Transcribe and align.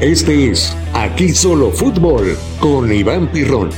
Este 0.00 0.52
es 0.52 0.76
Aquí 0.94 1.34
Solo 1.34 1.72
Fútbol 1.72 2.38
con 2.60 2.92
Iván 2.92 3.32
Pirrón. 3.32 3.70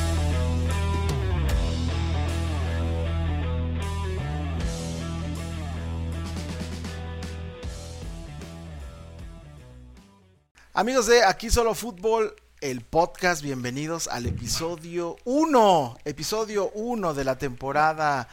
Amigos 10.74 11.06
de 11.06 11.24
Aquí 11.24 11.48
Solo 11.48 11.74
Fútbol, 11.74 12.36
el 12.60 12.82
podcast, 12.82 13.42
bienvenidos 13.42 14.06
al 14.06 14.26
episodio 14.26 15.16
1, 15.24 16.00
episodio 16.04 16.70
1 16.74 17.14
de 17.14 17.24
la 17.24 17.38
temporada 17.38 18.28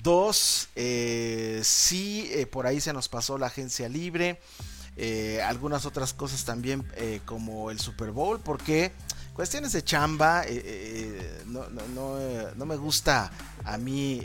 2. 0.00 0.68
Eh, 0.76 1.60
sí, 1.64 2.30
eh, 2.34 2.46
por 2.46 2.68
ahí 2.68 2.80
se 2.80 2.92
nos 2.92 3.08
pasó 3.08 3.36
la 3.36 3.46
agencia 3.46 3.88
libre. 3.88 4.38
Eh, 4.96 5.40
algunas 5.42 5.86
otras 5.86 6.12
cosas 6.12 6.44
también 6.44 6.86
eh, 6.96 7.20
como 7.24 7.70
el 7.70 7.80
Super 7.80 8.10
Bowl, 8.10 8.40
porque 8.40 8.92
cuestiones 9.32 9.72
de 9.72 9.82
chamba, 9.82 10.42
eh, 10.46 11.42
no, 11.46 11.66
no, 11.70 12.66
me 12.66 12.76
gusta 12.76 13.30
a 13.64 13.78
mí 13.78 14.20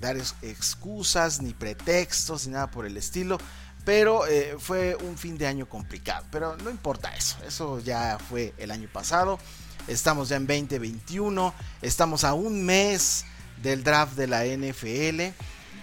dar 0.00 0.16
excusas 0.42 1.40
ni 1.40 1.54
pretextos 1.54 2.46
ni 2.46 2.52
nada 2.52 2.70
por 2.70 2.86
el 2.86 2.96
estilo. 2.96 3.38
Pero 3.84 4.22
fue 4.60 4.94
un 4.94 5.18
fin 5.18 5.36
de 5.36 5.48
año 5.48 5.68
complicado. 5.68 6.24
Pero 6.30 6.56
no 6.58 6.70
importa 6.70 7.16
eso. 7.16 7.36
Eso 7.44 7.80
ya 7.80 8.16
fue 8.28 8.54
el 8.56 8.70
año 8.70 8.88
pasado. 8.92 9.40
Estamos 9.88 10.28
ya 10.28 10.36
en 10.36 10.46
2021. 10.46 11.52
Estamos 11.80 12.22
a 12.22 12.32
un 12.32 12.64
mes 12.64 13.24
del 13.60 13.82
draft 13.82 14.14
de 14.14 14.28
la 14.28 14.44
NFL. 14.44 15.34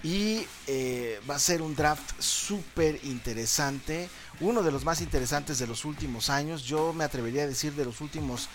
Y 0.02 0.46
eh, 0.66 1.20
va 1.28 1.34
a 1.34 1.38
ser 1.38 1.60
un 1.60 1.74
draft 1.74 2.20
súper 2.20 3.00
interesante, 3.04 4.08
uno 4.40 4.62
de 4.62 4.72
los 4.72 4.84
más 4.84 5.02
interesantes 5.02 5.58
de 5.58 5.66
los 5.66 5.84
últimos 5.84 6.30
años, 6.30 6.64
yo 6.64 6.94
me 6.94 7.04
atrevería 7.04 7.42
a 7.42 7.46
decir 7.46 7.74
de 7.74 7.84
los 7.84 8.00
últimos 8.00 8.48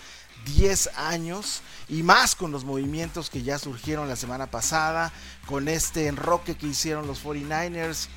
10 0.44 0.90
años 0.96 1.62
y 1.88 2.02
más 2.02 2.34
con 2.34 2.50
los 2.50 2.64
movimientos 2.64 3.30
que 3.30 3.42
ya 3.42 3.58
surgieron 3.58 4.08
la 4.08 4.16
semana 4.16 4.50
pasada, 4.50 5.12
con 5.46 5.68
este 5.68 6.08
enroque 6.08 6.56
que 6.56 6.66
hicieron 6.66 7.06
los 7.06 7.24
49ers, 7.24 8.08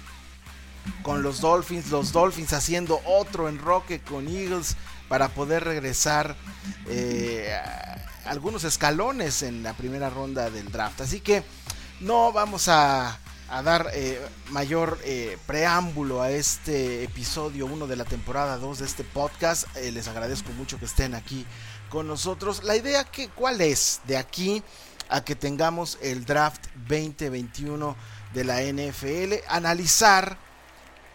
con 1.03 1.23
los 1.23 1.41
Dolphins, 1.41 1.91
los 1.91 2.11
Dolphins 2.11 2.53
haciendo 2.53 3.01
otro 3.05 3.47
enroque 3.47 4.01
con 4.01 4.27
Eagles 4.27 4.75
para 5.07 5.29
poder 5.29 5.63
regresar 5.63 6.35
eh, 6.87 7.55
algunos 8.25 8.63
escalones 8.63 9.43
en 9.43 9.63
la 9.63 9.73
primera 9.73 10.09
ronda 10.09 10.49
del 10.49 10.71
draft. 10.71 11.01
Así 11.01 11.19
que 11.19 11.43
no 11.99 12.31
vamos 12.31 12.67
a, 12.67 13.19
dar 13.63 13.89
eh, 13.93 14.21
mayor 14.51 14.99
eh, 15.03 15.37
preámbulo 15.47 16.21
a 16.21 16.29
este 16.31 17.03
episodio 17.03 17.65
1 17.65 17.87
de 17.87 17.95
la 17.95 18.05
temporada 18.05 18.57
2 18.57 18.79
de 18.79 18.85
este 18.85 19.03
podcast. 19.03 19.65
Eh, 19.75 19.91
les 19.91 20.07
agradezco 20.07 20.51
mucho 20.53 20.77
que 20.79 20.85
estén 20.85 21.15
aquí 21.15 21.45
con 21.89 22.07
nosotros. 22.07 22.63
La 22.63 22.75
idea 22.75 23.03
que 23.03 23.27
cuál 23.29 23.61
es 23.61 24.01
de 24.05 24.17
aquí 24.17 24.63
a 25.09 25.23
que 25.23 25.35
tengamos 25.35 25.97
el 26.01 26.25
draft 26.25 26.67
2021 26.87 27.95
de 28.33 28.43
la 28.43 28.61
NFL, 28.61 29.43
analizar 29.47 30.37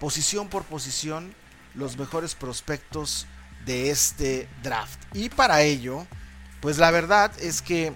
posición 0.00 0.48
por 0.48 0.64
posición 0.64 1.34
los 1.74 1.96
mejores 1.96 2.34
prospectos 2.34 3.27
de 3.64 3.90
este 3.90 4.48
draft. 4.62 5.00
Y 5.14 5.28
para 5.28 5.62
ello, 5.62 6.06
pues 6.60 6.78
la 6.78 6.90
verdad 6.90 7.30
es 7.38 7.62
que 7.62 7.94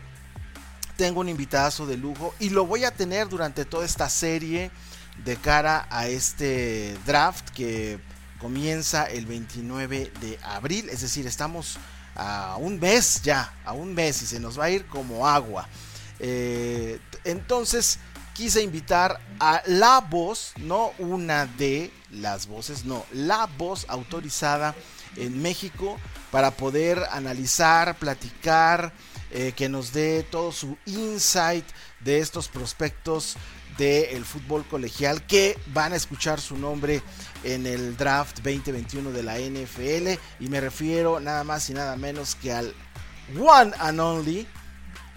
tengo 0.98 1.20
un 1.20 1.28
invitado 1.28 1.86
de 1.86 1.96
lujo 1.96 2.34
y 2.40 2.50
lo 2.50 2.66
voy 2.66 2.84
a 2.84 2.90
tener 2.90 3.28
durante 3.28 3.64
toda 3.64 3.86
esta 3.86 4.10
serie 4.10 4.72
de 5.24 5.36
cara 5.36 5.86
a 5.90 6.08
este 6.08 6.98
draft 7.06 7.50
que 7.50 8.00
comienza 8.40 9.04
el 9.04 9.24
29 9.24 10.12
de 10.20 10.38
abril, 10.42 10.88
es 10.88 11.00
decir, 11.00 11.24
estamos 11.28 11.78
a 12.16 12.56
un 12.58 12.80
mes 12.80 13.22
ya, 13.22 13.54
a 13.64 13.74
un 13.74 13.94
mes 13.94 14.22
y 14.22 14.26
se 14.26 14.40
nos 14.40 14.58
va 14.58 14.64
a 14.64 14.70
ir 14.70 14.86
como 14.86 15.28
agua. 15.28 15.68
Eh, 16.18 16.98
entonces 17.22 18.00
quise 18.34 18.60
invitar 18.60 19.20
a 19.38 19.62
la 19.66 20.00
voz, 20.00 20.52
no 20.56 20.90
una 20.98 21.46
de 21.46 21.92
las 22.10 22.48
voces, 22.48 22.84
no, 22.84 23.06
la 23.12 23.48
voz 23.56 23.86
autorizada 23.88 24.74
en 25.14 25.40
México 25.40 25.96
para 26.32 26.50
poder 26.50 27.04
analizar, 27.12 27.96
platicar, 27.98 28.92
eh, 29.30 29.52
que 29.54 29.68
nos 29.68 29.92
dé 29.92 30.22
todo 30.22 30.52
su 30.52 30.76
insight 30.86 31.64
de 32.00 32.18
estos 32.18 32.48
prospectos 32.48 33.36
del 33.76 34.24
fútbol 34.24 34.64
colegial 34.64 35.24
que 35.26 35.56
van 35.68 35.92
a 35.92 35.96
escuchar 35.96 36.40
su 36.40 36.56
nombre 36.56 37.02
en 37.44 37.66
el 37.66 37.96
draft 37.96 38.38
2021 38.38 39.12
de 39.12 39.22
la 39.22 39.38
NFL 39.38 40.20
y 40.40 40.48
me 40.48 40.60
refiero 40.60 41.20
nada 41.20 41.44
más 41.44 41.70
y 41.70 41.74
nada 41.74 41.96
menos 41.96 42.34
que 42.34 42.52
al 42.52 42.74
one 43.38 43.72
and 43.78 44.00
only 44.00 44.46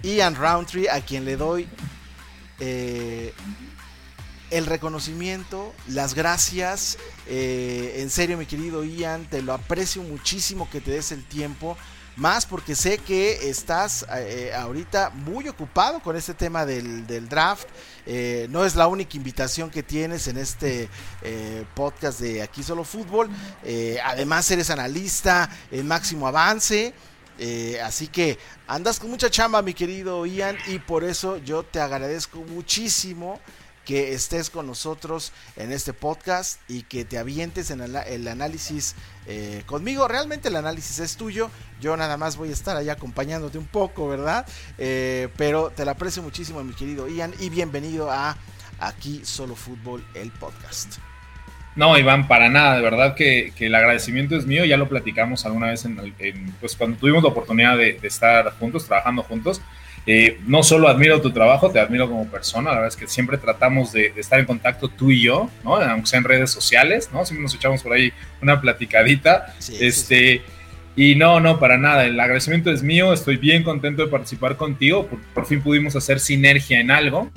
Ian 0.04 0.36
Roundtree 0.36 0.90
a 0.90 1.02
quien 1.02 1.26
le 1.26 1.38
doy 1.38 1.68
eh, 2.60 3.34
el 4.52 4.66
reconocimiento, 4.66 5.74
las 5.88 6.14
gracias. 6.14 6.98
Eh, 7.26 7.96
en 7.98 8.10
serio, 8.10 8.38
mi 8.38 8.46
querido 8.46 8.84
Ian, 8.84 9.26
te 9.26 9.42
lo 9.42 9.54
aprecio 9.54 10.04
muchísimo 10.04 10.70
que 10.70 10.82
te 10.82 10.92
des 10.92 11.12
el 11.12 11.26
tiempo 11.26 11.78
más 12.16 12.46
porque 12.46 12.76
sé 12.76 12.98
que 12.98 13.50
estás 13.50 14.06
eh, 14.16 14.52
ahorita 14.56 15.10
muy 15.10 15.48
ocupado 15.48 16.00
con 16.02 16.16
este 16.16 16.34
tema 16.34 16.66
del, 16.66 17.06
draft. 17.30 17.68
Eh, 18.06 18.48
no 18.50 18.66
es 18.66 18.76
la 18.76 18.88
única 18.88 19.16
invitación 19.16 19.70
que 19.70 19.84
tienes 19.84 20.28
en 20.28 20.38
este 20.38 20.90
eh, 21.22 21.66
podcast 21.76 22.20
de 22.20 22.42
Aquí 22.42 22.64
Solo 22.64 22.84
Fútbol. 22.84 23.30
además 24.04 24.50
eres 24.52 24.70
analista 24.70 25.50
en 25.72 25.88
máximo 25.88 26.28
avance. 26.28 26.94
así 27.84 28.08
que 28.08 28.38
andas 28.68 29.00
con 29.00 29.10
mucha 29.10 29.30
chamba, 29.30 29.62
mi 29.62 29.74
querido 29.74 30.26
Ian, 30.26 30.58
y 30.68 30.80
por 30.80 31.04
eso 31.04 31.38
yo 31.38 31.64
te 31.64 31.80
agradezco 31.80 32.40
muchísimo 32.40 33.40
que 33.92 34.14
estés 34.14 34.50
con 34.50 34.68
nosotros 34.68 35.34
en 35.58 35.74
este 35.74 35.92
podcast 35.92 36.62
y 36.70 36.84
que 36.84 37.04
te 37.04 37.18
avientes 37.18 37.72
en 37.72 37.82
el, 37.82 38.26
análisis 38.30 38.96
eh, 39.28 39.64
conmigo. 39.66 40.08
Realmente 40.08 40.48
el 40.48 40.56
análisis 40.56 41.00
es 41.00 41.18
tuyo, 41.18 41.52
yo 41.82 41.98
nada 41.98 42.16
más 42.16 42.38
voy 42.38 42.52
a 42.52 42.54
estar 42.54 42.78
ahí 42.78 42.88
acompañándote 42.88 43.58
un 43.58 43.66
poco, 43.66 44.08
¿verdad? 44.08 44.46
Eh, 44.78 45.28
pero 45.36 45.72
te 45.72 45.84
la 45.84 45.92
aprecio 45.92 46.24
muchísimo, 46.24 46.64
mi 46.64 46.74
querido 46.74 47.10
Ian, 47.10 47.34
y 47.42 47.50
bienvenido 47.50 48.10
a 48.10 48.38
Aquí 48.80 49.26
Solo 49.26 49.58
Fútbol, 49.58 50.06
el 50.14 50.32
podcast. 50.32 51.00
No, 51.76 51.98
Iván, 51.98 52.30
para 52.30 52.48
nada, 52.48 52.78
de 52.78 52.82
verdad 52.84 53.14
que, 53.14 53.52
el 53.60 53.76
agradecimiento 53.76 54.38
es 54.38 54.46
mío, 54.46 54.64
ya 54.64 54.78
lo 54.78 54.88
platicamos 54.88 55.46
alguna 55.46 55.68
vez 55.68 55.84
en, 55.84 55.98
pues 56.62 56.78
cuando 56.78 56.98
tuvimos 56.98 57.24
la 57.24 57.30
oportunidad 57.30 57.76
de 57.76 58.00
estar 58.04 58.54
juntos, 58.58 58.86
trabajando 58.86 59.22
juntos. 59.22 59.62
Eh, 60.08 60.40
no 60.48 60.64
solo 60.64 60.88
admiro 60.88 61.22
tu 61.22 61.32
trabajo, 61.32 61.70
te 61.70 61.80
admiro 61.80 62.08
como 62.10 62.28
persona. 62.28 62.70
La 62.70 62.78
verdad 62.78 62.88
es 62.90 62.96
que 62.96 63.08
siempre 63.08 63.38
tratamos 63.38 63.92
de, 63.92 64.14
estar 64.16 64.40
en 64.40 64.46
contacto 64.46 64.88
tú 64.88 65.12
y 65.12 65.22
yo, 65.22 65.50
¿no? 65.64 65.76
Aunque 65.76 66.08
sea 66.08 66.20
en 66.20 66.26
redes 66.26 66.50
sociales, 66.50 67.10
¿no? 67.14 67.26
Siempre 67.26 67.44
nos 67.44 67.54
echamos 67.54 67.84
por 67.84 67.94
ahí 67.94 68.12
una 68.42 68.60
platicadita. 68.60 69.54
este. 69.80 70.42
Y 70.96 71.16
no, 71.16 71.40
no, 71.40 71.58
para 71.60 71.78
nada. 71.78 72.06
El 72.06 72.20
agradecimiento 72.20 72.72
es 72.72 72.84
mío. 72.84 73.14
Estoy 73.14 73.38
bien 73.38 73.64
contento 73.64 74.04
de 74.04 74.10
participar 74.10 74.58
contigo. 74.58 75.08
por 75.34 75.46
fin 75.46 75.62
pudimos 75.62 75.96
hacer 75.96 76.20
sinergia 76.20 76.80
en 76.80 76.92
algo. 76.92 77.30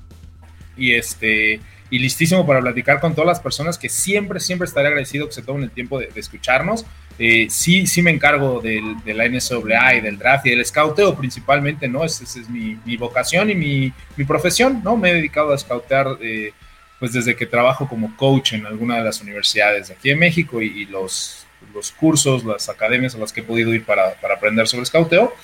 Y 0.77 0.93
este 0.93 1.61
y 1.91 1.99
listísimo 1.99 2.47
para 2.47 2.61
platicar 2.61 3.00
con 3.00 3.15
todas 3.15 3.28
las 3.28 3.41
personas 3.41 3.78
que 3.78 3.89
siempre, 3.89 4.41
siempre 4.41 4.67
estaré 4.67 4.89
agradecido 4.89 5.27
que 5.27 5.34
se 5.34 5.43
tomen 5.43 5.65
el 5.65 5.71
tiempo 5.71 5.99
de, 5.99 6.09
escucharnos. 6.15 6.84
Eh, 7.19 7.47
sí, 7.49 7.87
sí 7.87 8.03
me 8.03 8.11
encargo 8.11 8.61
del, 8.61 8.97
de 9.05 9.15
la 9.15 9.28
NSAA 9.28 9.97
y 9.97 10.00
del 10.00 10.19
draft 10.19 10.47
y 10.47 10.50
del 10.50 10.65
scouteo 10.65 11.15
principalmente, 11.15 11.87
¿no? 11.87 12.05
Esa 12.05 12.25
es 12.25 12.49
mi, 12.49 12.78
mi, 12.84 12.97
vocación 12.97 13.50
y 13.50 13.55
mi, 13.55 13.93
mi, 14.17 14.25
profesión, 14.25 14.81
¿no? 14.83 14.97
Me 14.97 15.11
he 15.11 15.15
dedicado 15.15 15.53
a 15.53 15.59
scoutear 15.59 16.19
eh, 16.21 16.53
pues 16.99 17.12
desde 17.12 17.37
que 17.37 17.47
trabajo 17.47 17.89
como 17.89 18.17
coach 18.17 18.55
en 18.55 18.67
alguna 18.67 18.97
de 18.97 19.05
las 19.05 19.21
universidades 19.21 19.89
de 19.89 19.94
aquí 19.94 20.11
en 20.11 20.19
México 20.19 20.62
y, 20.62 20.87
los, 20.87 21.47
los 21.73 21.93
cursos, 21.93 22.44
las 22.44 22.69
academias 22.69 23.14
a 23.14 23.19
las 23.19 23.32
que 23.32 23.41
he 23.41 23.44
podido 23.44 23.73
ir 23.75 23.85
para, 23.85 24.14
para 24.20 24.35
aprender 24.35 24.67
sobre 24.67 24.87
scouteo. 24.87 25.35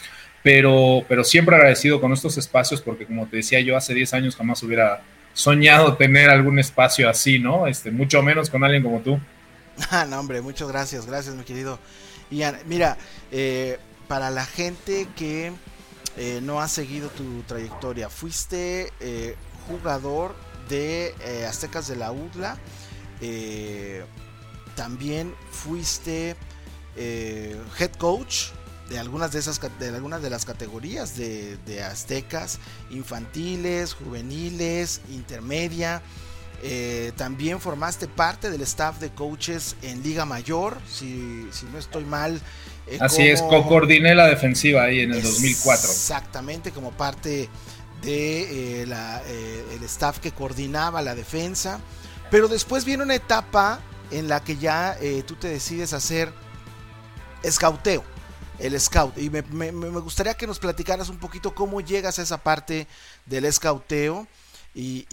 Pero, 0.42 1.04
pero 1.06 1.22
siempre 1.22 1.54
agradecido 1.54 2.00
con 2.00 2.12
estos 2.12 2.38
espacios 2.38 2.80
porque 2.80 3.04
como 3.04 3.26
te 3.26 3.36
decía 3.36 3.60
yo, 3.60 3.76
hace 3.76 3.92
10 3.92 4.14
años 4.14 4.36
jamás 4.36 4.62
hubiera 4.62 5.02
soñado 5.32 5.96
tener 5.96 6.30
algún 6.30 6.58
espacio 6.58 7.08
así, 7.08 7.38
¿no? 7.38 7.66
Este, 7.66 7.90
mucho 7.90 8.22
menos 8.22 8.50
con 8.50 8.64
alguien 8.64 8.82
como 8.82 9.00
tú. 9.00 9.20
Ah, 9.90 10.04
no, 10.04 10.20
hombre, 10.20 10.42
muchas 10.42 10.68
gracias, 10.68 11.06
gracias, 11.06 11.34
mi 11.34 11.42
querido 11.42 11.78
Ian. 12.30 12.58
Mira, 12.66 12.98
eh, 13.30 13.78
para 14.08 14.30
la 14.30 14.44
gente 14.44 15.08
que 15.16 15.52
eh, 16.18 16.40
no 16.42 16.60
ha 16.60 16.68
seguido 16.68 17.08
tu 17.08 17.42
trayectoria, 17.44 18.10
fuiste 18.10 18.92
eh, 19.00 19.36
jugador 19.66 20.34
de 20.68 21.14
Aztecas 21.48 21.88
de 21.88 21.96
la 21.96 22.12
UDLA, 22.12 22.58
también 24.76 25.34
fuiste 25.50 26.36
head 26.96 27.92
coach 27.98 28.50
de 28.90 28.98
algunas 28.98 29.30
de 29.30 29.38
esas 29.38 29.60
de 29.78 29.88
algunas 29.88 30.20
de 30.20 30.30
las 30.30 30.44
categorías 30.44 31.16
de, 31.16 31.82
aztecas 31.82 32.58
infantiles 32.90 33.94
juveniles 33.94 35.00
intermedia 35.10 36.02
eh, 36.62 37.12
también 37.16 37.60
formaste 37.60 38.08
parte 38.08 38.50
del 38.50 38.60
staff 38.62 38.98
de 38.98 39.10
coaches 39.10 39.76
en 39.80 40.02
liga 40.02 40.26
mayor 40.26 40.76
si, 40.92 41.48
no 41.72 41.78
estoy 41.78 42.04
mal 42.04 42.38
Eh, 42.86 42.98
Así 43.00 43.22
es, 43.22 43.40
co-coordiné 43.40 44.16
la 44.16 44.26
defensiva 44.26 44.82
ahí 44.82 45.00
en 45.00 45.12
el 45.12 45.22
2004. 45.22 45.90
Exactamente, 45.90 46.72
como 46.72 46.90
parte 46.90 47.48
de 48.02 48.82
eh, 48.82 49.64
el 49.76 49.82
staff 49.84 50.18
que 50.18 50.32
coordinaba 50.32 51.00
la 51.00 51.14
defensa. 51.14 51.78
Pero 52.32 52.48
después 52.48 52.84
viene 52.84 53.04
una 53.04 53.14
etapa 53.14 53.78
en 54.10 54.28
la 54.28 54.42
que 54.42 54.56
ya 54.56 54.96
tú 55.24 55.36
te 55.36 55.48
decides 55.48 55.92
hacer 55.92 56.32
escauteo 57.44 58.02
el 58.60 58.78
scout. 58.80 59.16
Y 59.18 59.30
me, 59.30 59.40
gustaría 60.00 60.34
que 60.34 60.46
nos 60.46 60.58
platicaras 60.58 61.08
un 61.08 61.18
poquito 61.18 61.54
cómo 61.54 61.80
llegas 61.80 62.18
a 62.18 62.22
esa 62.22 62.38
parte 62.38 62.86
del 63.26 63.44
escauteo 63.44 64.26
y, 64.74 65.04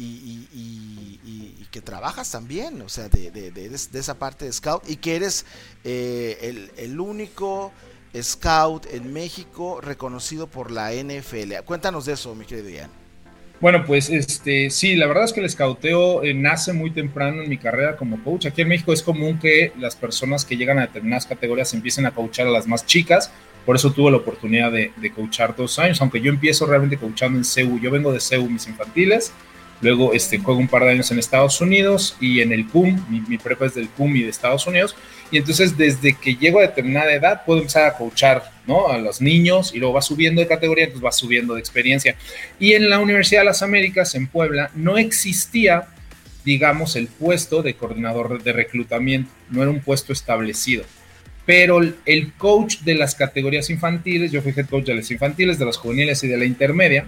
que 1.72 1.82
trabajas 1.82 2.32
también, 2.32 2.82
o 2.82 2.90
sea, 2.90 3.10
de, 3.10 3.80
esa 3.94 4.20
parte 4.20 4.46
de 4.46 4.54
scout 4.54 4.88
y 4.88 4.98
que 4.98 5.16
eres 5.16 5.46
eh, 5.84 6.70
el, 6.78 7.00
único 7.00 7.72
scout 8.16 8.86
en 8.92 9.14
México 9.14 9.82
reconocido 9.82 10.48
por 10.48 10.72
la 10.72 10.92
NFL. 10.92 11.64
Cuéntanos 11.66 12.06
de 12.06 12.14
eso, 12.14 12.36
mi 12.36 12.46
querido 12.46 12.70
Ian. 12.70 13.07
Bueno, 13.60 13.84
pues 13.86 14.12
este, 14.12 14.70
sí, 14.70 14.96
la 14.96 15.08
verdad 15.08 15.24
es 15.24 15.34
que 15.34 15.40
el 15.40 15.48
escauteo 15.48 16.24
eh, 16.24 16.36
nace 16.36 16.74
muy 16.74 16.92
temprano 16.92 17.42
en 17.42 17.50
mi 17.50 17.58
carrera 17.58 17.98
como 17.98 18.24
coach. 18.24 18.46
Aquí 18.46 18.62
en 18.62 18.68
México 18.68 18.94
es 18.94 19.02
común 19.02 19.40
que 19.40 19.72
las 19.80 19.96
personas 19.96 20.46
que 20.46 20.58
llegan 20.58 20.78
a 20.78 20.82
determinadas 20.82 21.26
categorías 21.26 21.74
empiecen 21.74 22.06
a 22.06 22.12
coachar 22.12 22.46
a 22.46 22.52
las 22.52 22.68
más 22.68 22.86
chicas. 22.86 23.32
Por 23.66 23.76
eso 23.76 23.92
tuve 23.92 24.12
la 24.12 24.18
oportunidad 24.18 24.72
de, 24.72 24.92
de 24.96 25.12
coachar 25.12 25.56
dos 25.56 25.80
años, 25.80 26.00
aunque 26.02 26.22
yo 26.22 26.30
empiezo 26.30 26.68
realmente 26.68 26.98
coachando 26.98 27.40
en 27.40 27.44
CEU. 27.44 27.80
Yo 27.80 27.90
vengo 27.90 28.14
de 28.14 28.20
CEU, 28.20 28.48
mis 28.48 28.68
infantiles. 28.68 29.34
Luego 29.82 30.14
este, 30.14 30.40
juego 30.40 30.60
un 30.60 30.68
par 30.68 30.84
de 30.84 30.92
años 30.92 31.12
en 31.12 31.20
Estados 31.20 31.62
Unidos 31.62 32.16
y 32.20 32.42
en 32.42 32.52
el 32.52 32.68
CUM, 32.68 33.00
mi, 33.10 33.22
mi 33.22 33.38
prepa 33.38 33.68
es 33.68 33.76
del 33.76 33.90
CUM 33.90 34.16
y 34.16 34.24
de 34.24 34.30
Estados 34.30 34.66
Unidos. 34.66 34.96
Y 35.30 35.38
entonces 35.38 35.78
desde 35.78 36.14
que 36.14 36.36
llego 36.36 36.60
a 36.60 36.64
determinada 36.64 37.14
edad 37.14 37.44
puedo 37.46 37.60
empezar 37.60 37.86
a 37.86 37.94
coachar 37.94 38.52
¿no? 38.66 38.88
a 38.88 38.98
los 38.98 39.22
niños 39.22 39.74
y 39.74 39.80
luego 39.80 39.96
va 39.96 40.02
subiendo 40.02 40.42
de 40.42 40.48
categoría, 40.48 40.86
entonces 40.86 41.06
va 41.06 41.12
subiendo 41.12 41.56
de 41.56 41.60
experiencia. 41.60 42.16
Y 42.60 42.74
en 42.74 42.90
la 42.90 43.00
Universidad 43.00 43.42
de 43.42 43.46
las 43.46 43.62
Américas, 43.62 44.16
en 44.16 44.28
Puebla, 44.28 44.72
no 44.76 44.98
existía, 44.98 45.88
digamos, 46.46 46.96
el 46.96 47.08
puesto 47.08 47.62
de 47.62 47.76
coordinador 47.76 48.42
de 48.42 48.54
reclutamiento, 48.54 49.30
no 49.50 49.62
era 49.62 49.72
un 49.72 49.82
puesto 49.82 50.14
establecido. 50.14 50.84
Pero 51.46 51.80
el 52.06 52.34
coach 52.34 52.80
de 52.80 52.96
las 52.96 53.16
categorías 53.16 53.70
infantiles, 53.70 54.32
yo 54.32 54.42
fui 54.42 54.54
head 54.56 54.68
coach 54.68 54.86
de 54.86 54.96
las 54.96 55.10
infantiles, 55.12 55.58
de 55.58 55.66
las 55.66 55.78
juveniles 55.78 56.22
y 56.24 56.28
de 56.28 56.38
la 56.38 56.46
intermedia, 56.46 57.06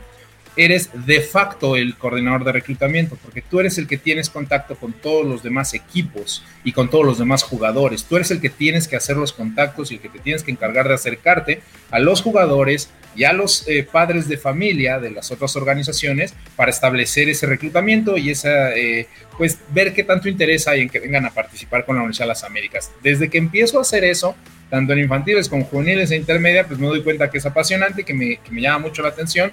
eres 0.55 0.89
de 1.05 1.21
facto 1.21 1.75
el 1.75 1.95
coordinador 1.95 2.43
de 2.43 2.51
reclutamiento, 2.51 3.17
porque 3.21 3.41
tú 3.41 3.59
eres 3.59 3.77
el 3.77 3.87
que 3.87 3.97
tienes 3.97 4.29
contacto 4.29 4.75
con 4.75 4.93
todos 4.93 5.25
los 5.25 5.43
demás 5.43 5.73
equipos 5.73 6.43
y 6.63 6.71
con 6.71 6.89
todos 6.89 7.05
los 7.05 7.17
demás 7.17 7.43
jugadores. 7.43 8.03
Tú 8.03 8.15
eres 8.15 8.31
el 8.31 8.41
que 8.41 8.49
tienes 8.49 8.87
que 8.87 8.95
hacer 8.95 9.17
los 9.17 9.33
contactos 9.33 9.91
y 9.91 9.95
el 9.95 10.01
que 10.01 10.09
te 10.09 10.19
tienes 10.19 10.43
que 10.43 10.51
encargar 10.51 10.87
de 10.87 10.95
acercarte 10.95 11.61
a 11.91 11.99
los 11.99 12.21
jugadores 12.21 12.89
y 13.15 13.23
a 13.23 13.33
los 13.33 13.67
eh, 13.67 13.87
padres 13.89 14.27
de 14.27 14.37
familia 14.37 14.99
de 14.99 15.11
las 15.11 15.31
otras 15.31 15.55
organizaciones 15.55 16.33
para 16.55 16.71
establecer 16.71 17.29
ese 17.29 17.47
reclutamiento 17.47 18.17
y 18.17 18.29
esa, 18.29 18.75
eh, 18.75 19.07
pues 19.37 19.59
ver 19.73 19.93
qué 19.93 20.03
tanto 20.03 20.29
interés 20.29 20.67
hay 20.67 20.81
en 20.81 20.89
que 20.89 20.99
vengan 20.99 21.25
a 21.25 21.31
participar 21.31 21.85
con 21.85 21.95
la 21.95 22.01
Universidad 22.01 22.25
de 22.25 22.29
las 22.29 22.43
Américas. 22.43 22.91
Desde 23.01 23.29
que 23.29 23.37
empiezo 23.37 23.79
a 23.79 23.81
hacer 23.81 24.03
eso, 24.03 24.35
tanto 24.69 24.93
en 24.93 24.99
infantiles 24.99 25.49
como 25.49 25.65
juveniles 25.65 26.11
e 26.11 26.15
intermedia, 26.15 26.67
pues 26.67 26.79
me 26.79 26.87
doy 26.87 27.01
cuenta 27.01 27.29
que 27.29 27.39
es 27.39 27.45
apasionante, 27.45 28.03
que 28.03 28.13
me, 28.13 28.37
que 28.37 28.51
me 28.51 28.61
llama 28.61 28.79
mucho 28.79 29.01
la 29.01 29.09
atención 29.09 29.51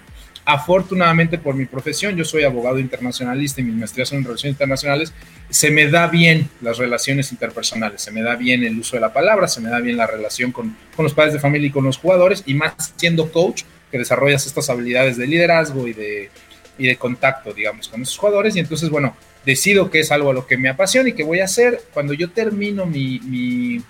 Afortunadamente 0.49 1.39
por 1.39 1.57
mi 1.57 1.67
profesión, 1.67 2.15
yo 2.15 2.25
soy 2.25 2.45
abogado 2.45 2.79
internacionalista 2.79 3.61
y 3.61 3.65
mis 3.65 3.75
maestrías 3.75 4.09
son 4.09 4.19
en 4.19 4.25
relaciones 4.25 4.55
internacionales, 4.55 5.13
se 5.51 5.73
me 5.73 5.91
da 5.91 6.07
bien 6.07 6.49
las 6.61 6.79
relaciones 6.79 7.33
interpersonales, 7.33 8.01
se 8.01 8.13
me 8.13 8.23
da 8.23 8.37
bien 8.37 8.63
el 8.63 8.79
uso 8.79 8.95
de 8.95 9.01
la 9.01 9.13
palabra, 9.13 9.49
se 9.49 9.61
me 9.61 9.71
da 9.71 9.81
bien 9.81 9.97
la 9.97 10.07
relación 10.07 10.53
con, 10.53 10.77
los 10.97 11.15
padres 11.15 11.35
de 11.35 11.41
familia 11.41 11.67
y 11.67 11.73
con 11.73 11.85
los 11.85 11.99
jugadores, 11.99 12.45
y 12.47 12.55
más 12.55 12.95
siendo 12.95 13.33
coach, 13.33 13.65
que 13.91 13.99
desarrollas 13.99 14.47
estas 14.47 14.71
habilidades 14.71 15.17
de 15.17 15.27
liderazgo 15.27 15.89
y 15.89 15.93
de, 15.93 16.31
y 16.79 16.87
de 16.87 16.97
contacto, 16.97 17.53
digamos, 17.53 17.89
con 17.89 18.03
esos 18.03 18.17
jugadores, 18.17 18.55
y 18.55 18.61
entonces, 18.61 18.89
bueno, 18.89 19.17
decido 19.45 19.91
que 19.91 19.99
es 19.99 20.13
algo 20.13 20.31
a 20.31 20.33
lo 20.33 20.47
que 20.47 20.57
me 20.57 20.69
apasiona 20.69 21.09
y 21.09 21.15
que 21.15 21.25
voy 21.25 21.41
a 21.41 21.47
hacer 21.47 21.83
cuando 21.93 22.13
yo 22.13 22.31
termino 22.31 22.87
mi, 22.87 23.19
mi 23.21 23.83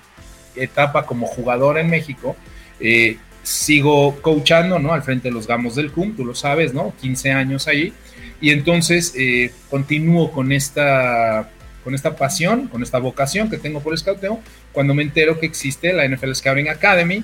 etapa 0.55 1.05
como 1.05 1.27
jugador 1.27 1.77
en 1.77 1.91
México. 1.91 2.35
Eh, 2.81 3.19
sigo 3.47 4.21
coachando, 4.23 4.81
¿no? 4.81 4.93
Al 4.93 5.05
frente 5.05 5.29
de 5.29 5.35
los 5.35 5.47
gamos 5.47 5.77
del 5.77 5.93
CUM, 5.93 6.17
tú 6.17 6.25
lo 6.25 6.35
sabes, 6.35 6.75
¿no? 6.75 6.93
15 7.01 7.31
años 7.31 7.69
ahí. 7.69 7.93
Y 8.41 8.51
entonces 8.51 9.15
eh, 9.17 9.53
continúo 9.71 10.33
con 10.33 10.51
esta, 10.51 11.49
con 11.85 11.95
esta 11.95 12.17
pasión, 12.17 12.67
con 12.67 12.83
esta 12.83 12.99
vocación 12.99 13.49
que 13.49 13.57
tengo 13.57 13.81
por 13.81 13.93
el 13.93 13.99
scouteo, 13.99 14.41
cuando 14.73 14.95
me 14.95 15.05
entero 15.05 15.39
que 15.39 15.47
existe 15.47 15.93
la 15.93 16.09
NFL 16.09 16.35
Scouting 16.35 16.69
Academy 16.69 17.23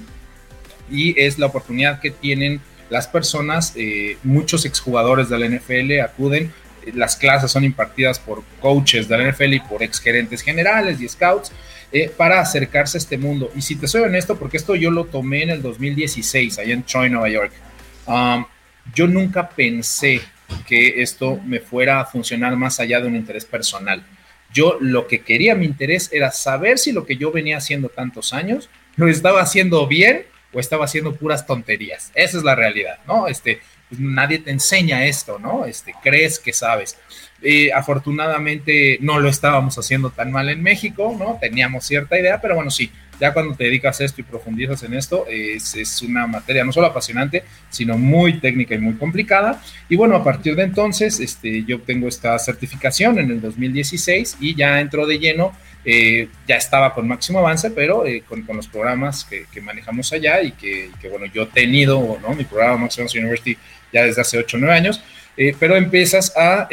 y 0.88 1.20
es 1.20 1.40
la 1.40 1.46
oportunidad 1.46 2.00
que 2.00 2.12
tienen 2.12 2.60
las 2.88 3.08
personas, 3.08 3.72
eh, 3.74 4.16
muchos 4.22 4.64
exjugadores 4.64 5.28
de 5.28 5.38
la 5.40 5.46
NFL 5.46 6.00
acuden, 6.04 6.52
las 6.94 7.16
clases 7.16 7.50
son 7.50 7.64
impartidas 7.64 8.20
por 8.20 8.44
coaches 8.60 9.08
de 9.08 9.18
la 9.18 9.32
NFL 9.32 9.54
y 9.54 9.60
por 9.60 9.82
exgerentes 9.82 10.40
generales 10.42 11.00
y 11.00 11.08
scouts, 11.08 11.50
eh, 11.92 12.10
para 12.16 12.40
acercarse 12.40 12.96
a 12.96 13.00
este 13.00 13.18
mundo. 13.18 13.50
Y 13.54 13.62
si 13.62 13.76
te 13.76 13.86
soy 13.86 14.02
honesto, 14.02 14.38
porque 14.38 14.56
esto 14.56 14.74
yo 14.74 14.90
lo 14.90 15.04
tomé 15.04 15.42
en 15.42 15.50
el 15.50 15.62
2016, 15.62 16.58
allá 16.58 16.72
en 16.72 16.82
Troy, 16.84 17.10
Nueva 17.10 17.28
York, 17.28 17.52
um, 18.06 18.44
yo 18.94 19.06
nunca 19.06 19.48
pensé 19.48 20.20
que 20.66 21.02
esto 21.02 21.38
me 21.44 21.60
fuera 21.60 22.00
a 22.00 22.04
funcionar 22.04 22.56
más 22.56 22.80
allá 22.80 23.00
de 23.00 23.08
un 23.08 23.16
interés 23.16 23.44
personal. 23.44 24.04
Yo 24.52 24.76
lo 24.80 25.06
que 25.06 25.20
quería, 25.20 25.54
mi 25.54 25.66
interés 25.66 26.10
era 26.12 26.30
saber 26.30 26.78
si 26.78 26.92
lo 26.92 27.06
que 27.06 27.16
yo 27.16 27.32
venía 27.32 27.56
haciendo 27.56 27.88
tantos 27.88 28.32
años 28.32 28.68
lo 28.96 29.08
estaba 29.08 29.40
haciendo 29.40 29.86
bien 29.86 30.26
o 30.52 30.60
estaba 30.60 30.84
haciendo 30.84 31.14
puras 31.14 31.46
tonterías. 31.46 32.10
Esa 32.14 32.38
es 32.38 32.44
la 32.44 32.54
realidad, 32.54 32.98
¿no? 33.06 33.28
Este, 33.28 33.60
pues 33.88 34.00
nadie 34.00 34.38
te 34.38 34.50
enseña 34.50 35.06
esto, 35.06 35.38
¿no? 35.38 35.64
Este, 35.64 35.94
crees 36.02 36.38
que 36.38 36.52
sabes. 36.52 36.98
Eh, 37.44 37.72
afortunadamente 37.72 38.98
no 39.00 39.18
lo 39.18 39.28
estábamos 39.28 39.76
haciendo 39.76 40.10
tan 40.10 40.30
mal 40.30 40.48
en 40.48 40.62
México, 40.62 41.16
¿no? 41.18 41.38
Teníamos 41.40 41.84
cierta 41.84 42.16
idea, 42.18 42.40
pero 42.40 42.54
bueno, 42.54 42.70
sí, 42.70 42.92
ya 43.20 43.32
cuando 43.32 43.54
te 43.54 43.64
dedicas 43.64 44.00
a 44.00 44.04
esto 44.04 44.20
y 44.20 44.24
profundizas 44.24 44.82
en 44.84 44.94
esto, 44.94 45.26
es, 45.28 45.74
es, 45.74 46.02
una 46.02 46.26
materia 46.26 46.64
no 46.64 46.72
solo 46.72 46.86
apasionante, 46.86 47.42
sino 47.68 47.98
muy 47.98 48.38
técnica 48.38 48.74
y 48.74 48.78
muy 48.78 48.94
complicada. 48.94 49.60
Y 49.88 49.96
bueno, 49.96 50.16
a 50.16 50.24
partir 50.24 50.54
de 50.54 50.62
entonces, 50.62 51.18
este, 51.18 51.64
yo 51.64 51.76
obtengo 51.76 52.08
esta 52.08 52.38
certificación 52.38 53.18
en 53.18 53.30
el 53.30 53.40
2016 53.40 54.38
y 54.40 54.54
ya 54.54 54.80
entro 54.80 55.06
de 55.06 55.18
lleno. 55.18 55.52
Eh, 55.84 56.28
ya 56.46 56.56
estaba 56.56 56.94
con 56.94 57.08
máximo 57.08 57.40
avance, 57.40 57.72
pero 57.72 58.06
eh, 58.06 58.22
con, 58.28 58.42
con, 58.42 58.56
los 58.56 58.68
programas 58.68 59.24
que, 59.24 59.46
que, 59.52 59.60
manejamos 59.60 60.12
allá 60.12 60.40
y 60.40 60.52
que, 60.52 60.90
que, 61.00 61.08
bueno, 61.08 61.26
yo 61.26 61.42
he 61.42 61.46
tenido, 61.46 62.18
¿no? 62.22 62.34
Mi 62.36 62.44
programa 62.44 62.76
Maximum 62.76 63.08
University 63.12 63.58
ya 63.92 64.04
desde 64.04 64.20
hace 64.20 64.38
8 64.38 64.56
o 64.56 64.60
9 64.60 64.74
años, 64.76 65.02
pero 65.58 65.74
empiezas 65.74 66.36
a 66.36 66.68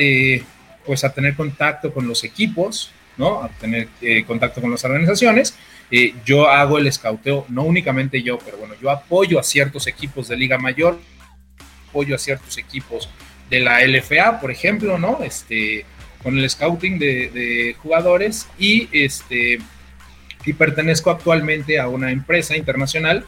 pues 0.89 1.03
a 1.03 1.13
tener 1.13 1.36
contacto 1.36 1.93
con 1.93 2.08
los 2.08 2.24
equipos, 2.24 2.89
¿no? 3.15 3.43
A 3.43 3.50
tener 3.50 3.89
eh, 4.01 4.24
contacto 4.25 4.60
con 4.60 4.72
las 4.72 4.84
organizaciones. 4.84 5.53
Eh, 5.91 6.15
yo 6.25 6.50
hago 6.50 6.79
el 6.79 6.88
escauteo, 6.88 7.46
no 7.48 7.62
únicamente 7.62 8.24
yo, 8.24 8.39
pero 8.39 8.58
bueno, 8.58 8.74
yo 8.81 8.89
apoyo 8.89 9.39
a 9.39 9.43
ciertos 9.43 9.86
equipos 9.86 10.29
de 10.29 10.36
Liga 10.36 10.58
Mayor, 10.58 11.00
apoyo 11.89 12.15
a 12.15 12.17
ciertos 12.17 12.58
equipos 12.58 13.08
de 13.51 13.60
la 13.60 13.86
LFA, 13.86 14.39
por 14.39 14.50
ejemplo, 14.50 14.98
¿no? 14.98 15.19
Este, 15.24 15.86
con 16.24 16.39
el 16.39 16.50
scouting 16.50 16.98
de, 16.98 17.29
de 17.29 17.75
jugadores 17.84 18.48
y 18.58 18.89
este 18.91 19.60
y 20.43 20.53
pertenezco 20.53 21.12
actualmente 21.12 21.79
a 21.79 21.88
una 21.88 22.12
empresa 22.12 22.58
internacional 22.58 23.27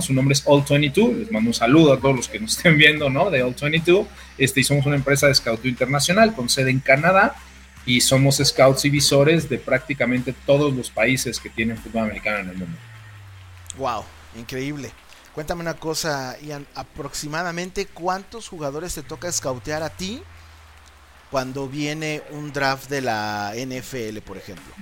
su 0.00 0.12
nombre 0.12 0.34
es 0.34 0.44
All22, 0.44 1.16
les 1.16 1.32
mando 1.32 1.50
un 1.50 1.54
saludo 1.54 1.92
a 1.92 2.00
todos 2.00 2.16
los 2.16 2.28
que 2.28 2.40
nos 2.40 2.56
estén 2.56 2.76
viendo, 2.76 3.08
¿no? 3.08 3.30
De 3.30 3.44
All22, 3.44 4.06
este, 4.38 4.60
y 4.60 4.64
somos 4.64 4.86
una 4.86 4.96
empresa 4.96 5.26
de 5.28 5.34
scout 5.34 5.64
internacional 5.64 6.34
con 6.34 6.48
sede 6.48 6.70
en 6.70 6.80
Canadá 6.80 7.36
y 7.86 8.00
somos 8.00 8.40
scouts 8.44 8.84
y 8.84 8.90
visores 8.90 9.48
de 9.48 9.58
prácticamente 9.58 10.34
todos 10.44 10.74
los 10.74 10.90
países 10.90 11.38
que 11.38 11.48
tienen 11.48 11.78
fútbol 11.78 12.02
americano 12.02 12.38
en 12.38 12.48
el 12.50 12.56
mundo. 12.56 12.78
Wow, 13.78 14.04
increíble. 14.36 14.90
Cuéntame 15.34 15.60
una 15.60 15.74
cosa, 15.74 16.36
Ian, 16.40 16.66
aproximadamente 16.74 17.86
cuántos 17.86 18.48
jugadores 18.48 18.94
te 18.94 19.02
toca 19.02 19.30
scoutear 19.30 19.82
a 19.82 19.90
ti 19.90 20.22
cuando 21.30 21.68
viene 21.68 22.22
un 22.30 22.52
draft 22.52 22.88
de 22.88 23.02
la 23.02 23.52
NFL, 23.54 24.18
por 24.24 24.36
ejemplo. 24.36 24.74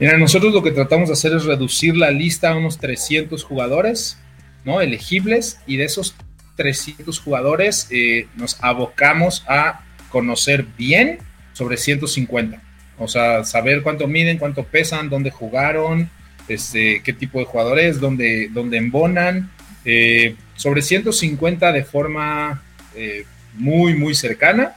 Mira, 0.00 0.16
nosotros 0.16 0.54
lo 0.54 0.62
que 0.62 0.70
tratamos 0.70 1.08
de 1.08 1.14
hacer 1.14 1.32
es 1.32 1.44
reducir 1.44 1.96
la 1.96 2.12
lista 2.12 2.50
a 2.50 2.56
unos 2.56 2.78
300 2.78 3.42
jugadores, 3.42 4.16
¿no? 4.64 4.80
Elegibles, 4.80 5.58
y 5.66 5.76
de 5.76 5.84
esos 5.84 6.14
300 6.54 7.18
jugadores 7.18 7.88
eh, 7.90 8.28
nos 8.36 8.62
abocamos 8.62 9.44
a 9.48 9.84
conocer 10.08 10.64
bien 10.76 11.18
sobre 11.52 11.76
150. 11.76 12.62
O 12.98 13.08
sea, 13.08 13.42
saber 13.44 13.82
cuánto 13.82 14.06
miden, 14.06 14.38
cuánto 14.38 14.64
pesan, 14.64 15.08
dónde 15.08 15.30
jugaron, 15.30 16.10
este, 16.46 17.02
qué 17.02 17.12
tipo 17.12 17.40
de 17.40 17.46
jugadores, 17.46 17.98
dónde, 17.98 18.48
dónde 18.52 18.76
embonan. 18.76 19.50
Eh, 19.84 20.36
sobre 20.54 20.82
150 20.82 21.72
de 21.72 21.84
forma 21.84 22.62
eh, 22.94 23.24
muy, 23.54 23.94
muy 23.94 24.14
cercana 24.14 24.76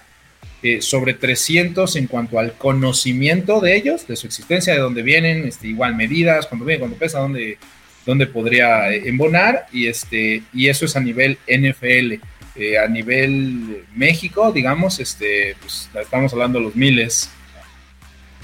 eh, 0.64 0.82
sobre 0.82 1.16
300 1.16 1.96
en 1.96 2.06
cuanto 2.06 2.38
al 2.38 2.54
conocimiento 2.54 3.60
de 3.60 3.76
ellos, 3.76 4.08
de 4.08 4.16
su 4.16 4.28
existencia, 4.28 4.74
de 4.74 4.80
dónde 4.80 5.02
vienen, 5.02 5.48
este, 5.48 5.68
igual 5.68 5.96
medidas, 5.96 6.46
cuando 6.46 6.66
vienen, 6.66 6.82
cuando 6.82 6.98
pesan, 6.98 7.22
dónde, 7.22 7.58
dónde 8.06 8.28
podría 8.28 8.92
eh, 8.92 9.10
embonar 9.10 9.66
y, 9.72 9.88
este, 9.88 10.44
y 10.54 10.70
eso 10.70 10.86
es 10.86 10.96
a 10.96 11.00
nivel 11.00 11.40
NFL. 11.48 12.22
Eh, 12.56 12.78
a 12.78 12.86
nivel 12.88 13.88
México, 13.96 14.52
digamos, 14.52 15.00
este, 15.00 15.56
pues, 15.62 15.90
estamos 15.96 16.34
hablando 16.34 16.60
de 16.60 16.66
los 16.66 16.76
miles. 16.76 17.30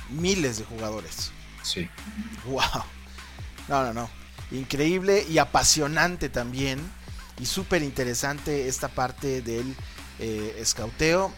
Miles 0.10 0.58
de 0.58 0.64
jugadores. 0.64 1.32
Sí. 1.62 1.88
Wow. 2.46 2.62
No, 3.68 3.84
no, 3.84 3.94
no. 3.94 4.10
Increíble 4.52 5.26
y 5.30 5.38
apasionante 5.38 6.30
también. 6.30 6.80
Y 7.40 7.46
súper 7.46 7.84
interesante 7.84 8.68
esta 8.68 8.88
parte 8.88 9.42
del 9.42 9.76
eh. 10.20 10.66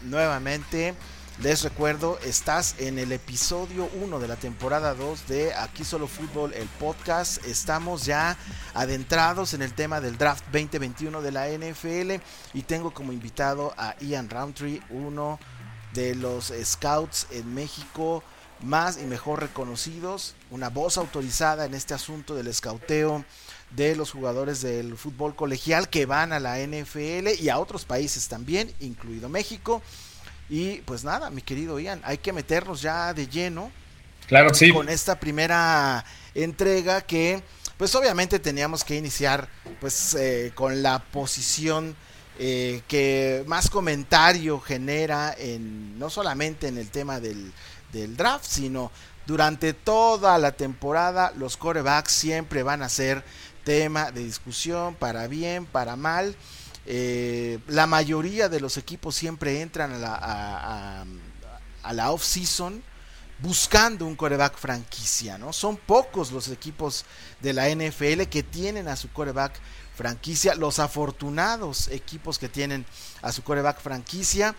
Nuevamente, 0.02 0.94
les 1.42 1.62
recuerdo, 1.62 2.18
estás 2.24 2.74
en 2.78 2.98
el 2.98 3.12
episodio 3.12 3.88
1 4.02 4.18
de 4.18 4.28
la 4.28 4.36
temporada 4.36 4.94
2 4.94 5.26
de 5.26 5.54
Aquí 5.54 5.84
Solo 5.84 6.06
Fútbol, 6.06 6.52
el 6.52 6.68
podcast. 6.68 7.42
Estamos 7.46 8.04
ya 8.04 8.36
adentrados 8.74 9.54
en 9.54 9.62
el 9.62 9.72
tema 9.72 10.00
del 10.00 10.18
draft 10.18 10.44
2021 10.52 11.22
de 11.22 11.32
la 11.32 11.48
NFL 11.48 12.22
y 12.52 12.62
tengo 12.62 12.92
como 12.92 13.12
invitado 13.12 13.72
a 13.78 13.96
Ian 14.00 14.28
Roundtree, 14.28 14.82
uno 14.90 15.38
de 15.94 16.14
los 16.14 16.52
scouts 16.62 17.26
en 17.30 17.54
México 17.54 18.22
más 18.62 18.98
y 18.98 19.06
mejor 19.06 19.40
reconocidos, 19.40 20.34
una 20.50 20.68
voz 20.68 20.98
autorizada 20.98 21.64
en 21.64 21.74
este 21.74 21.94
asunto 21.94 22.34
del 22.34 22.48
escauteo 22.48 23.24
de 23.70 23.94
los 23.96 24.10
jugadores 24.10 24.60
del 24.62 24.96
fútbol 24.96 25.34
colegial 25.34 25.88
que 25.88 26.06
van 26.06 26.32
a 26.32 26.40
la 26.40 26.58
NFL 26.58 27.28
y 27.40 27.48
a 27.48 27.58
otros 27.58 27.84
países 27.84 28.28
también, 28.28 28.72
incluido 28.80 29.28
México. 29.28 29.82
Y 30.48 30.80
pues 30.82 31.04
nada, 31.04 31.30
mi 31.30 31.42
querido 31.42 31.78
Ian, 31.78 32.00
hay 32.04 32.18
que 32.18 32.32
meternos 32.32 32.82
ya 32.82 33.14
de 33.14 33.28
lleno. 33.28 33.70
Claro, 34.26 34.52
sí. 34.52 34.72
Con 34.72 34.88
esta 34.88 35.18
primera 35.18 36.04
entrega 36.34 37.00
que, 37.00 37.42
pues 37.76 37.94
obviamente 37.94 38.38
teníamos 38.38 38.84
que 38.84 38.96
iniciar, 38.96 39.48
pues 39.80 40.14
eh, 40.14 40.52
con 40.54 40.82
la 40.82 40.98
posición 40.98 41.94
eh, 42.38 42.82
que 42.88 43.44
más 43.46 43.70
comentario 43.70 44.60
genera 44.60 45.34
en 45.38 45.98
no 45.98 46.10
solamente 46.10 46.68
en 46.68 46.78
el 46.78 46.90
tema 46.90 47.20
del, 47.20 47.52
del 47.92 48.16
draft, 48.16 48.46
sino 48.46 48.90
durante 49.26 49.74
toda 49.74 50.38
la 50.38 50.52
temporada 50.52 51.32
los 51.36 51.56
corebacks 51.56 52.10
siempre 52.10 52.62
van 52.62 52.82
a 52.82 52.88
ser 52.88 53.22
tema 53.70 54.10
de 54.10 54.24
discusión 54.24 54.96
para 54.96 55.28
bien, 55.28 55.64
para 55.64 55.94
mal. 55.94 56.34
Eh, 56.86 57.60
la 57.68 57.86
mayoría 57.86 58.48
de 58.48 58.58
los 58.58 58.76
equipos 58.76 59.14
siempre 59.14 59.60
entran 59.60 59.92
a 59.92 59.98
la, 59.98 61.04
a, 61.84 61.92
la 61.92 62.10
off-season 62.10 62.82
buscando 63.38 64.06
un 64.06 64.16
coreback 64.16 64.58
franquicia, 64.58 65.38
¿no? 65.38 65.52
Son 65.52 65.76
pocos 65.76 66.32
los 66.32 66.48
equipos 66.48 67.04
de 67.40 67.52
la 67.52 67.68
NFL 67.68 68.22
que 68.22 68.42
tienen 68.42 68.88
a 68.88 68.96
su 68.96 69.08
coreback 69.12 69.52
franquicia, 69.94 70.56
los 70.56 70.80
afortunados 70.80 71.86
equipos 71.92 72.40
que 72.40 72.48
tienen 72.48 72.84
a 73.22 73.30
su 73.30 73.44
coreback 73.44 73.80
franquicia. 73.80 74.56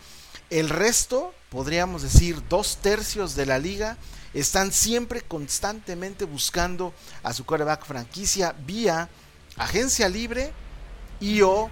El 0.50 0.70
resto, 0.70 1.34
podríamos 1.50 2.02
decir, 2.02 2.42
dos 2.48 2.78
tercios 2.78 3.36
de 3.36 3.46
la 3.46 3.60
liga 3.60 3.98
están 4.34 4.72
siempre 4.72 5.22
constantemente 5.22 6.26
buscando 6.26 6.94
a 7.24 7.34
su 7.34 7.46
coreback 7.46 7.86
franquicia 7.86 8.56
vía 8.66 9.10
agencia 9.58 10.08
libre 10.08 10.52
y 11.20 11.42
o 11.42 11.70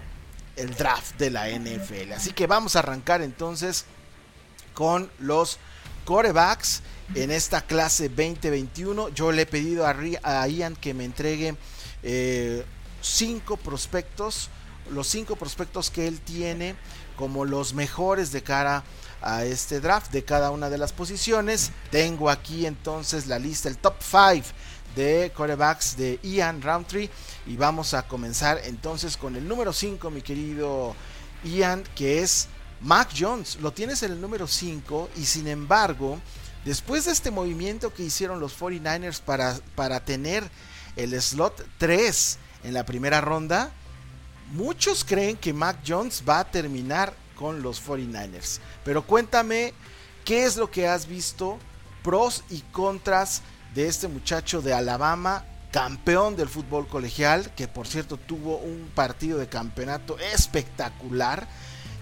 el 0.56 0.76
draft 0.76 1.18
de 1.18 1.30
la 1.30 1.50
NFL. 1.50 2.14
Así 2.14 2.32
que 2.32 2.48
vamos 2.48 2.76
a 2.76 2.80
arrancar 2.80 3.22
entonces 3.22 3.86
con 4.74 5.10
los 5.20 5.58
corebacks 6.06 6.82
en 7.16 7.32
esta 7.32 7.62
clase 7.62 8.10
2021. 8.10 9.10
Yo 9.10 9.32
le 9.32 9.44
he 9.44 9.46
pedido 9.46 9.88
a, 9.88 10.48
Ian 10.48 10.76
que 10.76 10.94
me 10.94 11.06
entregue 11.06 11.56
eh, 12.04 12.66
cinco 13.02 13.58
prospectos, 13.58 14.50
los 14.92 15.08
cinco 15.08 15.36
prospectos 15.36 15.90
que 15.90 16.08
él 16.08 16.20
tiene 16.20 16.76
como 17.16 17.46
los 17.46 17.74
mejores 17.74 18.32
de 18.32 18.44
cara 18.44 18.78
a 18.78 18.84
este 19.44 19.80
draft 19.80 20.12
de 20.12 20.24
cada 20.24 20.52
una 20.52 20.70
de 20.70 20.78
las 20.78 20.94
posiciones. 20.94 21.72
Tengo 21.92 22.30
aquí 22.30 22.66
entonces 22.66 23.28
la 23.28 23.40
lista, 23.40 23.70
el 23.70 23.78
top 23.78 23.96
5 24.00 24.48
de 24.96 25.32
corebacks 25.36 25.98
de 25.98 26.20
Ian 26.24 26.62
Roundtree. 26.62 27.10
Y 27.46 27.58
vamos 27.58 27.94
a 27.94 28.04
comenzar 28.04 28.62
entonces 28.64 29.18
con 29.18 29.36
el 29.36 29.48
número 29.48 29.74
5, 29.74 30.10
mi 30.10 30.22
querido 30.22 30.96
Ian, 31.44 31.84
que 31.96 32.22
es 32.22 32.48
Mac 32.82 33.10
Jones. 33.18 33.58
Lo 33.62 33.72
tienes 33.72 34.04
en 34.04 34.12
el 34.14 34.22
número 34.22 34.48
5 34.48 35.10
y 35.18 35.26
sin 35.26 35.48
embargo, 35.48 36.20
después 36.66 37.06
de 37.06 37.12
este 37.12 37.32
movimiento 37.32 37.94
que 37.94 38.04
hicieron 38.04 38.40
los 38.40 38.58
49ers 38.58 39.22
para, 39.22 39.58
para 39.76 40.00
tener 40.04 40.50
el 40.96 41.20
slot 41.22 41.66
3 41.78 42.38
en 42.64 42.74
la 42.74 42.86
primera 42.86 43.22
ronda, 43.22 43.72
muchos 44.52 45.04
creen 45.04 45.38
que 45.38 45.54
Mac 45.54 45.80
Jones 45.86 46.24
va 46.28 46.40
a 46.40 46.52
terminar 46.52 47.14
con 47.40 47.62
los 47.62 47.82
49ers. 47.88 48.60
Pero 48.84 49.04
cuéntame, 49.04 49.74
¿qué 50.26 50.44
es 50.44 50.58
lo 50.58 50.70
que 50.70 50.90
has 50.90 51.08
visto? 51.08 51.58
Pros 52.04 52.44
y 52.50 52.60
contras 52.74 53.44
de 53.74 53.88
este 53.88 54.10
muchacho 54.10 54.62
de 54.62 54.74
Alabama, 54.74 55.46
campeón 55.72 56.36
del 56.36 56.50
fútbol 56.50 56.86
colegial, 56.88 57.50
que 57.56 57.70
por 57.70 57.88
cierto 57.88 58.18
tuvo 58.18 58.58
un 58.58 58.92
partido 58.94 59.38
de 59.38 59.48
campeonato 59.48 60.20
espectacular. 60.20 61.48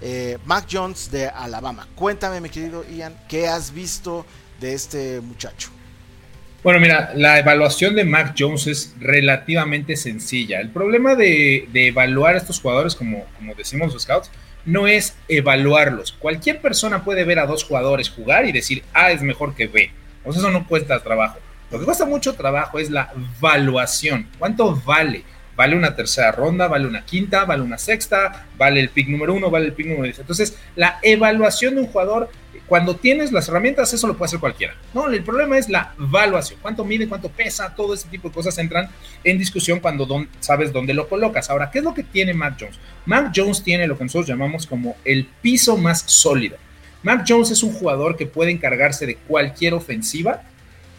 Eh, 0.01 0.39
Mac 0.45 0.65
Jones 0.71 1.11
de 1.11 1.27
Alabama. 1.27 1.87
Cuéntame, 1.93 2.41
mi 2.41 2.49
querido 2.49 2.83
Ian, 2.89 3.15
¿qué 3.29 3.47
has 3.47 3.71
visto 3.71 4.25
de 4.59 4.73
este 4.73 5.21
muchacho? 5.21 5.69
Bueno, 6.63 6.79
mira, 6.79 7.11
la 7.15 7.37
evaluación 7.37 7.95
de 7.95 8.03
Mac 8.03 8.33
Jones 8.37 8.65
es 8.65 8.95
relativamente 8.99 9.95
sencilla. 9.95 10.59
El 10.61 10.69
problema 10.69 11.13
de, 11.13 11.67
evaluar 11.73 12.33
a 12.33 12.37
estos 12.39 12.59
jugadores, 12.59 12.95
como, 12.95 13.25
como 13.37 13.53
decimos 13.53 13.93
los 13.93 14.01
scouts, 14.01 14.31
no 14.67 14.85
es 14.85 15.15
evaluarlos. 15.27 16.11
Cualquier 16.11 16.61
persona 16.61 17.03
puede 17.03 17.23
ver 17.23 17.39
a 17.39 17.47
dos 17.47 17.63
jugadores 17.63 18.09
jugar 18.09 18.45
y 18.45 18.51
decir 18.51 18.83
A 18.93 19.11
es 19.11 19.23
mejor 19.23 19.55
que 19.55 19.65
B. 19.65 19.91
Sea, 20.23 20.31
eso 20.31 20.51
no 20.51 20.67
cuesta 20.67 20.99
trabajo. 20.99 21.39
Lo 21.71 21.79
que 21.79 21.85
cuesta 21.85 22.05
mucho 22.05 22.33
trabajo 22.33 22.77
es 22.77 22.89
la 22.89 23.11
evaluación. 23.39 24.27
¿Cuánto 24.37 24.75
vale? 24.85 25.23
¿Vale 25.55 25.75
una 25.75 25.95
tercera 25.95 26.31
ronda? 26.31 26.67
¿Vale 26.67 26.85
una 26.85 27.03
quinta? 27.03 27.45
¿Vale 27.45 27.63
una 27.63 27.77
sexta? 27.77 28.45
¿Vale 28.57 28.79
el 28.79 28.89
pick 28.89 29.07
número 29.07 29.33
uno? 29.33 29.49
¿Vale 29.49 29.65
el 29.65 29.73
pick 29.73 29.87
número 29.87 30.03
diez? 30.03 30.19
Entonces, 30.19 30.57
la 30.75 30.99
evaluación 31.01 31.75
de 31.75 31.81
un 31.81 31.87
jugador, 31.87 32.29
cuando 32.67 32.97
tienes 32.97 33.31
las 33.31 33.47
herramientas, 33.47 33.93
eso 33.93 34.07
lo 34.07 34.17
puede 34.17 34.27
hacer 34.27 34.39
cualquiera. 34.39 34.75
No, 34.93 35.07
el 35.07 35.23
problema 35.23 35.57
es 35.57 35.69
la 35.69 35.93
evaluación. 35.97 36.59
¿Cuánto 36.61 36.83
mide? 36.83 37.07
¿Cuánto 37.07 37.29
pesa? 37.29 37.73
Todo 37.73 37.93
ese 37.93 38.09
tipo 38.09 38.27
de 38.27 38.33
cosas 38.33 38.57
entran 38.57 38.89
en 39.23 39.37
discusión 39.37 39.79
cuando 39.79 40.27
sabes 40.41 40.73
dónde 40.73 40.93
lo 40.93 41.07
colocas. 41.07 41.49
Ahora, 41.49 41.71
¿qué 41.71 41.79
es 41.79 41.83
lo 41.85 41.93
que 41.93 42.03
tiene 42.03 42.33
Mac 42.33 42.57
Jones? 42.59 42.77
Mac 43.05 43.31
Jones 43.33 43.63
tiene 43.63 43.87
lo 43.87 43.97
que 43.97 44.03
nosotros 44.03 44.27
llamamos 44.27 44.67
como 44.67 44.97
el 45.05 45.25
piso 45.41 45.77
más 45.77 46.03
sólido. 46.07 46.57
Mac 47.03 47.23
Jones 47.25 47.51
es 47.51 47.63
un 47.63 47.71
jugador 47.71 48.17
que 48.17 48.25
puede 48.25 48.51
encargarse 48.51 49.05
de 49.05 49.15
cualquier 49.15 49.73
ofensiva 49.73 50.43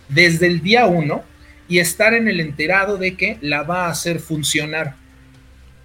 desde 0.08 0.46
el 0.46 0.62
día 0.62 0.86
uno 0.86 1.22
y 1.68 1.80
estar 1.80 2.14
en 2.14 2.28
el 2.28 2.40
enterado 2.40 2.96
de 2.96 3.14
que 3.14 3.36
la 3.42 3.62
va 3.62 3.86
a 3.86 3.90
hacer 3.90 4.20
funcionar. 4.20 4.96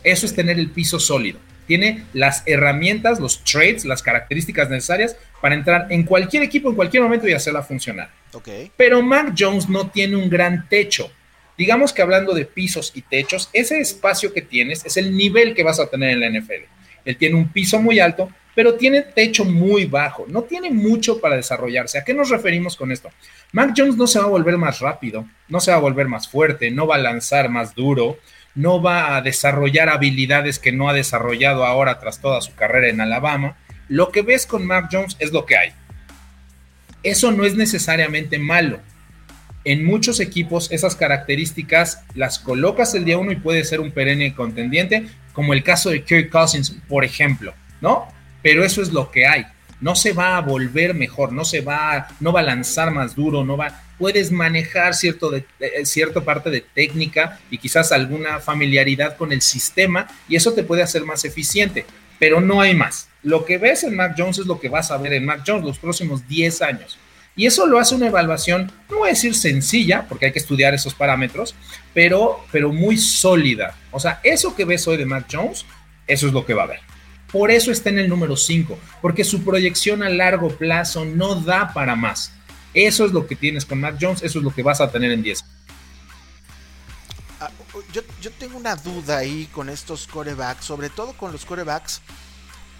Eso 0.04 0.26
es 0.26 0.34
tener 0.34 0.60
el 0.60 0.70
piso 0.70 0.98
sólido. 0.98 1.40
Tiene 1.68 2.04
las 2.14 2.44
herramientas, 2.46 3.20
los 3.20 3.44
traits, 3.44 3.86
las 3.86 4.04
características 4.04 4.70
necesarias 4.70 5.16
para 5.42 5.56
entrar 5.56 5.88
en 5.90 6.04
cualquier 6.04 6.44
equipo 6.44 6.70
en 6.70 6.76
cualquier 6.76 7.04
momento 7.04 7.28
y 7.28 7.34
hacerla 7.34 7.64
funcionar. 7.64 8.10
Okay. 8.34 8.72
Pero 8.76 9.02
Mac 9.02 9.34
Jones 9.38 9.70
no 9.70 9.90
tiene 9.90 10.16
un 10.16 10.30
gran 10.30 10.68
techo. 10.68 11.12
Digamos 11.58 11.94
que 11.94 12.02
hablando 12.02 12.34
de 12.34 12.46
pisos 12.46 12.92
y 12.96 13.02
techos, 13.02 13.50
ese 13.54 13.80
espacio 13.80 14.34
que 14.34 14.42
tienes 14.42 14.86
es 14.86 14.98
el 14.98 15.16
nivel 15.16 15.54
que 15.54 15.64
vas 15.64 15.80
a 15.80 15.88
tener 15.88 16.12
en 16.12 16.20
la 16.20 16.30
NFL. 16.40 16.64
Él 17.06 17.18
tiene 17.18 17.36
un 17.36 17.50
piso 17.50 17.80
muy 17.80 18.00
alto, 18.00 18.30
pero 18.56 18.76
tiene 18.76 19.02
techo 19.02 19.46
muy 19.46 19.86
bajo, 19.86 20.26
no 20.28 20.44
tiene 20.44 20.70
mucho 20.70 21.20
para 21.20 21.36
desarrollarse. 21.36 21.98
¿A 21.98 22.04
qué 22.04 22.14
nos 22.14 22.30
referimos 22.30 22.76
con 22.76 22.92
esto? 22.92 23.10
Mac 23.52 23.74
Jones 23.76 23.98
no 23.98 24.08
se 24.08 24.20
va 24.20 24.26
a 24.26 24.30
volver 24.30 24.58
más 24.58 24.80
rápido, 24.80 25.26
no 25.48 25.60
se 25.60 25.72
va 25.72 25.78
a 25.78 25.82
volver 25.82 26.08
más 26.08 26.28
fuerte, 26.28 26.72
no 26.72 26.88
va 26.88 26.96
a 26.96 27.00
lanzar 27.00 27.50
más 27.50 27.76
duro, 27.76 28.18
no 28.56 28.82
va 28.82 29.16
a 29.16 29.22
desarrollar 29.22 29.90
habilidades 29.90 30.60
que 30.60 30.72
no 30.72 30.90
ha 30.90 30.94
desarrollado 30.94 31.66
ahora 31.66 32.00
tras 32.00 32.20
toda 32.20 32.42
su 32.42 32.54
carrera 32.56 32.90
en 32.90 33.02
Alabama. 33.02 33.58
Lo 33.88 34.12
que 34.12 34.22
ves 34.22 34.46
con 34.46 34.66
Mac 34.66 34.90
Jones 34.92 35.16
es 35.20 35.32
lo 35.32 35.46
que 35.46 35.58
hay. 35.58 35.72
Eso 37.04 37.32
no 37.32 37.46
es 37.46 37.56
necesariamente 37.56 38.38
malo. 38.38 38.80
En 39.66 39.86
muchos 39.86 40.20
equipos 40.20 40.72
esas 40.72 40.96
características 40.96 42.04
las 42.16 42.40
colocas 42.40 42.94
el 42.96 43.06
día 43.06 43.18
uno 43.18 43.32
y 43.32 43.38
puede 43.38 43.64
ser 43.64 43.80
un 43.80 43.92
perenne 43.92 44.36
contendiente, 44.36 45.08
como 45.34 45.54
el 45.54 45.64
caso 45.64 45.90
de 45.90 46.04
Kirk 46.04 46.30
Cousins, 46.30 46.76
por 46.88 47.04
ejemplo, 47.06 47.54
¿no? 47.82 48.08
pero 48.44 48.64
eso 48.64 48.84
es 48.84 48.92
lo 48.92 49.10
que 49.10 49.26
hay. 49.26 49.48
No 49.84 49.98
se 49.98 50.14
va 50.14 50.38
a 50.38 50.42
volver 50.42 50.94
mejor, 50.94 51.34
no 51.34 51.44
se 51.44 51.60
va, 51.60 52.08
no 52.22 52.32
va 52.32 52.40
a 52.40 52.44
lanzar 52.44 52.90
más 52.92 53.16
duro, 53.16 53.44
no 53.44 53.58
va, 53.58 53.84
puedes 53.98 54.32
manejar 54.32 54.94
cierto 54.94 55.30
de, 55.30 55.46
eh, 55.60 55.86
cierta 55.86 56.22
parte 56.22 56.50
de 56.50 56.62
técnica 56.62 57.38
y 57.52 57.58
quizás 57.58 57.92
alguna 57.92 58.40
familiaridad 58.40 59.18
con 59.18 59.34
el 59.34 59.42
sistema 59.42 60.08
y 60.30 60.38
eso 60.38 60.54
te 60.54 60.64
puede 60.64 60.84
hacer 60.84 61.04
más 61.04 61.26
eficiente, 61.26 61.86
pero 62.18 62.40
no 62.40 62.62
hay 62.62 62.74
más. 62.74 63.10
Lo 63.24 63.44
que 63.44 63.58
ves 63.58 63.84
en 63.84 63.98
Mac 63.98 64.16
Jones 64.18 64.40
es 64.40 64.46
lo 64.46 64.58
que 64.58 64.70
vas 64.70 64.90
a 64.90 64.98
ver 64.98 65.12
en 65.12 65.26
Mac 65.26 65.44
Jones 65.46 65.66
los 65.66 65.80
próximos 65.80 66.26
10 66.30 66.62
años. 66.62 66.98
Y 67.36 67.46
eso 67.46 67.66
lo 67.66 67.78
hace 67.78 67.94
una 67.94 68.08
evaluación, 68.08 68.72
no 68.90 69.00
voy 69.00 69.10
a 69.10 69.12
decir 69.12 69.36
sencilla, 69.36 70.06
porque 70.08 70.28
hay 70.28 70.32
que 70.32 70.40
estudiar 70.40 70.74
esos 70.74 70.94
parámetros, 70.94 71.56
pero, 71.94 72.40
pero 72.54 72.72
muy 72.72 72.96
sólida. 72.96 73.76
O 73.92 74.00
sea, 74.00 74.22
eso 74.24 74.56
que 74.56 74.64
ves 74.64 74.88
hoy 74.88 74.96
de 74.96 75.06
Mac 75.06 75.26
Jones, 75.30 75.66
eso 76.08 76.28
es 76.28 76.32
lo 76.32 76.46
que 76.46 76.54
va 76.54 76.64
a 76.64 76.68
ver. 76.68 76.93
Por 77.34 77.50
eso 77.50 77.72
está 77.72 77.90
en 77.90 77.98
el 77.98 78.08
número 78.08 78.38
5, 78.38 78.78
porque 79.02 79.24
su 79.24 79.44
proyección 79.44 80.04
a 80.04 80.10
largo 80.10 80.50
plazo 80.50 81.04
no 81.04 81.34
da 81.34 81.74
para 81.74 81.96
más. 81.96 82.32
Eso 82.76 83.06
es 83.06 83.12
lo 83.12 83.26
que 83.26 83.36
tienes 83.36 83.66
con 83.66 83.80
Mac 83.80 83.98
Jones, 84.00 84.22
eso 84.22 84.38
es 84.38 84.46
lo 84.46 84.54
que 84.54 84.62
vas 84.62 84.80
a 84.80 84.92
tener 84.92 85.12
en 85.12 85.24
10. 85.24 85.44
Ah, 87.40 87.50
yo, 87.92 88.02
yo, 88.22 88.32
tengo 88.34 88.56
una 88.56 88.76
duda 88.76 89.18
ahí 89.18 89.50
con 89.52 89.70
estos 89.70 90.06
corebacks, 90.06 90.64
sobre 90.64 90.92
todo 90.92 91.14
con 91.14 91.32
los 91.32 91.44
corebacks 91.44 92.02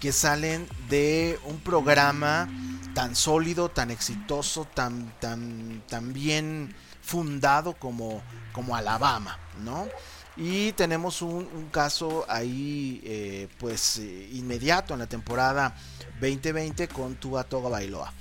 que 0.00 0.12
salen 0.12 0.68
de 0.88 1.36
un 1.46 1.58
programa 1.58 2.48
tan 2.94 3.16
sólido, 3.16 3.70
tan 3.70 3.90
exitoso, 3.90 4.66
tan, 4.72 5.12
tan, 5.18 5.82
tan 5.88 6.12
bien 6.12 6.76
fundado 7.02 7.72
como, 7.74 8.22
como 8.52 8.76
Alabama, 8.76 9.36
¿no? 9.64 9.88
Y 10.36 10.72
tenemos 10.72 11.22
un, 11.22 11.68
caso 11.70 12.24
ahí, 12.28 13.00
eh, 13.04 13.48
pues, 13.58 13.98
eh, 13.98 14.30
inmediato 14.32 14.92
en 14.92 15.00
la 15.00 15.06
temporada 15.06 15.76
2020 16.20 16.88
con 16.88 17.14
Tua 17.14 17.44
Toga 17.44 17.68
Bailoa. 17.68 18.12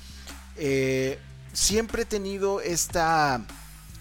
Eh, 0.55 1.19
siempre 1.53 2.03
he 2.03 2.05
tenido 2.05 2.61
esta, 2.61 3.41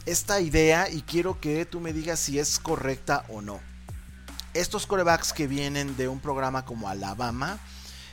esta 0.04 0.40
idea 0.40 0.90
y 0.90 1.02
quiero 1.02 1.40
que 1.40 1.64
tú 1.64 1.81
me 1.81 1.95
digas 1.95 2.21
si 2.21 2.38
es 2.38 2.59
correcta 2.59 3.25
o 3.28 3.40
no. 3.40 3.61
Estos 4.52 4.87
corebacks 4.87 5.33
que 5.33 5.47
vienen 5.47 5.97
de 5.97 6.09
un 6.09 6.21
programa 6.21 6.66
como 6.66 6.88
Alabama, 6.88 7.59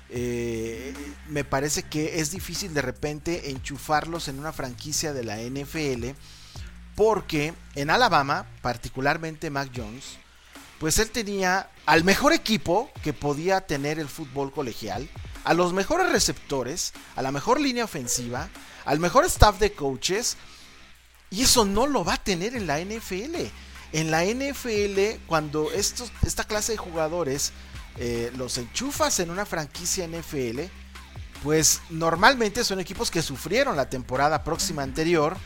me 0.09 1.43
parece 1.43 1.83
que 1.83 2.19
es 2.19 2.31
difícil 2.31 2.73
de 2.73 2.81
repente 2.81 3.51
enchufarlos 3.51 4.29
en 4.29 4.39
una 4.39 4.53
franquicia 4.53 5.13
de 5.13 5.23
la 5.23 5.37
NFL 5.37 6.15
porque 6.99 7.53
en 7.75 7.89
Alabama, 7.91 8.45
particularmente 8.61 9.49
Mac 9.49 9.69
Jones, 9.73 10.17
pues 10.79 10.99
él 10.99 11.11
tenía 11.11 11.69
al 11.85 12.03
mejor 12.03 12.33
equipo 12.33 12.91
que 13.01 13.13
podía 13.13 13.61
tener 13.61 13.99
el 13.99 14.09
fútbol 14.09 14.51
colegial, 14.51 15.09
a 15.45 15.53
los 15.53 15.71
mejores 15.71 16.11
receptores, 16.11 16.91
a 17.15 17.21
la 17.21 17.31
mejor 17.31 17.61
línea 17.61 17.85
ofensiva, 17.85 18.49
al 18.83 18.99
mejor 18.99 19.23
staff 19.23 19.59
de 19.59 19.71
coaches, 19.71 20.35
y 21.29 21.43
eso 21.43 21.63
no 21.63 21.87
lo 21.87 22.03
va 22.03 22.15
a 22.15 22.21
tener 22.21 22.53
en 22.53 22.67
la 22.67 22.81
NFL. 22.81 23.47
En 23.93 24.11
la 24.11 24.25
NFL, 24.25 25.23
cuando 25.25 25.71
estos, 25.71 26.11
esta 26.25 26.43
clase 26.43 26.73
de 26.73 26.79
jugadores 26.79 27.53
eh, 27.97 28.29
los 28.35 28.57
enchufas 28.57 29.21
en 29.21 29.29
una 29.29 29.45
franquicia 29.45 30.05
NFL, 30.05 30.63
pues 31.43 31.79
normalmente 31.91 32.65
son 32.65 32.81
equipos 32.81 33.09
que 33.09 33.21
sufrieron 33.21 33.77
la 33.77 33.89
temporada 33.89 34.43
próxima 34.43 34.83
anterior 34.83 35.37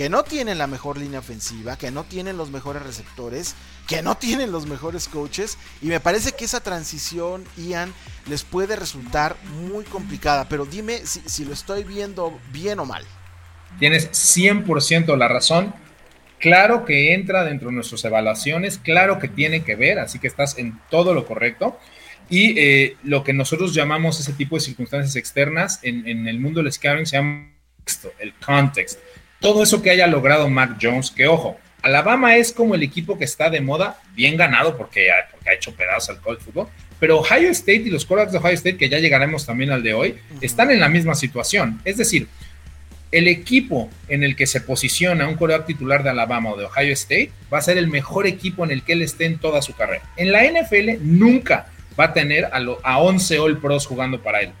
que 0.00 0.08
no 0.08 0.22
tienen 0.22 0.56
la 0.56 0.66
mejor 0.66 0.96
línea 0.96 1.18
ofensiva, 1.18 1.76
que 1.76 1.90
no 1.90 2.04
tienen 2.04 2.38
los 2.38 2.50
mejores 2.50 2.82
receptores, 2.82 3.54
que 3.86 4.00
no 4.00 4.16
tienen 4.16 4.50
los 4.50 4.64
mejores 4.64 5.08
coaches. 5.08 5.58
Y 5.82 5.88
me 5.88 6.00
parece 6.00 6.32
que 6.32 6.46
esa 6.46 6.60
transición, 6.60 7.44
Ian, 7.58 7.92
les 8.26 8.42
puede 8.42 8.76
resultar 8.76 9.36
muy 9.60 9.84
complicada. 9.84 10.48
Pero 10.48 10.64
dime 10.64 11.02
si, 11.04 11.44
lo 11.44 11.52
estoy 11.52 11.84
viendo 11.84 12.40
bien 12.50 12.78
o 12.78 12.86
mal. 12.86 13.04
Tienes 13.78 14.10
100% 14.12 15.18
la 15.18 15.28
razón. 15.28 15.74
Claro 16.38 16.86
que 16.86 17.12
entra 17.12 17.44
dentro 17.44 17.68
de 17.68 17.74
nuestras 17.74 18.02
evaluaciones, 18.06 18.78
claro 18.78 19.18
que 19.18 19.28
tiene 19.28 19.64
que 19.64 19.76
ver, 19.76 19.98
así 19.98 20.18
que 20.18 20.28
estás 20.28 20.56
en 20.56 20.80
todo 20.88 21.12
lo 21.12 21.26
correcto. 21.26 21.78
Y 22.30 22.58
eh, 22.58 22.96
lo 23.02 23.22
que 23.22 23.34
nosotros 23.34 23.74
llamamos 23.74 24.18
ese 24.18 24.32
tipo 24.32 24.56
de 24.56 24.62
circunstancias 24.62 25.14
externas 25.16 25.78
en, 25.82 26.26
el 26.26 26.40
mundo 26.40 26.62
del 26.62 26.72
scouting 26.72 27.04
se 27.04 27.18
llama 27.18 27.52
el 28.18 28.32
context 28.34 28.98
todo 29.40 29.62
eso 29.62 29.82
que 29.82 29.90
haya 29.90 30.06
logrado 30.06 30.48
Mac 30.48 30.76
Jones, 30.80 31.10
que 31.10 31.26
ojo, 31.26 31.58
Alabama 31.82 32.36
es 32.36 32.52
como 32.52 32.74
el 32.74 32.82
equipo 32.82 33.18
que 33.18 33.24
está 33.24 33.48
de 33.50 33.60
moda, 33.60 33.98
bien 34.14 34.36
ganado 34.36 34.76
porque, 34.76 35.10
ha 35.10 35.52
hecho 35.52 35.74
pedazos 35.74 36.10
al 36.10 36.20
college 36.20 36.44
fútbol, 36.44 36.68
pero 36.98 37.18
Ohio 37.18 37.48
State 37.50 37.82
y 37.86 37.90
los 37.90 38.04
quarterbacks 38.04 38.32
de 38.32 38.38
Ohio 38.38 38.54
State, 38.54 38.76
que 38.76 38.90
ya 38.90 38.98
llegaremos 38.98 39.46
también 39.46 39.70
al 39.70 39.82
de 39.82 39.94
hoy, 39.94 40.16
están 40.42 40.70
en 40.70 40.80
la 40.80 40.90
misma 40.90 41.14
situación. 41.14 41.80
Es 41.86 41.96
decir, 41.96 42.28
el 43.10 43.26
equipo 43.26 43.90
en 44.08 44.22
el 44.22 44.36
que 44.36 44.46
se 44.46 44.60
posiciona 44.60 45.26
un 45.26 45.36
quarterback 45.36 45.66
titular 45.66 46.02
de 46.02 46.10
Alabama 46.10 46.50
o 46.50 46.56
de 46.56 46.66
Ohio 46.66 46.92
State 46.92 47.32
va 47.52 47.58
a 47.58 47.62
ser 47.62 47.78
el 47.78 47.88
mejor 47.88 48.26
equipo 48.26 48.64
en 48.64 48.70
el 48.70 48.82
que 48.82 48.92
él 48.92 49.02
esté 49.02 49.24
en 49.24 49.38
toda 49.38 49.62
su 49.62 49.74
carrera. 49.74 50.02
En 50.16 50.30
la 50.30 50.44
NFL 50.44 50.98
nunca 51.00 51.66
va 51.98 52.04
a 52.04 52.12
tener 52.12 52.44
a, 52.44 52.60
a 52.82 52.98
11 52.98 53.38
All 53.38 53.58
Pros 53.58 53.86
jugando 53.86 54.22
para 54.22 54.42
él. 54.42 54.52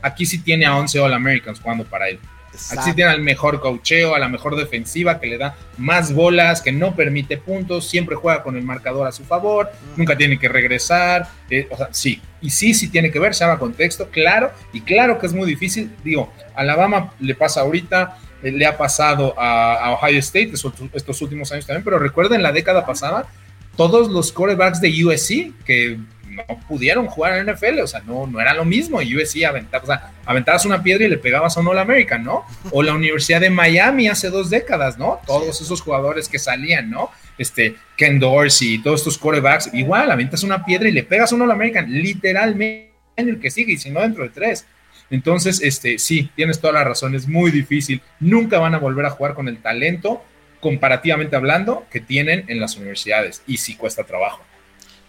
Aquí 0.00 0.24
sí 0.24 0.38
tiene 0.38 0.64
a 0.64 0.76
11 0.76 1.00
All 1.00 1.12
Americans 1.12 1.60
jugando 1.60 1.84
para 1.84 2.08
él. 2.08 2.20
Así 2.54 2.92
tiene 2.94 3.10
al 3.10 3.20
mejor 3.20 3.60
cocheo, 3.60 4.14
a 4.14 4.18
la 4.18 4.28
mejor 4.28 4.56
defensiva 4.56 5.20
que 5.20 5.26
le 5.26 5.38
da 5.38 5.56
más 5.78 6.12
bolas, 6.12 6.60
que 6.60 6.72
no 6.72 6.94
permite 6.94 7.38
puntos, 7.38 7.88
siempre 7.88 8.16
juega 8.16 8.42
con 8.42 8.56
el 8.56 8.62
marcador 8.62 9.06
a 9.06 9.12
su 9.12 9.24
favor, 9.24 9.70
nunca 9.96 10.16
tiene 10.16 10.38
que 10.38 10.48
regresar. 10.48 11.28
Eh, 11.48 11.66
o 11.70 11.76
sea, 11.76 11.88
sí, 11.92 12.20
y 12.40 12.50
sí, 12.50 12.74
sí 12.74 12.88
tiene 12.88 13.10
que 13.10 13.18
ver, 13.18 13.34
se 13.34 13.44
llama 13.44 13.58
contexto, 13.58 14.08
claro, 14.10 14.50
y 14.72 14.80
claro 14.82 15.18
que 15.18 15.26
es 15.26 15.32
muy 15.32 15.46
difícil. 15.46 15.90
Digo, 16.04 16.32
Alabama 16.54 17.12
le 17.20 17.34
pasa 17.34 17.62
ahorita, 17.62 18.18
eh, 18.42 18.52
le 18.52 18.66
ha 18.66 18.76
pasado 18.76 19.34
a, 19.38 19.92
Ohio 19.92 20.18
State 20.18 20.52
estos 20.94 21.22
últimos 21.22 21.50
años 21.52 21.66
también, 21.66 21.84
pero 21.84 21.98
recuerden 21.98 22.42
la 22.42 22.52
década 22.52 22.84
pasada, 22.84 23.26
todos 23.76 24.10
los 24.10 24.32
quarterbacks 24.32 24.80
de 24.80 25.04
USC 25.04 25.64
que 25.64 25.98
no 26.32 26.44
pudieron 26.68 27.06
jugar 27.06 27.38
en 27.38 27.52
NFL, 27.52 27.80
o 27.80 27.86
sea, 27.86 28.00
no, 28.00 28.26
no 28.26 28.40
era 28.40 28.54
lo 28.54 28.64
mismo. 28.64 29.00
Y 29.02 29.16
USC 29.16 29.44
aventaba, 29.44 29.84
o 29.84 29.86
sea, 29.86 30.12
aventabas 30.24 30.64
una 30.64 30.82
piedra 30.82 31.04
y 31.04 31.08
le 31.08 31.18
pegabas 31.18 31.56
a 31.56 31.60
un 31.60 31.68
All 31.68 31.78
American, 31.78 32.24
¿no? 32.24 32.44
O 32.70 32.82
la 32.82 32.94
Universidad 32.94 33.40
de 33.40 33.50
Miami 33.50 34.08
hace 34.08 34.30
dos 34.30 34.50
décadas, 34.50 34.98
¿no? 34.98 35.20
Todos 35.26 35.60
esos 35.60 35.80
jugadores 35.80 36.28
que 36.28 36.38
salían, 36.38 36.90
¿no? 36.90 37.10
Este, 37.38 37.76
Ken 37.96 38.18
Dorsey, 38.18 38.78
todos 38.78 39.00
estos 39.00 39.18
quarterbacks, 39.18 39.70
igual, 39.72 40.10
aventas 40.10 40.42
una 40.42 40.64
piedra 40.64 40.88
y 40.88 40.92
le 40.92 41.02
pegas 41.02 41.32
a 41.32 41.34
un 41.34 41.42
All 41.42 41.50
American, 41.50 41.90
literalmente 41.90 42.92
en 43.16 43.28
el 43.28 43.40
que 43.40 43.50
sigue, 43.50 43.74
y 43.74 43.78
si 43.78 43.90
no 43.90 44.00
dentro 44.00 44.24
de 44.24 44.30
tres. 44.30 44.66
Entonces, 45.10 45.60
este, 45.62 45.98
sí, 45.98 46.30
tienes 46.34 46.60
toda 46.60 46.72
la 46.72 46.84
razón, 46.84 47.14
es 47.14 47.28
muy 47.28 47.50
difícil. 47.50 48.00
Nunca 48.18 48.58
van 48.58 48.74
a 48.74 48.78
volver 48.78 49.04
a 49.04 49.10
jugar 49.10 49.34
con 49.34 49.46
el 49.46 49.58
talento, 49.58 50.24
comparativamente 50.60 51.36
hablando, 51.36 51.86
que 51.90 52.00
tienen 52.00 52.44
en 52.48 52.60
las 52.60 52.76
universidades. 52.76 53.42
Y 53.46 53.58
sí 53.58 53.76
cuesta 53.76 54.04
trabajo. 54.04 54.42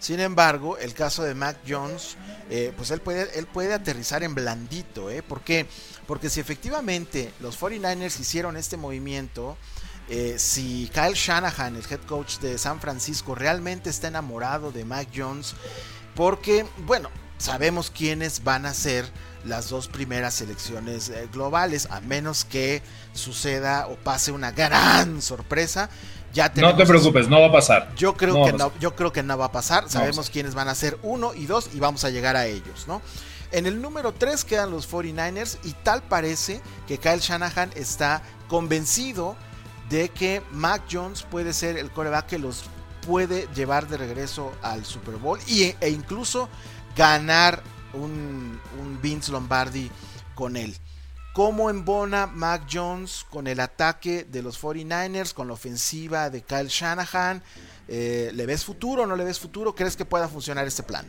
Sin 0.04 0.20
embargo, 0.20 0.76
el 0.76 0.92
caso 0.92 1.22
de 1.22 1.34
Mac 1.34 1.56
Jones, 1.66 2.18
eh, 2.50 2.74
pues 2.76 2.90
él 2.90 3.00
puede, 3.00 3.38
él 3.38 3.46
puede 3.46 3.72
aterrizar 3.72 4.22
en 4.22 4.34
blandito, 4.34 5.08
¿eh? 5.08 5.22
¿Por 5.22 5.40
qué? 5.40 5.66
Porque 6.06 6.28
si 6.28 6.40
efectivamente 6.40 7.32
los 7.40 7.58
49ers 7.58 8.20
hicieron 8.20 8.58
este 8.58 8.76
movimiento, 8.76 9.56
eh, 10.10 10.34
si 10.36 10.90
Kyle 10.92 11.14
Shanahan, 11.14 11.76
el 11.76 11.84
head 11.90 12.02
coach 12.06 12.36
de 12.40 12.58
San 12.58 12.80
Francisco, 12.80 13.34
realmente 13.34 13.88
está 13.88 14.08
enamorado 14.08 14.72
de 14.72 14.84
Mac 14.84 15.08
Jones, 15.16 15.54
porque, 16.14 16.66
bueno, 16.84 17.08
sabemos 17.38 17.90
quiénes 17.90 18.44
van 18.44 18.66
a 18.66 18.74
ser 18.74 19.10
las 19.46 19.70
dos 19.70 19.88
primeras 19.88 20.34
selecciones 20.34 21.08
eh, 21.08 21.30
globales, 21.32 21.88
a 21.90 22.02
menos 22.02 22.44
que 22.44 22.82
suceda 23.14 23.86
o 23.86 23.96
pase 23.96 24.32
una 24.32 24.52
gran 24.52 25.22
sorpresa 25.22 25.88
no 26.56 26.76
te 26.76 26.86
preocupes, 26.86 27.28
no 27.28 27.40
va 27.40 27.46
a 27.48 27.52
pasar. 27.52 27.94
Yo 27.96 28.14
creo, 28.14 28.44
que, 28.44 28.52
no, 28.52 28.72
yo 28.80 28.94
creo 28.94 29.12
que 29.12 29.22
no 29.22 29.38
va 29.38 29.46
a 29.46 29.52
pasar. 29.52 29.88
Sabemos 29.88 30.30
quiénes 30.30 30.54
van 30.54 30.68
a 30.68 30.74
ser 30.74 30.98
uno 31.02 31.34
y 31.34 31.46
dos 31.46 31.70
y 31.72 31.80
vamos 31.80 32.04
a 32.04 32.10
llegar 32.10 32.36
a 32.36 32.46
ellos, 32.46 32.86
¿no? 32.86 33.02
En 33.52 33.66
el 33.66 33.80
número 33.80 34.12
3 34.12 34.44
quedan 34.44 34.70
los 34.70 34.90
49ers 34.90 35.58
y 35.62 35.72
tal 35.84 36.02
parece 36.02 36.60
que 36.88 36.98
Kyle 36.98 37.20
Shanahan 37.20 37.70
está 37.76 38.22
convencido 38.48 39.36
de 39.88 40.08
que 40.08 40.42
Mac 40.50 40.82
Jones 40.90 41.22
puede 41.22 41.52
ser 41.52 41.76
el 41.76 41.90
coreback 41.90 42.26
que 42.26 42.38
los 42.38 42.64
puede 43.06 43.46
llevar 43.54 43.86
de 43.86 43.96
regreso 43.96 44.52
al 44.62 44.84
Super 44.84 45.16
Bowl 45.16 45.38
y, 45.46 45.74
e 45.80 45.90
incluso 45.90 46.48
ganar 46.96 47.62
un, 47.92 48.60
un 48.80 49.00
Vince 49.00 49.30
Lombardi 49.30 49.90
con 50.34 50.56
él. 50.56 50.76
¿Cómo 51.34 51.68
embona 51.68 52.28
Mac 52.28 52.62
Jones 52.72 53.26
con 53.28 53.48
el 53.48 53.58
ataque 53.58 54.22
de 54.22 54.40
los 54.40 54.62
49ers, 54.62 55.34
con 55.34 55.48
la 55.48 55.54
ofensiva 55.54 56.30
de 56.30 56.42
Kyle 56.42 56.68
Shanahan? 56.68 57.42
Eh, 57.88 58.30
¿Le 58.32 58.46
ves 58.46 58.64
futuro 58.64 59.02
o 59.02 59.06
no 59.06 59.16
le 59.16 59.24
ves 59.24 59.40
futuro? 59.40 59.74
¿Crees 59.74 59.96
que 59.96 60.04
pueda 60.04 60.28
funcionar 60.28 60.64
este 60.64 60.84
plan? 60.84 61.04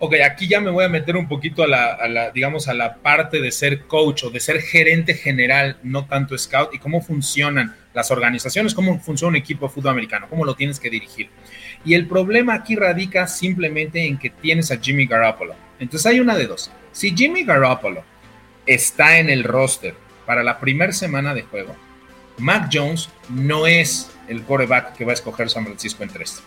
Ok, 0.00 0.16
aquí 0.22 0.46
ya 0.46 0.60
me 0.60 0.70
voy 0.70 0.84
a 0.84 0.90
meter 0.90 1.16
un 1.16 1.28
poquito 1.28 1.62
a 1.62 1.66
la, 1.66 2.30
digamos, 2.34 2.68
a 2.68 2.74
la 2.74 2.96
parte 2.96 3.40
de 3.40 3.50
ser 3.52 3.86
coach 3.86 4.24
o 4.24 4.30
de 4.30 4.38
ser 4.38 4.60
gerente 4.60 5.14
general, 5.14 5.78
no 5.82 6.04
tanto 6.04 6.36
scout, 6.36 6.74
y 6.74 6.78
cómo 6.78 7.00
funcionan 7.00 7.74
las 7.94 8.10
organizaciones, 8.10 8.74
cómo 8.74 9.00
funciona 9.00 9.30
un 9.30 9.36
equipo 9.36 9.66
de 9.66 9.72
fútbol 9.72 9.92
americano, 9.92 10.26
cómo 10.28 10.44
lo 10.44 10.54
tienes 10.56 10.78
que 10.78 10.90
dirigir. 10.90 11.30
Y 11.86 11.94
el 11.94 12.06
problema 12.06 12.52
aquí 12.52 12.76
radica 12.76 13.26
simplemente 13.26 14.04
en 14.04 14.18
que 14.18 14.28
tienes 14.28 14.70
a 14.70 14.76
Jimmy 14.76 15.06
Garoppolo. 15.06 15.54
Entonces 15.78 16.04
hay 16.04 16.20
una 16.20 16.36
de 16.36 16.46
dos. 16.48 16.70
Si 16.92 17.16
Jimmy 17.16 17.44
Garoppolo 17.44 18.04
está 18.66 19.18
en 19.18 19.30
el 19.30 19.44
roster 19.44 19.94
para 20.26 20.42
la 20.42 20.58
primera 20.58 20.92
semana 20.92 21.34
de 21.34 21.42
juego, 21.42 21.74
Mac 22.38 22.68
Jones 22.72 23.08
no 23.28 23.66
es 23.66 24.10
el 24.28 24.42
quarterback 24.42 24.96
que 24.96 25.04
va 25.04 25.12
a 25.12 25.14
escoger 25.14 25.48
San 25.48 25.64
Francisco 25.64 26.02
en 26.02 26.10
tres. 26.10 26.42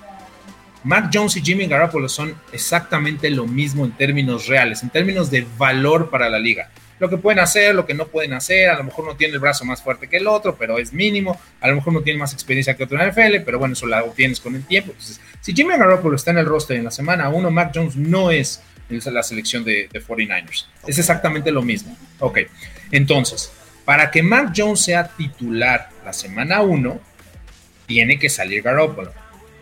Mac 0.84 1.10
Jones 1.14 1.36
y 1.36 1.42
Jimmy 1.42 1.68
Garoppolo 1.68 2.08
son 2.08 2.36
exactamente 2.54 3.30
lo 3.30 3.46
mismo 3.46 3.86
en 3.86 3.92
términos 3.92 4.48
reales, 4.48 4.82
en 4.84 4.90
términos 4.90 5.30
de 5.30 5.46
valor 5.58 6.10
para 6.10 6.30
la 6.30 6.40
liga. 6.40 6.70
lo 7.00 7.10
que 7.10 7.16
pueden 7.16 7.40
hacer, 7.40 7.74
lo 7.74 7.86
que 7.86 7.94
no 7.94 8.08
pueden 8.08 8.34
hacer, 8.34 8.70
a 8.70 8.78
lo 8.78 8.84
mejor 8.84 9.06
no 9.06 9.16
tiene 9.16 9.34
el 9.34 9.40
brazo 9.40 9.64
más 9.64 9.82
fuerte 9.82 10.10
que 10.10 10.18
el 10.18 10.28
otro, 10.28 10.58
pero 10.58 10.78
es 10.78 10.92
mínimo, 10.92 11.40
a 11.62 11.70
lo 11.70 11.76
mejor 11.76 11.94
no 11.94 12.02
tiene 12.02 12.20
más 12.20 12.34
experiencia 12.34 12.76
que 12.76 12.84
otro 12.84 13.02
en 13.02 13.10
NFL, 13.10 13.38
pero 13.46 13.58
bueno, 13.58 13.72
eso 13.72 13.86
lo 13.86 13.98
obtienes 14.06 14.42
con 14.42 14.54
el 14.54 14.66
tiempo. 14.66 14.92
Entonces, 14.92 15.22
si 15.40 15.54
Jimmy 15.54 15.78
Garoppolo 15.78 16.18
está 16.18 16.32
en 16.32 16.40
el 16.40 16.46
roster 16.46 16.76
en 16.76 16.84
la 16.84 16.92
semana 16.92 17.30
1, 17.30 17.52
Mac 17.52 17.72
Jones 17.74 17.96
no 17.96 18.32
es 18.32 18.62
la 18.90 19.24
selección 19.24 19.64
de, 19.64 19.90
49ers. 19.90 20.66
Es 20.88 20.98
exactamente 20.98 21.52
lo 21.52 21.62
mismo. 21.62 21.98
Ok, 22.20 22.40
entonces, 22.92 23.52
para 23.86 24.12
que 24.12 24.24
Mac 24.24 24.54
Jones 24.56 24.82
sea 24.82 25.08
titular 25.08 25.90
la 26.04 26.14
semana 26.14 26.62
1, 26.62 27.00
tiene 27.86 28.20
que 28.20 28.30
salir 28.30 28.62
Garoppolo. 28.62 29.12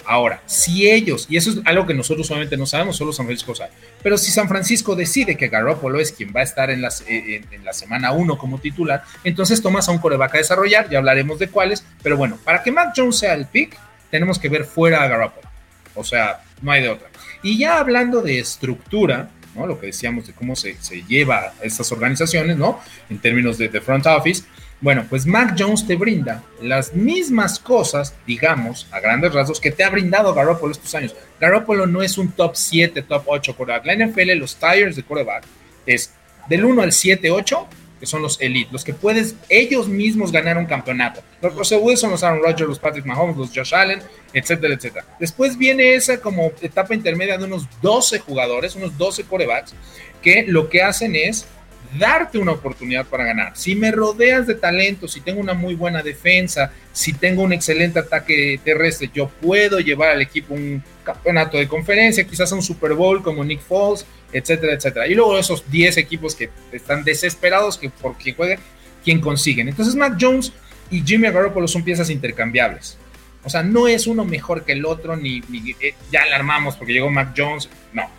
Ahora, 0.06 0.42
si 0.46 0.90
ellos, 0.90 1.28
y 1.30 1.36
eso 1.36 1.50
es 1.50 1.58
algo 1.66 1.86
que 1.86 1.94
nosotros 1.94 2.28
solamente 2.28 2.56
no 2.56 2.66
sabemos, 2.66 2.96
solo 2.96 3.12
San 3.12 3.26
Francisco 3.26 3.54
sabe, 3.54 3.72
pero 4.02 4.18
si 4.18 4.32
San 4.32 4.48
Francisco 4.48 4.96
decide 4.96 5.36
que 5.36 5.50
Garoppolo 5.50 6.00
es 6.00 6.14
quien 6.14 6.32
va 6.34 6.40
a 6.40 6.44
estar 6.44 6.70
en, 6.70 6.86
eh, 6.86 7.42
en, 7.52 7.66
la 7.66 7.74
semana 7.74 8.14
1 8.14 8.38
como 8.38 8.58
titular, 8.60 9.04
entonces 9.26 9.62
tomas 9.62 9.90
a 9.90 9.92
un 9.92 9.98
coreback 9.98 10.36
a 10.36 10.38
desarrollar, 10.38 10.90
ya 10.90 11.00
hablaremos 11.00 11.40
de 11.40 11.50
cuáles, 11.50 11.84
pero 12.02 12.16
bueno, 12.16 12.38
para 12.46 12.64
que 12.64 12.72
Mac 12.72 12.94
Jones 12.96 13.18
sea 13.18 13.34
el 13.34 13.48
pick, 13.48 13.78
tenemos 14.10 14.40
que 14.40 14.48
ver 14.48 14.64
fuera 14.64 15.04
a 15.04 15.08
Garoppolo. 15.10 15.48
O 15.96 16.04
sea, 16.04 16.42
no 16.62 16.72
hay 16.72 16.84
de 16.84 16.90
otra. 16.90 17.07
Y 17.44 17.58
ya 17.58 17.80
hablando 17.80 18.22
de 18.22 18.40
estructura, 18.40 19.30
¿no? 19.56 19.68
Lo 19.68 19.80
que 19.80 19.88
decíamos 19.88 20.28
de 20.28 20.34
cómo 20.34 20.56
se, 20.56 20.76
se 20.82 21.04
lleva 21.04 21.54
a 21.60 21.64
estas 21.64 21.92
organizaciones, 21.92 22.58
¿no? 22.58 22.80
En 23.10 23.20
términos 23.20 23.58
de, 23.58 23.70
de 23.70 23.82
front 23.82 24.06
office, 24.06 24.44
bueno, 24.80 25.06
pues 25.10 25.26
Mac 25.26 25.56
Jones 25.58 25.88
te 25.88 25.96
brinda 25.96 26.44
las 26.62 26.94
mismas 26.94 27.58
cosas, 27.58 28.14
digamos, 28.28 28.88
a 28.92 29.00
grandes 29.00 29.34
rasgos, 29.34 29.60
que 29.60 29.72
te 29.72 29.84
ha 29.84 29.90
brindado 29.90 30.36
Garoppolo 30.36 30.72
estos 30.72 30.94
años. 30.94 31.16
Garoppolo 31.40 31.88
no 31.88 32.04
es 32.04 32.18
un 32.20 32.32
top 32.32 32.56
7, 32.56 33.02
top 33.02 33.24
8 33.26 33.56
quarterback. 33.56 33.86
La 33.86 34.06
NFL, 34.06 34.34
los 34.34 34.56
tires 34.56 34.96
de 34.96 35.02
quarterback, 35.02 35.46
es 35.88 36.14
del 36.48 36.64
1 36.64 36.84
al 36.84 36.92
7, 36.92 37.32
8, 37.32 37.68
que 38.00 38.06
son 38.06 38.22
los 38.22 38.40
elite, 38.42 38.70
los 38.72 38.84
que 38.84 38.94
puedes 38.94 39.36
ellos 39.50 39.88
mismos 39.88 40.32
ganar 40.32 40.58
un 40.58 40.66
campeonato. 40.66 41.22
Los 41.42 41.56
Russell 41.56 41.80
Wilson, 41.82 42.12
los 42.12 42.24
Aaron 42.24 42.42
Rodgers, 42.42 42.68
los 42.68 42.80
Patrick 42.80 43.06
Mahomes, 43.06 43.38
los 43.38 43.50
Josh 43.54 43.74
Allen, 43.74 44.00
etcétera, 44.34 44.74
etcétera. 44.74 45.06
Después 45.20 45.58
viene 45.58 45.96
esa 45.96 46.20
como 46.20 46.52
etapa 46.62 46.94
intermedia 46.94 47.38
de 47.38 47.46
unos 47.46 47.68
12 47.82 48.20
jugadores, 48.20 48.76
unos 48.76 48.98
12 48.98 49.24
quarterbacks, 49.24 49.74
que 50.22 50.44
lo 50.48 50.70
que 50.70 50.82
hacen 50.82 51.16
es 51.16 51.48
darte 51.98 52.38
una 52.38 52.54
oportunidad 52.54 53.06
para 53.06 53.26
ganar. 53.26 53.54
Si 53.56 53.76
me 53.76 53.92
rodeas 53.92 54.48
de 54.48 54.56
talento, 54.56 55.08
si 55.08 55.22
tengo 55.22 55.40
una 55.40 55.54
muy 55.54 55.76
buena 55.76 56.02
defensa, 56.04 56.72
si 56.92 57.14
tengo 57.14 57.44
un 57.44 57.54
excelente 57.54 58.00
ataque 58.00 58.60
terrestre, 58.64 59.10
yo 59.14 59.30
puedo 59.30 59.80
llevar 59.80 60.12
al 60.12 60.22
equipo 60.22 60.54
un 60.54 60.84
campeonato 61.04 61.58
de 61.58 61.68
conferencia, 61.68 62.26
quizás 62.26 62.52
un 62.52 62.62
Super 62.62 62.94
Bowl 62.94 63.24
como 63.24 63.44
Nick 63.44 63.62
Foles, 63.62 64.06
etcétera, 64.32 64.74
etcétera. 64.74 65.08
Y 65.08 65.16
luego 65.16 65.38
esos 65.38 65.70
10 65.70 65.98
equipos 65.98 66.36
que 66.36 66.50
están 66.72 67.04
desesperados 67.04 67.78
que 67.78 67.90
por 67.90 68.18
quien 68.18 68.36
juegue, 68.36 68.60
quien 69.04 69.22
consiguen. 69.22 69.70
Entonces 69.70 69.96
Mac 69.96 70.18
Jones 70.20 70.52
y 70.90 71.02
Jimmy 71.02 71.30
Garoppolo 71.30 71.68
son 71.68 71.84
piezas 71.84 72.10
intercambiables. 72.10 72.98
O 73.44 73.50
sea, 73.50 73.64
no 73.64 73.88
es 73.88 74.08
uno 74.08 74.26
mejor 74.26 74.66
que 74.66 74.74
el 74.74 74.86
otro, 74.86 75.16
ni, 75.16 75.42
ni 75.48 75.72
eh, 75.80 75.96
ya 76.12 76.24
alarmamos 76.24 76.76
porque 76.76 76.94
llegó 76.94 77.10
Mac 77.10 77.34
Jones. 77.36 77.70
No, 77.94 78.10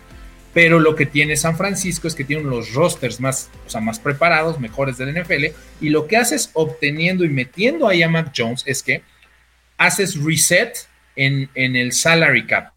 pero 0.61 0.77
lo 0.77 0.93
que 0.93 1.05
tiene 1.05 1.37
San 1.37 1.55
Francisco 1.55 2.05
es 2.05 2.15
que 2.15 2.25
tiene 2.25 2.43
los 2.43 2.73
rosters 2.73 3.21
más, 3.21 3.49
o 3.65 3.69
sea, 3.69 3.79
más 3.79 3.97
preparados, 3.97 4.59
mejores 4.59 4.97
del 4.97 5.17
NFL, 5.17 5.55
y 5.79 5.87
lo 5.87 6.05
que 6.05 6.17
haces 6.17 6.49
obteniendo 6.51 7.23
y 7.23 7.29
metiendo 7.29 7.87
ahí 7.87 8.03
a 8.03 8.09
Mac 8.09 8.33
Jones 8.35 8.63
es 8.65 8.83
que 8.83 9.01
haces 9.77 10.21
reset 10.21 10.89
en, 11.15 11.49
en 11.55 11.77
el 11.77 11.93
salary 11.93 12.45
cap. 12.45 12.73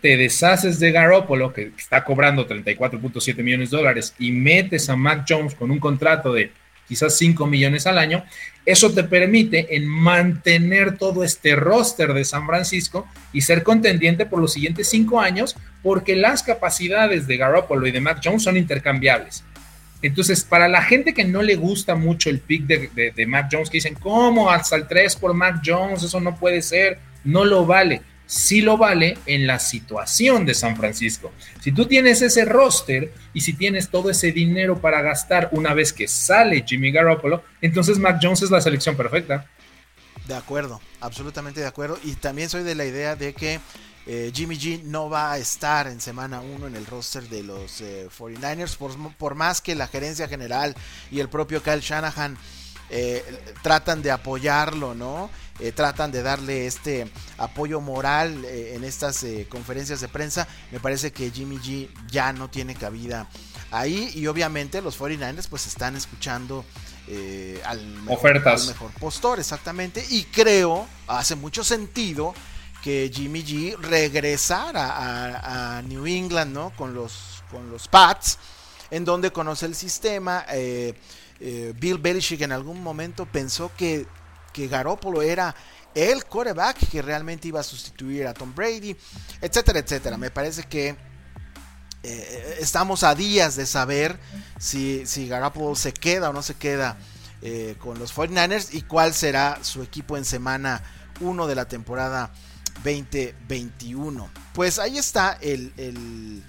Te 0.00 0.16
deshaces 0.16 0.80
de 0.80 0.92
Garoppolo, 0.92 1.52
que 1.52 1.72
está 1.76 2.04
cobrando 2.04 2.48
34.7 2.48 3.42
millones 3.42 3.70
de 3.70 3.76
dólares, 3.76 4.14
y 4.18 4.32
metes 4.32 4.88
a 4.88 4.96
Mac 4.96 5.26
Jones 5.28 5.54
con 5.54 5.70
un 5.70 5.78
contrato 5.78 6.32
de 6.32 6.52
quizás 6.88 7.18
5 7.18 7.46
millones 7.46 7.86
al 7.86 7.98
año, 7.98 8.24
eso 8.64 8.90
te 8.92 9.04
permite 9.04 9.76
en 9.76 9.86
mantener 9.86 10.96
todo 10.96 11.22
este 11.22 11.54
roster 11.54 12.14
de 12.14 12.24
San 12.24 12.46
Francisco 12.46 13.06
y 13.32 13.42
ser 13.42 13.62
contendiente 13.62 14.24
por 14.24 14.40
los 14.40 14.54
siguientes 14.54 14.88
5 14.88 15.20
años, 15.20 15.54
porque 15.82 16.16
las 16.16 16.42
capacidades 16.42 17.26
de 17.26 17.36
Garoppolo 17.36 17.86
y 17.86 17.92
de 17.92 18.00
Mac 18.00 18.20
Jones 18.22 18.42
son 18.42 18.56
intercambiables. 18.56 19.44
Entonces, 20.02 20.44
para 20.44 20.68
la 20.68 20.82
gente 20.82 21.12
que 21.12 21.24
no 21.24 21.42
le 21.42 21.56
gusta 21.56 21.94
mucho 21.94 22.30
el 22.30 22.40
pick 22.40 22.64
de, 22.66 23.26
Mac 23.26 23.48
Jones, 23.52 23.68
que 23.68 23.76
dicen, 23.76 23.94
¿cómo 23.94 24.50
hasta 24.50 24.76
el 24.76 24.86
3 24.86 25.16
por 25.16 25.34
Mac 25.34 25.60
Jones? 25.64 26.02
Eso 26.02 26.20
no 26.20 26.36
puede 26.36 26.62
ser, 26.62 26.98
no 27.24 27.44
lo 27.44 27.66
vale 27.66 28.02
sí 28.30 28.60
lo 28.60 28.76
vale 28.76 29.18
en 29.26 29.44
la 29.44 29.58
situación 29.58 30.46
de 30.46 30.54
San 30.54 30.76
Francisco. 30.76 31.32
Si 31.60 31.72
tú 31.72 31.86
tienes 31.86 32.22
ese 32.22 32.44
roster 32.44 33.12
y 33.34 33.40
si 33.40 33.54
tienes 33.54 33.88
todo 33.88 34.08
ese 34.08 34.30
dinero 34.30 34.80
para 34.80 35.02
gastar 35.02 35.48
una 35.50 35.74
vez 35.74 35.92
que 35.92 36.06
sale 36.06 36.64
Jimmy 36.64 36.92
Garoppolo, 36.92 37.42
entonces 37.60 37.98
Mac 37.98 38.20
Jones 38.22 38.42
es 38.42 38.50
la 38.52 38.60
selección 38.60 38.96
perfecta. 38.96 39.50
De 40.28 40.36
acuerdo, 40.36 40.80
absolutamente 41.00 41.60
de 41.60 41.66
acuerdo. 41.66 41.98
Y 42.04 42.14
también 42.14 42.48
soy 42.48 42.62
de 42.62 42.76
la 42.76 42.84
idea 42.84 43.16
de 43.16 43.32
que 43.32 43.58
eh, 44.06 44.32
Jimmy 44.34 44.56
G 44.58 44.82
no 44.84 45.10
va 45.10 45.32
a 45.32 45.38
estar 45.38 45.86
en 45.86 46.00
semana 46.00 46.40
1 46.40 46.68
en 46.68 46.76
el 46.76 46.86
roster 46.86 47.28
de 47.28 47.42
los 47.42 47.82
49ers, 47.82 48.74
eh, 48.74 49.14
por, 49.18 49.34
más 49.34 49.60
que 49.60 49.74
la 49.74 49.86
gerencia 49.88 50.26
general 50.26 50.74
y 51.10 51.20
el 51.20 51.28
propio 51.28 51.62
Kyle 51.62 51.80
Shanahan 51.80 52.36
eh, 52.88 53.22
tratan 53.62 54.02
de 54.02 54.10
apoyarlo, 54.10 54.94
¿no? 54.94 55.30
Tratan 55.74 56.10
de 56.10 56.22
darle 56.22 56.66
este 56.66 57.12
apoyo 57.36 57.82
moral 57.82 58.46
en 58.46 58.82
estas 58.82 59.26
conferencias 59.50 60.00
de 60.00 60.08
prensa. 60.08 60.48
Me 60.70 60.80
parece 60.80 61.12
que 61.12 61.30
Jimmy 61.30 61.58
G 61.58 61.90
ya 62.10 62.32
no 62.32 62.48
tiene 62.48 62.74
cabida 62.74 63.28
ahí 63.70 64.10
y 64.14 64.26
obviamente 64.26 64.80
los 64.80 64.98
49ers 64.98 65.48
pues 65.50 65.66
están 65.66 65.96
escuchando 65.96 66.64
al, 67.66 67.86
mejor, 67.86 68.18
Ofertas. 68.18 68.68
mejor 68.68 68.90
postor, 68.92 69.38
exactamente. 69.38 70.02
Y 70.08 70.24
creo, 70.24 70.86
hace 71.06 71.36
mucho 71.36 71.62
sentido 71.62 72.32
que 72.82 73.10
Jimmy 73.12 73.44
G 73.44 73.76
regresara 73.76 75.76
a, 75.76 75.82
New 75.82 76.06
England, 76.06 76.52
¿no? 76.52 76.70
Con 76.76 76.94
los, 76.94 77.42
con 77.50 77.70
los 77.70 77.88
Pats, 77.88 78.38
en 78.90 79.04
donde 79.04 79.30
conoce 79.30 79.66
el 79.66 79.74
sistema. 79.74 80.44
Bill 80.50 81.98
Belichick 81.98 82.42
en 82.42 82.52
algún 82.52 82.82
momento 82.82 83.24
pensó 83.24 83.70
que 83.76 84.06
que 84.52 84.68
Garoppolo 84.68 85.22
era 85.22 85.54
el 85.94 86.24
quarterback 86.24 86.88
que 86.88 87.02
realmente 87.02 87.48
iba 87.48 87.60
a 87.60 87.64
sustituir 87.64 88.26
a 88.26 88.34
Tom 88.34 88.54
Brady, 88.54 88.96
etcétera, 89.40 89.80
etcétera. 89.80 90.16
Me 90.16 90.30
parece 90.30 90.64
que 90.64 90.96
eh, 92.02 92.56
estamos 92.60 93.02
a 93.02 93.14
días 93.14 93.56
de 93.56 93.66
saber 93.66 94.18
si, 94.58 95.06
si 95.06 95.28
Garoppolo 95.28 95.74
se 95.74 95.92
queda 95.92 96.30
o 96.30 96.32
no 96.32 96.42
se 96.42 96.54
queda 96.54 96.96
eh, 97.42 97.76
con 97.78 97.98
los 97.98 98.14
49ers 98.14 98.68
y 98.72 98.82
cuál 98.82 99.14
será 99.14 99.58
su 99.62 99.82
equipo 99.82 100.16
en 100.16 100.24
semana 100.24 100.82
1 101.20 101.46
de 101.46 101.54
la 101.54 101.66
temporada 101.66 102.32
2021. 102.84 104.30
Pues 104.54 104.78
ahí 104.78 104.98
está 104.98 105.38
el, 105.40 105.72
el, 105.76 106.42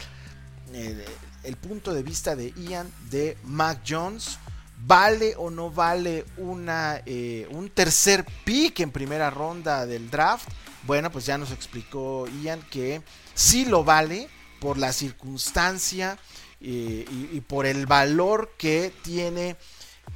el 1.43 1.55
punto 1.57 1.93
de 1.93 2.03
vista 2.03 2.35
de 2.35 2.51
Ian 2.51 2.91
de 3.09 3.37
Mac 3.43 3.81
Jones. 3.87 4.37
¿Vale 4.83 5.35
o 5.37 5.51
no 5.51 5.69
vale 5.69 6.25
una, 6.37 7.01
eh, 7.05 7.47
un 7.51 7.69
tercer 7.69 8.25
pick 8.43 8.79
en 8.79 8.91
primera 8.91 9.29
ronda 9.29 9.85
del 9.85 10.09
draft? 10.09 10.49
Bueno, 10.83 11.11
pues 11.11 11.27
ya 11.27 11.37
nos 11.37 11.51
explicó 11.51 12.27
Ian 12.41 12.61
que 12.63 13.03
sí 13.35 13.65
lo 13.65 13.83
vale 13.83 14.27
por 14.59 14.79
la 14.79 14.91
circunstancia 14.91 16.17
eh, 16.59 17.05
y, 17.09 17.41
por 17.41 17.67
el 17.67 17.85
valor 17.85 18.53
que 18.57 18.91
tiene 19.03 19.55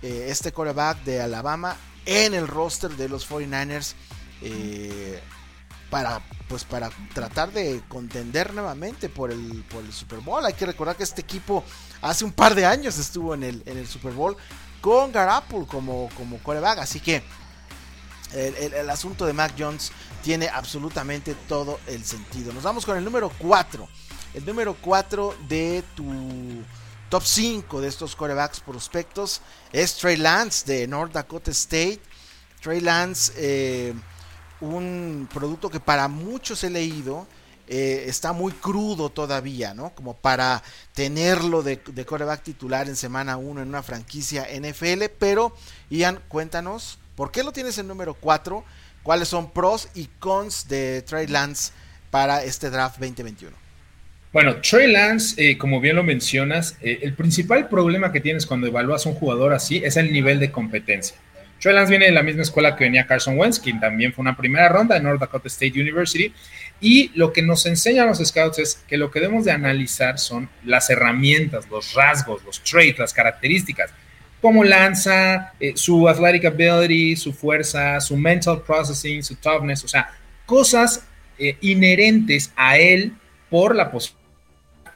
eh, 0.01 0.27
este 0.29 0.51
coreback 0.51 1.03
de 1.03 1.21
Alabama 1.21 1.77
en 2.05 2.33
el 2.33 2.47
roster 2.47 2.91
de 2.91 3.07
los 3.07 3.29
49ers 3.29 3.93
para, 5.95 6.21
pues 6.49 6.65
para 6.65 6.89
tratar 7.13 7.53
de 7.53 7.81
contender 7.87 8.53
nuevamente 8.53 9.07
por 9.07 9.31
el, 9.31 9.63
por 9.69 9.81
el 9.81 9.93
Super 9.93 10.19
Bowl. 10.19 10.45
Hay 10.45 10.51
que 10.51 10.65
recordar 10.65 10.97
que 10.97 11.03
este 11.03 11.21
equipo 11.21 11.63
hace 12.01 12.25
un 12.25 12.33
par 12.33 12.53
de 12.53 12.65
años 12.65 12.97
estuvo 12.97 13.33
en 13.33 13.43
el, 13.43 13.63
en 13.65 13.77
el 13.77 13.87
Super 13.87 14.11
Bowl 14.11 14.35
con 14.81 15.13
Garapul 15.13 15.65
como, 15.65 16.09
como 16.17 16.37
coreback. 16.39 16.79
Así 16.79 16.99
que 16.99 17.23
el, 18.33 18.89
asunto 18.89 19.25
de 19.25 19.31
Mac 19.31 19.53
Jones 19.57 19.93
tiene 20.21 20.49
absolutamente 20.49 21.33
todo 21.47 21.79
el 21.87 22.03
sentido. 22.03 22.51
Nos 22.51 22.63
vamos 22.63 22.85
con 22.85 22.97
el 22.97 23.05
número 23.05 23.31
4. 23.37 23.87
El 24.33 24.45
número 24.45 24.75
4 24.81 25.37
de 25.47 25.81
tu 25.95 26.61
top 27.09 27.23
5 27.23 27.79
de 27.79 27.87
estos 27.87 28.17
corebacks 28.17 28.59
prospectos 28.59 29.39
es 29.71 29.95
Trey 29.95 30.17
Lance 30.17 30.65
de 30.65 30.87
North 30.87 31.13
Dakota 31.13 31.51
State. 31.51 32.01
Trey 32.61 32.81
Lance, 32.81 33.31
eh, 33.37 33.93
un 34.61 35.27
producto 35.33 35.69
que 35.69 35.79
para 35.79 36.07
muchos 36.07 36.63
he 36.63 36.69
leído 36.69 37.27
eh, 37.67 38.05
está 38.07 38.31
muy 38.31 38.51
crudo 38.51 39.09
todavía, 39.09 39.73
¿no? 39.73 39.89
Como 39.95 40.15
para 40.15 40.61
tenerlo 40.93 41.63
de, 41.63 41.79
de 41.85 42.05
coreback 42.05 42.43
titular 42.43 42.87
en 42.87 42.95
semana 42.95 43.37
1 43.37 43.63
en 43.63 43.67
una 43.67 43.81
franquicia 43.81 44.45
NFL. 44.45 45.05
Pero, 45.17 45.55
Ian, 45.89 46.19
cuéntanos, 46.27 46.99
¿por 47.15 47.31
qué 47.31 47.43
lo 47.43 47.51
tienes 47.51 47.77
en 47.79 47.87
número 47.87 48.13
4? 48.13 48.63
¿Cuáles 49.01 49.27
son 49.27 49.51
pros 49.51 49.89
y 49.95 50.09
cons 50.19 50.67
de 50.67 51.01
Trey 51.01 51.27
Lance 51.27 51.71
para 52.11 52.43
este 52.43 52.69
draft 52.69 52.97
2021? 52.99 53.55
Bueno, 54.31 54.57
Trey 54.61 54.91
Lance, 54.91 55.35
eh, 55.37 55.57
como 55.57 55.79
bien 55.79 55.95
lo 55.95 56.03
mencionas, 56.03 56.77
eh, 56.81 56.99
el 57.03 57.13
principal 57.13 57.69
problema 57.69 58.11
que 58.11 58.19
tienes 58.19 58.45
cuando 58.45 58.67
evalúas 58.67 59.05
a 59.05 59.09
un 59.09 59.15
jugador 59.15 59.53
así 59.53 59.77
es 59.83 59.95
el 59.97 60.11
nivel 60.11 60.39
de 60.39 60.51
competencia. 60.51 61.15
Trey 61.59 61.73
Lance 61.73 61.89
viene 61.89 62.05
de 62.05 62.11
la 62.11 62.23
misma 62.23 62.43
escuela 62.43 62.75
que 62.75 62.83
venía 62.83 63.07
Carson 63.07 63.37
Wentz, 63.37 63.59
quien 63.59 63.79
también 63.79 64.13
fue 64.13 64.21
una 64.21 64.35
primera 64.35 64.69
ronda 64.69 64.97
en 64.97 65.03
North 65.03 65.19
Dakota 65.19 65.47
State 65.47 65.79
University. 65.79 66.33
Y 66.81 67.11
lo 67.15 67.31
que 67.33 67.41
nos 67.41 67.65
enseñan 67.65 68.07
los 68.07 68.19
scouts 68.19 68.59
es 68.59 68.83
que 68.87 68.97
lo 68.97 69.09
que 69.09 69.19
debemos 69.19 69.45
de 69.45 69.51
analizar 69.51 70.19
son 70.19 70.49
las 70.63 70.89
herramientas, 70.89 71.67
los 71.69 71.93
rasgos, 71.93 72.43
los 72.43 72.61
traits, 72.63 72.99
las 72.99 73.13
características, 73.13 73.91
cómo 74.41 74.63
lanza, 74.63 75.53
eh, 75.59 75.73
su 75.75 76.07
athletic 76.07 76.45
ability, 76.45 77.15
su 77.15 77.33
fuerza, 77.33 77.99
su 78.01 78.17
mental 78.17 78.61
processing, 78.61 79.23
su 79.23 79.35
toughness, 79.35 79.83
o 79.83 79.87
sea, 79.87 80.11
cosas 80.45 81.07
inherentes 81.59 82.53
a 82.55 82.77
él 82.77 83.13
por 83.49 83.75
la 83.75 83.91
posibilidad 83.91 84.25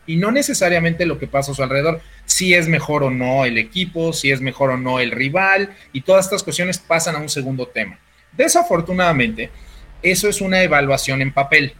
y 0.09 0.15
no 0.15 0.31
necesariamente 0.31 1.05
lo 1.05 1.19
que 1.19 1.27
pasa 1.27 1.51
a 1.51 1.55
su 1.55 1.61
alrededor, 1.61 2.01
si 2.29 2.53
es 2.53 2.67
mejor 2.67 3.01
o 3.03 3.09
no 3.09 3.43
el 3.43 3.57
equipo, 3.57 4.13
si 4.13 4.29
es 4.29 4.39
mejor 4.39 4.69
o 4.69 4.77
no 4.77 4.99
el 4.99 5.09
rival, 5.09 5.75
y 5.91 6.01
todas 6.01 6.25
estas 6.25 6.43
cuestiones 6.43 6.77
pasan 6.77 7.15
a 7.15 7.19
un 7.19 7.27
segundo 7.27 7.65
tema. 7.67 7.97
Desafortunadamente, 8.37 9.49
eso 10.03 10.29
es 10.29 10.39
una 10.39 10.61
evaluación 10.61 11.23
en 11.23 11.33
papel. 11.33 11.73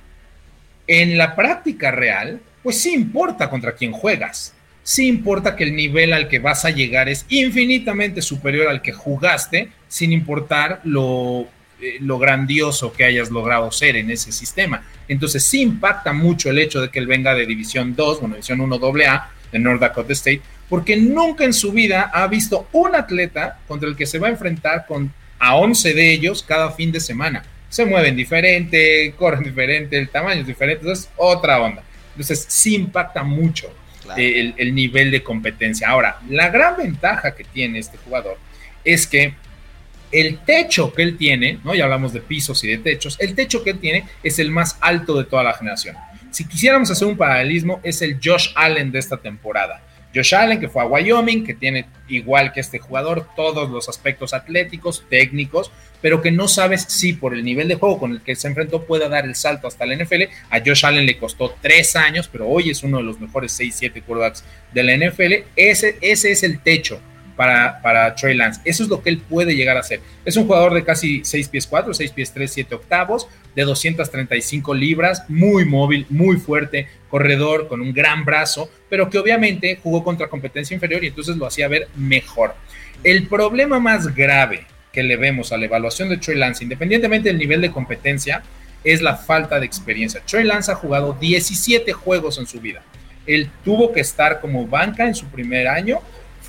En 0.88 1.19
la 1.19 1.35
práctica 1.35 1.91
real, 1.91 2.41
pues 2.63 2.81
sí 2.81 2.95
importa 2.95 3.47
contra 3.47 3.75
quién 3.75 3.91
juegas. 3.91 4.55
Sí 4.81 5.07
importa 5.07 5.55
que 5.55 5.65
el 5.65 5.75
nivel 5.75 6.13
al 6.13 6.27
que 6.27 6.39
vas 6.39 6.65
a 6.65 6.71
llegar 6.71 7.09
es 7.09 7.27
infinitamente 7.29 8.23
superior 8.23 8.69
al 8.69 8.81
que 8.81 8.91
jugaste, 8.91 9.69
sin 9.88 10.12
importar 10.12 10.81
lo 10.83 11.47
eh, 11.79 11.97
lo 12.01 12.17
grandioso 12.19 12.91
que 12.91 13.05
hayas 13.05 13.29
logrado 13.29 13.71
ser 13.71 13.95
en 13.95 14.09
ese 14.09 14.31
sistema. 14.31 14.83
Entonces 15.07 15.45
sí 15.45 15.62
impacta 15.62 16.12
mucho 16.12 16.49
el 16.49 16.57
hecho 16.57 16.81
de 16.81 16.89
que 16.89 16.99
él 16.99 17.07
venga 17.07 17.33
de 17.35 17.45
División 17.45 17.95
2, 17.95 18.19
bueno, 18.19 18.35
División 18.35 18.59
1 18.59 18.79
AA 19.05 19.31
de 19.51 19.59
North 19.59 19.79
Dakota 19.79 20.13
State, 20.13 20.41
porque 20.67 20.95
nunca 20.97 21.43
en 21.43 21.53
su 21.53 21.71
vida 21.71 22.12
ha 22.13 22.27
visto 22.27 22.67
un 22.71 22.95
atleta 22.95 23.59
contra 23.67 23.89
el 23.89 23.95
que 23.95 24.05
se 24.05 24.19
va 24.19 24.27
a 24.27 24.31
enfrentar 24.31 24.85
con 24.85 25.12
a 25.39 25.55
11 25.55 25.93
de 25.93 26.13
ellos 26.13 26.43
cada 26.43 26.71
fin 26.71 26.91
de 26.91 26.99
semana. 26.99 27.43
Se 27.69 27.85
mueven 27.85 28.15
diferente, 28.15 29.13
corren 29.17 29.43
diferente, 29.43 29.97
el 29.97 30.09
tamaño 30.09 30.41
es 30.41 30.47
diferente, 30.47 30.81
entonces 30.81 31.09
otra 31.15 31.62
onda. 31.62 31.83
Entonces 32.12 32.45
sí 32.49 32.75
impacta 32.75 33.23
mucho 33.23 33.73
el, 34.17 34.53
el 34.57 34.75
nivel 34.75 35.12
de 35.12 35.23
competencia. 35.23 35.88
Ahora, 35.89 36.19
la 36.29 36.49
gran 36.49 36.77
ventaja 36.77 37.35
que 37.35 37.43
tiene 37.43 37.79
este 37.79 37.97
jugador 37.97 38.38
es 38.83 39.07
que 39.07 39.33
el 40.12 40.39
techo 40.39 40.93
que 40.93 41.03
él 41.03 41.17
tiene, 41.17 41.59
¿no? 41.63 41.75
Ya 41.75 41.83
hablamos 41.83 42.13
de 42.13 42.21
pisos 42.21 42.63
y 42.63 42.67
de 42.67 42.77
techos, 42.79 43.17
el 43.19 43.35
techo 43.35 43.63
que 43.63 43.71
él 43.71 43.79
tiene 43.79 44.05
es 44.23 44.39
el 44.39 44.51
más 44.51 44.77
alto 44.81 45.17
de 45.17 45.25
toda 45.25 45.43
la 45.43 45.53
generación. 45.53 45.95
Si 46.31 46.47
quisiéramos 46.47 46.89
hacer 46.91 47.07
un 47.07 47.17
paralelismo, 47.17 47.79
es 47.83 48.01
el 48.01 48.19
Josh 48.23 48.49
Allen 48.55 48.91
de 48.91 48.99
esta 48.99 49.17
temporada. 49.17 49.81
Josh 50.13 50.33
Allen, 50.33 50.59
que 50.59 50.69
fue 50.69 50.81
a 50.81 50.85
Wyoming, 50.85 51.43
que 51.43 51.53
tiene 51.53 51.85
igual 52.07 52.51
que 52.51 52.59
este 52.59 52.79
jugador 52.79 53.27
todos 53.35 53.69
los 53.69 53.89
aspectos 53.89 54.33
atléticos, 54.33 55.03
técnicos, 55.07 55.71
pero 56.01 56.21
que 56.21 56.31
no 56.31 56.47
sabes 56.47 56.83
si 56.83 57.13
por 57.13 57.33
el 57.33 57.43
nivel 57.43 57.67
de 57.67 57.75
juego 57.75 57.99
con 57.99 58.13
el 58.13 58.21
que 58.21 58.35
se 58.35 58.47
enfrentó 58.47 58.85
pueda 58.85 59.07
dar 59.07 59.25
el 59.25 59.35
salto 59.35 59.67
hasta 59.67 59.85
la 59.85 59.95
NFL. 59.95 60.23
A 60.49 60.59
Josh 60.65 60.85
Allen 60.85 61.05
le 61.05 61.17
costó 61.17 61.55
tres 61.61 61.95
años, 61.95 62.27
pero 62.27 62.47
hoy 62.47 62.69
es 62.71 62.83
uno 62.83 62.97
de 62.97 63.03
los 63.03 63.19
mejores 63.19 63.59
6-7 63.59 64.03
quarterbacks 64.03 64.43
de 64.73 64.83
la 64.83 64.97
NFL. 64.97 65.33
Ese, 65.55 65.97
ese 66.01 66.31
es 66.31 66.43
el 66.43 66.59
techo 66.59 66.99
para, 67.39 67.82
para 67.82 68.13
Trey 68.15 68.36
Lance. 68.36 68.60
Eso 68.65 68.84
es 68.84 68.89
lo 68.89 69.02
que 69.02 69.10
él 69.10 69.19
puede 69.19 69.56
llegar 69.56 69.78
a 69.78 69.84
ser. 69.84 70.02
Es 70.25 70.36
un 70.36 70.45
jugador 70.45 70.73
de 70.73 70.84
casi 70.84 71.23
6 71.23 71.47
pies 71.47 71.67
4, 71.67 71.93
6 71.93 72.12
pies 72.12 72.34
3, 72.34 72.52
7 72.52 72.75
octavos, 72.75 73.30
de 73.56 73.63
235 73.63 74.73
libras, 74.73 75.23
muy 75.30 75.63
móvil, 75.63 76.06
muy 76.10 76.36
fuerte, 76.36 76.89
corredor 77.10 77.69
con 77.69 77.80
un 77.80 77.93
gran 77.93 78.25
brazo, 78.25 78.69
pero 78.89 79.10
que 79.10 79.17
obviamente 79.17 79.80
jugó 79.82 80.04
contra 80.04 80.28
competencia 80.28 80.73
inferior 80.73 81.02
y 81.02 81.08
entonces 81.08 81.38
lo 81.38 81.45
hacía 81.45 81.69
ver 81.69 81.88
mejor. 81.95 82.56
El 83.06 83.25
problema 83.28 83.80
más 83.80 84.13
grave 84.13 84.65
que 84.91 85.02
le 85.02 85.15
vemos 85.15 85.54
a 85.54 85.58
la 85.58 85.63
evaluación 85.63 86.10
de 86.10 86.17
Trey 86.17 86.38
Lance, 86.38 86.65
independientemente 86.65 87.30
del 87.30 87.38
nivel 87.38 87.62
de 87.62 87.71
competencia, 87.71 88.43
es 88.84 89.02
la 89.02 89.15
falta 89.15 89.62
de 89.62 89.65
experiencia. 89.65 90.21
Trey 90.25 90.43
Lance 90.43 90.73
ha 90.73 90.75
jugado 90.75 91.15
17 91.17 91.93
juegos 91.93 92.38
en 92.38 92.47
su 92.47 92.60
vida. 92.60 92.82
Él 93.25 93.49
tuvo 93.63 93.93
que 93.93 94.02
estar 94.02 94.41
como 94.41 94.67
banca 94.67 95.08
en 95.08 95.15
su 95.15 95.28
primer 95.28 95.69
año 95.69 95.99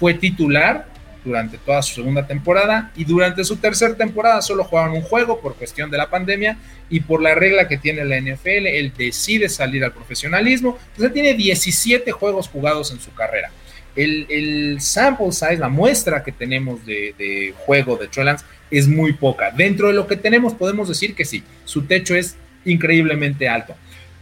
fue 0.01 0.15
titular 0.15 0.87
durante 1.23 1.59
toda 1.59 1.83
su 1.83 1.97
segunda 1.97 2.27
temporada 2.27 2.91
y 2.97 3.05
durante 3.05 3.45
su 3.45 3.57
tercera 3.57 3.95
temporada 3.95 4.41
solo 4.41 4.65
jugaron 4.65 4.95
un 4.95 5.03
juego 5.03 5.39
por 5.39 5.55
cuestión 5.55 5.91
de 5.91 5.99
la 5.99 6.09
pandemia 6.09 6.57
y 6.89 7.01
por 7.01 7.21
la 7.21 7.35
regla 7.35 7.69
que 7.69 7.77
tiene 7.77 8.03
la 8.07 8.19
NFL, 8.19 8.67
él 8.67 8.93
decide 8.97 9.51
salir 9.51 9.85
al 9.85 9.93
profesionalismo, 9.93 10.79
entonces 10.93 11.13
tiene 11.13 11.35
17 11.35 12.11
juegos 12.13 12.49
jugados 12.49 12.91
en 12.93 13.01
su 13.01 13.13
carrera. 13.13 13.51
El, 13.95 14.79
sample 14.81 15.33
size, 15.33 15.59
la 15.59 15.69
muestra 15.69 16.25
que 16.25 16.33
tenemos 16.33 16.87
de, 16.87 17.53
juego 17.59 17.97
de 17.97 18.09
Trey 18.09 18.35
es 18.71 18.89
muy 18.89 19.13
poca. 19.13 19.51
Dentro 19.51 19.89
de 19.89 19.95
lo 19.95 20.07
que 20.07 20.17
tenemos 20.17 20.55
podemos 20.55 20.89
decir 20.89 21.15
que 21.15 21.27
sí, 21.27 21.45
su 21.67 21.83
techo 21.83 22.15
es 22.15 22.37
increíblemente 22.65 23.47
alto, 23.49 23.75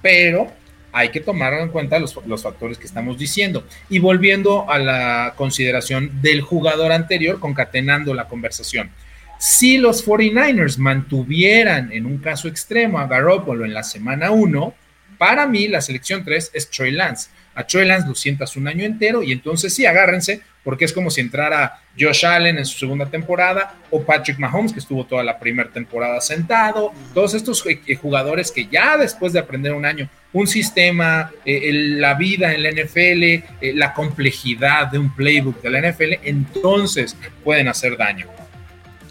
pero 0.02 0.52
hay 0.92 1.10
que 1.10 1.20
tomar 1.20 1.54
en 1.54 1.68
cuenta 1.68 1.98
los, 1.98 2.14
factores 2.42 2.78
que 2.78 2.86
estamos 2.86 3.18
diciendo. 3.18 3.64
Y 3.88 3.98
volviendo 3.98 4.70
a 4.70 4.78
la 4.78 5.34
consideración 5.36 6.20
del 6.22 6.40
jugador 6.40 6.92
anterior, 6.92 7.40
concatenando 7.40 8.14
la 8.14 8.28
conversación. 8.28 8.90
Si 9.38 9.78
los 9.78 10.04
49ers 10.04 10.78
mantuvieran 10.78 11.92
en 11.92 12.06
un 12.06 12.18
caso 12.18 12.48
extremo 12.48 12.98
a 12.98 13.06
Garoppolo 13.06 13.64
en 13.64 13.74
la 13.74 13.84
semana 13.84 14.30
1, 14.30 14.74
para 15.16 15.46
mí 15.46 15.68
la 15.68 15.80
selección 15.80 16.24
3 16.24 16.50
es 16.54 16.70
Troy 16.70 16.90
Lance. 16.92 17.30
A 17.54 17.66
Troy 17.66 17.86
Lance 17.86 18.08
lo 18.08 18.14
sientas 18.14 18.56
un 18.56 18.68
año 18.68 18.84
entero 18.84 19.22
y 19.22 19.32
entonces 19.32 19.74
sí, 19.74 19.86
agárrense, 19.86 20.42
porque 20.64 20.84
es 20.84 20.92
como 20.92 21.10
si 21.10 21.20
entrara 21.20 21.80
Josh 21.98 22.26
Allen 22.26 22.58
en 22.58 22.66
su 22.66 22.78
segunda 22.78 23.06
temporada 23.06 23.76
o 23.90 24.02
Patrick 24.02 24.38
Mahomes, 24.38 24.72
que 24.72 24.80
estuvo 24.80 25.04
toda 25.04 25.22
la 25.22 25.38
primera 25.38 25.70
temporada 25.70 26.20
sentado. 26.20 26.92
Todos 27.14 27.34
estos 27.34 27.64
eh, 27.66 27.80
eh, 27.86 27.96
jugadores 27.96 28.52
que 28.52 28.66
ya 28.66 28.96
después 28.96 29.32
de 29.32 29.38
aprender 29.38 29.72
un 29.72 29.84
año 29.84 30.08
un 30.32 30.46
sistema, 30.46 31.32
eh, 31.46 31.72
la 31.72 32.12
vida 32.14 32.52
en 32.52 32.62
la 32.62 32.70
NFL, 32.70 33.74
la 33.74 33.94
complejidad 33.94 34.88
de 34.88 34.98
un 34.98 35.14
playbook 35.14 35.62
de 35.62 35.70
la 35.70 35.90
NFL, 35.90 36.20
entonces 36.22 37.16
pueden 37.42 37.66
hacer 37.66 37.96
daño. 37.96 38.26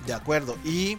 De 0.05 0.13
acuerdo. 0.13 0.55
Y 0.63 0.97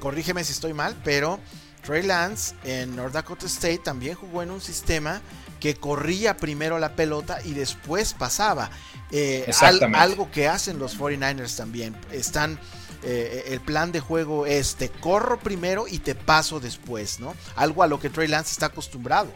corrígeme 0.00 0.44
si 0.44 0.52
estoy 0.52 0.74
mal, 0.74 0.94
pero 1.02 1.40
Trey 1.82 2.02
Lance 2.02 2.54
en 2.64 2.94
North 2.94 3.14
Dakota 3.14 3.46
State 3.46 3.80
también 3.82 4.14
jugó 4.14 4.42
en 4.42 4.50
un 4.50 4.60
sistema 4.60 5.22
que 5.60 5.74
corría 5.74 6.36
primero 6.36 6.78
la 6.78 6.96
pelota 6.96 7.38
y 7.44 7.52
después 7.52 8.14
pasaba. 8.14 8.70
Eh, 9.12 9.50
algo 9.94 10.30
que 10.30 10.48
hacen 10.48 10.78
los 10.78 10.98
49ers 10.98 11.56
también. 11.56 11.94
Están. 12.10 12.58
Eh, 13.02 13.44
el 13.48 13.60
plan 13.60 13.92
de 13.92 14.00
juego 14.00 14.44
es 14.44 14.76
te 14.76 14.90
corro 14.90 15.38
primero 15.38 15.86
y 15.88 16.00
te 16.00 16.14
paso 16.14 16.60
después, 16.60 17.18
¿no? 17.18 17.34
Algo 17.56 17.82
a 17.82 17.86
lo 17.86 17.98
que 17.98 18.10
Trey 18.10 18.28
Lance 18.28 18.52
está 18.52 18.66
acostumbrado. 18.66 19.32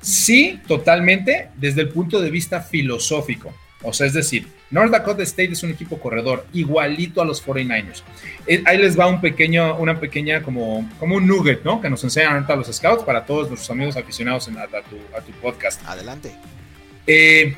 Sí, 0.00 0.60
totalmente, 0.68 1.50
desde 1.56 1.82
el 1.82 1.88
punto 1.88 2.20
de 2.20 2.30
vista 2.30 2.60
filosófico. 2.60 3.52
O 3.82 3.92
sea, 3.92 4.08
es 4.08 4.12
decir, 4.12 4.48
North 4.70 4.90
Dakota 4.90 5.22
State 5.22 5.52
es 5.52 5.62
un 5.62 5.70
equipo 5.70 6.00
corredor 6.00 6.46
igualito 6.52 7.22
a 7.22 7.24
los 7.24 7.44
49ers. 7.44 8.02
Eh, 8.46 8.62
ahí 8.66 8.78
les 8.78 8.98
va 8.98 9.06
un 9.06 9.20
pequeño, 9.20 9.76
una 9.76 10.00
pequeña 10.00 10.42
como, 10.42 10.88
como 10.98 11.14
un 11.16 11.26
nugget, 11.26 11.62
¿no? 11.62 11.80
Que 11.80 11.88
nos 11.88 12.02
enseñan 12.02 12.34
ahorita 12.34 12.56
los 12.56 12.66
scouts 12.66 13.04
para 13.04 13.24
todos 13.24 13.48
nuestros 13.48 13.70
amigos 13.70 13.96
aficionados 13.96 14.48
a, 14.48 15.20
tu, 15.22 15.32
podcast. 15.40 15.80
Adelante. 15.86 16.32
Eh, 17.06 17.54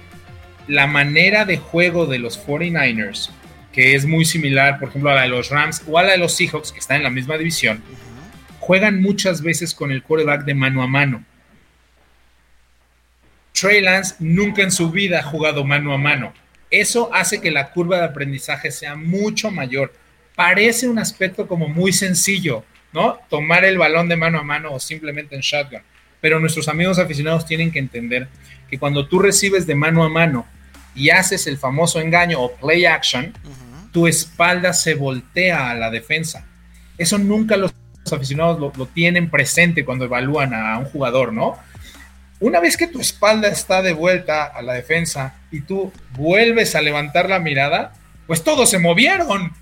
la 0.69 0.87
manera 0.87 1.47
de 1.47 1.57
juego 1.57 2.07
de 2.07 2.19
los 2.19 2.39
49ers, 2.47 3.31
que 3.73 3.95
es 3.95 4.05
muy 4.05 4.27
similar, 4.27 4.79
por 4.79 4.91
ejemplo, 4.91 5.11
a 5.11 5.15
la 5.15 5.23
de 5.23 5.29
los 5.29 5.49
Rams 5.49 5.83
o 5.89 5.99
a 5.99 6.03
la 6.03 6.13
de 6.13 6.19
los 6.19 6.35
Seahawks, 6.35 6.71
que 6.71 6.81
están 6.81 6.99
en 6.99 7.05
la 7.05 7.11
misma 7.11 7.39
división, 7.39 7.83
juegan 8.59 9.01
muchas 9.01 9.41
veces 9.41 9.75
con 9.75 9.91
el 9.91 10.03
quarterback 10.03 10.45
de 10.45 10.55
mano 10.55 10.83
a 10.83 10.87
mano. 10.87 11.25
Trey 13.53 13.81
Lance 13.81 14.15
nunca 14.19 14.63
en 14.63 14.71
su 14.71 14.91
vida 14.91 15.21
ha 15.21 15.23
jugado 15.23 15.65
mano 15.65 15.93
a 15.93 15.99
mano. 15.99 16.33
Eso 16.71 17.13
hace 17.13 17.41
que 17.41 17.51
la 17.51 17.73
curva 17.73 17.99
de 17.99 18.05
aprendizaje 18.05 18.71
sea 18.71 18.95
mucho 18.95 19.51
mayor. 19.51 19.93
Parece 20.37 20.89
un 20.89 20.99
aspecto 20.99 21.49
como 21.49 21.69
muy 21.69 21.93
sencillo, 21.93 22.65
¿no? 22.93 23.19
Tomar 23.29 23.65
el 23.65 23.79
balón 23.79 24.09
de 24.09 24.17
mano 24.17 24.39
a 24.39 24.45
mano 24.45 24.73
o 24.73 24.81
simplemente 24.81 25.35
en 25.35 25.41
shotgun. 25.41 25.83
Pero 26.21 26.39
nuestros 26.39 26.69
amigos 26.69 26.99
aficionados 26.99 27.47
tienen 27.47 27.73
que 27.73 27.79
entender 27.79 28.29
que 28.69 28.79
cuando 28.79 29.07
tú 29.07 29.19
recibes 29.19 29.67
de 29.67 29.75
mano 29.75 30.05
a 30.05 30.09
mano 30.09 30.47
y 30.95 31.11
haces 31.11 31.47
el 31.47 31.59
famoso 31.59 32.01
engaño 32.01 32.41
o 32.41 32.53
play 32.53 32.85
action, 32.85 33.33
tu 33.93 34.07
espalda 34.07 34.73
se 34.73 34.95
voltea 34.95 35.71
a 35.71 35.75
la 35.75 35.91
defensa. 35.91 36.47
Eso 36.97 37.19
nunca 37.19 37.57
los 37.57 37.75
aficionados 38.13 38.77
lo, 38.77 38.87
tienen 38.87 39.31
presente 39.31 39.85
cuando 39.85 40.05
evalúan 40.05 40.55
a 40.55 40.79
un 40.79 40.85
jugador, 40.85 41.33
¿no? 41.33 41.59
Una 42.41 42.59
vez 42.59 42.77
que 42.79 42.87
tu 42.87 43.01
espalda 43.01 43.49
está 43.49 43.83
de 43.83 43.93
vuelta 43.93 44.45
a 44.45 44.63
la 44.63 44.73
defensa 44.73 45.35
y 45.51 45.61
tú 45.61 45.93
vuelves 46.17 46.75
a 46.75 46.81
levantar 46.81 47.29
la 47.29 47.39
mirada, 47.39 47.93
pues 48.27 48.43
todos 48.43 48.71
se 48.71 48.79
movieron. 48.79 49.53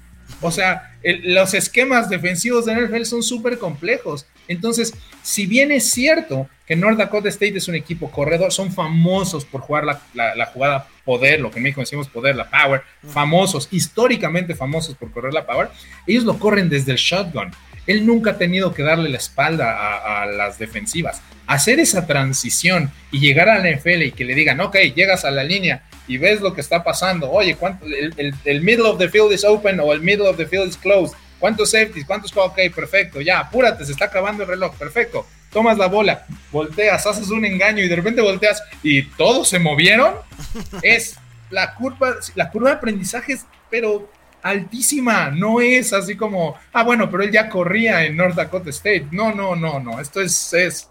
O 0.41 0.53
sea, 0.53 0.97
los 1.03 1.55
esquemas 1.55 2.09
defensivos 2.09 2.67
de 2.67 2.75
NFL 2.75 3.03
son 3.03 3.23
súper 3.25 3.59
complejos. 3.59 4.27
Entonces, 4.47 4.95
si 5.23 5.47
bien 5.47 5.73
es 5.73 5.91
cierto 5.91 6.49
que 6.67 6.77
North 6.77 6.99
Dakota 6.99 7.29
State 7.29 7.57
es 7.57 7.67
un 7.67 7.75
equipo 7.75 8.11
corredor, 8.11 8.53
son 8.53 8.73
famosos 8.73 9.45
por 9.45 9.63
jugar 9.63 9.85
la, 9.85 10.47
jugada 10.53 10.87
poder, 11.05 11.41
lo 11.41 11.51
que 11.51 11.59
en 11.59 11.65
México 11.65 11.81
decimos 11.81 12.09
poder, 12.09 12.37
la 12.37 12.49
power, 12.49 12.83
famosos, 13.09 13.69
históricamente 13.73 14.55
famosos 14.55 14.95
por 14.95 15.11
correr 15.11 15.35
la 15.35 15.47
power, 15.47 15.69
ellos 16.07 16.25
lo 16.25 16.39
corren 16.39 16.69
desde 16.69 16.93
el 16.93 16.99
shotgun. 16.99 17.51
Él 17.89 18.07
nunca 18.07 18.31
ha 18.33 18.39
tenido 18.39 18.73
que 18.73 18.85
darle 18.85 19.09
la 19.09 19.19
espalda 19.19 19.73
a, 19.73 20.23
a 20.23 20.27
las 20.27 20.59
defensivas. 20.61 21.21
Hacer 21.49 21.81
esa 21.81 22.07
transición 22.07 22.93
y 23.11 23.19
llegar 23.19 23.49
a 23.49 23.59
la 23.59 23.71
NFL 23.71 24.03
y 24.03 24.13
que 24.13 24.25
le 24.25 24.37
digan, 24.37 24.61
ok, 24.61 24.77
llegas 24.95 25.25
a 25.25 25.33
la 25.33 25.43
línea 25.43 25.83
y 26.09 26.17
ves 26.17 26.41
lo 26.41 26.55
que 26.55 26.63
está 26.63 26.83
pasando. 26.83 27.31
Oye, 27.31 27.55
¿cuánto, 27.55 27.85
el, 27.87 28.63
middle 28.63 28.87
of 28.89 28.99
the 28.99 29.09
field 29.09 29.33
is 29.33 29.45
open 29.45 29.79
o 29.79 29.93
el 29.93 30.01
middle 30.01 30.27
of 30.27 30.37
the 30.37 30.47
field 30.47 30.69
is 30.69 30.77
closed. 30.77 31.15
¿Cuántos 31.39 31.71
safeties? 31.71 32.05
¿Cuántos? 32.05 32.37
Ok, 32.37 32.59
perfecto, 32.75 33.21
ya, 33.21 33.39
apúrate, 33.39 33.85
se 33.85 33.93
está 33.93 34.07
acabando 34.07 34.43
el 34.43 34.49
reloj, 34.49 34.75
perfecto. 34.77 35.25
Tomas 35.53 35.79
la 35.79 35.87
bola, 35.87 36.27
volteas, 36.51 37.07
haces 37.07 37.31
un 37.31 37.45
engaño 37.45 37.83
y 37.85 37.89
de 37.89 37.97
repente 37.97 38.21
volteas 38.21 38.63
y 38.83 39.03
todos 39.03 39.49
se 39.49 39.59
movieron. 39.59 40.15
Es 40.83 41.17
la 41.51 41.75
curva, 41.75 42.17
la 42.35 42.51
curva 42.51 42.71
de 42.71 42.77
aprendizaje 42.77 43.35
es, 43.35 43.47
pero 43.71 44.11
altísima, 44.43 45.31
no 45.31 45.61
es 45.61 45.93
así 45.93 46.17
como, 46.17 46.57
ah, 46.73 46.83
bueno, 46.83 47.11
pero 47.11 47.23
él 47.23 47.31
ya 47.31 47.49
corría 47.49 48.05
en 48.05 48.17
North 48.17 48.35
Dakota 48.35 48.71
State. 48.71 49.09
No, 49.11 49.35
no, 49.35 49.57
no, 49.57 49.81
no, 49.81 50.01
esto 50.01 50.21
es, 50.21 50.53
es, 50.53 50.89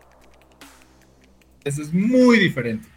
es 1.64 1.94
muy 1.94 2.40
diferente. 2.40 2.88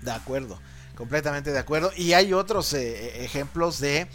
De 0.00 0.10
acuerdo. 0.10 0.58
Completamente 1.00 1.50
de 1.50 1.58
acuerdo. 1.58 1.92
Y 1.96 2.12
hay 2.12 2.34
otros 2.34 2.74
eh, 2.74 3.06
eh, 3.06 3.24
ejemplos 3.24 3.80
de 3.80 4.06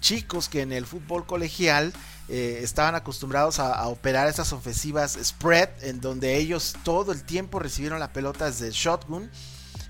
chicos 0.00 0.48
que 0.48 0.62
en 0.62 0.72
el 0.72 0.86
fútbol 0.86 1.26
colegial 1.26 1.92
eh, 2.28 2.60
estaban 2.62 2.94
acostumbrados 2.94 3.58
a, 3.58 3.86
operar 3.88 4.26
esas 4.26 4.50
ofensivas 4.54 5.18
spread, 5.22 5.68
en 5.82 6.00
donde 6.00 6.38
ellos 6.38 6.74
todo 6.82 7.12
el 7.12 7.24
tiempo 7.24 7.58
recibieron 7.58 8.00
la 8.00 8.14
pelota 8.14 8.46
desde 8.46 8.70
shotgun 8.70 9.30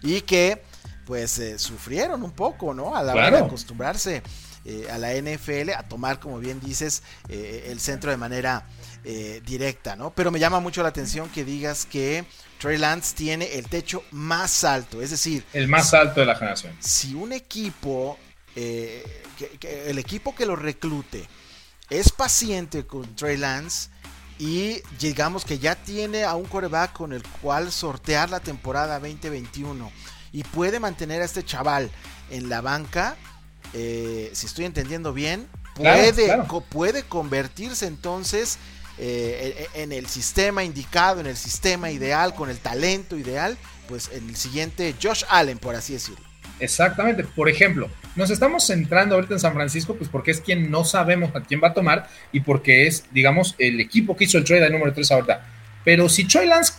y 0.02 0.22
que 0.22 0.60
pues 1.06 1.40
sufrieron 1.56 2.24
un 2.24 2.32
poco, 2.32 2.74
¿no? 2.74 2.96
A 2.96 3.04
la 3.04 3.12
hora 3.12 3.30
de 3.30 3.38
acostumbrarse 3.38 4.24
a 4.90 4.98
la 4.98 5.14
NFL, 5.14 5.70
a 5.76 5.82
tomar, 5.88 6.20
como 6.20 6.38
bien 6.38 6.60
dices, 6.60 7.02
el 7.28 7.80
centro 7.80 8.10
de 8.10 8.16
manera 8.16 8.66
directa, 9.44 9.96
¿no? 9.96 10.10
Pero 10.10 10.30
me 10.30 10.38
llama 10.38 10.60
mucho 10.60 10.82
la 10.82 10.90
atención 10.90 11.28
que 11.30 11.44
digas 11.44 11.86
que 11.86 12.24
Trey 12.60 12.76
Lance 12.76 13.16
tiene 13.16 13.54
el 13.54 13.66
techo 13.66 14.04
más 14.10 14.64
alto, 14.64 15.00
es 15.00 15.10
decir, 15.10 15.44
el 15.54 15.66
más 15.66 15.94
alto 15.94 16.20
de 16.20 16.26
la 16.26 16.34
generación. 16.34 16.76
Si 16.78 17.14
un 17.14 17.32
equipo, 17.32 18.18
eh, 18.54 19.22
el 19.62 19.98
equipo 19.98 20.34
que 20.34 20.44
lo 20.44 20.56
reclute 20.56 21.26
es 21.88 22.12
paciente 22.12 22.86
con 22.86 23.16
Trey 23.16 23.38
Lance 23.38 23.88
y 24.38 24.82
digamos 24.98 25.46
que 25.46 25.58
ya 25.58 25.74
tiene 25.74 26.24
a 26.24 26.34
un 26.34 26.44
coreback 26.44 26.92
con 26.92 27.14
el 27.14 27.22
cual 27.22 27.72
sortear 27.72 28.28
la 28.28 28.40
temporada 28.40 29.00
2021 29.00 29.90
y 30.32 30.44
puede 30.44 30.78
mantener 30.78 31.22
a 31.22 31.24
este 31.24 31.42
chaval 31.42 31.90
en 32.28 32.50
la 32.50 32.60
banca, 32.60 33.16
eh, 33.74 34.30
si 34.32 34.46
estoy 34.46 34.64
entendiendo 34.64 35.12
bien, 35.12 35.46
puede, 35.74 36.12
puede 36.68 37.02
convertirse 37.04 37.86
entonces 37.86 38.58
eh, 38.98 39.66
en 39.74 39.92
el 39.92 40.06
sistema 40.06 40.64
indicado, 40.64 41.20
en 41.20 41.26
el 41.26 41.36
sistema 41.36 41.90
ideal, 41.90 42.34
con 42.34 42.50
el 42.50 42.58
talento 42.58 43.16
ideal, 43.16 43.56
pues 43.88 44.10
en 44.12 44.28
el 44.28 44.36
siguiente 44.36 44.94
Josh 45.02 45.24
Allen, 45.28 45.58
por 45.58 45.74
así 45.74 45.94
decirlo. 45.94 46.24
Exactamente. 46.60 47.24
Por 47.24 47.48
ejemplo, 47.48 47.88
nos 48.16 48.30
estamos 48.30 48.66
centrando 48.66 49.14
ahorita 49.14 49.34
en 49.34 49.40
San 49.40 49.54
Francisco, 49.54 49.96
pues 49.96 50.10
porque 50.10 50.30
es 50.30 50.40
quien 50.40 50.70
no 50.70 50.84
sabemos 50.84 51.34
a 51.34 51.40
quién 51.40 51.60
va 51.62 51.68
a 51.68 51.74
tomar 51.74 52.08
y 52.32 52.40
porque 52.40 52.86
es, 52.86 53.04
digamos, 53.12 53.54
el 53.58 53.80
equipo 53.80 54.16
que 54.16 54.24
hizo 54.24 54.38
el 54.38 54.44
trade 54.44 54.62
de 54.62 54.70
número 54.70 54.92
3 54.92 55.10
ahorita. 55.10 55.46
Pero 55.84 56.08
si 56.08 56.24
Troy 56.24 56.46
Lance 56.46 56.74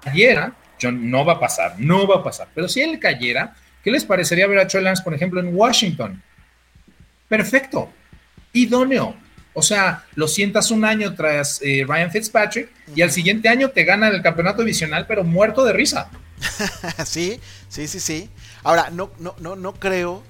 cayera, 0.00 0.56
no 0.92 1.24
va 1.24 1.34
a 1.34 1.40
pasar, 1.40 1.76
no 1.78 2.06
va 2.06 2.16
a 2.16 2.22
pasar. 2.22 2.48
Pero 2.54 2.68
si 2.68 2.80
él 2.80 2.98
cayera, 2.98 3.54
¿qué 3.88 3.92
les 3.92 4.04
parecería 4.04 4.46
ver 4.46 4.58
a 4.58 4.68
Troy 4.68 4.84
Lance, 4.84 5.02
por 5.02 5.14
ejemplo, 5.14 5.40
en 5.40 5.56
Washington? 5.56 6.22
Perfecto, 7.26 7.90
idóneo, 8.52 9.16
o 9.54 9.62
sea, 9.62 10.04
lo 10.14 10.28
sientas 10.28 10.70
un 10.70 10.84
año 10.84 11.14
tras 11.14 11.62
eh, 11.62 11.86
Ryan 11.88 12.10
Fitzpatrick 12.10 12.68
y 12.94 13.00
al 13.00 13.10
siguiente 13.10 13.48
año 13.48 13.70
te 13.70 13.84
gana 13.84 14.08
el 14.08 14.20
campeonato 14.20 14.60
divisional, 14.60 15.06
pero 15.06 15.24
muerto 15.24 15.64
de 15.64 15.72
risa. 15.72 16.10
sí, 17.06 17.40
sí, 17.70 17.88
sí, 17.88 17.98
sí. 17.98 18.28
Ahora, 18.62 18.90
no, 18.90 19.10
no, 19.20 19.34
no, 19.40 19.56
no 19.56 19.72
creo 19.72 20.22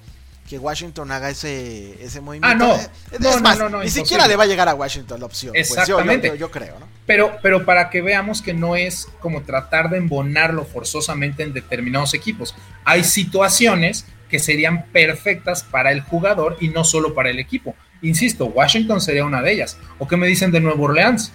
que 0.48 0.58
Washington 0.58 1.12
haga 1.12 1.28
ese, 1.28 2.02
ese 2.02 2.22
movimiento. 2.22 2.64
Ah, 2.64 2.88
no. 3.20 3.56
no, 3.56 3.68
no, 3.68 3.82
ni 3.82 3.90
siquiera 3.90 4.26
le 4.26 4.34
va 4.34 4.44
a 4.44 4.46
llegar 4.46 4.66
a 4.68 4.74
Washington 4.74 5.20
la 5.20 5.26
opción. 5.26 5.52
Pues, 5.52 5.70
Exactamente. 5.70 6.38
yo, 6.38 6.50
creo, 6.50 6.78
¿no? 6.80 6.88
Pero, 7.04 7.36
pero 7.42 7.66
para 7.66 7.90
que 7.90 8.00
veamos 8.00 8.40
que 8.40 8.54
no 8.54 8.74
es 8.74 9.08
como 9.20 9.42
tratar 9.42 9.90
de 9.90 9.98
embonarlo 9.98 10.64
forzosamente 10.64 11.42
en 11.42 11.52
determinados 11.52 12.14
equipos. 12.14 12.54
Hay 12.84 13.04
situaciones 13.04 14.06
que 14.30 14.38
serían 14.38 14.86
perfectas 14.86 15.62
para 15.62 15.92
el 15.92 16.00
jugador 16.00 16.56
y 16.60 16.68
no 16.68 16.82
solo 16.82 17.14
para 17.14 17.28
el 17.28 17.38
equipo. 17.38 17.74
Insisto, 18.00 18.46
Washington 18.46 19.02
sería 19.02 19.26
una 19.26 19.42
de 19.42 19.52
ellas. 19.52 19.78
¿O 19.98 20.08
qué 20.08 20.16
me 20.16 20.26
dicen 20.26 20.50
de 20.50 20.60
Nuevo 20.60 20.84
Orleans? 20.84 21.32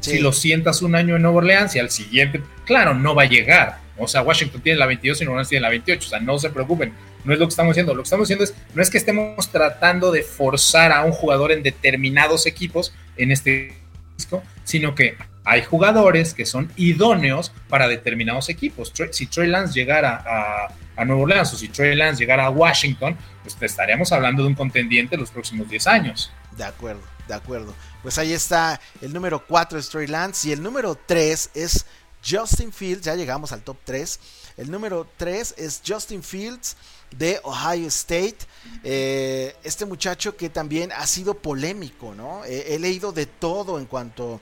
Si 0.00 0.18
lo 0.18 0.32
sientas 0.32 0.82
un 0.82 0.94
año 0.94 1.16
en 1.16 1.22
Nuevo 1.22 1.38
Orleans 1.38 1.76
y 1.76 1.78
al 1.78 1.90
siguiente, 1.90 2.42
claro, 2.66 2.94
no 2.94 3.14
va 3.14 3.22
a 3.22 3.26
llegar. 3.26 3.78
O 3.96 4.08
sea, 4.08 4.22
Washington 4.22 4.62
tiene 4.62 4.78
la 4.78 4.86
22 4.86 5.20
y 5.20 5.24
Nuevo 5.24 5.34
Orleans 5.34 5.48
tiene 5.48 5.62
la 5.62 5.68
28. 5.70 6.06
O 6.06 6.10
sea, 6.10 6.20
no 6.20 6.38
se 6.38 6.50
preocupen. 6.50 6.92
No 7.24 7.32
es 7.32 7.38
lo 7.38 7.46
que 7.46 7.50
estamos 7.50 7.72
haciendo. 7.72 7.94
Lo 7.94 8.02
que 8.02 8.06
estamos 8.06 8.26
haciendo 8.26 8.44
es, 8.44 8.54
no 8.74 8.82
es 8.82 8.90
que 8.90 8.98
estemos 8.98 9.50
tratando 9.50 10.10
de 10.10 10.22
forzar 10.22 10.92
a 10.92 11.04
un 11.04 11.12
jugador 11.12 11.52
en 11.52 11.62
determinados 11.62 12.46
equipos, 12.46 12.92
en 13.16 13.30
este 13.30 13.74
disco, 14.16 14.42
sino 14.64 14.94
que 14.94 15.16
hay 15.44 15.62
jugadores 15.62 16.34
que 16.34 16.46
son 16.46 16.70
idóneos 16.76 17.52
para 17.68 17.88
determinados 17.88 18.48
equipos. 18.48 18.92
Si 19.10 19.26
Trey 19.26 19.48
Lance 19.48 19.74
llegara 19.74 20.22
a, 20.24 21.02
a 21.02 21.14
Orleans 21.14 21.52
o 21.52 21.56
si 21.56 21.68
Trey 21.68 21.96
Lance 21.96 22.20
llegara 22.20 22.46
a 22.46 22.50
Washington, 22.50 23.16
pues 23.42 23.56
estaríamos 23.60 24.12
hablando 24.12 24.42
de 24.42 24.48
un 24.48 24.54
contendiente 24.54 25.16
los 25.16 25.30
próximos 25.30 25.68
10 25.68 25.86
años. 25.86 26.30
De 26.56 26.64
acuerdo, 26.64 27.02
de 27.26 27.34
acuerdo. 27.34 27.74
Pues 28.02 28.18
ahí 28.18 28.32
está 28.32 28.80
el 29.00 29.12
número 29.12 29.44
4 29.46 29.78
es 29.78 29.88
Trey 29.88 30.06
Lance 30.06 30.48
y 30.48 30.52
el 30.52 30.62
número 30.62 30.98
3 31.06 31.50
es 31.54 31.86
Justin 32.28 32.72
Fields, 32.72 33.02
ya 33.02 33.14
llegamos 33.14 33.52
al 33.52 33.62
top 33.62 33.78
3. 33.84 34.20
El 34.58 34.70
número 34.70 35.06
3 35.16 35.54
es 35.56 35.82
Justin 35.86 36.22
Fields 36.22 36.76
de 37.16 37.40
Ohio 37.44 37.88
State. 37.88 38.38
Eh, 38.84 39.54
este 39.62 39.84
muchacho 39.86 40.36
que 40.36 40.48
también 40.48 40.92
ha 40.92 41.06
sido 41.06 41.34
polémico, 41.34 42.14
¿no? 42.14 42.44
he 42.44 42.78
leído 42.78 43.12
de 43.12 43.26
todo 43.26 43.78
en 43.78 43.86
cuanto 43.86 44.40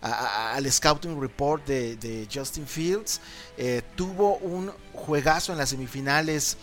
al 0.00 0.70
scouting 0.70 1.20
report 1.20 1.66
de, 1.66 2.28
Justin 2.32 2.66
Fields. 2.66 3.20
Eh, 3.56 3.82
tuvo 3.96 4.36
un 4.38 4.72
juegazo 4.92 5.52
en 5.52 5.58
las 5.58 5.70
semifinales 5.70 6.56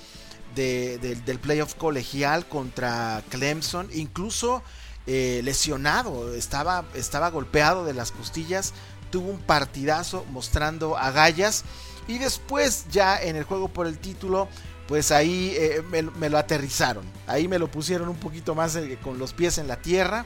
del 0.56 1.40
playoff 1.42 1.76
colegial 1.76 2.48
contra 2.48 3.22
Clemson, 3.30 3.90
incluso 3.94 4.64
eh, 5.06 5.42
lesionado, 5.44 6.34
estaba, 6.34 6.86
estaba 6.94 7.30
golpeado 7.30 7.84
de 7.84 7.94
las 7.94 8.14
costillas, 8.14 8.74
tuvo 9.12 9.32
un 9.32 9.40
partidazo 9.40 10.26
mostrando 10.32 10.98
agallas 10.98 11.66
y 12.08 12.20
después 12.20 12.86
ya 12.90 13.22
en 13.22 13.36
el 13.36 13.44
juego 13.44 13.68
por 13.68 13.86
el 13.86 13.98
título 14.00 14.48
pues 14.88 15.12
ahí 15.12 15.54
eh, 15.58 15.84
me, 15.90 16.30
lo 16.30 16.38
aterrizaron. 16.38 17.06
Ahí 17.28 17.48
me 17.48 17.60
lo 17.60 17.70
pusieron 17.70 18.10
un 18.10 18.18
poquito 18.18 18.54
más 18.56 18.78
con 19.02 19.18
los 19.18 19.34
pies 19.34 19.58
en 19.58 19.68
la 19.68 19.78
tierra. 19.78 20.26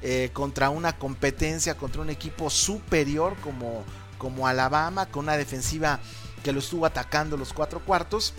Eh, 0.00 0.30
contra 0.32 0.70
una 0.70 0.96
competencia, 0.96 1.76
contra 1.76 2.00
un 2.00 2.08
equipo 2.08 2.50
superior 2.50 3.34
como, 3.42 3.82
como 4.16 4.46
Alabama, 4.46 5.06
con 5.06 5.24
una 5.24 5.36
defensiva 5.36 5.98
que 6.44 6.52
lo 6.52 6.60
estuvo 6.60 6.86
atacando 6.86 7.36
los 7.36 7.52
cuatro 7.52 7.80
cuartos. 7.80 8.32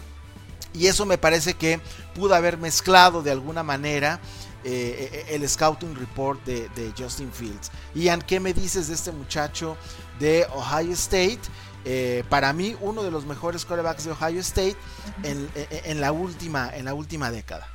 Y 0.73 0.88
eso 0.88 1.05
me 1.05 1.17
parece 1.17 1.55
que 1.55 1.82
pudo 2.15 2.34
haber 2.34 2.58
mezclado 2.58 3.21
de 3.21 3.32
alguna 3.32 3.63
manera 3.63 4.21
eh, 4.63 5.25
el 5.29 5.47
scouting 5.47 5.95
report 5.95 6.43
de, 6.45 6.93
Justin 6.97 7.32
Fields. 7.32 7.71
Ian, 7.95 8.21
¿qué 8.21 8.39
me 8.39 8.53
dices 8.53 8.88
de 8.88 8.93
este 8.93 9.12
muchacho 9.12 9.75
de 10.19 10.45
Ohio 10.53 10.93
State? 10.93 11.39
Eh, 11.86 12.24
para 12.30 12.54
mí, 12.54 12.76
uno 12.82 13.04
de 13.04 13.12
los 13.12 13.26
mejores 13.26 13.65
quarterbacks 13.65 14.06
de 14.06 14.12
Ohio 14.12 14.39
State 14.42 14.76
en, 15.24 16.02
la, 16.02 16.12
última, 16.12 16.69
en 16.75 16.86
la 16.86 16.94
última 16.94 17.32
década. 17.32 17.67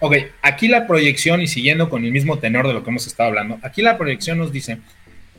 Ok, 0.00 0.16
aquí 0.42 0.68
la 0.68 0.86
proyección, 0.86 1.40
y 1.40 1.46
siguiendo 1.46 1.88
con 1.88 2.04
el 2.04 2.12
mismo 2.12 2.38
tenor 2.38 2.66
de 2.66 2.74
lo 2.74 2.84
que 2.84 2.90
hemos 2.90 3.06
estado 3.06 3.28
hablando, 3.28 3.58
aquí 3.62 3.82
la 3.82 3.96
proyección 3.96 4.38
nos 4.38 4.52
dice 4.52 4.78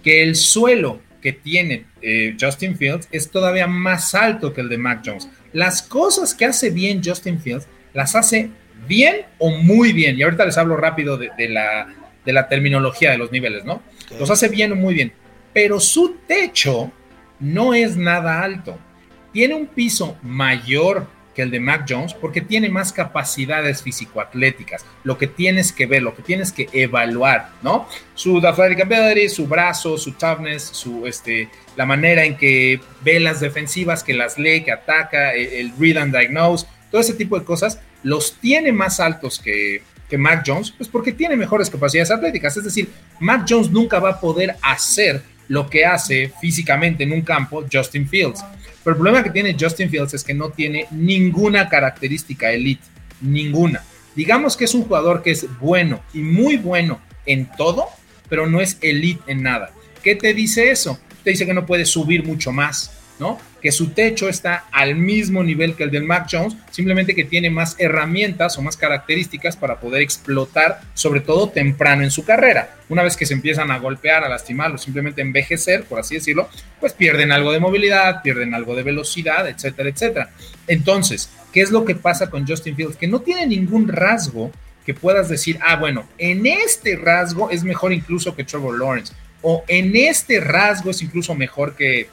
que 0.03 0.23
el 0.23 0.35
suelo 0.35 0.99
que 1.21 1.33
tiene 1.33 1.85
eh, 2.01 2.35
Justin 2.39 2.77
Fields 2.77 3.07
es 3.11 3.31
todavía 3.31 3.65
más 3.65 4.13
alto 4.13 4.53
que 4.53 4.61
el 4.61 4.69
de 4.69 4.77
Mac 4.77 5.01
Jones. 5.03 5.27
Las 5.53 5.81
cosas 5.81 6.35
que 6.35 6.45
hace 6.45 6.69
bien 6.69 7.01
Justin 7.03 7.39
Fields 7.39 7.67
las 7.93 8.15
hace 8.15 8.51
bien 8.87 9.25
o 9.39 9.49
muy 9.49 9.93
bien. 9.93 10.17
Y 10.17 10.23
ahorita 10.23 10.45
les 10.45 10.57
hablo 10.57 10.77
rápido 10.77 11.17
de, 11.17 11.31
la, 11.49 11.87
de 12.23 12.33
la, 12.33 12.47
terminología 12.47 13.11
de 13.11 13.17
los 13.17 13.31
niveles, 13.31 13.65
¿no? 13.65 13.81
Los 14.19 14.29
hace 14.29 14.49
bien 14.49 14.71
o 14.73 14.75
muy 14.75 14.93
bien. 14.93 15.13
Pero 15.53 15.79
su 15.79 16.17
techo 16.27 16.91
no 17.39 17.73
es 17.73 17.97
nada 17.97 18.41
alto. 18.41 18.77
Tiene 19.31 19.55
un 19.55 19.67
piso 19.67 20.17
mayor 20.21 21.07
que 21.35 21.41
el 21.41 21.51
de 21.51 21.59
Mac 21.59 21.85
Jones 21.87 22.13
porque 22.13 22.39
tiene 22.41 22.69
más 22.69 22.93
capacidades 22.93 23.83
físico-atléticas. 23.83 24.85
Lo 25.03 25.17
que 25.17 25.27
tienes 25.27 25.73
que 25.73 25.85
ver, 25.85 26.01
lo 26.01 26.15
que 26.15 26.23
tienes 26.23 26.51
que 26.51 26.69
evaluar, 26.71 27.49
¿no? 27.61 27.87
Su 28.15 28.37
athletic 28.37 29.29
su 29.29 29.45
brazo, 29.45 29.97
su 29.97 30.13
toughness, 30.13 30.63
su, 30.63 31.05
este, 31.05 31.49
la 31.75 31.85
manera 31.85 32.23
en 32.23 32.37
que 32.37 32.79
ve 33.03 33.19
las 33.19 33.41
defensivas, 33.41 34.03
que 34.03 34.13
las 34.13 34.39
lee, 34.39 34.63
que 34.63 34.71
ataca, 34.71 35.33
el, 35.33 35.47
el 35.47 35.73
read 35.77 35.97
and 35.97 36.15
diagnose, 36.15 36.65
todo 36.89 37.01
ese 37.01 37.13
tipo 37.13 37.37
de 37.37 37.45
cosas, 37.45 37.81
los 38.01 38.35
tiene 38.39 38.71
más 38.71 39.01
altos 39.01 39.37
que, 39.37 39.81
que 40.09 40.17
Mac 40.17 40.43
Jones, 40.45 40.71
pues 40.71 40.87
porque 40.87 41.11
tiene 41.11 41.35
mejores 41.35 41.69
capacidades 41.69 42.11
atléticas. 42.11 42.55
Es 42.55 42.63
decir, 42.63 42.89
Mac 43.19 43.45
Jones 43.47 43.69
nunca 43.69 43.99
va 43.99 44.11
a 44.11 44.19
poder 44.19 44.55
hacer 44.61 45.21
lo 45.47 45.69
que 45.69 45.85
hace 45.85 46.31
físicamente 46.41 47.03
en 47.03 47.11
un 47.11 47.21
campo 47.21 47.65
Justin 47.71 48.07
Fields. 48.07 48.43
Pero 48.83 48.95
el 48.95 49.01
problema 49.01 49.23
que 49.23 49.29
tiene 49.29 49.55
Justin 49.59 49.89
Fields 49.89 50.13
es 50.13 50.23
que 50.23 50.33
no 50.33 50.49
tiene 50.49 50.87
ninguna 50.91 51.69
característica 51.69 52.51
elite, 52.51 52.83
ninguna. 53.21 53.83
Digamos 54.15 54.55
que 54.55 54.65
es 54.65 54.73
un 54.73 54.83
jugador 54.83 55.21
que 55.23 55.31
es 55.31 55.47
bueno 55.59 56.01
y 56.13 56.19
muy 56.19 56.57
bueno 56.57 57.01
en 57.25 57.49
todo, 57.57 57.87
pero 58.29 58.47
no 58.47 58.61
es 58.61 58.77
elite 58.81 59.23
en 59.27 59.43
nada. 59.43 59.71
¿Qué 60.03 60.15
te 60.15 60.33
dice 60.33 60.71
eso? 60.71 60.99
Te 61.23 61.31
dice 61.31 61.45
que 61.45 61.53
no 61.53 61.65
puede 61.65 61.85
subir 61.85 62.23
mucho 62.23 62.51
más, 62.51 62.94
¿no? 63.19 63.39
Que 63.61 63.71
su 63.71 63.89
techo 63.89 64.27
está 64.27 64.65
al 64.71 64.95
mismo 64.95 65.43
nivel 65.43 65.75
que 65.75 65.83
el 65.83 65.91
del 65.91 66.03
Mac 66.03 66.27
Jones, 66.29 66.55
simplemente 66.71 67.15
que 67.15 67.23
tiene 67.23 67.49
más 67.49 67.75
herramientas 67.79 68.57
o 68.57 68.61
más 68.61 68.77
características 68.77 69.55
para 69.55 69.79
poder 69.79 70.01
explotar, 70.01 70.81
sobre 70.93 71.21
todo 71.21 71.49
temprano 71.49 72.03
en 72.03 72.11
su 72.11 72.25
carrera. 72.25 72.75
Una 72.89 73.03
vez 73.03 73.17
que 73.17 73.25
se 73.25 73.33
empiezan 73.33 73.71
a 73.71 73.79
golpear, 73.79 74.23
a 74.23 74.29
lastimar 74.29 74.71
o 74.71 74.77
simplemente 74.77 75.21
envejecer, 75.21 75.85
por 75.85 75.99
así 75.99 76.15
decirlo, 76.15 76.49
pues 76.79 76.93
pierden 76.93 77.31
algo 77.31 77.51
de 77.51 77.59
movilidad, 77.59 78.21
pierden 78.21 78.53
algo 78.53 78.75
de 78.75 78.83
velocidad, 78.83 79.47
etcétera, 79.47 79.89
etcétera. 79.89 80.29
Entonces, 80.67 81.29
¿qué 81.51 81.61
es 81.61 81.71
lo 81.71 81.85
que 81.85 81.95
pasa 81.95 82.29
con 82.29 82.47
Justin 82.47 82.75
Fields? 82.75 82.97
Que 82.97 83.07
no 83.07 83.21
tiene 83.21 83.47
ningún 83.47 83.87
rasgo 83.87 84.51
que 84.85 84.93
puedas 84.93 85.29
decir, 85.29 85.57
ah, 85.61 85.77
bueno, 85.77 86.07
en 86.19 86.45
este 86.45 86.95
rasgo 86.95 87.49
es 87.49 87.63
mejor 87.63 87.91
incluso 87.91 88.35
que 88.35 88.43
Trevor 88.43 88.77
Lawrence, 88.77 89.13
o 89.41 89.63
en 89.67 89.95
este 89.95 90.39
rasgo 90.39 90.91
es 90.91 91.01
incluso 91.01 91.33
mejor 91.33 91.75
que 91.75 92.07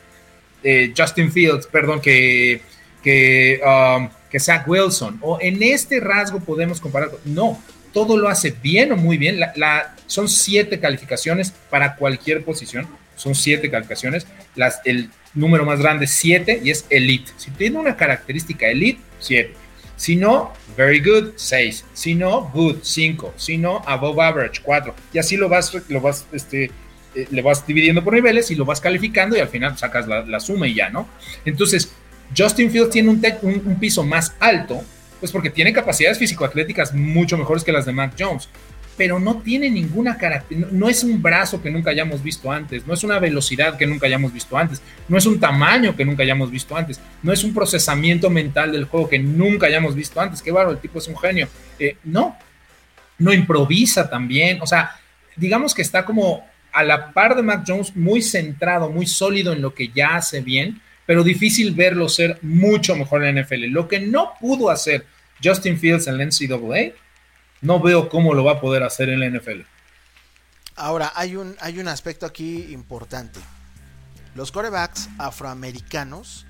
eh, 0.62 0.92
Justin 0.96 1.32
Fields, 1.32 1.66
perdón, 1.66 2.00
que, 2.00 2.60
que, 3.02 3.60
um, 3.64 4.08
que 4.30 4.40
Zach 4.40 4.66
Wilson, 4.66 5.18
o 5.20 5.38
en 5.40 5.62
este 5.62 6.00
rasgo 6.00 6.40
podemos 6.40 6.80
comparar. 6.80 7.10
No, 7.24 7.62
todo 7.92 8.16
lo 8.16 8.28
hace 8.28 8.54
bien 8.62 8.92
o 8.92 8.96
muy 8.96 9.18
bien. 9.18 9.40
Son 10.06 10.28
siete 10.28 10.80
calificaciones 10.80 11.52
para 11.70 11.96
cualquier 11.96 12.44
posición, 12.44 12.86
son 13.16 13.34
siete 13.34 13.70
calificaciones. 13.70 14.26
El 14.84 15.10
número 15.34 15.64
más 15.64 15.80
grande 15.80 16.06
es 16.06 16.12
siete 16.12 16.60
y 16.62 16.70
es 16.70 16.86
elite. 16.90 17.32
Si 17.36 17.50
tiene 17.50 17.78
una 17.78 17.96
característica 17.96 18.68
elite, 18.68 19.00
siete. 19.18 19.54
Si 19.96 20.16
no, 20.16 20.52
very 20.76 21.00
good, 21.00 21.34
6. 21.36 21.84
Si 21.92 22.14
no, 22.16 22.50
good, 22.52 22.78
5. 22.82 23.34
Si 23.36 23.56
no, 23.56 23.82
above 23.86 24.18
average, 24.20 24.60
4. 24.62 24.92
Y 25.12 25.18
así 25.18 25.36
lo 25.36 25.48
vas, 25.48 25.72
lo 25.88 26.00
vas 26.00 26.26
este, 26.32 26.72
eh, 27.14 27.28
le 27.30 27.42
vas 27.42 27.66
dividiendo 27.66 28.02
por 28.02 28.14
niveles 28.14 28.50
y 28.50 28.54
lo 28.54 28.64
vas 28.64 28.80
calificando 28.80 29.36
y 29.36 29.40
al 29.40 29.48
final 29.48 29.76
sacas 29.76 30.06
la, 30.06 30.40
suma 30.40 30.66
y 30.66 30.74
ya, 30.74 30.90
¿no? 30.90 31.08
Entonces, 31.44 31.92
Justin 32.36 32.70
Fields 32.70 32.90
tiene 32.90 33.10
un, 33.10 33.22
un, 33.42 33.76
piso 33.78 34.02
más 34.02 34.34
alto, 34.40 34.82
pues 35.20 35.30
porque 35.30 35.50
tiene 35.50 35.72
capacidades 35.72 36.18
físico-atléticas 36.18 36.94
mucho 36.94 37.36
mejores 37.36 37.64
que 37.64 37.72
las 37.72 37.84
de 37.84 37.92
Mac 37.92 38.14
Jones, 38.18 38.48
pero 38.96 39.18
no 39.18 39.38
tiene 39.38 39.70
ninguna 39.70 40.16
característica, 40.16 40.74
no 40.74 40.88
es 40.88 41.02
un 41.02 41.22
brazo 41.22 41.62
que 41.62 41.70
nunca 41.70 41.90
hayamos 41.90 42.22
visto 42.22 42.50
antes, 42.50 42.86
no 42.86 42.94
es 42.94 43.04
una 43.04 43.18
velocidad 43.18 43.76
que 43.76 43.86
nunca 43.86 44.06
hayamos 44.06 44.32
visto 44.32 44.56
antes, 44.56 44.82
no 45.08 45.16
es 45.16 45.26
un 45.26 45.40
tamaño 45.40 45.96
que 45.96 46.04
nunca 46.04 46.22
hayamos 46.22 46.50
visto 46.50 46.76
antes, 46.76 47.00
no 47.22 47.32
es 47.32 47.42
un 47.44 47.54
procesamiento 47.54 48.30
mental 48.30 48.72
del 48.72 48.84
juego 48.84 49.08
que 49.08 49.18
nunca 49.18 49.66
hayamos 49.66 49.94
visto 49.94 50.20
antes, 50.20 50.42
qué 50.42 50.50
barro, 50.50 50.70
el 50.70 50.78
tipo 50.78 50.98
es 50.98 51.08
un 51.08 51.16
genio, 51.16 51.48
eh, 51.78 51.96
no, 52.04 52.36
no 53.18 53.32
improvisa 53.32 54.08
también, 54.08 54.60
o 54.60 54.66
sea, 54.66 54.96
digamos 55.36 55.74
que 55.74 55.82
está 55.82 56.04
como 56.04 56.44
a 56.72 56.82
la 56.82 57.12
par 57.12 57.36
de 57.36 57.42
Mac 57.42 57.64
Jones, 57.66 57.94
muy 57.96 58.22
centrado, 58.22 58.90
muy 58.90 59.06
sólido 59.06 59.52
en 59.52 59.62
lo 59.62 59.74
que 59.74 59.88
ya 59.88 60.16
hace 60.16 60.40
bien, 60.40 60.80
pero 61.06 61.24
difícil 61.24 61.74
verlo 61.74 62.08
ser 62.08 62.38
mucho 62.42 62.96
mejor 62.96 63.24
en 63.24 63.34
la 63.34 63.42
NFL. 63.42 63.66
Lo 63.66 63.88
que 63.88 64.00
no 64.00 64.32
pudo 64.40 64.70
hacer 64.70 65.06
Justin 65.42 65.78
Fields 65.78 66.06
en 66.06 66.18
la 66.18 66.24
NCAA, 66.24 66.94
no 67.60 67.80
veo 67.80 68.08
cómo 68.08 68.34
lo 68.34 68.44
va 68.44 68.52
a 68.52 68.60
poder 68.60 68.82
hacer 68.82 69.08
en 69.08 69.20
la 69.20 69.28
NFL. 69.28 69.62
Ahora, 70.76 71.12
hay 71.14 71.36
un, 71.36 71.56
hay 71.60 71.78
un 71.78 71.88
aspecto 71.88 72.26
aquí 72.26 72.68
importante. 72.70 73.40
Los 74.34 74.50
corebacks 74.50 75.10
afroamericanos, 75.18 76.46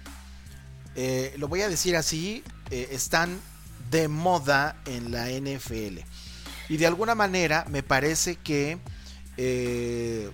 eh, 0.95 1.35
lo 1.39 1.49
voy 1.49 1.63
a 1.63 1.69
decir 1.69 1.97
así, 1.97 2.45
eh, 2.71 2.89
están 2.93 3.41
de 3.91 4.09
moda 4.09 4.77
en 4.87 5.11
la 5.11 5.29
NFL. 5.29 5.99
Y 6.69 6.77
de 6.77 6.87
alguna 6.87 7.15
manera 7.15 7.67
me 7.69 7.83
parece 7.83 8.37
que 8.37 8.79
eh, 9.37 10.31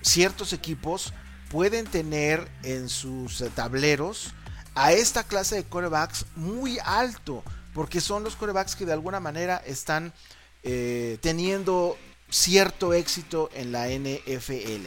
ciertos 0.00 0.52
equipos 0.52 1.12
pueden 1.50 1.86
tener 1.86 2.48
en 2.62 2.88
sus 2.88 3.44
tableros 3.54 4.32
a 4.74 4.92
esta 4.92 5.24
clase 5.24 5.56
de 5.56 5.64
corebacks 5.64 6.26
muy 6.34 6.78
alto, 6.84 7.44
porque 7.74 8.00
son 8.00 8.24
los 8.24 8.36
corebacks 8.36 8.74
que 8.74 8.86
de 8.86 8.92
alguna 8.92 9.20
manera 9.20 9.62
están 9.66 10.12
eh, 10.62 11.18
teniendo 11.20 11.98
cierto 12.30 12.94
éxito 12.94 13.50
en 13.54 13.72
la 13.72 13.88
NFL. 13.88 14.86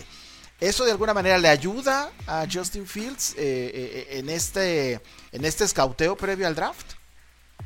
¿Eso 0.60 0.86
de 0.86 0.92
alguna 0.92 1.14
manera 1.14 1.38
le 1.38 1.50
ayuda 1.50 2.12
a 2.26 2.48
Justin 2.52 2.88
Fields 2.88 3.36
eh, 3.38 4.08
en, 4.12 4.30
este, 4.30 5.02
en 5.32 5.46
este 5.46 5.68
scouteo 5.68 6.16
previo 6.16 6.48
al 6.48 6.56
draft? 6.56 6.94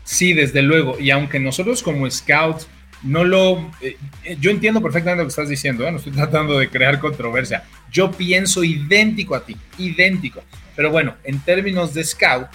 Sí, 0.04 0.34
desde 0.34 0.62
luego. 0.62 1.00
Y 1.00 1.12
aunque 1.12 1.40
nosotros 1.40 1.84
como 1.84 2.10
scouts 2.10 2.68
no 3.04 3.24
lo... 3.24 3.72
Eh, 3.82 3.98
yo 4.40 4.52
entiendo 4.52 4.82
perfectamente 4.82 5.24
lo 5.24 5.28
que 5.28 5.32
estás 5.32 5.50
diciendo, 5.50 5.88
¿eh? 5.88 5.92
no 5.92 5.98
estoy 5.98 6.12
tratando 6.16 6.58
de 6.58 6.70
crear 6.70 7.00
controversia. 7.00 7.64
Yo 7.92 8.12
pienso 8.12 8.64
idéntico 8.64 9.36
a 9.36 9.46
ti, 9.46 9.56
idéntico. 9.78 10.44
Pero 10.76 10.92
bueno, 10.92 11.16
en 11.24 11.40
términos 11.40 11.94
de 11.94 12.04
scout, 12.04 12.48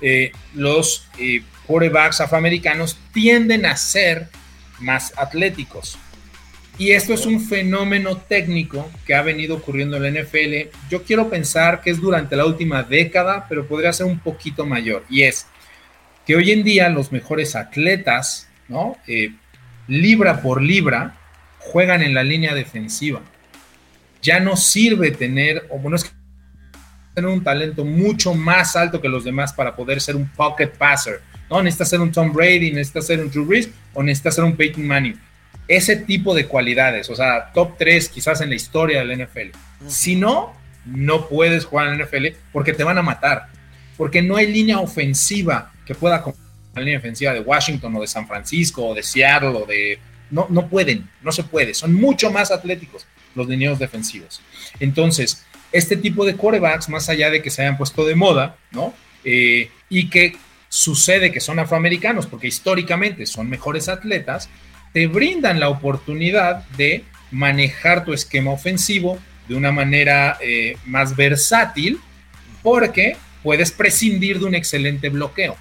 eh, 0.00 0.32
los 0.54 1.08
quarterbacks 1.66 2.20
afroamericanos 2.20 2.98
tienden 3.12 3.66
a 3.66 3.76
ser 3.76 4.28
más 4.80 5.12
atléticos. 5.16 5.98
Y 6.78 6.92
esto 6.92 7.12
es 7.12 7.26
un 7.26 7.42
fenómeno 7.42 8.16
técnico 8.16 8.90
que 9.06 9.14
ha 9.14 9.20
venido 9.20 9.56
ocurriendo 9.56 9.98
en 9.98 10.02
la 10.14 10.22
NFL. 10.22 10.70
Yo 10.88 11.02
quiero 11.02 11.28
pensar 11.28 11.82
que 11.82 11.90
es 11.90 12.00
durante 12.00 12.36
la 12.36 12.46
última 12.46 12.82
década, 12.82 13.44
pero 13.48 13.66
podría 13.66 13.92
ser 13.92 14.06
un 14.06 14.18
poquito 14.18 14.64
mayor. 14.64 15.04
Y 15.10 15.22
es 15.22 15.46
que 16.26 16.36
hoy 16.36 16.52
en 16.52 16.64
día 16.64 16.88
los 16.88 17.12
mejores 17.12 17.54
atletas, 17.54 18.48
¿no? 18.68 18.96
Libra 19.90 20.40
por 20.40 20.62
libra, 20.62 21.16
juegan 21.58 22.02
en 22.02 22.14
la 22.14 22.22
línea 22.22 22.54
defensiva. 22.54 23.20
Ya 24.22 24.38
no 24.38 24.56
sirve 24.56 25.10
tener, 25.10 25.66
o 25.68 25.78
bueno, 25.78 25.96
es 25.96 26.04
que 26.04 26.10
tener 27.14 27.30
un 27.30 27.42
talento 27.42 27.84
mucho 27.84 28.32
más 28.34 28.76
alto 28.76 29.00
que 29.00 29.08
los 29.08 29.24
demás 29.24 29.52
para 29.52 29.74
poder 29.74 30.00
ser 30.00 30.14
un 30.14 30.28
pocket 30.28 30.68
passer. 30.68 31.20
¿no? 31.50 31.62
Necesitas 31.62 31.88
ser 31.90 32.00
un 32.00 32.12
Tom 32.12 32.32
Brady, 32.32 32.70
necesitas 32.70 33.06
ser 33.06 33.20
un 33.20 33.30
Drew 33.30 33.44
Brees 33.44 33.68
o 33.92 34.02
necesitas 34.02 34.36
ser 34.36 34.44
un 34.44 34.56
Peyton 34.56 34.86
Manning. 34.86 35.18
Ese 35.66 35.96
tipo 35.96 36.34
de 36.34 36.46
cualidades, 36.46 37.10
o 37.10 37.16
sea, 37.16 37.50
top 37.52 37.76
3 37.76 38.08
quizás 38.08 38.40
en 38.40 38.50
la 38.50 38.54
historia 38.54 39.04
del 39.04 39.24
NFL. 39.24 39.56
Si 39.88 40.14
no, 40.14 40.54
no 40.84 41.28
puedes 41.28 41.64
jugar 41.64 41.88
en 41.88 41.98
la 41.98 42.04
NFL 42.04 42.26
porque 42.52 42.72
te 42.72 42.84
van 42.84 42.98
a 42.98 43.02
matar. 43.02 43.48
Porque 43.96 44.22
no 44.22 44.36
hay 44.36 44.46
línea 44.46 44.78
ofensiva 44.78 45.72
que 45.84 45.94
pueda 45.94 46.22
la 46.74 46.82
línea 46.82 46.98
defensiva 46.98 47.32
de 47.32 47.40
Washington 47.40 47.96
o 47.96 48.00
de 48.00 48.06
San 48.06 48.26
Francisco 48.26 48.86
o 48.86 48.94
de 48.94 49.02
Seattle 49.02 49.48
o 49.48 49.66
de... 49.66 49.98
No, 50.30 50.46
no 50.48 50.68
pueden, 50.68 51.08
no 51.22 51.32
se 51.32 51.42
puede. 51.42 51.74
Son 51.74 51.92
mucho 51.92 52.30
más 52.30 52.52
atléticos 52.52 53.06
los 53.34 53.48
lineos 53.48 53.78
defensivos. 53.78 54.40
Entonces, 54.78 55.44
este 55.72 55.96
tipo 55.96 56.24
de 56.24 56.36
quarterbacks, 56.36 56.88
más 56.88 57.08
allá 57.08 57.30
de 57.30 57.42
que 57.42 57.50
se 57.50 57.62
hayan 57.62 57.76
puesto 57.76 58.04
de 58.04 58.14
moda, 58.14 58.56
¿no? 58.70 58.94
Eh, 59.24 59.70
y 59.88 60.08
que 60.08 60.36
sucede 60.68 61.32
que 61.32 61.40
son 61.40 61.58
afroamericanos 61.58 62.26
porque 62.26 62.46
históricamente 62.46 63.26
son 63.26 63.48
mejores 63.48 63.88
atletas, 63.88 64.48
te 64.92 65.06
brindan 65.08 65.60
la 65.60 65.68
oportunidad 65.68 66.64
de 66.70 67.04
manejar 67.30 68.04
tu 68.04 68.12
esquema 68.12 68.52
ofensivo 68.52 69.18
de 69.48 69.56
una 69.56 69.72
manera 69.72 70.38
eh, 70.40 70.76
más 70.86 71.16
versátil 71.16 72.00
porque 72.62 73.16
puedes 73.42 73.72
prescindir 73.72 74.38
de 74.38 74.46
un 74.46 74.54
excelente 74.54 75.08
bloqueo 75.08 75.56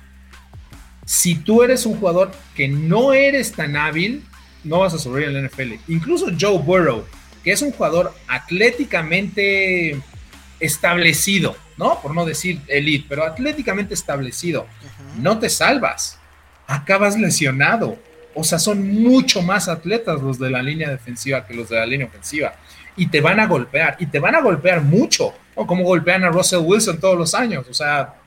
si 1.10 1.34
tú 1.34 1.64
eres 1.64 1.88
un 1.88 2.00
jugador 2.00 2.30
que 2.54 2.68
no 2.68 3.14
eres 3.14 3.54
tan 3.54 3.76
hábil, 3.76 4.24
no 4.64 4.82
vas 4.82 4.94
a 4.94 5.00
sobrevivir 5.00 5.36
en 5.36 5.42
la 5.42 5.50
NFL. 5.50 5.92
Incluso 5.92 6.28
Joe 6.40 6.60
Burrow, 6.60 7.04
que 7.44 7.52
es 7.52 7.64
un 7.64 7.72
jugador 7.72 8.14
atléticamente 8.28 10.00
establecido, 10.60 11.56
¿no? 11.78 12.00
Por 12.00 12.14
no 12.14 12.28
decir 12.28 12.62
elite, 12.68 13.08
pero 13.10 13.26
atléticamente 13.26 13.96
establecido, 13.96 14.68
no 15.18 15.40
te 15.40 15.50
salvas. 15.50 16.20
Acabas 16.68 17.18
lesionado. 17.18 17.98
O 18.36 18.44
sea, 18.44 18.60
son 18.60 18.88
mucho 19.02 19.42
más 19.42 19.68
atletas 19.68 20.22
los 20.22 20.38
de 20.38 20.52
la 20.52 20.62
línea 20.62 20.92
defensiva 20.92 21.44
que 21.44 21.56
los 21.56 21.70
de 21.70 21.78
la 21.78 21.88
línea 21.88 22.06
ofensiva. 22.06 22.54
Y 22.96 23.08
te 23.08 23.20
van 23.20 23.40
a 23.40 23.48
golpear, 23.48 23.98
y 24.00 24.06
te 24.06 24.20
van 24.20 24.36
a 24.36 24.42
golpear 24.42 24.82
mucho, 24.82 25.34
o 25.56 25.66
como 25.66 25.86
golpean 25.86 26.24
a 26.24 26.30
Russell 26.30 26.60
Wilson 26.60 27.00
todos 27.00 27.18
los 27.18 27.34
años. 27.34 27.66
O 27.68 27.74
sea, 27.74 28.19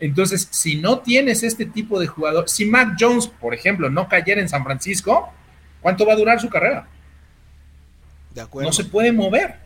Entonces, 0.00 0.48
si 0.50 0.76
no 0.76 1.00
tienes 1.00 1.42
este 1.42 1.66
tipo 1.66 2.00
de 2.00 2.06
jugador, 2.06 2.48
si 2.48 2.64
Mac 2.64 2.96
Jones, 2.98 3.26
por 3.26 3.54
ejemplo, 3.54 3.90
no 3.90 4.08
cayera 4.08 4.40
en 4.40 4.48
San 4.48 4.64
Francisco, 4.64 5.30
¿cuánto 5.82 6.06
va 6.06 6.14
a 6.14 6.16
durar 6.16 6.40
su 6.40 6.48
carrera? 6.48 6.88
De 8.34 8.40
acuerdo. 8.40 8.70
No 8.70 8.72
se 8.72 8.84
puede 8.84 9.12
mover. 9.12 9.56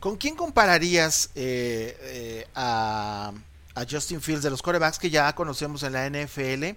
¿Con 0.00 0.16
quién 0.16 0.36
compararías 0.36 1.30
eh, 1.34 1.96
eh, 2.02 2.46
a, 2.54 3.32
Justin 3.90 4.20
Fields 4.20 4.42
de 4.42 4.50
los 4.50 4.62
corebacks 4.62 4.98
que 4.98 5.10
ya 5.10 5.34
conocemos 5.34 5.82
en 5.82 5.92
la 5.92 6.08
NFL? 6.08 6.76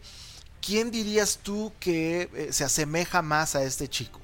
¿Quién 0.65 0.91
dirías 0.91 1.39
tú 1.41 1.71
que 1.79 2.29
eh, 2.33 2.47
se 2.51 2.63
asemeja 2.63 3.21
más 3.21 3.55
a 3.55 3.63
este 3.63 3.87
chico? 3.87 4.19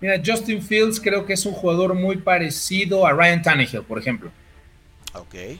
Mira, 0.00 0.20
Justin 0.24 0.62
Fields 0.62 1.00
creo 1.00 1.24
que 1.24 1.32
es 1.32 1.46
un 1.46 1.52
jugador 1.52 1.94
muy 1.94 2.16
parecido 2.16 3.06
a 3.06 3.12
Ryan 3.12 3.42
Tannehill, 3.42 3.82
por 3.82 3.98
ejemplo. 3.98 4.30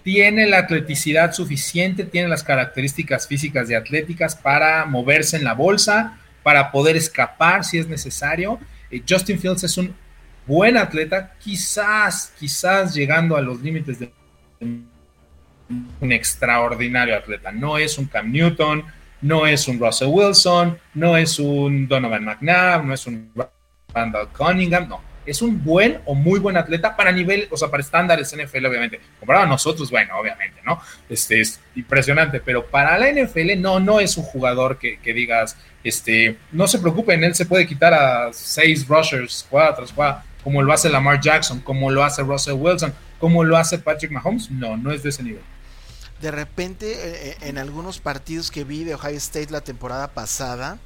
Tiene 0.02 0.46
la 0.46 0.58
atleticidad 0.58 1.32
suficiente, 1.32 2.04
tiene 2.04 2.28
las 2.28 2.42
características 2.42 3.26
físicas 3.26 3.70
y 3.70 3.74
atléticas 3.74 4.36
para 4.36 4.84
moverse 4.84 5.36
en 5.36 5.44
la 5.44 5.54
bolsa, 5.54 6.18
para 6.42 6.70
poder 6.70 6.96
escapar 6.96 7.64
si 7.64 7.78
es 7.78 7.88
necesario. 7.88 8.58
Eh, 8.90 9.02
Justin 9.08 9.38
Fields 9.38 9.64
es 9.64 9.76
un 9.78 9.94
buen 10.46 10.76
atleta, 10.76 11.34
quizás, 11.38 12.32
quizás 12.38 12.94
llegando 12.94 13.36
a 13.36 13.40
los 13.40 13.60
límites 13.60 13.98
de 13.98 14.12
un 14.60 16.12
extraordinario 16.12 17.16
atleta. 17.16 17.50
No 17.50 17.78
es 17.78 17.98
un 17.98 18.06
Cam 18.06 18.30
Newton, 18.30 18.84
no 19.22 19.46
es 19.46 19.66
un 19.66 19.78
Russell 19.78 20.08
Wilson, 20.08 20.78
no 20.94 21.16
es 21.16 21.38
un 21.38 21.88
Donovan 21.88 22.24
McNabb, 22.24 22.84
no 22.84 22.94
es 22.94 23.06
un 23.06 23.32
Randall 23.92 24.28
Cunningham, 24.28 24.88
no. 24.88 25.15
Es 25.26 25.42
un 25.42 25.62
buen 25.62 26.00
o 26.04 26.14
muy 26.14 26.38
buen 26.38 26.56
atleta 26.56 26.96
para 26.96 27.12
nivel, 27.12 27.48
o 27.50 27.56
sea, 27.56 27.68
para 27.68 27.82
estándares 27.82 28.34
NFL, 28.34 28.66
obviamente. 28.66 29.00
Comparado 29.18 29.46
a 29.46 29.48
nosotros, 29.48 29.90
bueno, 29.90 30.18
obviamente, 30.18 30.60
¿no? 30.64 30.80
Este 31.08 31.40
es 31.40 31.60
impresionante, 31.74 32.40
pero 32.40 32.66
para 32.66 32.98
la 32.98 33.10
NFL 33.10 33.60
no, 33.60 33.80
no 33.80 34.00
es 34.00 34.16
un 34.16 34.24
jugador 34.24 34.78
que, 34.78 34.98
digas, 35.12 35.56
este, 35.84 36.36
no 36.52 36.66
se 36.66 36.78
preocupen, 36.78 37.24
él 37.24 37.34
se 37.34 37.46
puede 37.46 37.66
quitar 37.66 37.92
a 37.92 38.32
seis 38.32 38.86
rushers, 38.86 39.46
cuatro, 39.50 39.84
cuatro, 39.94 40.22
como 40.42 40.62
lo 40.62 40.72
hace 40.72 40.88
Lamar 40.88 41.20
Jackson, 41.20 41.60
como 41.60 41.90
lo 41.90 42.04
hace 42.04 42.22
Russell 42.22 42.54
Wilson, 42.54 42.94
como 43.18 43.42
lo 43.44 43.56
hace 43.56 43.78
Patrick 43.78 44.12
Mahomes. 44.12 44.50
No, 44.50 44.76
no 44.76 44.92
es 44.92 45.02
de 45.02 45.10
ese 45.10 45.22
nivel 45.22 45.42
de 46.20 46.30
repente 46.30 46.92
eh, 46.92 47.30
eh, 47.30 47.36
en 47.42 47.58
algunos 47.58 48.00
partidos 48.00 48.50
que 48.50 48.64
vi 48.64 48.84
de 48.84 48.94
Ohio 48.94 49.16
State 49.18 49.50
la 49.50 49.60
temporada 49.60 50.08
pasada, 50.08 50.78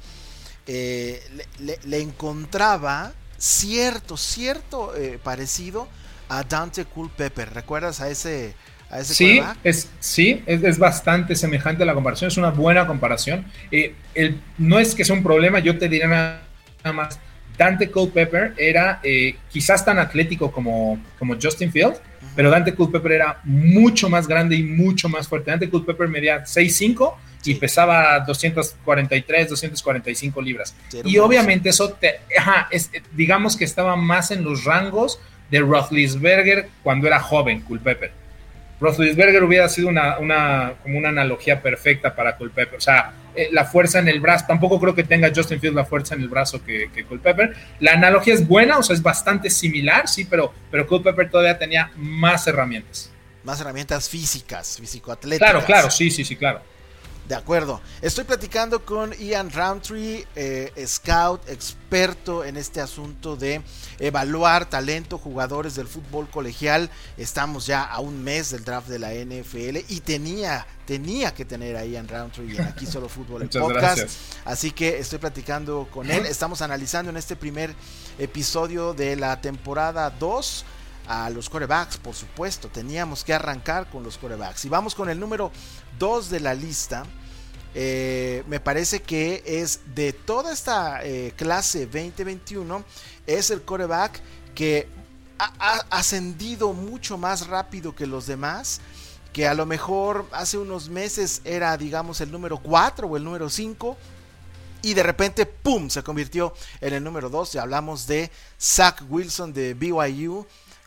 eh, 0.67 1.23
le, 1.59 2.01
encontraba 2.01 3.13
cierto, 3.41 4.17
cierto 4.17 4.93
parecido 5.23 5.87
a 6.29 6.43
Dante 6.43 6.85
Culpepper. 6.85 7.53
¿Recuerdas 7.53 7.99
a 7.99 8.09
ese, 8.09 8.53
a 8.89 8.99
ese 8.99 9.13
sí, 9.13 9.41
es, 9.63 9.89
sí 9.99 10.43
es, 10.45 10.77
bastante 10.77 11.35
semejante 11.35 11.83
a 11.83 11.85
la 11.85 11.93
comparación, 11.93 12.29
es 12.29 12.37
una 12.37 12.51
buena 12.51 12.87
comparación. 12.87 13.45
el, 13.69 14.39
no 14.57 14.79
es 14.79 14.95
que 14.95 15.03
sea 15.03 15.15
un 15.15 15.23
problema, 15.23 15.59
yo 15.59 15.77
te 15.77 15.89
diría 15.89 16.07
nada 16.07 16.93
más. 16.93 17.19
Dante 17.57 17.91
Culpepper 17.91 18.53
era 18.57 19.01
quizás 19.49 19.83
tan 19.83 19.99
atlético 19.99 20.51
como, 20.51 20.99
como 21.19 21.35
Justin 21.39 21.71
Field, 21.71 21.95
pero 22.35 22.49
Dante 22.49 22.73
Culpepper 22.73 23.11
era 23.11 23.41
mucho 23.43 24.09
más 24.09 24.27
grande 24.27 24.55
y 24.55 24.63
mucho 24.63 25.09
más 25.09 25.27
fuerte. 25.27 25.51
Dante 25.51 25.69
Culpepper 25.69 26.07
medía 26.07 26.43
6'5 26.45 27.13
y 27.45 27.55
pesaba 27.55 28.19
243, 28.19 29.49
245 29.49 30.41
libras. 30.41 30.75
y 31.05 31.17
obviamente 31.17 31.69
eso, 31.69 31.91
te, 31.93 32.21
digamos 33.13 33.57
que 33.57 33.65
estaba 33.65 33.95
más 33.95 34.31
en 34.31 34.43
los 34.43 34.63
rangos 34.63 35.19
de 35.49 35.59
Roethlisberger 35.59 36.69
cuando 36.83 37.07
era 37.07 37.19
joven, 37.19 37.61
Culpepper. 37.61 38.11
Roethlisberger 38.79 39.43
hubiera 39.43 39.69
sido 39.69 39.89
una, 39.89 40.17
una, 40.17 40.73
como 40.81 40.97
una 40.97 41.09
analogía 41.09 41.61
perfecta 41.61 42.15
para 42.15 42.35
Culpepper. 42.35 42.77
O 42.77 42.81
sea, 42.81 43.13
eh, 43.35 43.49
la 43.51 43.63
fuerza 43.63 43.99
en 43.99 44.07
el 44.07 44.19
brazo, 44.19 44.45
tampoco 44.47 44.79
creo 44.79 44.95
que 44.95 45.03
tenga 45.03 45.31
Justin 45.33 45.59
Fields 45.59 45.75
la 45.75 45.85
fuerza 45.85 46.15
en 46.15 46.21
el 46.21 46.29
brazo 46.29 46.63
que, 46.65 46.89
que 46.91 47.05
Culpepper. 47.05 47.55
La 47.79 47.93
analogía 47.93 48.33
es 48.33 48.47
buena, 48.47 48.79
o 48.79 48.83
sea, 48.83 48.95
es 48.95 49.03
bastante 49.03 49.51
similar, 49.51 50.07
sí, 50.07 50.25
pero, 50.25 50.51
pero 50.71 50.87
Culpepper 50.87 51.29
todavía 51.29 51.59
tenía 51.59 51.91
más 51.95 52.47
herramientas. 52.47 53.11
Más 53.43 53.61
herramientas 53.61 54.09
físicas, 54.09 54.77
físico-atléticas. 54.79 55.51
Claro, 55.51 55.65
claro, 55.65 55.91
sí, 55.91 56.09
sí, 56.09 56.25
sí, 56.25 56.35
claro. 56.35 56.61
De 57.31 57.37
acuerdo. 57.37 57.79
Estoy 58.01 58.25
platicando 58.25 58.83
con 58.83 59.13
Ian 59.13 59.51
Roundtree, 59.51 60.27
eh, 60.35 60.73
scout, 60.85 61.47
experto 61.47 62.43
en 62.43 62.57
este 62.57 62.81
asunto 62.81 63.37
de 63.37 63.61
evaluar 63.99 64.69
talento, 64.69 65.17
jugadores 65.17 65.75
del 65.75 65.87
fútbol 65.87 66.29
colegial. 66.29 66.89
Estamos 67.15 67.65
ya 67.65 67.83
a 67.83 68.01
un 68.01 68.21
mes 68.21 68.49
del 68.49 68.65
draft 68.65 68.89
de 68.89 68.99
la 68.99 69.13
NFL 69.13 69.77
y 69.87 70.01
tenía, 70.01 70.67
tenía 70.85 71.33
que 71.33 71.45
tener 71.45 71.77
a 71.77 71.85
Ian 71.85 72.09
Roundtree 72.09 72.53
en 72.57 72.63
Aquí 72.63 72.85
Solo 72.85 73.07
Fútbol 73.07 73.43
el 73.43 73.49
podcast. 73.61 74.09
Así 74.43 74.71
que 74.71 74.99
estoy 74.99 75.19
platicando 75.19 75.87
con 75.89 76.11
él. 76.11 76.25
Estamos 76.25 76.61
analizando 76.61 77.11
en 77.11 77.15
este 77.15 77.37
primer 77.37 77.73
episodio 78.19 78.93
de 78.93 79.15
la 79.15 79.39
temporada 79.39 80.09
2 80.09 80.65
a 81.07 81.29
los 81.29 81.49
corebacks, 81.49 81.95
por 81.95 82.13
supuesto. 82.13 82.67
Teníamos 82.67 83.23
que 83.23 83.33
arrancar 83.33 83.89
con 83.89 84.03
los 84.03 84.17
corebacks. 84.17 84.65
Y 84.65 84.69
vamos 84.69 84.95
con 84.95 85.09
el 85.09 85.17
número 85.17 85.49
2 85.97 86.29
de 86.29 86.41
la 86.41 86.53
lista. 86.53 87.05
Eh, 87.73 88.43
me 88.47 88.59
parece 88.59 89.01
que 89.01 89.43
es 89.45 89.79
de 89.95 90.11
toda 90.11 90.51
esta 90.51 91.05
eh, 91.05 91.33
clase 91.37 91.85
2021, 91.85 92.83
es 93.25 93.49
el 93.49 93.61
coreback 93.61 94.19
que 94.53 94.89
ha, 95.39 95.85
ascendido 95.89 96.73
mucho 96.73 97.17
más 97.17 97.47
rápido 97.47 97.95
que 97.95 98.05
los 98.05 98.27
demás, 98.27 98.81
que 99.31 99.47
a 99.47 99.53
lo 99.53 99.65
mejor 99.65 100.27
hace 100.33 100.57
unos 100.57 100.89
meses 100.89 101.41
era, 101.45 101.77
digamos, 101.77 102.19
el 102.19 102.31
número 102.31 102.57
4 102.57 103.07
o 103.07 103.17
el 103.17 103.23
número 103.23 103.49
5. 103.49 103.97
Y 104.83 104.93
de 104.93 105.03
repente, 105.03 105.45
¡pum!, 105.45 105.89
se 105.89 106.03
convirtió 106.03 106.53
en 106.81 106.95
el 106.95 107.03
número 107.03 107.29
2. 107.29 107.55
Y 107.55 107.57
hablamos 107.59 108.07
de 108.07 108.31
Zach 108.59 109.01
Wilson 109.07 109.53
de 109.53 109.73
BYU. 109.75 110.45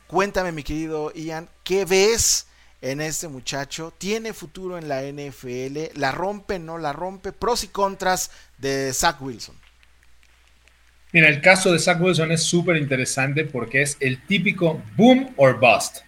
Cuéntame, 0.08 0.52
mi 0.52 0.62
querido 0.62 1.12
Ian, 1.12 1.48
¿qué 1.62 1.84
ves 1.84 2.46
en 2.84 3.00
este 3.00 3.28
muchacho. 3.28 3.94
Tiene 3.96 4.34
futuro 4.34 4.76
en 4.76 4.88
la 4.88 5.02
NFL. 5.02 5.98
La 5.98 6.12
rompe, 6.12 6.58
no 6.58 6.76
la 6.76 6.92
rompe. 6.92 7.32
Pros 7.32 7.64
y 7.64 7.68
contras 7.68 8.30
de 8.58 8.92
Zach 8.92 9.20
Wilson. 9.22 9.56
Mira, 11.12 11.28
el 11.28 11.40
caso 11.40 11.72
de 11.72 11.78
Zach 11.78 12.00
Wilson 12.00 12.30
es 12.30 12.42
súper 12.42 12.76
interesante 12.76 13.44
porque 13.44 13.80
es 13.80 13.96
el 14.00 14.20
típico 14.26 14.82
boom 14.96 15.32
or 15.36 15.58
bust. 15.58 15.98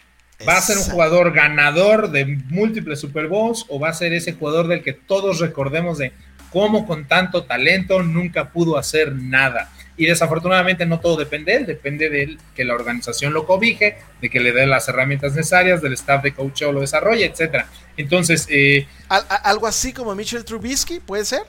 ¿Va 0.47 0.59
a 0.59 0.61
ser 0.61 0.77
un 0.77 0.85
jugador 0.85 1.33
ganador 1.33 2.11
de 2.11 2.27
múltiples 2.27 3.01
Super 3.01 3.27
Bowls 3.27 3.65
o 3.69 3.81
va 3.81 3.89
a 3.89 3.95
ser 3.95 4.13
ese 4.13 4.35
jugador 4.35 4.69
del 4.69 4.83
que 4.83 4.93
todos 4.93 5.41
recordemos 5.41 5.97
de 5.97 6.13
cómo 6.51 6.87
con 6.87 7.09
tanto 7.09 7.45
talento 7.45 8.03
nunca 8.03 8.53
pudo 8.53 8.77
hacer 8.77 9.15
nada? 9.15 9.73
Y 9.97 10.07
desafortunadamente 10.07 10.87
no 10.87 11.01
todo 11.01 11.17
depende 11.17 11.53
de 11.53 11.59
él, 11.59 11.67
depende 11.67 12.11
de 12.11 12.37
que 12.55 12.65
la 12.65 12.75
organización 12.75 13.33
lo 13.33 13.47
cobije, 13.47 13.97
de 14.21 14.31
que 14.31 14.41
le 14.41 14.53
dé 14.53 14.67
las 14.67 14.89
herramientas 14.89 15.35
necesarias, 15.35 15.81
del 15.83 15.95
staff 15.95 16.23
de 16.23 16.35
coach 16.35 16.63
lo 16.63 16.81
desarrolle, 16.81 17.25
etcétera. 17.27 17.69
Entonces, 17.97 18.47
eh, 18.51 18.87
algo 19.09 19.67
así 19.67 19.93
como 19.93 20.15
Mitchell 20.15 20.45
Trubisky, 20.45 21.01
¿puede 21.01 21.25
ser? 21.25 21.43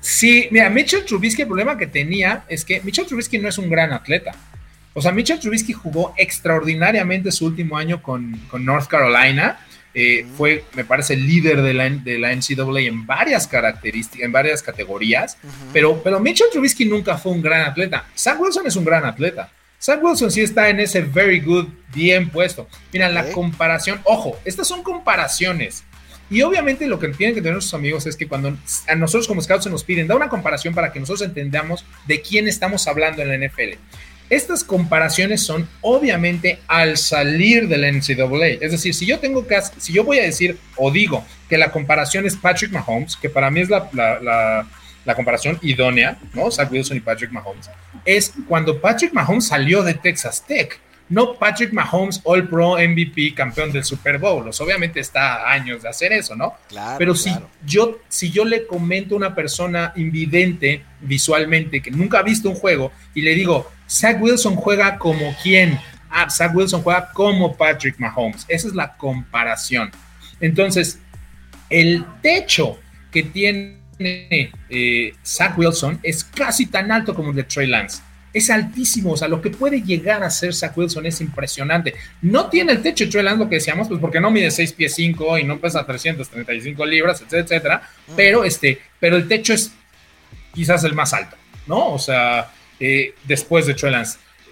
Sí, 0.00 0.48
mira, 0.50 0.70
Mitchell 0.70 1.04
Trubisky 1.04 1.42
el 1.42 1.48
problema 1.48 1.76
que 1.76 1.86
tenía 1.86 2.44
es 2.48 2.64
que 2.64 2.80
Mitchell 2.80 3.06
Trubisky 3.06 3.38
no 3.38 3.48
es 3.48 3.58
un 3.58 3.68
gran 3.68 3.92
atleta. 3.92 4.34
O 4.94 5.00
sea, 5.00 5.12
Mitchell 5.12 5.38
Trubisky 5.38 5.72
jugó 5.72 6.14
extraordinariamente 6.16 7.30
su 7.30 7.46
último 7.46 7.76
año 7.76 8.02
con, 8.02 8.36
con 8.50 8.64
North 8.64 8.88
Carolina 8.88 9.58
eh, 9.92 10.24
fue, 10.36 10.64
me 10.74 10.84
parece, 10.84 11.16
líder 11.16 11.62
de 11.62 11.74
la, 11.74 11.90
de 11.90 12.18
la 12.18 12.34
NCAA 12.34 12.82
en 12.82 13.06
varias 13.06 13.48
características, 13.48 14.24
en 14.24 14.30
varias 14.30 14.62
categorías, 14.62 15.36
pero, 15.72 16.00
pero 16.02 16.20
Mitchell 16.20 16.46
Trubisky 16.52 16.84
nunca 16.84 17.18
fue 17.18 17.32
un 17.32 17.42
gran 17.42 17.62
atleta. 17.62 18.06
Sam 18.14 18.40
Wilson 18.40 18.66
es 18.66 18.76
un 18.76 18.84
gran 18.84 19.04
atleta. 19.04 19.50
Sam 19.78 20.00
Wilson 20.02 20.30
sí 20.30 20.42
está 20.42 20.68
en 20.68 20.78
ese 20.78 21.00
very 21.00 21.40
good, 21.40 21.66
bien 21.92 22.30
puesto. 22.30 22.68
Mira, 22.92 23.08
la 23.08 23.32
comparación, 23.32 24.00
ojo, 24.04 24.38
estas 24.44 24.68
son 24.68 24.82
comparaciones. 24.82 25.82
Y 26.28 26.42
obviamente 26.42 26.86
lo 26.86 27.00
que 27.00 27.08
tienen 27.08 27.34
que 27.34 27.40
tener 27.40 27.54
nuestros 27.54 27.74
amigos 27.74 28.06
es 28.06 28.14
que 28.14 28.28
cuando 28.28 28.56
a 28.86 28.94
nosotros 28.94 29.26
como 29.26 29.42
scouts 29.42 29.64
se 29.64 29.70
nos 29.70 29.82
piden, 29.82 30.06
da 30.06 30.14
una 30.14 30.28
comparación 30.28 30.74
para 30.74 30.92
que 30.92 31.00
nosotros 31.00 31.26
entendamos 31.26 31.84
de 32.06 32.20
quién 32.20 32.46
estamos 32.46 32.86
hablando 32.86 33.22
en 33.22 33.28
la 33.28 33.48
NFL. 33.48 33.78
Estas 34.30 34.62
comparaciones 34.62 35.42
son 35.42 35.68
obviamente 35.80 36.60
al 36.68 36.96
salir 36.96 37.68
del 37.68 37.82
NCAA. 37.82 38.58
Es 38.60 38.70
decir, 38.70 38.94
si 38.94 39.04
yo 39.04 39.18
tengo 39.18 39.46
que, 39.46 39.60
si 39.78 39.92
yo 39.92 40.04
voy 40.04 40.20
a 40.20 40.22
decir 40.22 40.56
o 40.76 40.90
digo 40.90 41.24
que 41.48 41.58
la 41.58 41.72
comparación 41.72 42.24
es 42.26 42.36
Patrick 42.36 42.70
Mahomes, 42.70 43.16
que 43.16 43.28
para 43.28 43.50
mí 43.50 43.60
es 43.60 43.68
la, 43.68 43.90
la, 43.92 45.14
comparación 45.16 45.58
idónea, 45.62 46.16
¿no? 46.32 46.52
Zach 46.52 46.70
Wilson 46.70 46.96
y 46.96 47.00
Patrick 47.00 47.32
Mahomes, 47.32 47.68
es 48.04 48.32
cuando 48.48 48.80
Patrick 48.80 49.12
Mahomes 49.12 49.48
salió 49.48 49.82
de 49.82 49.94
Texas 49.94 50.44
Tech 50.46 50.80
no 51.10 51.34
Patrick 51.34 51.72
Mahomes, 51.72 52.20
All 52.22 52.48
Pro, 52.48 52.76
MVP, 52.76 53.34
campeón 53.34 53.72
del 53.72 53.84
Super 53.84 54.18
Bowl. 54.18 54.48
obviamente 54.60 55.00
está 55.00 55.42
a 55.42 55.52
años 55.52 55.82
de 55.82 55.88
hacer 55.88 56.12
eso, 56.12 56.36
¿no? 56.36 56.54
Claro, 56.68 56.98
Pero 56.98 57.14
si, 57.16 57.34
yo, 57.66 57.98
si 58.08 58.30
yo 58.30 58.44
le 58.44 58.64
comento 58.64 59.14
a 59.14 59.18
una 59.18 59.34
persona 59.34 59.92
invidente 59.96 60.84
visualmente 61.00 61.82
que 61.82 61.90
nunca 61.90 62.20
ha 62.20 62.22
visto 62.22 62.48
un 62.48 62.54
juego 62.54 62.92
y 63.12 63.22
le 63.22 63.34
digo, 63.34 63.70
Zach 63.90 64.20
Wilson 64.20 64.54
juega 64.54 64.98
como 64.98 65.34
quién? 65.42 65.78
Ah, 66.08 66.30
Zach 66.30 66.54
Wilson 66.54 66.82
juega 66.82 67.10
como 67.12 67.56
Patrick 67.56 67.98
Mahomes. 67.98 68.44
Esa 68.48 68.68
es 68.68 68.74
la 68.74 68.96
comparación. 68.96 69.90
Entonces, 70.40 71.00
el 71.68 72.04
techo 72.22 72.78
que 73.10 73.24
tiene 73.24 73.80
eh, 74.68 75.14
Zach 75.24 75.58
Wilson 75.58 75.98
es 76.02 76.22
casi 76.22 76.66
tan 76.66 76.92
alto 76.92 77.14
como 77.14 77.30
el 77.30 77.36
de 77.36 77.44
Trey 77.44 77.66
Lance. 77.66 78.02
Es 78.32 78.48
altísimo, 78.48 79.12
o 79.12 79.16
sea, 79.16 79.26
lo 79.26 79.42
que 79.42 79.50
puede 79.50 79.82
llegar 79.82 80.22
a 80.22 80.30
ser 80.30 80.54
Zach 80.54 80.76
Wilson 80.78 81.06
es 81.06 81.20
impresionante. 81.20 81.94
No 82.22 82.48
tiene 82.48 82.72
el 82.72 82.82
techo 82.82 83.04
de 83.04 83.10
Trey 83.10 83.24
Lance, 83.24 83.42
lo 83.42 83.48
que 83.48 83.56
decíamos, 83.56 83.88
pues 83.88 84.00
porque 84.00 84.20
no 84.20 84.30
mide 84.30 84.52
6 84.52 84.72
pies 84.74 84.94
5 84.94 85.38
y 85.38 85.44
no 85.44 85.58
pesa 85.58 85.84
335 85.84 86.86
libras, 86.86 87.20
etcétera, 87.22 87.42
etcétera. 87.42 87.82
Pero, 88.14 88.44
este, 88.44 88.80
pero 89.00 89.16
el 89.16 89.26
techo 89.26 89.52
es 89.52 89.72
quizás 90.54 90.84
el 90.84 90.94
más 90.94 91.12
alto, 91.12 91.36
¿no? 91.66 91.92
O 91.92 91.98
sea, 91.98 92.52
eh, 92.80 93.14
después 93.24 93.66
de 93.66 93.74
Trey. 93.74 93.94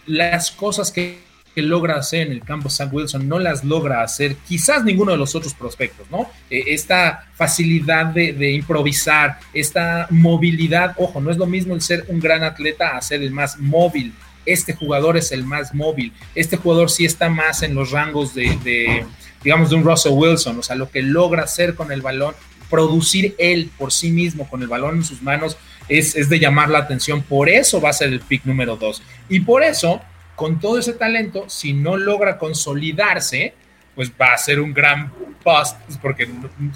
Las 0.07 0.51
cosas 0.51 0.93
que 0.93 1.29
logra 1.63 1.97
hacer 1.97 2.27
en 2.27 2.33
el 2.33 2.43
campo 2.43 2.71
Sam 2.71 2.91
Wilson 2.93 3.29
no 3.29 3.39
las 3.39 3.65
logra 3.65 4.03
hacer 4.03 4.37
quizás 4.37 4.85
ninguno 4.85 5.13
de 5.13 5.19
los 5.19 5.35
otros 5.35 5.55
prospectos, 5.55 6.11
¿no? 6.11 6.31
Eh, 6.51 6.65
esta 6.69 7.27
facilidad 7.35 8.07
de, 8.07 8.53
improvisar, 8.53 9.39
esta 9.53 10.07
movilidad, 10.11 10.95
ojo, 10.99 11.21
no 11.21 11.31
es 11.31 11.37
lo 11.37 11.47
mismo 11.47 11.75
el 11.75 11.81
ser 11.81 12.05
un 12.09 12.21
gran 12.21 12.45
atleta 12.45 12.97
a 12.97 13.03
ser 13.03 13.23
el 13.23 13.31
más 13.31 13.59
móvil. 13.59 14.15
Este 14.47 14.73
jugador 14.73 15.17
es 15.17 15.33
el 15.33 15.45
más 15.45 15.75
móvil. 15.75 16.13
Este 16.35 16.57
jugador 16.57 16.91
sí 16.91 17.05
está 17.05 17.29
más 17.29 17.63
en 17.63 17.75
los 17.75 17.91
rangos 17.91 18.35
de, 18.35 19.05
digamos, 19.43 19.69
de 19.69 19.77
un 19.77 19.85
Russell 19.85 20.13
Wilson, 20.13 20.59
o 20.59 20.63
sea, 20.63 20.77
lo 20.77 20.91
que 20.91 21.03
logra 21.03 21.43
hacer 21.43 21.75
con 21.75 21.93
el 21.93 22.01
balón, 22.01 22.35
producir 22.71 23.35
él 23.39 23.71
por 23.77 23.93
sí 23.93 24.11
mismo 24.11 24.49
con 24.49 24.63
el 24.63 24.69
balón 24.69 24.97
en 24.97 25.05
sus 25.05 25.23
manos 25.23 25.57
es, 25.89 26.15
es 26.17 26.29
de 26.29 26.39
llamar 26.39 26.69
la 26.69 26.79
atención. 26.79 27.23
Por 27.23 27.49
eso 27.49 27.81
va 27.81 27.91
a 27.91 27.93
ser 27.93 28.09
el 28.09 28.21
pick 28.21 28.45
número 28.45 28.77
dos. 28.77 29.03
Y 29.29 29.41
por 29.41 29.63
eso 29.63 30.01
con 30.39 30.61
todo 30.61 30.79
ese 30.79 30.93
talento, 30.93 31.49
si 31.49 31.73
no 31.73 31.97
logra 31.97 32.39
consolidarse, 32.39 33.55
pues 33.97 34.13
va 34.13 34.35
a 34.35 34.39
ser 34.39 34.61
un 34.61 34.73
gran 34.73 35.13
bust, 35.45 35.77
porque 36.01 36.29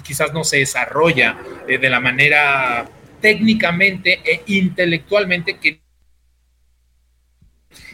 quizás 0.03 0.33
no 0.33 0.43
se 0.43 0.57
desarrolla 0.57 1.37
eh, 1.65 1.77
de 1.77 1.89
la 1.89 2.01
manera 2.01 2.85
técnicamente 3.21 4.19
e 4.25 4.43
intelectualmente 4.47 5.57
que... 5.59 5.79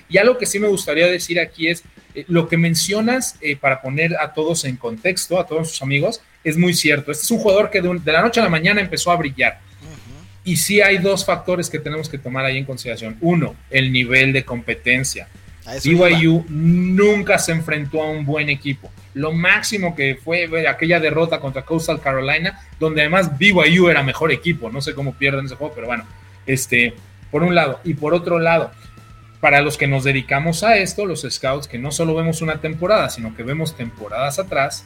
Y 0.10 0.18
algo 0.18 0.40
que 0.40 0.48
sí 0.48 0.58
me 0.58 0.68
gustaría 0.68 1.06
decir 1.06 1.40
aquí 1.40 1.68
es, 1.68 1.84
eh, 2.16 2.26
lo 2.28 2.48
que 2.48 2.58
mencionas 2.58 3.38
eh, 3.40 3.56
para 3.56 3.84
poner 3.84 4.16
a 4.20 4.34
todos 4.34 4.66
en 4.66 4.76
contexto, 4.76 5.40
a 5.40 5.46
todos 5.46 5.70
sus 5.70 5.84
amigos, 5.84 6.24
es 6.44 6.58
muy 6.58 6.74
cierto. 6.74 7.12
Este 7.12 7.26
es 7.26 7.30
un 7.30 7.38
jugador 7.38 7.70
que 7.70 7.80
de 7.80 8.12
la 8.12 8.24
noche 8.24 8.40
a 8.40 8.44
la 8.44 8.50
mañana 8.50 8.82
empezó 8.82 9.12
a 9.12 9.18
brillar. 9.18 9.60
Y 10.50 10.58
sí 10.58 10.82
hay 10.82 10.98
dos 10.98 11.24
factores 11.26 11.70
que 11.70 11.78
tenemos 11.78 12.10
que 12.10 12.18
tomar 12.18 12.44
ahí 12.44 12.58
en 12.58 12.66
consideración. 12.66 13.18
Uno, 13.22 13.54
el 13.70 13.92
nivel 13.92 14.34
de 14.34 14.44
competencia. 14.44 15.28
BYU 15.84 16.44
nunca 16.50 17.38
se 17.38 17.52
enfrentó 17.52 18.02
a 18.02 18.10
un 18.10 18.26
buen 18.26 18.50
equipo. 18.50 18.90
Lo 19.14 19.32
máximo 19.32 19.96
que 19.96 20.16
fue 20.16 20.68
aquella 20.68 21.00
derrota 21.00 21.40
contra 21.40 21.62
Coastal 21.62 22.02
Carolina, 22.02 22.62
donde 22.80 23.02
además 23.02 23.38
BYU 23.38 23.90
era 23.90 24.02
mejor 24.02 24.32
equipo. 24.32 24.72
No 24.72 24.82
sé 24.82 24.96
cómo 24.96 25.14
pierden 25.14 25.46
ese 25.46 25.54
juego, 25.54 25.72
pero 25.76 25.86
bueno, 25.86 26.04
este, 26.48 26.96
por 27.30 27.44
un 27.44 27.54
lado. 27.54 27.80
Y 27.84 27.94
por 27.94 28.16
otro 28.16 28.40
lado, 28.40 28.72
para 29.42 29.62
los 29.62 29.78
que 29.78 29.86
nos 29.86 30.04
dedicamos 30.04 30.64
a 30.64 30.78
esto, 30.78 31.06
los 31.06 31.28
scouts, 31.30 31.68
que 31.68 31.78
no 31.78 31.92
solo 31.92 32.16
vemos 32.16 32.42
una 32.42 32.60
temporada, 32.60 33.12
sino 33.12 33.36
que 33.36 33.44
vemos 33.44 33.78
temporadas 33.78 34.40
atrás, 34.40 34.84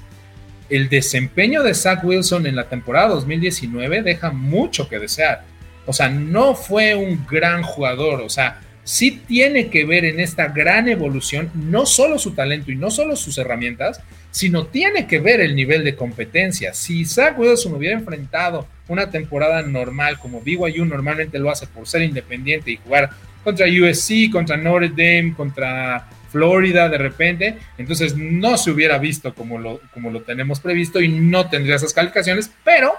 el 0.69 0.89
desempeño 0.89 1.63
de 1.63 1.73
Zach 1.73 2.03
Wilson 2.03 2.47
en 2.47 2.57
la 2.57 2.67
temporada 2.67 3.07
2019 3.07 4.03
deja 4.03 4.31
mucho 4.31 4.89
que 4.89 4.99
desear. 4.99 5.52
O 5.85 5.93
sea, 5.93 6.09
no 6.09 6.55
fue 6.55 6.95
un 6.95 7.25
gran 7.29 7.63
jugador, 7.63 8.21
o 8.21 8.29
sea, 8.29 8.61
sí 8.83 9.21
tiene 9.27 9.69
que 9.69 9.85
ver 9.85 10.05
en 10.05 10.19
esta 10.19 10.47
gran 10.47 10.89
evolución 10.89 11.49
no 11.53 11.85
solo 11.85 12.19
su 12.19 12.31
talento 12.31 12.71
y 12.71 12.75
no 12.75 12.91
solo 12.91 13.15
sus 13.15 13.37
herramientas, 13.37 14.01
sino 14.31 14.65
tiene 14.65 15.07
que 15.07 15.19
ver 15.19 15.41
el 15.41 15.55
nivel 15.55 15.83
de 15.83 15.95
competencia. 15.95 16.73
Si 16.73 17.05
Zach 17.05 17.37
Wilson 17.37 17.73
hubiera 17.73 17.97
enfrentado 17.97 18.67
una 18.87 19.09
temporada 19.09 19.61
normal 19.61 20.19
como 20.19 20.41
BYU 20.41 20.85
normalmente 20.85 21.39
lo 21.39 21.49
hace 21.49 21.67
por 21.67 21.87
ser 21.87 22.01
independiente 22.01 22.71
y 22.71 22.77
jugar 22.77 23.11
contra 23.43 23.67
USC, 23.67 24.31
contra 24.31 24.57
Notre 24.57 24.89
Dame, 24.89 25.33
contra 25.35 26.09
Florida 26.31 26.89
de 26.89 26.97
repente, 26.97 27.57
entonces 27.77 28.15
no 28.17 28.57
se 28.57 28.71
hubiera 28.71 28.97
visto 28.97 29.35
como 29.35 29.59
lo, 29.59 29.79
como 29.93 30.09
lo 30.09 30.21
tenemos 30.21 30.59
previsto 30.59 30.99
y 30.99 31.07
no 31.07 31.47
tendría 31.47 31.75
esas 31.75 31.93
calificaciones, 31.93 32.51
pero 32.63 32.93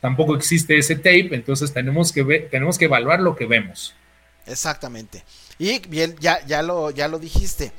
tampoco 0.00 0.34
existe 0.34 0.78
ese 0.78 0.96
tape, 0.96 1.30
entonces 1.32 1.72
tenemos 1.72 2.12
que, 2.12 2.22
ver, 2.22 2.48
tenemos 2.50 2.78
que 2.78 2.86
evaluar 2.86 3.20
lo 3.20 3.36
que 3.36 3.46
vemos. 3.46 3.94
Exactamente. 4.46 5.24
Y 5.58 5.78
bien, 5.88 6.16
ya, 6.20 6.44
ya, 6.46 6.62
lo, 6.62 6.90
ya 6.90 7.08
lo 7.08 7.18
dijiste. 7.18 7.72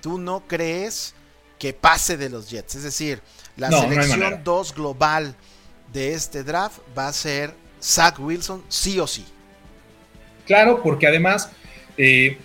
Tú 0.00 0.18
no 0.18 0.44
crees 0.46 1.14
que 1.58 1.72
pase 1.72 2.16
de 2.16 2.30
los 2.30 2.50
Jets. 2.50 2.76
Es 2.76 2.82
decir, 2.82 3.20
la 3.56 3.70
selección 3.70 4.42
2 4.42 4.74
global 4.74 5.34
de 5.92 6.14
este 6.14 6.42
draft 6.42 6.78
va 6.96 7.08
a 7.08 7.12
ser 7.12 7.54
Zach 7.82 8.18
Wilson, 8.18 8.64
sí 8.68 8.98
o 9.00 9.06
sí. 9.06 9.24
Claro, 10.46 10.82
porque 10.82 11.06
además, 11.06 11.50
eh, 11.96 12.38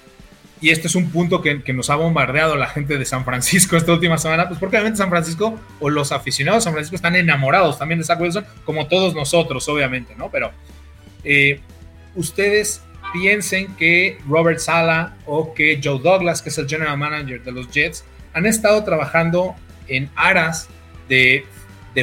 y 0.62 0.70
este 0.70 0.88
es 0.88 0.96
un 0.96 1.10
punto 1.10 1.42
que, 1.42 1.62
nos 1.74 1.90
ha 1.90 1.96
bombardeado 1.96 2.56
la 2.56 2.68
gente 2.68 3.00
de 3.00 3.06
San 3.06 3.26
Francisco 3.26 3.76
esta 3.76 3.92
última 3.94 4.20
semana, 4.20 4.48
pues 4.48 4.60
porque 4.60 4.78
obviamente 4.78 4.98
San 4.98 5.10
Francisco 5.10 5.60
o 5.80 5.90
los 5.90 6.12
aficionados 6.12 6.62
de 6.62 6.66
San 6.66 6.74
Francisco 6.74 6.96
están 6.96 7.16
enamorados 7.16 7.80
también 7.80 8.00
de 8.00 8.06
Zach 8.06 8.22
Wilson, 8.22 8.46
como 8.64 8.88
todos 8.88 9.16
nosotros, 9.16 9.68
obviamente, 9.68 10.16
¿no? 10.16 10.30
Pero 10.30 10.52
eh, 11.24 11.60
ustedes 12.16 12.84
piensen 13.12 13.76
que 13.76 14.20
Robert 14.28 14.60
Sala 14.60 15.18
o 15.26 15.54
que 15.56 15.82
Joe 15.84 16.00
Douglas, 16.00 16.44
que 16.44 16.50
es 16.50 16.58
el 16.60 16.70
general 16.70 16.98
manager 16.98 17.44
de 17.44 17.52
los 17.52 17.70
Jets, 17.72 18.06
han 18.34 18.46
estado 18.46 18.84
trabajando 18.84 19.56
en 19.88 20.12
aras 20.16 20.70
de, 21.10 21.46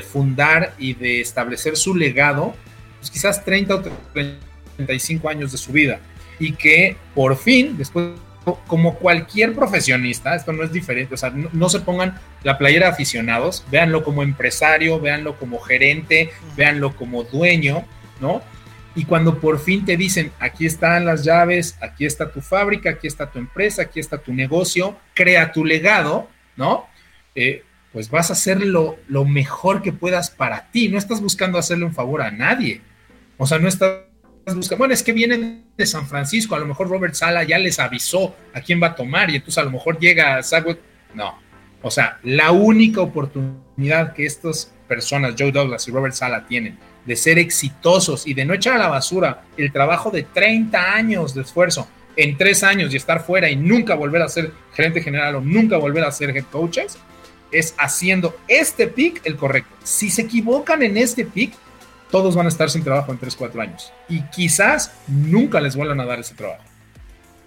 fundar 0.02 0.74
y 0.78 0.94
de 0.94 1.20
establecer 1.20 1.76
su 1.76 1.94
legado, 1.94 2.54
pues 2.98 3.10
quizás 3.10 3.44
30 3.44 3.74
o 3.74 3.82
35 4.76 5.28
años 5.28 5.52
de 5.52 5.58
su 5.58 5.72
vida. 5.72 6.00
Y 6.40 6.52
que 6.52 6.96
por 7.14 7.36
fin, 7.36 7.76
después, 7.78 8.10
como 8.66 8.94
cualquier 8.94 9.54
profesionista, 9.54 10.34
esto 10.34 10.52
no 10.52 10.62
es 10.62 10.72
diferente, 10.72 11.14
o 11.14 11.16
sea, 11.16 11.30
no, 11.30 11.48
no 11.52 11.68
se 11.68 11.80
pongan 11.80 12.18
la 12.42 12.58
playera 12.58 12.86
de 12.86 12.92
aficionados, 12.92 13.64
véanlo 13.70 14.04
como 14.04 14.22
empresario, 14.22 15.00
véanlo 15.00 15.38
como 15.38 15.58
gerente, 15.58 16.30
véanlo 16.56 16.96
como 16.96 17.24
dueño, 17.24 17.84
¿no? 18.20 18.42
Y 18.94 19.04
cuando 19.04 19.38
por 19.38 19.60
fin 19.60 19.84
te 19.84 19.96
dicen, 19.96 20.32
aquí 20.40 20.66
están 20.66 21.04
las 21.04 21.24
llaves, 21.24 21.76
aquí 21.80 22.04
está 22.04 22.32
tu 22.32 22.40
fábrica, 22.40 22.90
aquí 22.90 23.06
está 23.06 23.30
tu 23.30 23.38
empresa, 23.38 23.82
aquí 23.82 24.00
está 24.00 24.18
tu 24.18 24.32
negocio, 24.32 24.96
crea 25.14 25.52
tu 25.52 25.64
legado, 25.64 26.28
¿no? 26.56 26.88
Eh, 27.36 27.62
pues 27.92 28.10
vas 28.10 28.30
a 28.30 28.32
hacer 28.32 28.60
lo, 28.60 28.98
mejor 29.24 29.82
que 29.82 29.92
puedas 29.92 30.30
para 30.30 30.70
ti. 30.70 30.88
No 30.88 30.98
estás 30.98 31.20
buscando 31.20 31.58
hacerle 31.58 31.84
un 31.84 31.94
favor 31.94 32.22
a 32.22 32.30
nadie. 32.30 32.80
O 33.36 33.46
sea, 33.46 33.58
no 33.58 33.68
estás 33.68 34.00
buscando. 34.54 34.78
Bueno, 34.78 34.94
es 34.94 35.02
que 35.02 35.12
vienen 35.12 35.64
de 35.76 35.86
San 35.86 36.06
Francisco. 36.06 36.54
A 36.54 36.58
lo 36.58 36.66
mejor 36.66 36.88
Robert 36.88 37.14
Sala 37.14 37.44
ya 37.44 37.58
les 37.58 37.78
avisó 37.78 38.34
a 38.52 38.60
quién 38.60 38.82
va 38.82 38.88
a 38.88 38.94
tomar 38.94 39.30
y 39.30 39.36
entonces 39.36 39.58
a 39.58 39.64
lo 39.64 39.70
mejor 39.70 39.98
llega 39.98 40.36
a 40.36 40.40
No. 41.14 41.38
O 41.82 41.90
sea, 41.90 42.18
la 42.24 42.50
única 42.50 43.00
oportunidad 43.00 44.12
que 44.12 44.26
estas 44.26 44.72
personas, 44.88 45.34
Joe 45.38 45.52
Douglas 45.52 45.86
y 45.86 45.92
Robert 45.92 46.14
Sala, 46.14 46.46
tienen 46.46 46.78
de 47.06 47.16
ser 47.16 47.38
exitosos 47.38 48.26
y 48.26 48.34
de 48.34 48.44
no 48.44 48.54
echar 48.54 48.74
a 48.74 48.78
la 48.78 48.88
basura 48.88 49.44
el 49.56 49.72
trabajo 49.72 50.10
de 50.10 50.24
30 50.24 50.94
años 50.94 51.34
de 51.34 51.42
esfuerzo 51.42 51.88
en 52.16 52.36
tres 52.36 52.64
años 52.64 52.92
y 52.92 52.96
estar 52.96 53.24
fuera 53.24 53.48
y 53.48 53.54
nunca 53.54 53.94
volver 53.94 54.22
a 54.22 54.28
ser 54.28 54.52
gerente 54.74 55.00
general 55.00 55.36
o 55.36 55.40
nunca 55.40 55.76
volver 55.76 56.02
a 56.02 56.10
ser 56.10 56.36
head 56.36 56.44
coaches, 56.50 56.98
es 57.52 57.74
haciendo 57.78 58.36
este 58.48 58.88
pick 58.88 59.20
el 59.24 59.36
correcto. 59.36 59.74
Si 59.84 60.10
se 60.10 60.22
equivocan 60.22 60.82
en 60.82 60.96
este 60.96 61.24
pick, 61.24 61.52
todos 62.10 62.34
van 62.34 62.46
a 62.46 62.48
estar 62.48 62.70
sin 62.70 62.82
trabajo 62.82 63.12
en 63.12 63.18
3, 63.18 63.36
4 63.36 63.60
años. 63.60 63.92
Y 64.08 64.22
quizás 64.22 64.92
nunca 65.06 65.60
les 65.60 65.76
vuelvan 65.76 66.00
a 66.00 66.04
dar 66.04 66.20
ese 66.20 66.34
trabajo. 66.34 66.64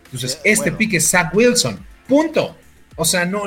Entonces, 0.06 0.42
este 0.44 0.72
pick 0.72 0.94
es 0.96 1.10
Zach 1.10 1.34
Wilson. 1.34 1.80
Punto. 2.08 2.56
O 2.96 3.06
sea, 3.06 3.26
no, 3.26 3.44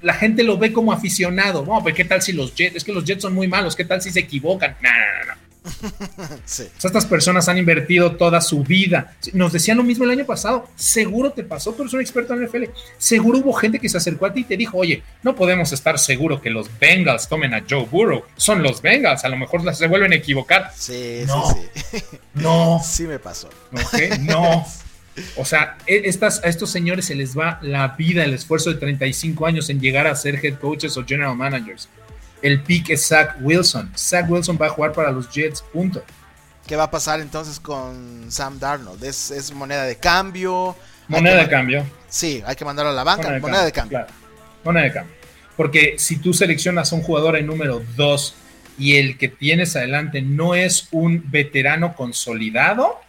la 0.00 0.14
gente 0.14 0.42
lo 0.42 0.56
ve 0.58 0.72
como 0.72 0.92
aficionado. 0.92 1.64
No, 1.64 1.82
pero 1.82 1.96
¿qué 1.96 2.04
tal 2.04 2.22
si 2.22 2.32
los 2.32 2.54
Jets? 2.54 2.76
Es 2.76 2.84
que 2.84 2.92
los 2.92 3.04
Jets 3.04 3.22
son 3.22 3.34
muy 3.34 3.48
malos. 3.48 3.74
¿Qué 3.74 3.84
tal 3.84 4.00
si 4.00 4.10
se 4.10 4.20
equivocan? 4.20 4.76
No, 4.80 4.90
no, 4.90 5.34
no. 5.34 5.43
estas 6.84 7.06
personas 7.06 7.48
han 7.48 7.58
invertido 7.58 8.16
toda 8.16 8.40
su 8.40 8.62
vida. 8.62 9.14
Nos 9.32 9.52
decían 9.52 9.76
lo 9.76 9.84
mismo 9.84 10.04
el 10.04 10.10
año 10.10 10.26
pasado. 10.26 10.68
Seguro 10.76 11.32
te 11.32 11.42
pasó, 11.42 11.72
tú 11.72 11.82
eres 11.82 11.94
un 11.94 12.00
experto 12.00 12.34
en 12.34 12.44
NFL. 12.44 12.64
Seguro 12.98 13.38
hubo 13.38 13.52
gente 13.54 13.78
que 13.78 13.88
se 13.88 13.96
acercó 13.96 14.26
a 14.26 14.32
ti 14.32 14.40
y 14.40 14.44
te 14.44 14.56
dijo, 14.56 14.78
oye, 14.78 15.02
no 15.22 15.34
podemos 15.34 15.72
estar 15.72 15.98
seguros 15.98 16.40
que 16.40 16.50
los 16.50 16.70
Bengals 16.78 17.28
tomen 17.28 17.54
a 17.54 17.64
Joe 17.68 17.86
Burrow. 17.90 18.24
Son 18.36 18.62
los 18.62 18.82
Bengals, 18.82 19.24
a 19.24 19.28
lo 19.28 19.36
mejor 19.36 19.74
se 19.74 19.86
vuelven 19.86 20.12
a 20.12 20.16
equivocar. 20.16 20.70
Sí, 20.76 21.22
no, 21.26 21.50
sí, 21.50 21.82
sí. 21.90 22.02
No. 22.34 22.80
Sí 22.84 23.02
me 23.06 23.18
pasó. 23.18 23.48
No. 24.20 24.66
O 25.36 25.44
sea, 25.44 25.78
e, 25.86 26.02
estas, 26.06 26.42
a 26.44 26.48
estos 26.48 26.70
señores 26.70 27.06
se 27.06 27.14
les 27.14 27.38
va 27.38 27.58
la 27.62 27.88
vida, 27.88 28.24
el 28.24 28.34
esfuerzo 28.34 28.70
de 28.70 28.76
35 28.76 29.46
años 29.46 29.70
en 29.70 29.80
llegar 29.80 30.06
a 30.06 30.16
ser 30.16 30.44
head 30.44 30.58
coaches 30.58 30.96
o 30.96 31.04
general 31.04 31.36
managers 31.36 31.88
el 32.44 32.60
pick 32.60 32.90
es 32.90 33.08
Zach 33.08 33.36
Wilson. 33.40 33.90
Zach 33.96 34.28
Wilson 34.28 34.58
va 34.60 34.66
a 34.66 34.68
jugar 34.68 34.92
para 34.92 35.10
los 35.10 35.30
Jets, 35.30 35.62
punto. 35.62 36.04
¿Qué 36.66 36.76
va 36.76 36.84
a 36.84 36.90
pasar 36.90 37.20
entonces 37.20 37.58
con 37.58 38.26
Sam 38.30 38.58
Darnold? 38.58 39.02
¿Es, 39.02 39.50
moneda 39.52 39.84
de 39.84 39.96
cambio? 39.96 40.76
Moneda 41.08 41.38
de 41.38 41.48
cambio. 41.48 41.86
Sí, 42.06 42.42
hay 42.44 42.54
que 42.54 42.66
mandarlo 42.66 42.92
a 42.92 42.94
la 42.94 43.02
banca. 43.02 43.38
Moneda 43.40 43.64
de, 43.64 43.72
cambio. 43.72 44.06
Moneda 44.62 44.84
de 44.84 44.92
cambio. 44.92 45.14
Porque 45.56 45.94
si 45.96 46.16
tú 46.16 46.34
seleccionas 46.34 46.92
a 46.92 46.96
un 46.96 47.02
jugador 47.02 47.36
en 47.36 47.46
número 47.46 47.82
2 47.96 48.34
y 48.78 48.96
el 48.96 49.16
que 49.16 49.28
tienes 49.28 49.74
adelante 49.74 50.20
no 50.20 50.54
es 50.54 50.88
un 50.90 51.24
veterano 51.30 51.94
consolidado, 51.94 53.00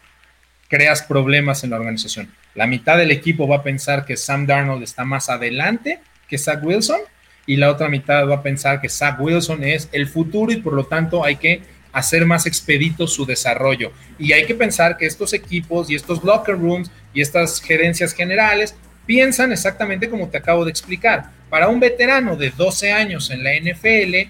creas 0.69 1.01
problemas 1.01 1.65
en 1.65 1.71
la 1.71 1.75
organización. 1.75 2.33
La 2.53 2.67
mitad 2.67 2.97
del 2.97 3.11
equipo 3.11 3.49
va 3.49 3.57
a 3.57 3.63
pensar 3.63 4.05
que 4.05 4.15
Sam 4.15 4.47
Darnold 4.47 4.83
está 4.83 5.03
más 5.03 5.27
adelante 5.27 5.99
que 6.29 6.37
Zach 6.37 6.63
Wilson 6.63 7.01
y 7.45 7.57
la 7.57 7.71
otra 7.71 7.89
mitad 7.89 8.27
va 8.27 8.35
a 8.35 8.43
pensar 8.43 8.81
que 8.81 8.89
Zach 8.89 9.19
Wilson 9.19 9.63
es 9.63 9.89
el 9.91 10.07
futuro 10.07 10.51
y 10.51 10.57
por 10.57 10.73
lo 10.73 10.85
tanto 10.85 11.23
hay 11.23 11.35
que 11.35 11.61
hacer 11.91 12.25
más 12.25 12.45
expedito 12.45 13.07
su 13.07 13.25
desarrollo. 13.25 13.91
Y 14.19 14.33
hay 14.33 14.45
que 14.45 14.55
pensar 14.55 14.97
que 14.97 15.05
estos 15.05 15.33
equipos 15.33 15.89
y 15.89 15.95
estos 15.95 16.23
locker 16.23 16.57
rooms 16.57 16.91
y 17.13 17.21
estas 17.21 17.61
gerencias 17.61 18.13
generales 18.13 18.75
piensan 19.05 19.51
exactamente 19.51 20.09
como 20.09 20.27
te 20.27 20.37
acabo 20.37 20.65
de 20.65 20.71
explicar. 20.71 21.31
Para 21.49 21.69
un 21.69 21.79
veterano 21.79 22.35
de 22.35 22.49
12 22.49 22.91
años 22.91 23.29
en 23.29 23.43
la 23.43 23.51
NFL 23.53 24.29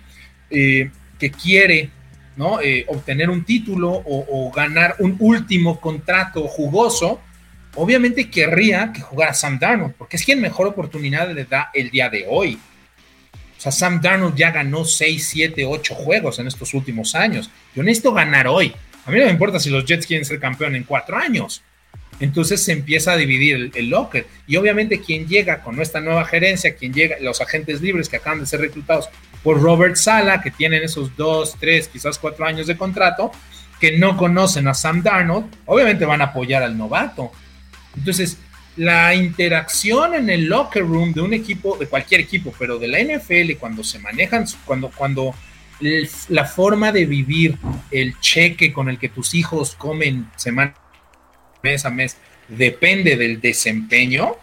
eh, 0.52 0.92
que 1.18 1.32
quiere. 1.32 1.90
Eh, 2.62 2.84
obtener 2.90 3.30
un 3.30 3.46
título 3.46 3.92
o, 3.92 4.26
o, 4.30 4.52
ganar 4.52 4.98
un 5.00 5.16
último 5.20 5.80
contrato 5.80 6.46
jugoso, 6.50 7.22
obviamente 7.76 8.30
querría 8.30 8.92
que 8.92 9.00
jugara 9.00 9.34
Sam 9.34 9.58
Darnold, 9.58 9.94
porque 9.94 10.18
es 10.18 10.26
quien 10.26 10.42
mejor 10.42 10.68
oportunidad 10.68 11.32
le 11.32 11.46
da 11.46 11.72
el 11.74 11.90
día 11.90 12.10
de 12.10 12.26
hoy. 12.28 12.60
Sea, 13.72 13.90
Sam 13.90 14.02
Darnold 14.02 14.36
ya 14.36 14.52
ganó 14.52 14.86
6, 14.86 15.28
7, 15.28 15.66
8 15.66 15.96
juegos 15.96 16.40
en 16.40 16.48
estos 16.48 16.74
últimos 16.74 17.16
años. 17.16 17.50
Yo 17.76 17.84
necesito 17.84 18.14
ganar 18.14 18.48
hoy. 18.48 18.74
A 19.06 19.12
mí 19.12 19.20
no 19.20 19.26
me 19.26 19.32
importa 19.32 19.60
si 19.60 19.70
los 19.70 19.86
Jets 19.86 20.06
quieren 20.06 20.26
ser 20.26 20.40
campeón 20.40 20.76
en 20.76 20.84
cuatro 20.84 21.18
años. 21.18 21.62
Entonces 22.20 22.64
se 22.64 22.72
empieza 22.72 23.12
a 23.12 23.18
dividir 23.18 23.56
el, 23.56 23.72
el, 23.76 23.90
locker. 23.90 24.26
Y 24.48 24.56
obviamente 24.56 25.02
quien 25.02 25.28
llega 25.28 25.62
con 25.62 25.82
esta 25.82 26.00
nueva 26.00 26.26
gerencia, 26.26 26.76
quien 26.76 26.94
llega, 26.94 27.18
los 27.20 27.42
agentes 27.42 27.82
libres 27.82 28.08
que 28.08 28.18
acaban 28.18 28.40
de 28.40 28.46
ser 28.46 28.62
reclutados 28.62 29.10
por 29.44 29.62
Robert 29.62 29.96
Sala, 29.96 30.42
que 30.42 30.50
tienen 30.50 30.84
esos 30.84 31.16
dos, 31.16 31.56
tres, 31.60 31.88
quizás 31.88 32.18
cuatro 32.18 32.46
años 32.46 32.68
de 32.68 32.78
contrato, 32.78 33.32
que 33.80 33.98
no 33.98 34.16
conocen 34.16 34.68
a 34.68 34.74
Sam 34.74 35.04
Darnold, 35.04 35.48
obviamente 35.66 36.06
van 36.06 36.22
a 36.22 36.26
apoyar 36.26 36.64
al 36.64 36.78
novato. 36.78 37.32
Entonces, 37.96 38.38
la 38.78 39.16
interacción 39.16 40.16
en 40.16 40.30
el 40.30 40.46
locker 40.46 40.84
room 40.84 41.14
de 41.14 41.22
un 41.22 41.34
equipo, 41.34 41.78
de 41.78 41.88
cualquier 41.88 42.22
equipo, 42.22 42.54
pero 42.58 42.78
de 42.78 42.88
la 42.88 43.00
NFL, 43.00 43.58
cuando 43.60 43.84
se 43.84 44.00
manejan, 44.00 44.46
cuando, 44.66 44.90
cuando 44.90 45.34
la 46.30 46.46
forma 46.46 46.92
de 46.92 47.06
vivir, 47.06 47.58
el 47.92 48.20
cheque 48.20 48.74
con 48.74 48.90
el 48.90 48.98
que 48.98 49.10
tus 49.10 49.34
hijos 49.34 49.76
comen 49.76 50.30
semana, 50.36 50.74
a 51.84 51.90
mes, 51.90 52.18
depende 52.48 53.16
del 53.16 53.42
desempeño, 53.42 54.36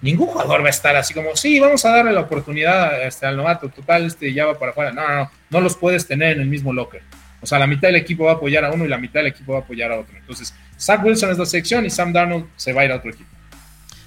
ningún 0.00 0.28
jugador 0.28 0.62
va 0.62 0.68
a 0.68 0.70
estar 0.70 0.96
así 0.96 1.12
como, 1.12 1.36
sí, 1.36 1.60
vamos 1.60 1.84
a 1.84 1.90
darle 1.90 2.12
la 2.12 2.20
oportunidad 2.20 3.06
este, 3.06 3.26
al 3.26 3.36
novato, 3.36 3.68
total, 3.68 4.06
este 4.06 4.32
ya 4.32 4.46
va 4.46 4.58
para 4.58 4.72
afuera. 4.72 4.92
No, 4.92 5.06
no, 5.06 5.14
no, 5.14 5.30
no 5.50 5.60
los 5.60 5.76
puedes 5.76 6.06
tener 6.06 6.36
en 6.36 6.42
el 6.42 6.48
mismo 6.48 6.72
locker. 6.72 7.02
O 7.40 7.46
sea, 7.46 7.58
la 7.58 7.66
mitad 7.66 7.88
del 7.88 7.96
equipo 7.96 8.24
va 8.24 8.32
a 8.32 8.34
apoyar 8.36 8.64
a 8.64 8.72
uno 8.72 8.86
y 8.86 8.88
la 8.88 8.96
mitad 8.96 9.20
del 9.20 9.26
equipo 9.26 9.52
va 9.52 9.58
a 9.58 9.62
apoyar 9.62 9.92
a 9.92 9.98
otro. 9.98 10.16
Entonces, 10.16 10.54
Zach 10.78 11.04
Wilson 11.04 11.30
es 11.30 11.38
la 11.38 11.44
sección 11.44 11.84
y 11.84 11.90
Sam 11.90 12.12
Darnold 12.12 12.46
se 12.56 12.72
va 12.72 12.82
a 12.82 12.84
ir 12.86 12.92
a 12.92 12.96
otro 12.96 13.10
equipo. 13.10 13.33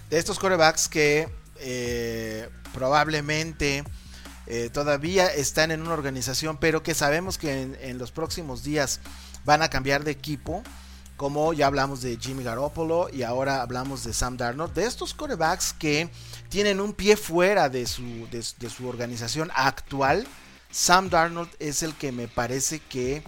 De 0.10 0.18
estos 0.18 0.40
corebacks 0.40 0.88
que 0.88 1.30
eh, 1.60 2.50
probablemente 2.74 3.84
eh, 4.46 4.70
todavía 4.72 5.28
están 5.28 5.72
en 5.72 5.82
una 5.82 5.94
organización, 5.94 6.58
pero 6.58 6.84
que 6.84 6.94
sabemos 6.94 7.38
que 7.38 7.62
en, 7.82 7.98
los 7.98 8.12
próximos 8.12 8.64
días 8.64 9.00
van 9.44 9.62
a 9.62 9.70
cambiar 9.70 10.04
de 10.04 10.12
equipo, 10.12 10.64
como 11.18 11.54
ya 11.54 11.68
hablamos 11.68 12.02
de 12.02 12.18
Jimmy 12.18 12.44
Garoppolo 12.44 13.10
y 13.12 13.24
ahora 13.24 13.62
hablamos 13.62 14.04
de 14.04 14.14
Sam 14.14 14.38
Darnold, 14.38 14.74
de 14.74 14.86
estos 14.86 15.14
corebacks 15.14 15.74
que 15.74 16.10
tienen 16.50 16.80
un 16.80 16.94
pie 16.94 17.18
fuera 17.18 17.70
de 17.70 17.86
su, 17.86 18.28
de 18.30 18.70
su 18.70 18.88
organización 18.88 19.52
actual, 19.56 20.26
Sam 20.72 21.10
Darnold 21.10 21.50
es 21.60 21.84
el 21.84 21.94
que 21.96 22.12
me 22.12 22.28
parece 22.28 22.80
que 22.80 23.24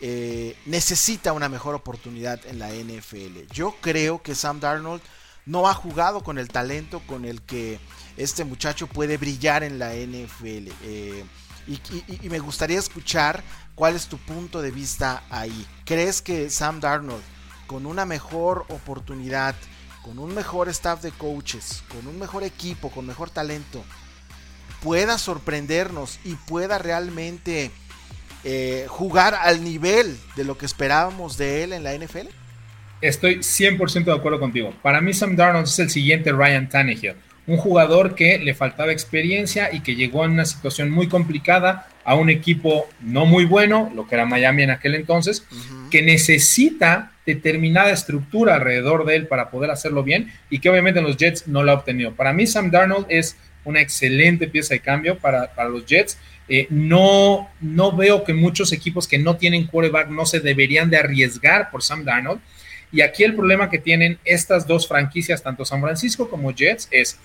eh, 0.00 0.56
necesita 0.66 1.32
una 1.32 1.48
mejor 1.48 1.76
oportunidad 1.76 2.44
en 2.46 2.58
la 2.58 2.70
NFL. 2.70 3.46
Yo 3.52 3.76
creo 3.80 4.20
que 4.20 4.34
Sam 4.34 4.58
Darnold 4.58 5.00
no 5.46 5.68
ha 5.68 5.74
jugado 5.74 6.22
con 6.22 6.38
el 6.38 6.48
talento 6.48 7.00
con 7.06 7.24
el 7.24 7.42
que 7.42 7.80
este 8.16 8.44
muchacho 8.44 8.86
puede 8.86 9.16
brillar 9.16 9.62
en 9.62 9.78
la 9.78 9.94
NFL. 9.94 10.70
Eh, 10.82 11.24
y, 11.66 12.28
me 12.28 12.38
gustaría 12.38 12.78
escuchar 12.78 13.42
cuál 13.74 13.94
es 13.94 14.06
tu 14.06 14.18
punto 14.18 14.62
de 14.62 14.70
vista 14.70 15.22
ahí. 15.30 15.66
¿Crees 15.84 16.22
que 16.22 16.50
Sam 16.50 16.80
Darnold, 16.80 17.22
con 17.66 17.86
una 17.86 18.04
mejor 18.04 18.66
oportunidad, 18.68 19.54
con 20.02 20.18
un 20.18 20.34
mejor 20.34 20.68
staff 20.68 21.02
de 21.02 21.12
coaches, 21.12 21.84
con 21.88 22.06
un 22.06 22.18
mejor 22.18 22.42
equipo, 22.42 22.90
con 22.90 23.06
mejor 23.06 23.30
talento, 23.30 23.84
pueda 24.82 25.18
sorprendernos 25.18 26.18
y 26.24 26.34
pueda 26.34 26.78
realmente 26.78 27.70
eh, 28.42 28.86
jugar 28.88 29.34
al 29.34 29.62
nivel 29.62 30.18
de 30.34 30.44
lo 30.44 30.58
que 30.58 30.66
esperábamos 30.66 31.36
de 31.36 31.62
él 31.62 31.72
en 31.72 31.84
la 31.84 31.94
NFL? 31.94 32.41
Estoy 33.02 33.38
100% 33.38 34.04
de 34.04 34.12
acuerdo 34.12 34.38
contigo. 34.38 34.72
Para 34.80 35.00
mí 35.00 35.12
Sam 35.12 35.34
Darnold 35.34 35.66
es 35.66 35.78
el 35.80 35.90
siguiente 35.90 36.30
Ryan 36.30 36.68
Tannehill, 36.68 37.14
un 37.48 37.56
jugador 37.56 38.14
que 38.14 38.38
le 38.38 38.54
faltaba 38.54 38.92
experiencia 38.92 39.70
y 39.74 39.80
que 39.80 39.96
llegó 39.96 40.24
en 40.24 40.30
una 40.30 40.44
situación 40.44 40.88
muy 40.88 41.08
complicada 41.08 41.88
a 42.04 42.14
un 42.14 42.30
equipo 42.30 42.88
no 43.00 43.26
muy 43.26 43.44
bueno, 43.44 43.90
lo 43.92 44.06
que 44.06 44.14
era 44.14 44.24
Miami 44.24 44.62
en 44.62 44.70
aquel 44.70 44.94
entonces, 44.94 45.44
uh 45.50 45.54
-huh. 45.54 45.88
que 45.90 46.02
necesita 46.02 47.10
determinada 47.26 47.90
estructura 47.90 48.54
alrededor 48.54 49.04
de 49.04 49.16
él 49.16 49.26
para 49.26 49.50
poder 49.50 49.72
hacerlo 49.72 50.04
bien 50.04 50.32
y 50.48 50.60
que 50.60 50.70
obviamente 50.70 51.02
los 51.02 51.16
Jets 51.16 51.48
no 51.48 51.64
lo 51.64 51.72
ha 51.72 51.74
obtenido. 51.74 52.14
Para 52.14 52.32
mí 52.32 52.46
Sam 52.46 52.70
Darnold 52.70 53.06
es 53.08 53.36
una 53.64 53.80
excelente 53.80 54.46
pieza 54.46 54.74
de 54.74 54.80
cambio 54.80 55.18
para, 55.18 55.52
para 55.54 55.68
los 55.68 55.86
Jets. 55.86 56.18
Eh, 56.48 56.66
no, 56.70 57.48
no 57.60 57.96
veo 57.96 58.22
que 58.22 58.32
muchos 58.32 58.72
equipos 58.72 59.08
que 59.08 59.18
no 59.18 59.36
tienen 59.36 59.66
quarterback 59.66 60.08
no 60.08 60.24
se 60.24 60.38
deberían 60.38 60.88
de 60.88 60.98
arriesgar 60.98 61.70
por 61.70 61.82
Sam 61.82 62.04
Darnold. 62.04 62.40
Y 62.92 63.00
aquí 63.00 63.24
el 63.24 63.34
problema 63.34 63.70
que 63.70 63.78
tienen 63.78 64.18
estas 64.24 64.66
dos 64.66 64.86
franquicias, 64.86 65.42
tanto 65.42 65.64
San 65.64 65.80
Francisco 65.80 66.28
como 66.28 66.52
Jets, 66.52 66.88
es 66.90 67.18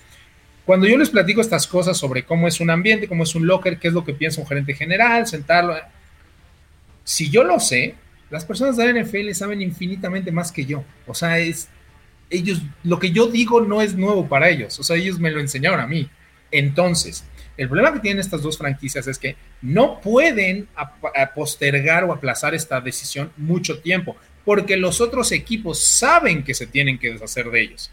cuando 0.64 0.86
yo 0.86 0.98
les 0.98 1.10
platico 1.10 1.40
estas 1.40 1.66
cosas 1.66 1.96
sobre 1.96 2.24
cómo 2.24 2.48
es 2.48 2.60
un 2.60 2.70
ambiente, 2.70 3.08
cómo 3.08 3.22
es 3.22 3.34
un 3.34 3.46
locker, 3.46 3.78
qué 3.78 3.88
es 3.88 3.94
lo 3.94 4.04
que 4.04 4.14
piensa 4.14 4.40
un 4.40 4.46
gerente 4.46 4.74
general, 4.74 5.26
sentarlo. 5.26 5.76
Si 7.04 7.30
yo 7.30 7.44
lo 7.44 7.60
sé, 7.60 7.94
las 8.30 8.44
personas 8.44 8.76
de 8.76 8.92
la 8.92 9.02
NFL 9.02 9.32
saben 9.32 9.62
infinitamente 9.62 10.30
más 10.30 10.52
que 10.52 10.66
yo. 10.66 10.84
O 11.06 11.14
sea, 11.14 11.38
ellos, 11.38 12.62
lo 12.84 12.98
que 12.98 13.10
yo 13.12 13.28
digo 13.28 13.60
no 13.62 13.80
es 13.80 13.94
nuevo 13.94 14.28
para 14.28 14.50
ellos. 14.50 14.78
O 14.78 14.82
sea, 14.82 14.96
ellos 14.96 15.18
me 15.18 15.30
lo 15.30 15.40
enseñaron 15.40 15.80
a 15.80 15.86
mí. 15.86 16.08
Entonces, 16.50 17.24
el 17.58 17.68
problema 17.68 17.92
que 17.92 18.00
tienen 18.00 18.20
estas 18.20 18.40
dos 18.40 18.56
franquicias 18.56 19.06
es 19.06 19.18
que 19.18 19.36
no 19.60 20.00
pueden 20.00 20.68
a, 20.74 20.94
a 21.14 21.34
postergar 21.34 22.04
o 22.04 22.12
aplazar 22.12 22.54
esta 22.54 22.80
decisión 22.80 23.30
mucho 23.36 23.80
tiempo, 23.80 24.16
porque 24.44 24.76
los 24.76 25.02
otros 25.02 25.32
equipos 25.32 25.78
saben 25.84 26.42
que 26.42 26.54
se 26.54 26.66
tienen 26.66 26.98
que 26.98 27.12
deshacer 27.12 27.50
de 27.50 27.60
ellos. 27.60 27.90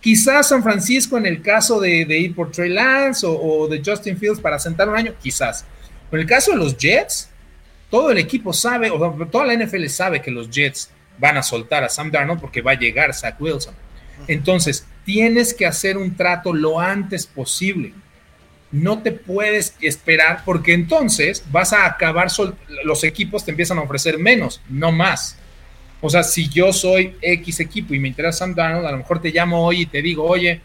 Quizás 0.00 0.48
San 0.48 0.62
Francisco 0.62 1.18
en 1.18 1.26
el 1.26 1.42
caso 1.42 1.80
de, 1.80 2.04
de 2.04 2.18
ir 2.18 2.34
por 2.34 2.52
Trey 2.52 2.70
Lance 2.70 3.26
o, 3.26 3.32
o, 3.32 3.66
de 3.66 3.82
Justin 3.84 4.16
Fields 4.16 4.40
para 4.40 4.58
sentar 4.58 4.88
un 4.88 4.96
año, 4.96 5.14
quizás. 5.20 5.64
Pero 6.08 6.22
en 6.22 6.28
el 6.28 6.32
caso 6.32 6.52
de 6.52 6.58
los 6.58 6.76
Jets, 6.76 7.30
todo 7.90 8.10
el 8.10 8.18
equipo 8.18 8.52
sabe, 8.52 8.90
o 8.90 9.28
toda 9.30 9.46
la 9.46 9.56
NFL 9.56 9.86
sabe 9.86 10.22
que 10.22 10.30
los 10.30 10.50
Jets 10.50 10.90
van 11.18 11.36
a 11.36 11.42
soltar 11.42 11.82
a 11.82 11.88
Sam 11.88 12.10
Darnold 12.10 12.40
porque 12.40 12.62
va 12.62 12.72
a 12.72 12.78
llegar 12.78 13.12
Zach 13.12 13.40
Wilson. 13.40 13.74
Entonces, 14.26 14.86
tienes 15.04 15.54
que 15.54 15.66
hacer 15.66 15.96
un 15.96 16.14
trato 16.16 16.52
lo 16.52 16.78
antes 16.78 17.26
posible. 17.26 17.92
No 18.70 19.02
te 19.02 19.12
puedes 19.12 19.74
esperar 19.80 20.42
porque 20.44 20.74
entonces 20.74 21.44
vas 21.50 21.72
a 21.72 21.86
acabar, 21.86 22.28
los 22.84 23.04
equipos 23.04 23.44
te 23.44 23.50
empiezan 23.50 23.78
a 23.78 23.82
ofrecer 23.82 24.18
menos, 24.18 24.60
no 24.68 24.92
más. 24.92 25.38
O 26.00 26.10
sea, 26.10 26.22
si 26.22 26.48
yo 26.48 26.72
soy 26.72 27.16
X 27.20 27.60
equipo 27.60 27.94
y 27.94 27.98
me 27.98 28.08
interesa 28.08 28.38
Sam 28.38 28.54
Darnold, 28.54 28.86
a 28.86 28.92
lo 28.92 28.98
mejor 28.98 29.20
te 29.20 29.30
llamo 29.30 29.64
hoy 29.66 29.82
y 29.82 29.86
te 29.86 30.00
digo, 30.00 30.24
oye, 30.24 30.60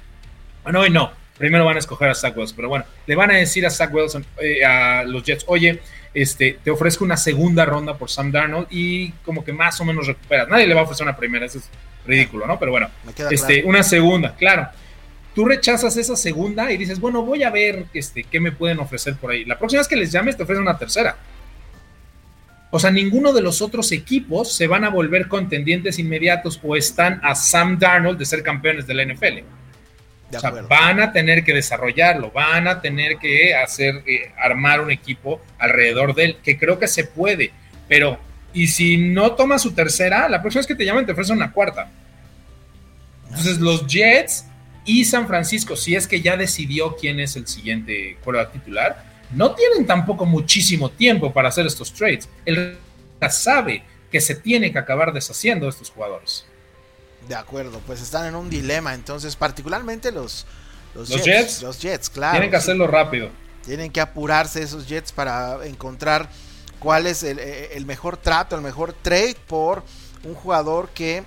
bueno, 0.64 0.82
hoy 0.82 0.90
no, 0.90 1.12
primero 1.38 1.66
van 1.66 1.78
a 1.78 1.80
escoger 1.80 2.10
a 2.10 2.16
Zach 2.16 2.38
Wilson, 2.38 2.56
pero 2.56 2.70
bueno, 2.70 2.86
le 3.08 3.16
van 3.16 3.32
a 3.32 3.36
decir 3.36 3.66
a 3.66 3.70
Zach 3.70 3.92
Wilson, 3.94 4.26
eh, 4.40 4.64
a 4.64 5.04
los 5.04 5.24
Jets, 5.24 5.46
oye, 5.48 5.82
este, 6.14 6.60
te 6.64 6.70
ofrezco 6.70 7.04
una 7.04 7.18
segunda 7.18 7.66
ronda 7.66 7.98
por 7.98 8.10
Sam 8.10 8.32
Darnold 8.32 8.68
y 8.70 9.10
como 9.26 9.44
que 9.44 9.52
más 9.52 9.80
o 9.82 9.86
menos 9.86 10.06
recuperas. 10.06 10.48
Nadie 10.48 10.68
le 10.68 10.76
va 10.76 10.82
a 10.82 10.84
ofrecer 10.84 11.06
una 11.06 11.18
primera, 11.18 11.46
eso 11.46 11.58
es 11.58 11.70
ridículo, 12.06 12.46
¿no? 12.46 12.60
Pero 12.60 12.72
bueno, 12.72 12.90
este, 13.30 13.56
claro. 13.56 13.68
una 13.68 13.84
segunda, 13.84 14.36
claro. 14.36 14.68
Tú 15.34 15.46
rechazas 15.46 15.98
esa 15.98 16.16
segunda 16.16 16.72
y 16.72 16.78
dices, 16.78 17.00
bueno, 17.00 17.24
voy 17.24 17.44
a 17.44 17.50
ver 17.50 17.86
este, 17.94 18.24
qué 18.24 18.40
me 18.40 18.52
pueden 18.52 18.80
ofrecer 18.80 19.16
por 19.16 19.32
ahí. 19.32 19.46
La 19.46 19.58
próxima 19.58 19.80
vez 19.80 19.88
que 19.88 19.96
les 19.96 20.12
llames 20.12 20.38
te 20.38 20.44
ofrecen 20.44 20.62
una 20.62 20.78
tercera. 20.78 21.18
O 22.70 22.80
sea, 22.80 22.92
ninguno 22.92 23.34
de 23.34 23.42
los 23.42 23.62
otros 23.62 23.92
equipos 23.92 24.52
se 24.52 24.68
van 24.68 24.84
a 24.84 24.90
volver 24.90 25.28
contendientes 25.28 26.00
inmediatos 26.00 26.60
o 26.64 26.76
están 26.76 27.20
a 27.24 27.36
Sam 27.36 27.78
Darnold 27.78 28.18
de 28.18 28.26
ser 28.26 28.42
campeones 28.42 28.88
de 28.88 28.94
la 28.94 29.06
NFL. 29.06 29.44
De 30.32 30.38
o 30.38 30.40
sea, 30.40 30.50
van 30.50 31.00
a 31.00 31.12
tener 31.12 31.44
que 31.44 31.54
desarrollarlo, 31.54 32.32
van 32.32 32.68
a 32.68 32.82
tener 32.82 33.18
que 33.18 33.56
hacer, 33.56 34.04
eh, 34.08 34.32
armar 34.38 34.82
un 34.82 34.90
equipo 34.90 35.40
alrededor 35.60 36.16
de 36.16 36.26
él, 36.26 36.38
que 36.44 36.58
creo 36.58 36.80
que 36.80 36.88
se 36.88 37.04
puede, 37.04 37.52
pero, 37.88 38.18
y 38.54 38.66
si 38.66 38.98
no 38.98 39.34
toma 39.34 39.60
su 39.60 39.74
tercera, 39.74 40.28
la 40.28 40.42
próxima 40.42 40.62
vez 40.62 40.68
que 40.68 40.76
te 40.76 40.86
llamen 40.86 41.06
te 41.06 41.12
ofrecen 41.12 41.38
una 41.38 41.52
cuarta. 41.52 41.92
Entonces, 43.28 43.60
los 43.60 43.86
Jets 43.86 44.46
y 44.86 45.06
San 45.06 45.28
Francisco, 45.28 45.76
si 45.76 45.96
es 45.96 46.08
que 46.08 46.22
ya 46.22 46.36
decidió 46.36 46.96
quién 46.96 47.20
es 47.20 47.36
el 47.36 47.48
siguiente 47.48 48.18
quarterback 48.24 48.54
titular, 48.54 49.06
no 49.32 49.56
tienen 49.56 49.86
tampoco 49.86 50.26
muchísimo 50.26 50.90
tiempo 50.90 51.34
para 51.34 51.50
hacer 51.50 51.66
estos 51.66 51.94
trades. 51.94 52.30
Él 52.46 52.78
sabe 53.30 53.84
que 54.12 54.22
se 54.22 54.36
tiene 54.36 54.72
que 54.72 54.80
acabar 54.80 55.14
deshaciendo 55.14 55.66
de 55.66 55.72
estos 55.72 55.90
jugadores. 55.90 56.46
De 57.28 57.36
acuerdo, 57.36 57.80
pues 57.88 58.02
están 58.02 58.26
en 58.26 58.36
un 58.36 58.50
dilema, 58.50 58.94
entonces 58.94 59.36
particularmente 59.36 60.12
los, 60.12 60.46
los, 60.94 61.10
Jets, 61.10 61.62
Los 61.62 61.82
Jets, 61.82 62.10
claro. 62.10 62.34
Tienen 62.34 62.50
que 62.50 62.58
hacerlo 62.58 62.86
rápido. 62.86 63.30
Tienen 63.66 63.92
que 63.92 64.02
apurarse 64.02 64.62
esos 64.62 64.88
Jets 64.88 65.14
para 65.14 65.66
encontrar 65.66 66.30
cuál 66.80 67.08
es 67.08 67.24
el, 67.24 67.40
el 67.40 67.86
mejor 67.86 68.18
trato, 68.18 68.58
el 68.58 68.62
mejor 68.62 68.92
trade 68.92 69.38
por 69.48 69.84
un 70.26 70.36
jugador 70.36 70.90
que 70.90 71.24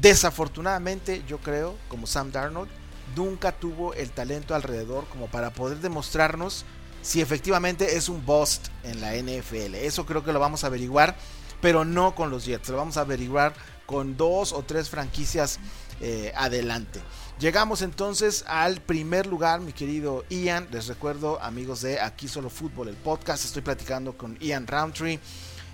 desafortunadamente 0.00 1.22
yo 1.26 1.38
creo, 1.38 1.76
como 1.88 2.06
Sam 2.06 2.30
Darnold, 2.30 2.70
nunca 3.16 3.52
tuvo 3.52 3.94
el 3.94 4.10
talento 4.10 4.54
alrededor 4.54 5.06
como 5.06 5.26
para 5.28 5.50
poder 5.50 5.78
demostrarnos 5.78 6.64
si 7.02 7.20
efectivamente 7.20 7.96
es 7.96 8.08
un 8.08 8.24
bust 8.24 8.68
en 8.84 9.00
la 9.00 9.14
NFL. 9.14 9.74
Eso 9.74 10.06
creo 10.06 10.24
que 10.24 10.32
lo 10.32 10.38
vamos 10.38 10.64
a 10.64 10.68
averiguar, 10.68 11.16
pero 11.60 11.84
no 11.84 12.14
con 12.14 12.30
los 12.30 12.44
Jets, 12.44 12.68
lo 12.68 12.76
vamos 12.76 12.96
a 12.96 13.02
averiguar 13.02 13.54
con 13.86 14.16
dos 14.16 14.52
o 14.52 14.62
tres 14.62 14.88
franquicias 14.88 15.58
eh, 16.00 16.32
adelante. 16.36 17.00
Llegamos 17.38 17.82
entonces 17.82 18.44
al 18.46 18.80
primer 18.80 19.26
lugar, 19.26 19.60
mi 19.60 19.72
querido 19.72 20.24
Ian. 20.30 20.68
Les 20.70 20.86
recuerdo, 20.86 21.42
amigos 21.42 21.82
de 21.82 22.00
Aquí 22.00 22.28
Solo 22.28 22.50
Fútbol, 22.50 22.88
el 22.88 22.96
podcast. 22.96 23.44
Estoy 23.44 23.62
platicando 23.62 24.16
con 24.16 24.38
Ian 24.38 24.66
Roundtree, 24.66 25.18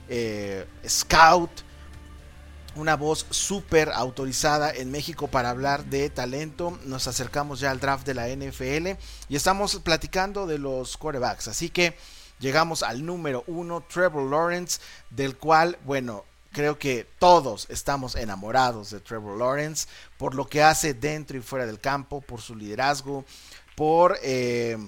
eh, 0.09 0.67
Scout, 0.89 1.51
una 2.75 2.97
voz 2.97 3.27
súper 3.31 3.91
autorizada 3.91 4.73
en 4.73 4.91
México 4.91 5.29
para 5.29 5.51
hablar 5.51 5.85
de 5.87 6.11
talento. 6.11 6.79
Nos 6.85 7.07
acercamos 7.07 7.61
ya 7.61 7.71
al 7.71 7.81
draft 7.81 8.07
de 8.07 8.15
la 8.15 8.29
NFL 8.29 8.99
y 9.29 9.37
estamos 9.37 9.77
platicando 9.77 10.47
de 10.47 10.59
los 10.59 10.97
quarterbacks. 10.97 11.49
Así 11.49 11.71
que 11.71 11.97
llegamos 12.39 12.83
al 12.83 13.05
número 13.05 13.45
uno, 13.47 13.83
Trevor 13.83 14.31
Lawrence, 14.31 14.81
del 15.11 15.37
cual, 15.37 15.79
bueno, 15.85 16.25
creo 16.53 16.79
que 16.79 17.07
todos 17.19 17.67
estamos 17.69 18.15
enamorados 18.15 18.91
de 18.91 19.01
Trevor 19.01 19.39
Lawrence 19.39 19.87
por 20.17 20.35
lo 20.35 20.49
que 20.49 20.63
hace 20.63 20.95
dentro 20.95 21.37
y 21.37 21.41
fuera 21.41 21.67
del 21.67 21.81
campo, 21.81 22.21
por 22.21 22.41
su 22.41 22.55
liderazgo, 22.55 23.25
por... 23.77 24.19
Eh, 24.23 24.79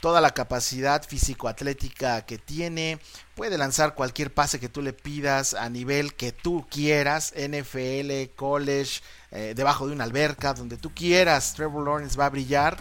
toda 0.00 0.20
la 0.20 0.30
capacidad 0.30 1.02
físico-atlética 1.02 2.24
que 2.24 2.38
tiene, 2.38 3.00
puede 3.34 3.58
lanzar 3.58 3.94
cualquier 3.94 4.32
pase 4.32 4.60
que 4.60 4.68
tú 4.68 4.82
le 4.82 4.92
pidas 4.92 5.54
a 5.54 5.68
nivel 5.68 6.14
que 6.14 6.32
tú 6.32 6.66
quieras, 6.70 7.32
NFL, 7.36 8.34
college, 8.36 9.00
eh, 9.30 9.54
debajo 9.56 9.86
de 9.86 9.92
una 9.92 10.04
alberca, 10.04 10.54
donde 10.54 10.76
tú 10.76 10.94
quieras, 10.94 11.54
Trevor 11.54 11.84
Lawrence 11.84 12.18
va 12.18 12.26
a 12.26 12.30
brillar. 12.30 12.76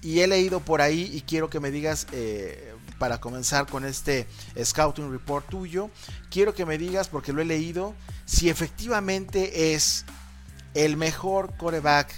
Y 0.00 0.20
he 0.20 0.26
leído 0.26 0.60
por 0.60 0.80
ahí 0.80 1.10
y 1.12 1.22
quiero 1.22 1.50
que 1.50 1.60
me 1.60 1.70
digas, 1.70 2.06
eh, 2.12 2.74
para 2.98 3.20
comenzar 3.20 3.66
con 3.66 3.84
este 3.84 4.26
Scouting 4.62 5.10
Report 5.10 5.46
tuyo, 5.48 5.90
quiero 6.30 6.54
que 6.54 6.66
me 6.66 6.78
digas, 6.78 7.08
porque 7.08 7.32
lo 7.32 7.42
he 7.42 7.44
leído, 7.44 7.94
si 8.24 8.48
efectivamente 8.48 9.74
es 9.74 10.04
el 10.74 10.96
mejor 10.96 11.56
coreback 11.56 12.12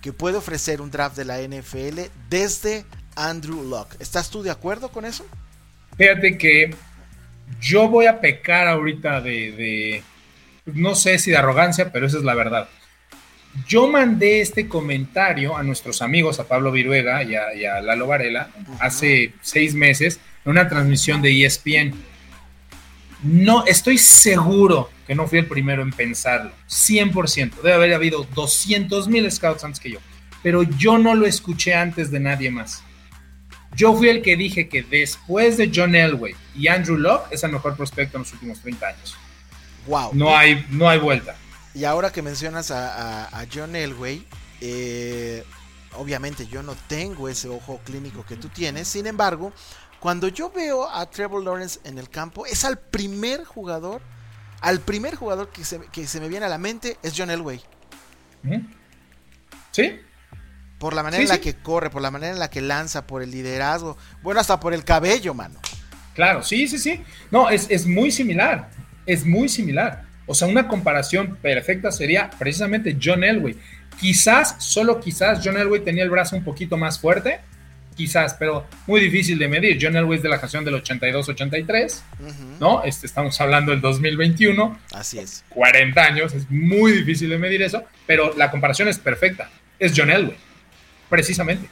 que 0.00 0.12
puede 0.12 0.36
ofrecer 0.36 0.80
un 0.80 0.90
draft 0.90 1.16
de 1.16 1.24
la 1.24 1.40
NFL 1.40 2.10
desde 2.28 2.84
Andrew 3.16 3.62
Luck. 3.62 3.94
¿Estás 4.00 4.30
tú 4.30 4.42
de 4.42 4.50
acuerdo 4.50 4.90
con 4.90 5.04
eso? 5.04 5.24
Fíjate 5.96 6.38
que 6.38 6.74
yo 7.60 7.88
voy 7.88 8.06
a 8.06 8.20
pecar 8.20 8.68
ahorita 8.68 9.20
de, 9.20 10.02
no 10.66 10.94
sé 10.94 11.18
si 11.18 11.30
de 11.30 11.36
arrogancia, 11.36 11.92
pero 11.92 12.06
esa 12.06 12.18
es 12.18 12.24
la 12.24 12.34
verdad. 12.34 12.68
Yo 13.66 13.86
mandé 13.86 14.40
este 14.40 14.66
comentario 14.66 15.56
a 15.56 15.62
nuestros 15.62 16.00
amigos, 16.00 16.40
a 16.40 16.48
Pablo 16.48 16.72
Viruega 16.72 17.22
y 17.22 17.34
a, 17.34 17.80
Lalo 17.82 18.06
Varela, 18.06 18.50
hace 18.80 19.34
seis 19.42 19.74
meses, 19.74 20.20
en 20.44 20.52
una 20.52 20.68
transmisión 20.68 21.20
de 21.20 21.44
ESPN. 21.44 21.92
No, 23.22 23.66
estoy 23.66 23.98
seguro 23.98 24.90
que 25.06 25.14
no 25.14 25.28
fui 25.28 25.38
el 25.38 25.46
primero 25.46 25.82
en 25.82 25.90
pensarlo, 25.90 26.50
100%. 26.68 27.56
Debe 27.56 27.74
haber 27.74 27.94
habido 27.94 28.26
200 28.34 29.06
mil 29.08 29.30
scouts 29.30 29.62
antes 29.64 29.78
que 29.78 29.90
yo, 29.90 29.98
pero 30.42 30.62
yo 30.62 30.98
no 30.98 31.14
lo 31.14 31.26
escuché 31.26 31.74
antes 31.74 32.10
de 32.10 32.20
nadie 32.20 32.50
más. 32.50 32.82
Yo 33.74 33.94
fui 33.94 34.08
el 34.08 34.22
que 34.22 34.36
dije 34.36 34.68
que 34.68 34.82
después 34.82 35.56
de 35.56 35.70
John 35.74 35.94
Elway 35.94 36.34
y 36.54 36.68
Andrew 36.68 36.96
Locke 36.96 37.32
es 37.32 37.42
el 37.42 37.52
mejor 37.52 37.76
prospecto 37.76 38.18
en 38.18 38.22
los 38.22 38.32
últimos 38.32 38.60
30 38.60 38.86
años. 38.86 39.16
Wow. 39.86 40.10
No 40.12 40.36
hay, 40.36 40.66
no 40.70 40.88
hay 40.88 40.98
vuelta. 40.98 41.36
Y 41.74 41.84
ahora 41.84 42.12
que 42.12 42.20
mencionas 42.20 42.70
a, 42.70 43.46
John 43.52 43.74
Elway, 43.74 44.26
eh, 44.60 45.42
obviamente 45.94 46.46
yo 46.46 46.62
no 46.62 46.74
tengo 46.86 47.28
ese 47.28 47.48
ojo 47.48 47.80
clínico 47.84 48.24
que 48.26 48.36
tú 48.36 48.48
tienes. 48.48 48.88
Sin 48.88 49.06
embargo, 49.06 49.52
cuando 49.98 50.28
yo 50.28 50.50
veo 50.50 50.88
a 50.90 51.08
Trevor 51.08 51.42
Lawrence 51.42 51.80
en 51.84 51.98
el 51.98 52.10
campo, 52.10 52.44
es 52.44 52.64
al 52.64 52.78
primer 52.78 53.44
jugador, 53.44 54.02
al 54.60 54.80
primer 54.80 55.14
jugador 55.14 55.48
que 55.48 55.64
se, 55.64 55.80
que 55.92 56.06
se 56.06 56.20
me 56.20 56.28
viene 56.28 56.44
a 56.44 56.48
la 56.50 56.58
mente 56.58 56.98
es 57.02 57.14
John 57.16 57.30
Elway. 57.30 57.62
¿Sí? 59.70 59.98
Por 60.82 60.94
la 60.94 61.04
manera 61.04 61.22
en 61.22 61.28
la 61.28 61.40
que 61.40 61.54
corre, 61.54 61.90
por 61.90 62.02
la 62.02 62.10
manera 62.10 62.32
en 62.32 62.40
la 62.40 62.50
que 62.50 62.60
lanza, 62.60 63.06
por 63.06 63.22
el 63.22 63.30
liderazgo, 63.30 63.96
bueno, 64.20 64.40
hasta 64.40 64.58
por 64.58 64.74
el 64.74 64.82
cabello, 64.82 65.32
mano. 65.32 65.60
Claro, 66.12 66.42
sí, 66.42 66.66
sí, 66.66 66.76
sí. 66.76 67.00
No, 67.30 67.50
es, 67.50 67.86
muy 67.86 68.10
similar, 68.10 68.68
es 69.06 69.24
muy 69.24 69.48
similar. 69.48 70.02
O 70.26 70.34
sea, 70.34 70.48
una 70.48 70.66
comparación 70.66 71.36
perfecta 71.36 71.92
sería 71.92 72.28
precisamente 72.36 72.98
John 73.00 73.22
Elway. 73.22 73.56
Quizás, 74.00 74.56
solo 74.58 74.98
quizás, 74.98 75.40
John 75.44 75.56
Elway 75.56 75.84
tenía 75.84 76.02
el 76.02 76.10
brazo 76.10 76.34
un 76.34 76.42
poquito 76.42 76.76
más 76.76 76.98
fuerte, 76.98 77.38
quizás, 77.94 78.34
pero 78.34 78.66
muy 78.88 79.00
difícil 79.02 79.38
de 79.38 79.46
medir. 79.46 79.78
John 79.80 79.94
Elway 79.94 80.16
es 80.16 80.24
de 80.24 80.30
la 80.30 80.40
canción 80.40 80.64
del 80.64 80.82
82-83, 80.82 82.00
¿no? 82.58 82.82
Este, 82.82 83.06
estamos 83.06 83.40
hablando 83.40 83.70
del 83.70 83.80
2021. 83.80 84.80
Así 84.94 85.20
es. 85.20 85.44
40 85.50 86.02
años, 86.02 86.34
es 86.34 86.50
muy 86.50 86.90
difícil 86.90 87.30
de 87.30 87.38
medir 87.38 87.62
eso, 87.62 87.84
pero 88.04 88.34
la 88.36 88.50
comparación 88.50 88.88
es 88.88 88.98
perfecta. 88.98 89.48
Es 89.78 89.92
John 89.96 90.10
Elway 90.10 90.50
precisamente. 91.12 91.68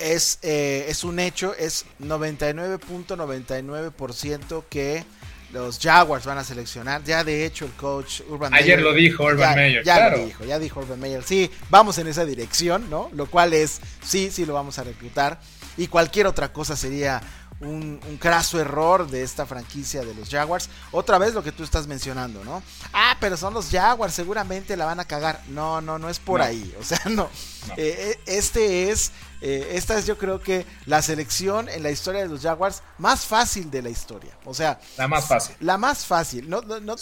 Es, 0.00 0.40
eh, 0.42 0.86
es 0.88 1.04
un 1.04 1.20
hecho, 1.20 1.54
es 1.54 1.86
99.99% 2.02 4.64
que 4.68 5.04
los 5.52 5.78
Jaguars 5.78 6.26
van 6.26 6.38
a 6.38 6.44
seleccionar. 6.44 7.04
Ya 7.04 7.22
de 7.22 7.46
hecho 7.46 7.66
el 7.66 7.70
coach 7.72 8.22
Urban 8.28 8.52
Ayer 8.52 8.82
lo 8.82 8.92
dijo 8.92 9.22
Urban 9.22 9.54
Meyer. 9.54 9.84
Ya 9.84 10.10
lo 10.10 10.18
dijo, 10.18 10.44
ya 10.44 10.58
dijo 10.58 10.80
Urban 10.80 10.98
Meyer. 10.98 11.22
Sí, 11.22 11.52
vamos 11.70 11.98
en 11.98 12.08
esa 12.08 12.24
dirección, 12.24 12.90
¿no? 12.90 13.10
Lo 13.14 13.26
cual 13.26 13.52
es, 13.52 13.80
sí, 14.04 14.32
sí 14.32 14.44
lo 14.44 14.54
vamos 14.54 14.80
a 14.80 14.84
reclutar. 14.84 15.38
Y 15.76 15.86
cualquier 15.86 16.26
otra 16.26 16.52
cosa 16.52 16.74
sería 16.74 17.22
un, 17.64 18.00
un, 18.08 18.16
craso 18.16 18.60
error 18.60 19.08
de 19.08 19.22
esta 19.22 19.46
franquicia 19.46 20.02
de 20.02 20.14
los 20.14 20.28
Jaguars. 20.28 20.68
Otra 20.90 21.18
vez 21.18 21.34
lo 21.34 21.42
que 21.42 21.52
tú 21.52 21.62
estás 21.62 21.86
mencionando, 21.86 22.44
¿no? 22.44 22.62
Ah, 22.92 23.16
pero 23.20 23.36
son 23.36 23.54
los 23.54 23.70
Jaguars, 23.70 24.14
seguramente 24.14 24.76
la 24.76 24.84
van 24.84 25.00
a 25.00 25.04
cagar. 25.04 25.40
No, 25.48 25.80
no, 25.80 25.98
no 25.98 26.08
es 26.08 26.18
por 26.18 26.42
ahí. 26.42 26.74
O 26.78 26.82
sea, 26.82 27.00
no. 27.10 27.28
Eh, 27.76 28.16
eh, 28.16 28.20
este 28.26 28.90
es, 28.90 29.12
eh, 29.40 29.72
esta 29.74 29.96
es 29.96 30.06
yo 30.06 30.18
creo 30.18 30.40
que 30.40 30.66
la 30.86 31.00
selección 31.02 31.68
en 31.68 31.82
la 31.82 31.90
historia 31.90 32.22
de 32.22 32.28
los 32.28 32.42
Jaguars 32.42 32.82
más 32.98 33.24
fácil 33.24 33.70
de 33.70 33.82
la 33.82 33.90
historia. 33.90 34.36
O 34.44 34.54
sea, 34.54 34.80
la 34.96 35.08
más 35.08 35.26
fácil. 35.26 35.56
La 35.60 35.78
más 35.78 36.06
fácil. 36.06 36.50
No, 36.50 36.60
no, 36.62 36.96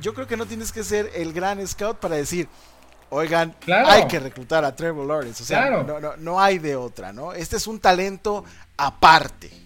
yo 0.00 0.14
creo 0.14 0.26
que 0.26 0.36
no 0.36 0.46
tienes 0.46 0.72
que 0.72 0.82
ser 0.82 1.10
el 1.14 1.32
gran 1.32 1.64
scout 1.66 1.98
para 1.98 2.16
decir, 2.16 2.48
oigan, 3.10 3.54
hay 3.68 4.06
que 4.08 4.18
reclutar 4.18 4.64
a 4.64 4.74
Trevor 4.74 5.06
Lawrence. 5.06 5.42
O 5.42 5.46
sea, 5.46 5.70
no, 5.70 6.00
no, 6.00 6.16
no 6.16 6.40
hay 6.40 6.58
de 6.58 6.74
otra, 6.74 7.12
¿no? 7.12 7.32
Este 7.32 7.56
es 7.56 7.66
un 7.66 7.78
talento 7.78 8.44
aparte 8.76 9.61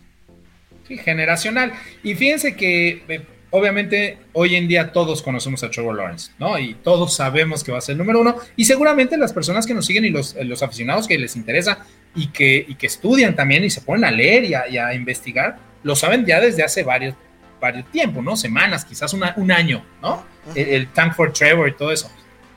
generacional. 0.88 1.72
Y 2.02 2.14
fíjense 2.14 2.54
que 2.54 3.02
eh, 3.08 3.26
obviamente 3.50 4.18
hoy 4.32 4.56
en 4.56 4.68
día 4.68 4.92
todos 4.92 5.22
conocemos 5.22 5.62
a 5.62 5.70
Trevor 5.70 5.96
Lawrence, 5.96 6.32
¿no? 6.38 6.58
Y 6.58 6.74
todos 6.74 7.14
sabemos 7.14 7.64
que 7.64 7.72
va 7.72 7.78
a 7.78 7.80
ser 7.80 7.92
el 7.94 7.98
número 7.98 8.20
uno. 8.20 8.36
Y 8.56 8.64
seguramente 8.64 9.16
las 9.16 9.32
personas 9.32 9.66
que 9.66 9.74
nos 9.74 9.86
siguen 9.86 10.04
y 10.04 10.10
los, 10.10 10.34
los 10.34 10.62
aficionados 10.62 11.06
que 11.06 11.18
les 11.18 11.36
interesa 11.36 11.86
y 12.14 12.28
que, 12.28 12.64
y 12.68 12.74
que 12.74 12.86
estudian 12.86 13.34
también 13.34 13.64
y 13.64 13.70
se 13.70 13.80
ponen 13.80 14.04
a 14.04 14.10
leer 14.10 14.44
y 14.44 14.54
a, 14.54 14.94
investigar, 14.94 15.58
lo 15.82 15.94
saben 15.94 16.24
ya 16.24 16.40
desde 16.40 16.62
hace 16.62 16.82
varios, 16.82 17.14
varios 17.60 17.90
tiempos, 17.90 18.24
¿no? 18.24 18.36
Semanas, 18.36 18.84
quizás 18.84 19.12
un 19.12 19.50
año, 19.50 19.84
¿no? 20.02 20.24
el, 20.54 20.88
Tank 20.88 21.14
for 21.14 21.32
Trevor 21.32 21.68
y 21.68 21.72
todo 21.72 21.92
eso. 21.92 22.10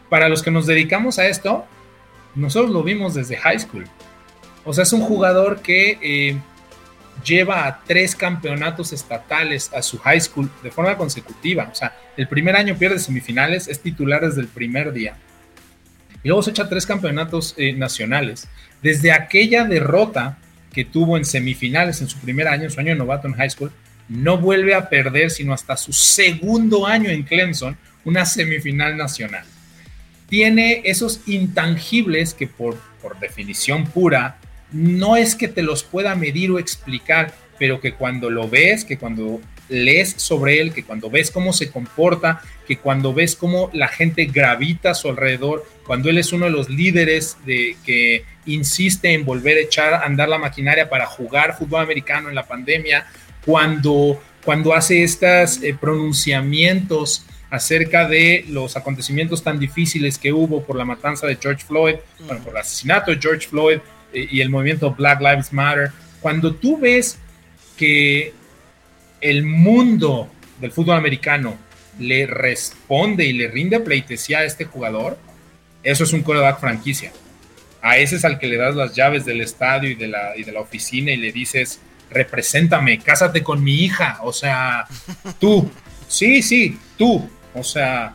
Para 0.10 0.30
los 0.30 0.42
que 0.42 0.52
nos 0.52 0.66
dedicamos 0.66 1.20
a 1.20 1.28
esto, 1.28 1.66
nosotros 2.36 2.72
lo 2.72 2.84
vimos 2.84 3.14
desde 3.14 3.38
high 3.38 3.60
school. 3.60 3.86
O 4.66 4.74
sea, 4.74 4.84
es 4.84 4.94
un 4.94 5.02
jugador 5.02 5.62
que 5.62 5.98
eh, 6.02 6.38
lleva 7.24 7.68
a 7.68 7.84
tres 7.84 8.16
campeonatos 8.16 8.94
estatales 8.94 9.72
a 9.74 9.82
su 9.82 9.98
high 10.00 10.22
school 10.22 10.50
de 10.64 10.72
forma 10.72 10.98
consecutiva. 10.98 11.70
O 11.72 11.76
sea, 11.76 11.96
el 12.18 12.28
primer 12.28 12.56
año 12.56 12.78
pierde 12.78 13.00
semifinales, 13.00 13.68
es 13.68 13.80
titular 13.80 14.26
desde 14.26 14.42
el 14.42 14.48
primer 14.48 14.92
día. 14.92 15.16
Y 16.24 16.28
luego 16.28 16.44
se 16.44 16.52
echa 16.52 16.68
tres 16.68 16.86
campeonatos 16.86 17.54
eh, 17.58 17.74
nacionales. 17.74 18.48
Desde 18.82 19.12
aquella 19.12 19.64
derrota 19.64 20.38
que 20.74 20.86
tuvo 20.86 21.18
en 21.18 21.26
semifinales 21.26 22.02
en 22.02 22.10
su 22.10 22.18
primer 22.20 22.48
año, 22.48 22.64
en 22.64 22.72
su 22.72 22.80
año 22.80 22.90
de 22.90 23.00
novato 23.00 23.28
en 23.28 23.34
high 23.34 23.50
school, 23.50 23.72
no 24.10 24.38
vuelve 24.38 24.74
a 24.74 24.90
perder 24.90 25.30
sino 25.30 25.54
hasta 25.54 25.78
su 25.78 25.94
segundo 25.94 26.88
año 26.88 27.10
en 27.10 27.24
Clemson 27.24 27.78
una 28.04 28.26
semifinal 28.26 28.98
nacional. 28.98 29.46
tiene 30.28 30.84
esos 30.86 31.22
intangibles 31.26 32.36
que 32.36 32.48
por, 32.48 32.78
por 33.02 33.20
definición 33.20 33.86
pura 33.88 34.39
no 34.72 35.16
es 35.16 35.36
que 35.36 35.48
te 35.48 35.62
los 35.62 35.84
pueda 35.84 36.16
medir 36.16 36.52
o 36.52 36.60
explicar, 36.60 37.34
pero 37.58 37.82
que 37.82 37.94
cuando 37.94 38.30
lo 38.30 38.50
ves, 38.50 38.86
que 38.86 38.98
cuando 38.98 39.42
lees 39.70 40.16
sobre 40.18 40.60
él, 40.60 40.74
que 40.74 40.84
cuando 40.84 41.10
ves 41.10 41.32
cómo 41.32 41.54
se 41.54 41.70
comporta, 41.70 42.42
que 42.68 42.78
cuando 42.78 43.14
ves 43.14 43.36
cómo 43.36 43.70
la 43.74 43.88
gente 43.88 44.26
gravita 44.26 44.92
a 44.92 44.96
su 44.96 45.10
alrededor, 45.10 45.66
cuando 45.86 46.10
él 46.10 46.18
es 46.18 46.34
uno 46.34 46.46
de 46.46 46.52
los 46.52 46.70
líderes 46.70 47.38
de 47.46 47.78
que 47.86 48.26
insiste 48.46 49.14
en 49.14 49.26
volver 49.26 49.58
a 49.58 49.62
echar 49.62 49.94
a 49.94 50.06
andar 50.06 50.30
la 50.30 50.38
maquinaria 50.38 50.90
para 50.90 51.06
jugar 51.06 51.58
fútbol 51.58 51.82
americano 51.82 52.30
en 52.30 52.36
la 52.36 52.48
pandemia, 52.48 53.08
cuando, 53.46 54.22
cuando 54.44 54.74
hace 54.74 55.04
estos 55.04 55.62
eh, 55.64 55.76
pronunciamientos 55.80 57.26
acerca 57.50 58.08
de 58.08 58.46
los 58.50 58.78
acontecimientos 58.78 59.44
tan 59.44 59.60
difíciles 59.60 60.18
que 60.18 60.32
hubo 60.32 60.64
por 60.64 60.76
la 60.76 60.86
matanza 60.86 61.26
de 61.26 61.36
George 61.36 61.66
Floyd, 61.66 61.96
bueno, 62.26 62.44
por 62.44 62.54
el 62.54 62.60
asesinato 62.60 63.12
de 63.12 63.20
George 63.20 63.48
Floyd 63.48 63.80
y 64.14 64.42
el 64.42 64.50
movimiento 64.50 64.94
Black 64.94 65.20
Lives 65.22 65.54
Matter, 65.54 65.92
cuando 66.22 66.54
tú 66.56 66.78
ves 66.78 67.18
que 67.78 68.34
el 69.22 69.44
mundo 69.44 70.30
del 70.60 70.72
fútbol 70.72 70.98
americano 70.98 71.58
le 72.00 72.26
responde 72.26 73.26
y 73.26 73.34
le 73.34 73.48
rinde 73.48 73.80
pleitesía 73.80 74.40
a 74.40 74.46
este 74.46 74.66
jugador, 74.66 75.18
eso 75.84 76.04
es 76.04 76.14
un 76.14 76.22
coreback 76.22 76.60
franquicia. 76.60 77.12
A 77.82 77.98
ese 77.98 78.18
es 78.18 78.26
al 78.26 78.40
que 78.40 78.48
le 78.48 78.58
das 78.58 78.76
las 78.76 78.96
llaves 78.96 79.26
del 79.26 79.42
estadio 79.42 79.90
y 79.90 79.96
de 79.96 80.08
la, 80.08 80.36
y 80.36 80.44
de 80.44 80.52
la 80.52 80.62
oficina 80.62 81.12
y 81.12 81.18
le 81.18 81.32
dices, 81.32 81.80
represéntame, 82.10 83.00
cásate 83.00 83.44
con 83.44 83.64
mi 83.64 83.84
hija, 83.84 84.20
o 84.22 84.34
sea, 84.34 84.86
tú, 85.40 85.70
sí, 86.08 86.42
sí, 86.42 86.78
tú, 86.98 87.30
o 87.54 87.64
sea, 87.64 88.14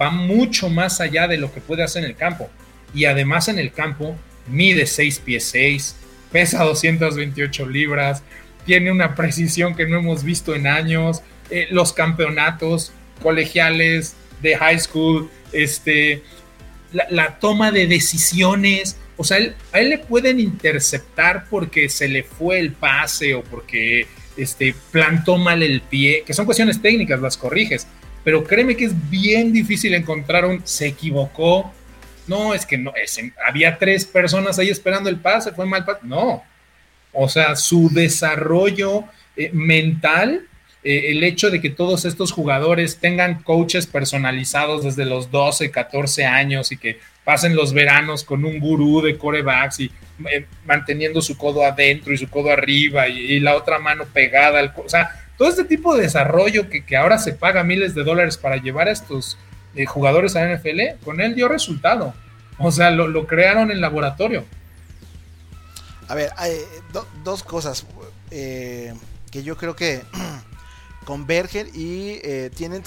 va 0.00 0.10
mucho 0.10 0.68
más 0.68 1.00
allá 1.00 1.26
de 1.26 1.36
lo 1.36 1.52
que 1.52 1.60
puede 1.60 1.82
hacer 1.82 2.04
en 2.04 2.10
el 2.10 2.16
campo. 2.16 2.48
Y 2.94 3.04
además 3.04 3.48
en 3.48 3.58
el 3.58 3.72
campo 3.72 4.16
mide 4.50 4.86
6 4.86 5.18
pies 5.20 5.44
6, 5.44 5.96
pesa 6.32 6.64
228 6.64 7.66
libras, 7.66 8.22
tiene 8.64 8.90
una 8.90 9.14
precisión 9.14 9.74
que 9.74 9.86
no 9.86 9.98
hemos 9.98 10.22
visto 10.24 10.54
en 10.54 10.66
años. 10.66 11.22
Eh, 11.50 11.66
los 11.70 11.92
campeonatos 11.92 12.92
colegiales 13.22 14.14
de 14.42 14.56
high 14.56 14.78
school, 14.78 15.30
este, 15.52 16.22
la, 16.92 17.38
toma 17.38 17.72
de 17.72 17.86
decisiones. 17.86 18.96
O 19.16 19.24
sea, 19.24 19.38
a 19.72 19.80
él 19.80 19.90
le 19.90 19.98
pueden 19.98 20.40
interceptar 20.40 21.46
porque 21.50 21.88
se 21.88 22.08
le 22.08 22.22
fue 22.22 22.60
el 22.60 22.72
pase 22.72 23.34
o 23.34 23.42
porque 23.42 24.06
este, 24.36 24.74
plantó 24.90 25.36
mal 25.36 25.62
el 25.62 25.80
pie, 25.82 26.22
que 26.24 26.32
son 26.32 26.46
cuestiones 26.46 26.80
técnicas, 26.80 27.20
las 27.20 27.36
corriges. 27.36 27.86
Pero 28.24 28.44
créeme 28.44 28.76
que 28.76 28.84
es 28.84 29.10
bien 29.10 29.52
difícil 29.52 29.94
encontrar 29.94 30.44
un 30.44 30.60
se 30.64 30.86
equivocó. 30.86 31.72
No, 32.26 32.54
es 32.54 32.66
que 32.66 32.78
no, 32.78 32.92
había 33.46 33.78
tres 33.78 34.04
personas 34.04 34.58
ahí 34.58 34.70
esperando 34.70 35.08
el 35.10 35.16
pase, 35.16 35.52
fue 35.52 35.66
mal 35.66 35.84
pase. 35.84 36.00
No, 36.04 36.42
o 37.12 37.28
sea, 37.28 37.56
su 37.56 37.90
desarrollo 37.90 39.04
eh, 39.36 39.50
mental, 39.52 40.46
eh, 40.82 41.10
el 41.10 41.24
hecho 41.24 41.50
de 41.50 41.60
que 41.60 41.70
todos 41.70 42.04
estos 42.04 42.32
jugadores 42.32 42.98
tengan 42.98 43.42
coaches 43.42 43.86
personalizados 43.86 44.84
desde 44.84 45.04
los 45.04 45.30
12, 45.30 45.70
14 45.70 46.24
años 46.24 46.72
y 46.72 46.76
que 46.76 47.00
pasen 47.24 47.54
los 47.54 47.72
veranos 47.72 48.24
con 48.24 48.44
un 48.44 48.60
gurú 48.60 49.02
de 49.02 49.18
corebacks 49.18 49.80
y 49.80 49.90
eh, 50.30 50.46
manteniendo 50.64 51.20
su 51.20 51.36
codo 51.36 51.64
adentro 51.64 52.12
y 52.12 52.18
su 52.18 52.28
codo 52.28 52.50
arriba 52.50 53.08
y, 53.08 53.40
la 53.40 53.56
otra 53.56 53.78
mano 53.78 54.04
pegada 54.06 54.58
al 54.58 54.72
o 54.76 54.88
sea, 54.88 55.10
todo 55.36 55.48
este 55.48 55.64
tipo 55.64 55.94
de 55.94 56.02
desarrollo 56.02 56.68
que, 56.68 56.84
que, 56.84 56.96
ahora 56.96 57.18
se 57.18 57.32
paga 57.32 57.64
miles 57.64 57.94
de 57.94 58.04
dólares 58.04 58.36
para 58.36 58.56
llevar 58.56 58.88
a 58.88 58.92
estos 58.92 59.38
jugadores 59.86 60.36
a 60.36 60.46
NFL, 60.46 61.02
con 61.04 61.20
él 61.20 61.34
dio 61.34 61.48
resultado. 61.48 62.14
O 62.58 62.70
sea, 62.70 62.90
lo, 62.90 63.08
lo 63.08 63.26
crearon 63.26 63.70
en 63.70 63.80
laboratorio. 63.80 64.44
A 66.08 66.14
ver, 66.14 66.32
hay 66.36 66.56
dos 67.22 67.44
cosas 67.44 67.86
eh, 68.32 68.92
que 69.30 69.42
yo 69.44 69.56
creo 69.56 69.76
que 69.76 70.02
convergen 71.04 71.68
y 71.72 72.18
eh, 72.24 72.50
tienen, 72.54 72.82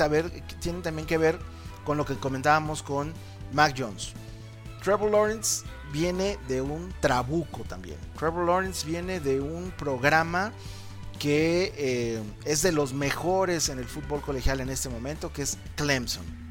tienen 0.60 0.82
también 0.82 1.08
que 1.08 1.18
ver 1.18 1.40
con 1.86 1.98
lo 1.98 2.06
que 2.06 2.16
comentábamos 2.16 2.84
con 2.84 3.14
Mac 3.54 3.76
Jones. 3.78 4.14
Trevor 4.84 5.10
Lawrence 5.12 5.66
viene 5.94 6.38
de 6.50 6.62
un 6.62 6.94
trabuco 7.00 7.64
también. 7.64 7.98
Trevor 8.18 8.46
Lawrence 8.46 8.86
viene 8.86 9.22
de 9.22 9.40
un 9.40 9.72
programa 9.72 10.52
que 11.18 11.74
eh, 11.78 12.22
es 12.44 12.62
de 12.62 12.74
los 12.74 12.92
mejores 12.92 13.70
en 13.70 13.80
el 13.80 13.86
fútbol 13.86 14.20
colegial 14.20 14.60
en 14.60 14.70
este 14.70 14.90
momento, 14.90 15.32
que 15.32 15.44
es 15.44 15.58
Clemson. 15.76 16.43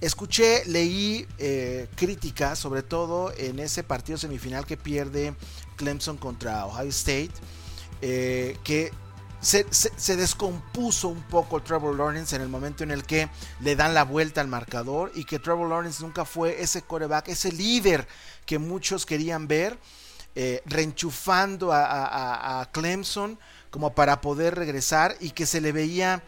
Escuché, 0.00 0.64
leí 0.64 1.26
eh, 1.36 1.86
críticas, 1.94 2.58
sobre 2.58 2.82
todo 2.82 3.34
en 3.36 3.58
ese 3.58 3.82
partido 3.82 4.16
semifinal 4.16 4.64
que 4.64 4.78
pierde 4.78 5.34
Clemson 5.76 6.16
contra 6.16 6.64
Ohio 6.64 6.88
State, 6.88 7.32
eh, 8.00 8.56
que 8.64 8.92
se, 9.42 9.66
descompuso 10.16 11.08
un 11.08 11.22
poco 11.24 11.62
Trevor 11.62 11.96
Lawrence 11.96 12.34
en 12.34 12.40
el 12.40 12.48
momento 12.48 12.82
en 12.82 12.92
el 12.92 13.04
que 13.04 13.28
le 13.60 13.76
dan 13.76 13.92
la 13.92 14.04
vuelta 14.04 14.40
al 14.40 14.48
marcador 14.48 15.12
y 15.14 15.24
que 15.24 15.38
Trevor 15.38 15.68
Lawrence 15.68 16.02
nunca 16.02 16.24
fue 16.24 16.62
ese 16.62 16.80
coreback, 16.80 17.28
ese 17.28 17.52
líder 17.52 18.08
que 18.46 18.58
muchos 18.58 19.04
querían 19.04 19.48
ver, 19.48 19.78
eh, 20.34 20.62
reenchufando 20.64 21.72
a 21.72 22.66
Clemson 22.72 23.38
como 23.70 23.94
para 23.94 24.22
poder 24.22 24.54
regresar 24.54 25.14
y 25.20 25.32
que 25.32 25.44
se 25.44 25.60
le 25.60 25.72
veía 25.72 26.22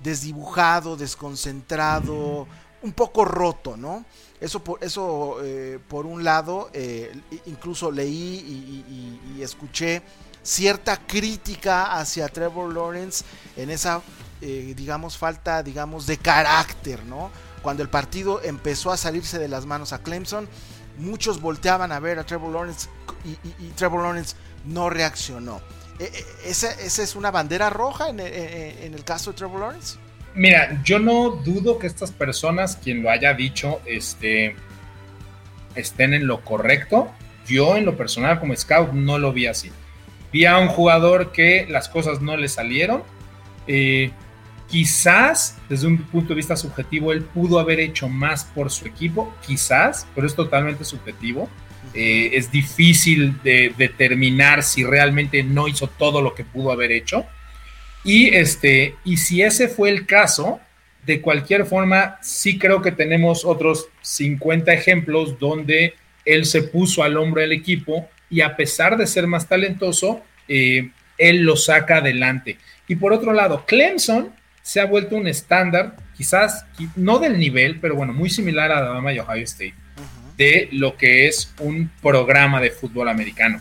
desdibujado, 0.00 0.96
desconcentrado 0.96 2.46
un 2.82 2.92
poco 2.92 3.24
roto, 3.24 3.76
¿no? 3.76 4.04
Eso 4.40 4.62
por, 4.62 4.82
eso, 4.84 5.38
eh, 5.42 5.80
por 5.88 6.06
un 6.06 6.22
lado, 6.22 6.70
eh, 6.72 7.12
incluso 7.46 7.90
leí 7.90 8.84
y, 9.36 9.42
escuché 9.42 10.02
cierta 10.42 10.96
crítica 11.06 11.96
hacia 11.98 12.28
Trevor 12.28 12.74
Lawrence 12.74 13.24
en 13.56 13.70
esa, 13.70 14.02
eh, 14.40 14.74
digamos, 14.76 15.16
falta, 15.16 15.62
digamos, 15.62 16.06
de 16.06 16.18
carácter, 16.18 17.04
¿no? 17.04 17.30
Cuando 17.62 17.82
el 17.82 17.88
partido 17.88 18.42
empezó 18.42 18.90
a 18.90 18.96
salirse 18.96 19.38
de 19.38 19.46
las 19.46 19.64
manos 19.64 19.92
a 19.92 20.02
Clemson, 20.02 20.48
muchos 20.98 21.40
volteaban 21.40 21.92
a 21.92 22.00
ver 22.00 22.18
a 22.18 22.24
Trevor 22.24 22.52
Lawrence 22.52 22.88
y, 23.24 23.68
Trevor 23.76 24.02
Lawrence 24.02 24.36
no 24.64 24.90
reaccionó. 24.90 25.60
E, 25.98 26.04
e, 26.04 26.50
¿Esa, 26.50 26.72
es 26.72 27.14
una 27.14 27.30
bandera 27.30 27.70
roja 27.70 28.08
en, 28.08 28.20
en 28.20 28.94
el 28.94 29.04
caso 29.04 29.30
de 29.30 29.36
Trevor 29.36 29.60
Lawrence? 29.60 29.98
Mira, 30.34 30.80
yo 30.84 30.98
no 30.98 31.30
dudo 31.30 31.78
que 31.78 31.86
estas 31.86 32.12
personas, 32.12 32.76
quien 32.76 33.02
lo 33.02 33.10
haya 33.10 33.34
dicho, 33.34 33.80
este, 33.86 34.54
estén 35.74 36.14
en 36.14 36.26
lo 36.26 36.40
correcto. 36.42 37.10
Yo 37.46 37.76
en 37.76 37.84
lo 37.84 37.96
personal 37.96 38.38
como 38.40 38.54
scout 38.54 38.92
no 38.92 39.18
lo 39.18 39.32
vi 39.32 39.46
así. 39.46 39.70
Vi 40.32 40.44
a 40.44 40.58
un 40.58 40.68
jugador 40.68 41.32
que 41.32 41.66
las 41.68 41.88
cosas 41.88 42.20
no 42.20 42.36
le 42.36 42.48
salieron. 42.48 43.02
Eh, 43.66 44.10
quizás 44.68 45.56
desde 45.68 45.86
un 45.86 45.98
punto 45.98 46.28
de 46.30 46.34
vista 46.36 46.56
subjetivo 46.56 47.12
él 47.12 47.22
pudo 47.22 47.58
haber 47.58 47.80
hecho 47.80 48.08
más 48.08 48.44
por 48.44 48.70
su 48.70 48.86
equipo, 48.86 49.34
quizás, 49.46 50.06
pero 50.14 50.26
es 50.26 50.34
totalmente 50.34 50.84
subjetivo. 50.84 51.48
Eh, 51.94 52.30
es 52.34 52.52
difícil 52.52 53.40
de 53.42 53.72
determinar 53.76 54.62
si 54.62 54.84
realmente 54.84 55.42
no 55.42 55.68
hizo 55.68 55.86
todo 55.86 56.20
lo 56.20 56.34
que 56.34 56.44
pudo 56.44 56.70
haber 56.70 56.92
hecho. 56.92 57.24
Y, 58.08 58.34
este, 58.34 58.94
y 59.04 59.18
si 59.18 59.42
ese 59.42 59.68
fue 59.68 59.90
el 59.90 60.06
caso, 60.06 60.60
de 61.04 61.20
cualquier 61.20 61.66
forma, 61.66 62.16
sí 62.22 62.58
creo 62.58 62.80
que 62.80 62.90
tenemos 62.90 63.44
otros 63.44 63.88
50 64.00 64.72
ejemplos 64.72 65.38
donde 65.38 65.92
él 66.24 66.46
se 66.46 66.62
puso 66.62 67.02
al 67.02 67.18
hombro 67.18 67.42
del 67.42 67.52
equipo 67.52 68.08
y 68.30 68.40
a 68.40 68.56
pesar 68.56 68.96
de 68.96 69.06
ser 69.06 69.26
más 69.26 69.46
talentoso, 69.46 70.22
eh, 70.48 70.88
él 71.18 71.42
lo 71.42 71.54
saca 71.54 71.98
adelante. 71.98 72.56
Y 72.86 72.96
por 72.96 73.12
otro 73.12 73.34
lado, 73.34 73.66
Clemson 73.66 74.30
se 74.62 74.80
ha 74.80 74.86
vuelto 74.86 75.14
un 75.14 75.28
estándar, 75.28 75.94
quizás 76.16 76.64
no 76.96 77.18
del 77.18 77.38
nivel, 77.38 77.78
pero 77.78 77.94
bueno, 77.94 78.14
muy 78.14 78.30
similar 78.30 78.72
a 78.72 78.78
Alabama 78.78 79.12
y 79.12 79.18
Ohio 79.18 79.44
State, 79.44 79.74
de 80.38 80.70
lo 80.72 80.96
que 80.96 81.26
es 81.26 81.52
un 81.58 81.90
programa 82.00 82.58
de 82.58 82.70
fútbol 82.70 83.10
americano. 83.10 83.60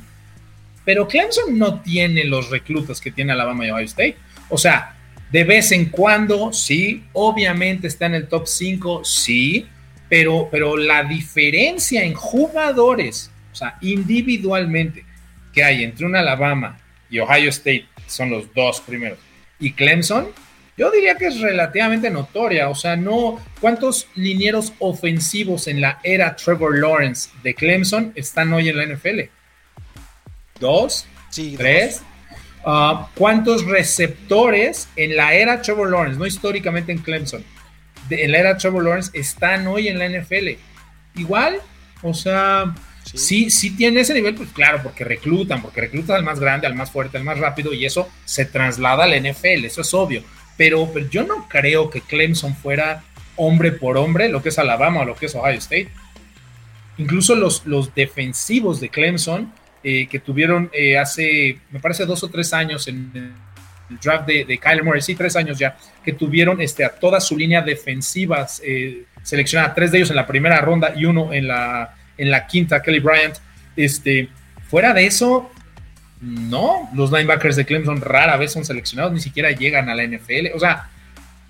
Pero 0.85 1.05
Clemson 1.05 1.57
no 1.57 1.81
tiene 1.81 2.23
los 2.23 2.49
reclutas 2.49 3.01
que 3.01 3.11
tiene 3.11 3.33
Alabama 3.33 3.67
y 3.67 3.71
Ohio 3.71 3.85
State. 3.85 4.15
O 4.49 4.57
sea, 4.57 4.95
de 5.31 5.43
vez 5.43 5.71
en 5.71 5.85
cuando, 5.85 6.53
sí, 6.53 7.03
obviamente 7.13 7.87
está 7.87 8.05
en 8.05 8.15
el 8.15 8.27
top 8.27 8.47
5, 8.47 9.03
sí, 9.03 9.67
pero, 10.09 10.47
pero 10.49 10.77
la 10.77 11.03
diferencia 11.03 12.03
en 12.03 12.13
jugadores, 12.13 13.31
o 13.51 13.55
sea, 13.55 13.77
individualmente, 13.81 15.05
que 15.53 15.63
hay 15.63 15.83
entre 15.83 16.05
un 16.05 16.15
Alabama 16.15 16.79
y 17.09 17.19
Ohio 17.19 17.49
State, 17.49 17.85
son 18.07 18.29
los 18.29 18.53
dos 18.53 18.79
primeros, 18.81 19.19
y 19.59 19.73
Clemson, 19.73 20.27
yo 20.77 20.91
diría 20.91 21.15
que 21.15 21.25
es 21.25 21.41
relativamente 21.41 22.11
notoria. 22.11 22.69
O 22.69 22.75
sea, 22.75 22.95
no. 22.95 23.39
¿Cuántos 23.59 24.07
linieros 24.13 24.73
ofensivos 24.77 25.67
en 25.67 25.81
la 25.81 25.99
era 26.03 26.35
Trevor 26.35 26.77
Lawrence 26.77 27.31
de 27.41 27.55
Clemson 27.55 28.13
están 28.15 28.53
hoy 28.53 28.69
en 28.69 28.77
la 28.77 28.85
NFL? 28.85 29.21
¿Dos? 30.59 31.07
Sí, 31.31 31.55
¿Tres? 31.57 32.03
Ah, 32.69 33.07
¿Cuántos 33.15 33.65
receptores 33.65 34.89
en 34.97 35.15
la 35.15 35.33
era 35.33 35.61
Trevor 35.61 35.89
Lawrence, 35.89 36.19
no 36.19 36.25
históricamente 36.25 36.91
en 36.91 36.97
Clemson, 36.97 37.41
en 38.09 38.29
la 38.29 38.39
era 38.39 38.57
Trevor 38.57 38.83
Lawrence 38.83 39.17
están 39.17 39.65
hoy 39.67 39.87
en 39.87 39.97
la 39.97 40.09
NFL. 40.09 40.49
Igual, 41.15 41.61
o 42.01 42.13
sea, 42.13 42.75
sí. 43.13 43.49
sí, 43.49 43.71
tiene 43.71 44.01
ese 44.01 44.13
nivel, 44.13 44.35
pues 44.35 44.49
claro, 44.49 44.81
porque 44.83 45.05
reclutan, 45.05 45.61
porque 45.61 45.79
reclutan 45.79 46.17
al 46.17 46.23
más 46.23 46.41
grande, 46.41 46.67
al 46.67 46.75
más 46.75 46.91
fuerte, 46.91 47.17
al 47.17 47.23
más 47.23 47.39
rápido, 47.39 47.73
y 47.73 47.85
eso 47.85 48.09
se 48.25 48.43
traslada 48.43 49.05
al 49.05 49.13
NFL, 49.17 49.63
eso 49.63 49.79
es 49.79 49.93
obvio. 49.93 50.21
Pero, 50.57 50.91
pero 50.93 51.09
yo 51.09 51.23
no 51.23 51.47
creo 51.47 51.89
que 51.89 52.01
Clemson 52.01 52.53
fuera 52.53 53.01
hombre 53.37 53.71
por 53.71 53.97
hombre, 53.97 54.27
lo 54.27 54.43
que 54.43 54.49
es 54.49 54.59
Alabama 54.59 55.01
o 55.01 55.05
lo 55.05 55.15
que 55.15 55.27
es 55.27 55.35
Ohio 55.35 55.57
State. 55.59 55.89
Incluso 56.97 57.33
los, 57.33 57.65
los 57.65 57.95
defensivos 57.95 58.81
de 58.81 58.89
Clemson, 58.89 59.53
eh, 59.89 60.05
que 60.05 60.19
tuvieron 60.19 60.69
eh, 60.73 60.97
hace, 60.97 61.59
me 61.71 61.79
parece, 61.79 62.05
dos 62.05 62.21
o 62.21 62.27
tres 62.27 62.51
años 62.51 62.89
en 62.89 63.09
el 63.89 63.97
draft 64.03 64.27
de, 64.27 64.43
de 64.43 64.57
Kyler 64.57 64.83
Murray, 64.83 65.01
sí, 65.01 65.15
tres 65.15 65.37
años 65.37 65.57
ya, 65.57 65.77
que 66.03 66.11
tuvieron 66.11 66.59
este, 66.59 66.83
a 66.83 66.89
toda 66.89 67.21
su 67.21 67.37
línea 67.37 67.61
defensiva 67.61 68.45
eh, 68.65 69.05
seleccionada, 69.23 69.73
tres 69.73 69.93
de 69.93 69.99
ellos 69.99 70.09
en 70.09 70.17
la 70.17 70.27
primera 70.27 70.59
ronda 70.59 70.91
y 70.93 71.05
uno 71.05 71.31
en 71.31 71.47
la, 71.47 71.95
en 72.17 72.29
la 72.29 72.47
quinta, 72.47 72.81
Kelly 72.81 72.99
Bryant. 72.99 73.35
Este, 73.77 74.27
fuera 74.67 74.93
de 74.93 75.05
eso, 75.05 75.49
no, 76.19 76.89
los 76.93 77.09
linebackers 77.09 77.55
de 77.55 77.65
Clemson 77.65 78.01
rara 78.01 78.35
vez 78.35 78.51
son 78.51 78.65
seleccionados, 78.65 79.13
ni 79.13 79.21
siquiera 79.21 79.51
llegan 79.51 79.87
a 79.87 79.95
la 79.95 80.03
NFL. 80.03 80.47
O 80.53 80.59
sea, 80.59 80.89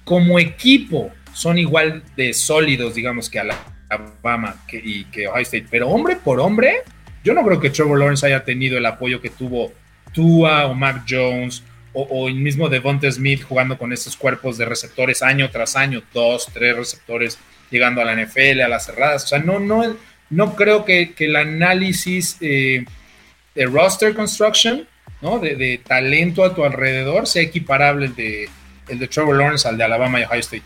como 0.03 0.37
equipo 0.37 1.09
son 1.33 1.57
igual 1.57 2.03
de 2.15 2.35
sólidos, 2.35 2.93
digamos, 2.93 3.31
que 3.31 3.39
Alabama 3.39 4.57
que, 4.67 4.77
y 4.77 5.05
que 5.05 5.27
Ohio 5.27 5.41
State, 5.41 5.65
pero 5.71 5.89
hombre 5.89 6.17
por 6.17 6.39
hombre, 6.39 6.83
yo 7.27 7.33
no 7.33 7.43
creo 7.43 7.59
que 7.59 7.69
Trevor 7.69 7.99
Lawrence 7.99 8.25
haya 8.25 8.45
tenido 8.45 8.77
el 8.77 8.85
apoyo 8.85 9.19
que 9.19 9.29
tuvo 9.29 9.73
Tua 10.13 10.65
o 10.67 10.73
Mac 10.73 11.03
Jones 11.05 11.61
o, 11.91 12.29
el 12.29 12.35
mismo 12.35 12.69
Devonta 12.69 13.11
Smith 13.11 13.43
jugando 13.43 13.77
con 13.77 13.91
esos 13.91 14.15
cuerpos 14.15 14.57
de 14.57 14.63
receptores 14.63 15.21
año 15.21 15.49
tras 15.49 15.75
año, 15.75 16.03
dos, 16.13 16.47
tres 16.53 16.77
receptores 16.77 17.37
llegando 17.69 18.01
a 18.01 18.05
la 18.05 18.15
NFL, 18.15 18.61
a 18.61 18.69
las 18.69 18.85
cerradas. 18.85 19.25
O 19.25 19.27
sea, 19.27 19.39
no, 19.39 19.59
no, 19.59 19.97
no 20.29 20.55
creo 20.55 20.85
que, 20.85 21.13
el 21.17 21.35
análisis 21.35 22.37
eh, 22.39 22.85
de 23.55 23.65
roster 23.65 24.13
construction, 24.13 24.87
¿no? 25.21 25.39
De, 25.39 25.81
talento 25.85 26.45
a 26.45 26.55
tu 26.55 26.63
alrededor 26.63 27.27
sea 27.27 27.41
equiparable 27.41 28.05
el 28.05 28.15
de, 28.15 28.49
el 28.87 28.99
de 28.99 29.07
Trevor 29.09 29.35
Lawrence 29.35 29.67
al 29.67 29.77
de 29.77 29.83
Alabama 29.83 30.21
y 30.21 30.23
Ohio 30.23 30.39
State. 30.39 30.63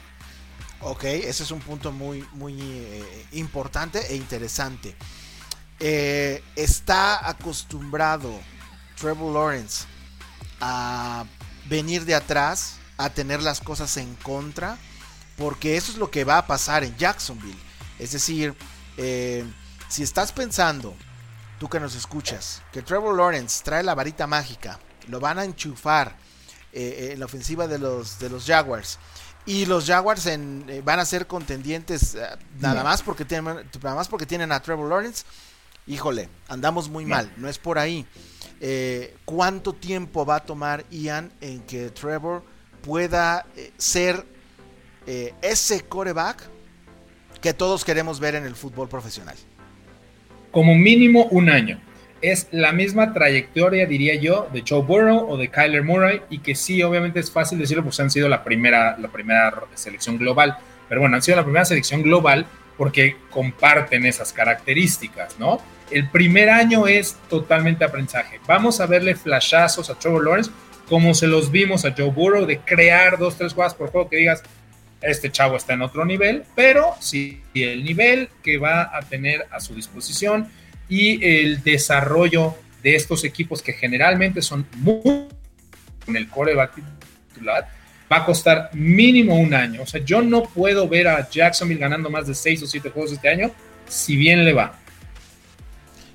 Ok, 0.82 1.06
ese 1.06 1.42
es 1.42 1.50
un 1.50 1.62
punto 1.62 1.92
muy, 1.92 2.24
muy 2.34 2.60
eh, 2.62 3.04
importante 3.32 4.00
e 4.10 4.16
interesante. 4.16 4.94
Eh, 5.82 6.44
está 6.56 7.28
acostumbrado 7.28 8.40
Trevor 9.00 9.34
Lawrence 9.34 9.86
a 10.60 11.26
venir 11.68 12.06
de 12.06 12.16
atrás, 12.16 12.78
a 12.98 13.10
tener 13.10 13.42
las 13.42 13.60
cosas 13.60 13.98
en 13.98 14.14
contra, 14.16 14.78
porque 15.38 15.76
eso 15.76 15.92
es 15.92 15.98
lo 15.98 16.12
que 16.12 16.24
va 16.24 16.38
a 16.38 16.48
pasar 16.48 16.84
en 16.84 16.96
Jacksonville. 16.98 17.58
Es 17.98 18.12
decir, 18.12 18.56
eh, 18.98 19.44
si 19.88 20.04
estás 20.04 20.32
pensando, 20.32 20.96
tú 21.60 21.68
que 21.68 21.80
nos 21.80 21.96
escuchas, 21.96 22.62
que 22.72 22.84
Trevor 22.84 23.18
Lawrence 23.18 23.64
trae 23.64 23.84
la 23.84 23.96
varita 23.96 24.28
mágica, 24.28 24.80
lo 25.08 25.20
van 25.20 25.40
a 25.40 25.44
enchufar 25.44 26.16
eh, 26.74 27.10
en 27.14 27.20
la 27.20 27.26
ofensiva 27.26 27.68
de 27.68 27.80
los, 27.80 28.20
de 28.20 28.30
los 28.30 28.46
Jaguars. 28.46 29.00
Y 29.46 29.66
los 29.66 29.88
Jaguars 29.88 30.28
en, 30.28 30.66
eh, 30.70 30.82
van 30.84 31.00
a 31.00 31.06
ser 31.06 31.26
contendientes 31.26 32.16
nada, 32.60 32.84
más 32.84 33.02
porque 33.02 33.26
tienen, 33.26 33.68
nada 33.82 33.96
más 33.96 34.08
porque 34.08 34.28
tienen 34.28 34.52
a 34.52 34.62
Trevor 34.62 34.88
Lawrence. 34.88 35.26
Híjole, 35.92 36.30
andamos 36.48 36.88
muy 36.88 37.04
mal, 37.04 37.30
no 37.36 37.50
es 37.50 37.58
por 37.58 37.78
ahí. 37.78 38.06
Eh, 38.62 39.14
cuánto 39.26 39.74
tiempo 39.74 40.26
va 40.26 40.38
a 40.38 40.40
tomar 40.40 40.86
Ian 40.90 41.34
en 41.42 41.60
que 41.64 41.90
Trevor 41.90 42.44
pueda 42.82 43.46
eh, 43.58 43.72
ser 43.76 44.26
eh, 45.06 45.34
ese 45.42 45.82
coreback 45.82 46.44
que 47.42 47.54
todos 47.54 47.84
queremos 47.84 48.22
ver 48.22 48.36
en 48.36 48.46
el 48.46 48.56
fútbol 48.56 48.88
profesional. 48.88 49.36
Como 50.52 50.76
mínimo 50.76 51.26
un 51.26 51.50
año. 51.50 51.82
Es 52.22 52.48
la 52.52 52.72
misma 52.72 53.12
trayectoria, 53.12 53.86
diría 53.86 54.16
yo, 54.16 54.48
de 54.54 54.64
Joe 54.66 54.84
Burrow 54.84 55.30
o 55.30 55.36
de 55.36 55.50
Kyler 55.50 55.84
Murray, 55.84 56.22
y 56.30 56.40
que 56.40 56.56
sí, 56.56 56.82
obviamente 56.84 57.20
es 57.20 57.30
fácil 57.30 57.60
decirlo, 57.60 57.84
pues 57.84 58.00
han 58.00 58.10
sido 58.10 58.30
la 58.30 58.46
primera, 58.46 58.98
la 58.98 59.10
primera 59.10 59.66
selección 59.74 60.18
global. 60.18 60.58
Pero 60.88 61.02
bueno, 61.02 61.18
han 61.18 61.22
sido 61.22 61.36
la 61.36 61.44
primera 61.44 61.66
selección 61.66 62.02
global 62.02 62.46
porque 62.78 63.18
comparten 63.30 64.06
esas 64.06 64.34
características, 64.34 65.38
¿no? 65.38 65.60
El 65.92 66.10
primer 66.10 66.50
año 66.50 66.88
es 66.88 67.18
totalmente 67.30 67.84
aprendizaje. 67.84 68.40
Vamos 68.48 68.80
a 68.80 68.86
verle 68.86 69.16
flashazos 69.16 69.90
a 69.90 69.96
Trevor 69.96 70.24
Lawrence 70.24 70.52
como 70.88 71.14
se 71.14 71.28
los 71.28 71.52
vimos 71.52 71.86
a 71.86 71.94
Joe 71.98 72.12
Burrow 72.12 72.46
de 72.46 72.60
crear 72.60 73.18
dos, 73.18 73.38
tres 73.38 73.54
jugadas 73.54 73.76
por 73.76 73.92
juego 73.92 74.10
que 74.10 74.18
digas, 74.18 74.44
este 75.02 75.32
chavo 75.32 75.56
está 75.56 75.74
en 75.74 75.82
otro 75.82 76.06
nivel, 76.06 76.44
pero 76.54 76.96
sí 77.00 77.42
el 77.54 77.84
nivel 77.84 78.30
que 78.44 78.58
va 78.58 78.96
a 78.96 79.02
tener 79.02 79.48
a 79.52 79.60
su 79.60 79.74
disposición 79.74 80.50
y 80.90 81.24
el 81.26 81.64
desarrollo 81.64 82.56
de 82.84 82.96
estos 82.96 83.24
equipos 83.24 83.62
que 83.62 83.74
generalmente 83.74 84.42
son 84.42 84.68
muy 84.78 85.28
en 86.08 86.16
el 86.16 86.28
coreback 86.28 86.74
titular 87.34 87.70
va 88.12 88.18
a 88.18 88.26
costar 88.26 88.70
mínimo 88.74 89.40
un 89.40 89.54
año. 89.54 89.84
O 89.84 89.86
sea, 89.86 90.04
yo 90.04 90.22
no 90.22 90.44
puedo 90.44 90.88
ver 90.88 91.08
a 91.08 91.30
Jacksonville 91.30 91.80
ganando 91.80 92.10
más 92.10 92.28
de 92.28 92.36
seis 92.36 92.62
o 92.62 92.68
siete 92.68 92.90
juegos 92.90 93.14
este 93.14 93.30
año, 93.30 93.52
si 93.88 94.18
bien 94.18 94.44
le 94.44 94.54
va. 94.54 94.81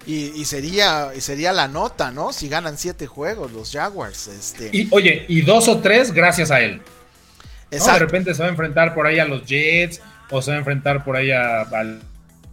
Y, 0.07 0.45
sería, 0.45 1.11
y 1.17 1.21
sería 1.21 1.53
la 1.53 1.67
nota, 1.67 2.13
¿no? 2.13 2.33
Si 2.33 2.49
ganan 2.49 2.79
siete 2.79 3.09
juegos 3.09 3.51
los 3.51 3.73
Jaguars. 3.73 4.29
Este. 4.29 4.71
Y 4.73 4.87
oye, 4.93 5.25
y 5.29 5.41
dos 5.41 5.67
o 5.67 5.81
tres 5.81 6.13
gracias 6.13 6.53
a 6.53 6.61
él. 6.61 6.81
De 7.71 7.99
repente 7.99 8.33
se 8.33 8.41
va 8.41 8.47
a 8.47 8.51
enfrentar 8.51 8.95
por 8.95 9.07
ahí 9.07 9.19
a 9.19 9.25
los 9.25 9.45
Jets 9.45 10.01
o 10.31 10.41
se 10.41 10.51
va 10.53 10.57
a 10.57 10.59
enfrentar 10.61 11.05
por 11.05 11.17
ahí 11.17 11.33
a, 11.33 11.67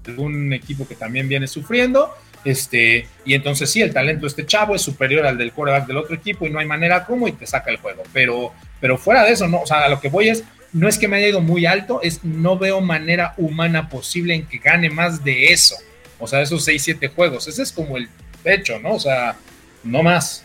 algún 0.07 0.51
equipo 0.53 0.87
que 0.87 0.95
también 0.95 1.29
viene 1.29 1.47
sufriendo. 1.47 2.11
Este, 2.43 3.07
y 3.23 3.35
entonces 3.35 3.69
sí, 3.69 3.81
el 3.81 3.93
talento 3.93 4.21
de 4.21 4.29
este 4.29 4.45
chavo 4.45 4.75
es 4.75 4.81
superior 4.81 5.25
al 5.25 5.37
del 5.37 5.53
quarterback 5.53 5.87
del 5.87 5.97
otro 5.97 6.15
equipo 6.15 6.45
y 6.45 6.49
no 6.49 6.59
hay 6.59 6.65
manera 6.65 7.05
como 7.05 7.27
y 7.27 7.33
te 7.33 7.45
saca 7.45 7.69
el 7.69 7.77
juego. 7.77 8.03
Pero, 8.11 8.51
pero 8.81 8.97
fuera 8.97 9.23
de 9.23 9.31
eso, 9.31 9.47
no, 9.47 9.61
o 9.61 9.67
sea, 9.67 9.85
a 9.85 9.89
lo 9.89 10.01
que 10.01 10.09
voy 10.09 10.29
es, 10.29 10.43
no 10.73 10.87
es 10.87 10.97
que 10.97 11.07
me 11.07 11.17
haya 11.17 11.27
ido 11.27 11.39
muy 11.39 11.65
alto, 11.67 12.01
es 12.01 12.23
no 12.23 12.57
veo 12.57 12.81
manera 12.81 13.35
humana 13.37 13.89
posible 13.89 14.33
en 14.33 14.47
que 14.47 14.57
gane 14.57 14.89
más 14.89 15.23
de 15.23 15.53
eso. 15.53 15.75
O 16.19 16.27
sea, 16.27 16.41
esos 16.41 16.63
6, 16.63 16.81
7 16.83 17.07
juegos. 17.09 17.47
Ese 17.47 17.63
es 17.63 17.71
como 17.71 17.97
el 17.97 18.09
pecho, 18.43 18.79
¿no? 18.79 18.93
O 18.93 18.99
sea, 18.99 19.37
no 19.83 20.03
más. 20.03 20.43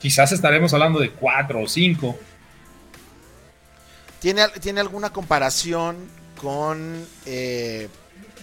Quizás 0.00 0.32
estaremos 0.32 0.72
hablando 0.74 1.00
de 1.00 1.10
4 1.10 1.60
o 1.60 1.68
5. 1.68 2.18
¿Tiene, 4.20 4.42
¿Tiene 4.60 4.80
alguna 4.80 5.10
comparación 5.10 5.96
con 6.40 7.06
eh, 7.26 7.88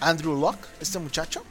Andrew 0.00 0.38
Locke, 0.38 0.66
este 0.80 0.98
muchacho? 0.98 1.44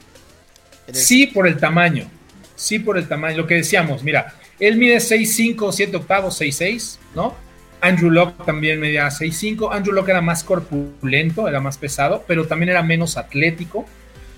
Sí, 0.92 1.28
por 1.28 1.48
el 1.48 1.58
tamaño. 1.58 2.10
Sí, 2.56 2.80
por 2.80 2.98
el 2.98 3.08
tamaño. 3.08 3.38
Lo 3.38 3.48
que 3.48 3.56
decíamos, 3.56 4.04
mira, 4.04 4.34
él 4.60 4.78
mide 4.78 4.98
6'5, 4.98 5.72
7 5.72 5.98
octavos, 5.98 6.42
6'6, 6.42 6.98
¿no? 7.16 7.36
Andrew 7.82 8.10
Locke 8.10 8.44
también 8.46 8.80
medía 8.80 9.08
6'5. 9.08 9.70
Andrew 9.72 9.94
Locke 9.94 10.10
era 10.10 10.22
más 10.22 10.44
corpulento, 10.44 11.48
era 11.48 11.60
más 11.60 11.78
pesado, 11.78 12.24
pero 12.28 12.48
también 12.48 12.70
era 12.70 12.84
menos 12.84 13.18
atlético. 13.18 13.86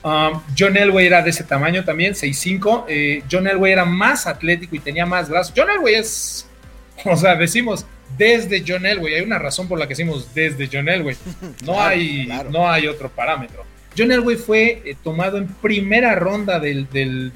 Um, 0.04 0.42
John 0.58 0.76
Elway 0.76 1.06
era 1.06 1.22
de 1.22 1.30
ese 1.30 1.44
tamaño 1.44 1.84
también, 1.84 2.14
6'5. 2.14 2.86
Eh, 2.88 3.24
John 3.32 3.48
Elway 3.48 3.74
era 3.74 3.86
más 3.86 4.26
atlético 4.26 4.76
y 4.76 4.80
tenía 4.80 5.06
más 5.06 5.30
brazos. 5.30 5.54
John 5.56 5.70
Elway 5.70 5.96
es, 5.96 6.48
o 7.06 7.16
sea, 7.16 7.36
decimos 7.36 7.86
desde 8.18 8.64
John 8.68 8.86
Elway. 8.86 9.16
Hay 9.16 9.22
una 9.22 9.40
razón 9.40 9.68
por 9.68 9.78
la 9.80 9.86
que 9.86 9.92
decimos 9.92 10.34
desde 10.34 10.70
John 10.72 10.90
Elway. 10.90 11.16
No, 11.66 11.82
hay, 11.82 12.28
no 12.50 12.70
hay 12.70 12.88
otro 12.88 13.10
parámetro. 13.10 13.64
John 13.98 14.12
Elway 14.12 14.38
fue 14.38 14.82
eh, 14.86 14.96
tomado 15.04 15.38
en 15.38 15.48
primera 15.48 16.16
ronda 16.16 16.60
del, 16.60 16.88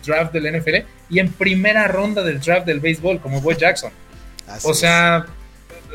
draft 0.05 0.33
del 0.33 0.59
NFL 0.59 0.75
y 1.09 1.19
en 1.19 1.31
primera 1.31 1.87
ronda 1.87 2.23
del 2.23 2.39
draft 2.39 2.65
del 2.65 2.79
béisbol, 2.79 3.19
como 3.19 3.41
Boy 3.41 3.55
Jackson. 3.55 3.91
o 4.63 4.73
sea, 4.73 5.25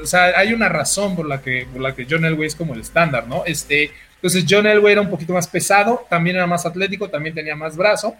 o 0.02 0.06
sea, 0.06 0.38
hay 0.38 0.52
una 0.52 0.68
razón 0.68 1.16
por 1.16 1.26
la 1.26 1.40
que, 1.40 1.66
por 1.72 1.80
la 1.80 1.94
que 1.94 2.06
John 2.08 2.24
Elway 2.24 2.46
es 2.46 2.54
como 2.54 2.74
el 2.74 2.80
estándar, 2.80 3.26
¿no? 3.26 3.44
Este, 3.46 3.90
entonces 4.20 4.44
John 4.46 4.66
Elway 4.66 4.92
era 4.92 5.00
un 5.00 5.08
poquito 5.08 5.32
más 5.32 5.48
pesado, 5.48 6.06
también 6.10 6.36
era 6.36 6.46
más 6.46 6.66
atlético, 6.66 7.08
también 7.08 7.34
tenía 7.34 7.56
más 7.56 7.74
brazo. 7.74 8.14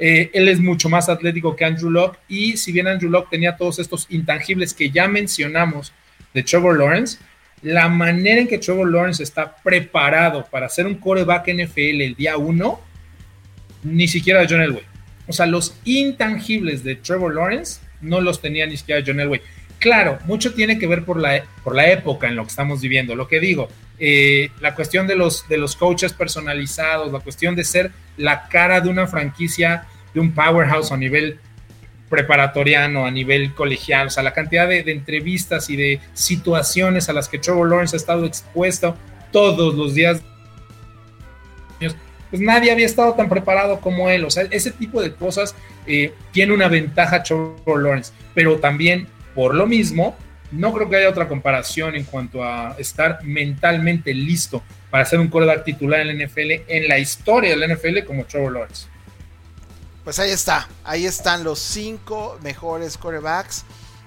Eh, 0.00 0.28
él 0.34 0.48
es 0.48 0.58
mucho 0.58 0.88
más 0.88 1.08
atlético 1.08 1.54
que 1.54 1.64
Andrew 1.64 1.88
Locke 1.88 2.18
y 2.26 2.56
si 2.56 2.72
bien 2.72 2.88
Andrew 2.88 3.08
Locke 3.08 3.30
tenía 3.30 3.56
todos 3.56 3.78
estos 3.78 4.06
intangibles 4.10 4.74
que 4.74 4.90
ya 4.90 5.06
mencionamos 5.06 5.92
de 6.32 6.42
Trevor 6.42 6.76
Lawrence, 6.76 7.18
la 7.62 7.88
manera 7.88 8.40
en 8.40 8.48
que 8.48 8.58
Trevor 8.58 8.90
Lawrence 8.90 9.22
está 9.22 9.54
preparado 9.54 10.44
para 10.50 10.68
ser 10.68 10.86
un 10.86 10.96
coreback 10.96 11.46
NFL 11.46 12.00
el 12.00 12.16
día 12.16 12.36
uno, 12.36 12.80
ni 13.84 14.08
siquiera 14.08 14.44
John 14.50 14.60
Elway. 14.60 14.82
O 15.28 15.32
sea, 15.32 15.46
los 15.46 15.76
intangibles 15.84 16.82
de 16.82 16.96
Trevor 16.96 17.32
Lawrence 17.32 17.80
no 18.00 18.20
los 18.20 18.40
tenía 18.40 18.66
ni 18.66 18.76
siquiera 18.76 19.04
John 19.06 19.20
Elway. 19.20 19.40
Claro, 19.84 20.18
mucho 20.24 20.54
tiene 20.54 20.78
que 20.78 20.86
ver 20.86 21.04
por 21.04 21.20
la, 21.20 21.44
por 21.62 21.76
la 21.76 21.90
época 21.90 22.26
en 22.26 22.36
lo 22.36 22.44
que 22.44 22.48
estamos 22.48 22.80
viviendo. 22.80 23.14
Lo 23.14 23.28
que 23.28 23.38
digo, 23.38 23.68
eh, 23.98 24.48
la 24.62 24.74
cuestión 24.74 25.06
de 25.06 25.14
los, 25.14 25.46
de 25.46 25.58
los 25.58 25.76
coaches 25.76 26.14
personalizados, 26.14 27.12
la 27.12 27.20
cuestión 27.20 27.54
de 27.54 27.64
ser 27.64 27.90
la 28.16 28.48
cara 28.48 28.80
de 28.80 28.88
una 28.88 29.06
franquicia, 29.06 29.86
de 30.14 30.20
un 30.20 30.32
powerhouse 30.32 30.90
a 30.90 30.96
nivel 30.96 31.38
preparatoriano, 32.08 33.04
a 33.04 33.10
nivel 33.10 33.52
colegial, 33.52 34.06
o 34.06 34.10
sea, 34.10 34.22
la 34.22 34.32
cantidad 34.32 34.66
de, 34.66 34.90
entrevistas 34.90 35.68
y 35.68 35.76
de 35.76 36.00
situaciones 36.14 37.10
a 37.10 37.12
las 37.12 37.28
que 37.28 37.38
Trevor 37.38 37.68
Lawrence 37.68 37.94
ha 37.94 37.98
estado 37.98 38.24
expuesto, 38.24 38.96
todos 39.32 39.74
los 39.74 39.92
días. 39.92 40.22
Pues 42.30 42.40
nadie 42.40 42.72
había 42.72 42.86
estado 42.86 43.12
tan 43.12 43.28
preparado 43.28 43.82
como 43.82 44.08
él. 44.08 44.24
O 44.24 44.30
sea, 44.30 44.44
ese 44.50 44.70
tipo 44.70 45.02
de 45.02 45.12
cosas 45.14 45.54
eh, 45.86 46.14
tiene 46.32 46.54
una 46.54 46.68
ventaja 46.68 47.22
Trevor 47.22 47.82
Lawrence. 47.82 48.14
Pero 48.32 48.58
también, 48.60 49.08
por 49.34 49.54
lo 49.54 49.66
mismo, 49.66 50.16
no 50.52 50.72
creo 50.72 50.88
que 50.88 50.96
haya 50.96 51.10
otra 51.10 51.28
comparación 51.28 51.94
en 51.94 52.04
cuanto 52.04 52.44
a 52.44 52.76
estar 52.78 53.22
mentalmente 53.24 54.14
listo 54.14 54.62
para 54.90 55.04
ser 55.04 55.18
un 55.18 55.28
coreback 55.28 55.64
titular 55.64 56.00
en 56.00 56.18
la 56.18 56.26
NFL, 56.26 56.50
en 56.68 56.88
la 56.88 56.98
historia 56.98 57.50
de 57.50 57.56
la 57.56 57.74
NFL, 57.74 58.04
como 58.06 58.24
Trevor 58.24 58.52
Lawrence. 58.52 58.86
Pues 60.04 60.18
ahí 60.18 60.30
está, 60.30 60.68
ahí 60.84 61.06
están 61.06 61.44
los 61.44 61.58
cinco 61.58 62.38
mejores 62.42 62.98
corebacks 62.98 63.64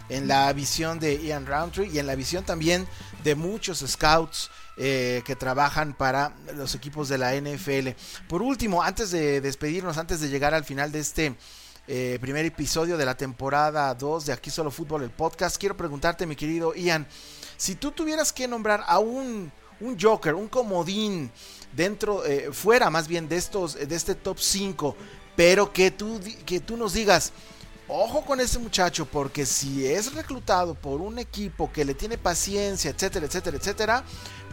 en 0.10 0.28
la 0.28 0.54
visión 0.54 1.00
de 1.00 1.22
Ian 1.22 1.46
Roundtree 1.46 1.90
y 1.90 2.00
en 2.00 2.08
la 2.08 2.16
visión 2.16 2.44
también 2.46 2.88
de 3.24 3.36
muchos 3.36 3.84
scouts 3.86 4.50
eh, 4.78 5.24
que 5.26 5.36
trabajan 5.36 5.94
para 5.94 6.34
los 6.56 6.76
equipos 6.76 7.10
de 7.10 7.18
la 7.18 7.34
NFL. 7.34 7.90
Por 8.30 8.42
último, 8.42 8.84
antes 8.84 9.12
de 9.12 9.42
despedirnos, 9.42 9.98
antes 9.98 10.22
de 10.22 10.30
llegar 10.30 10.54
al 10.54 10.64
final 10.64 10.92
de 10.92 11.00
este 11.00 11.36
eh, 11.88 12.18
primer 12.20 12.46
episodio 12.46 12.98
de 12.98 13.06
la 13.06 13.16
temporada 13.16 13.94
2 13.96 14.26
de 14.26 14.34
Aquí 14.34 14.50
Solo 14.50 14.72
Fútbol, 14.72 15.04
el 15.04 15.10
podcast, 15.10 15.58
quiero 15.58 15.78
preguntarte, 15.78 16.26
mi 16.26 16.36
querido 16.36 16.74
Ian, 16.76 17.08
si 17.56 17.76
tú 17.76 17.92
tuvieras 17.92 18.34
que 18.34 18.46
nombrar 18.46 18.84
a 18.88 19.00
un, 19.00 19.50
un 19.80 19.98
Joker, 20.00 20.36
un 20.36 20.50
comodín 20.50 21.32
dentro, 21.72 22.26
eh, 22.26 22.50
fuera 22.52 22.90
más 22.90 23.08
bien 23.08 23.30
de 23.30 23.38
estos, 23.38 23.76
de 23.76 23.96
este 23.96 24.16
top 24.16 24.38
5, 24.38 24.98
pero 25.38 25.72
que 25.72 25.92
tú, 25.92 26.20
que 26.46 26.60
tú 26.60 26.76
nos 26.76 26.92
digas, 26.92 27.32
ojo 27.88 28.26
con 28.26 28.42
ese 28.42 28.60
muchacho, 28.60 29.06
porque 29.06 29.46
si 29.46 29.88
es 29.88 30.14
reclutado 30.14 30.76
por 30.76 31.00
un 31.00 31.20
equipo 31.20 31.72
que 31.72 31.86
le 31.86 31.94
tiene 31.94 32.18
paciencia, 32.18 32.92
etcétera, 32.92 33.28
etcétera, 33.28 33.58
etcétera, 33.58 34.04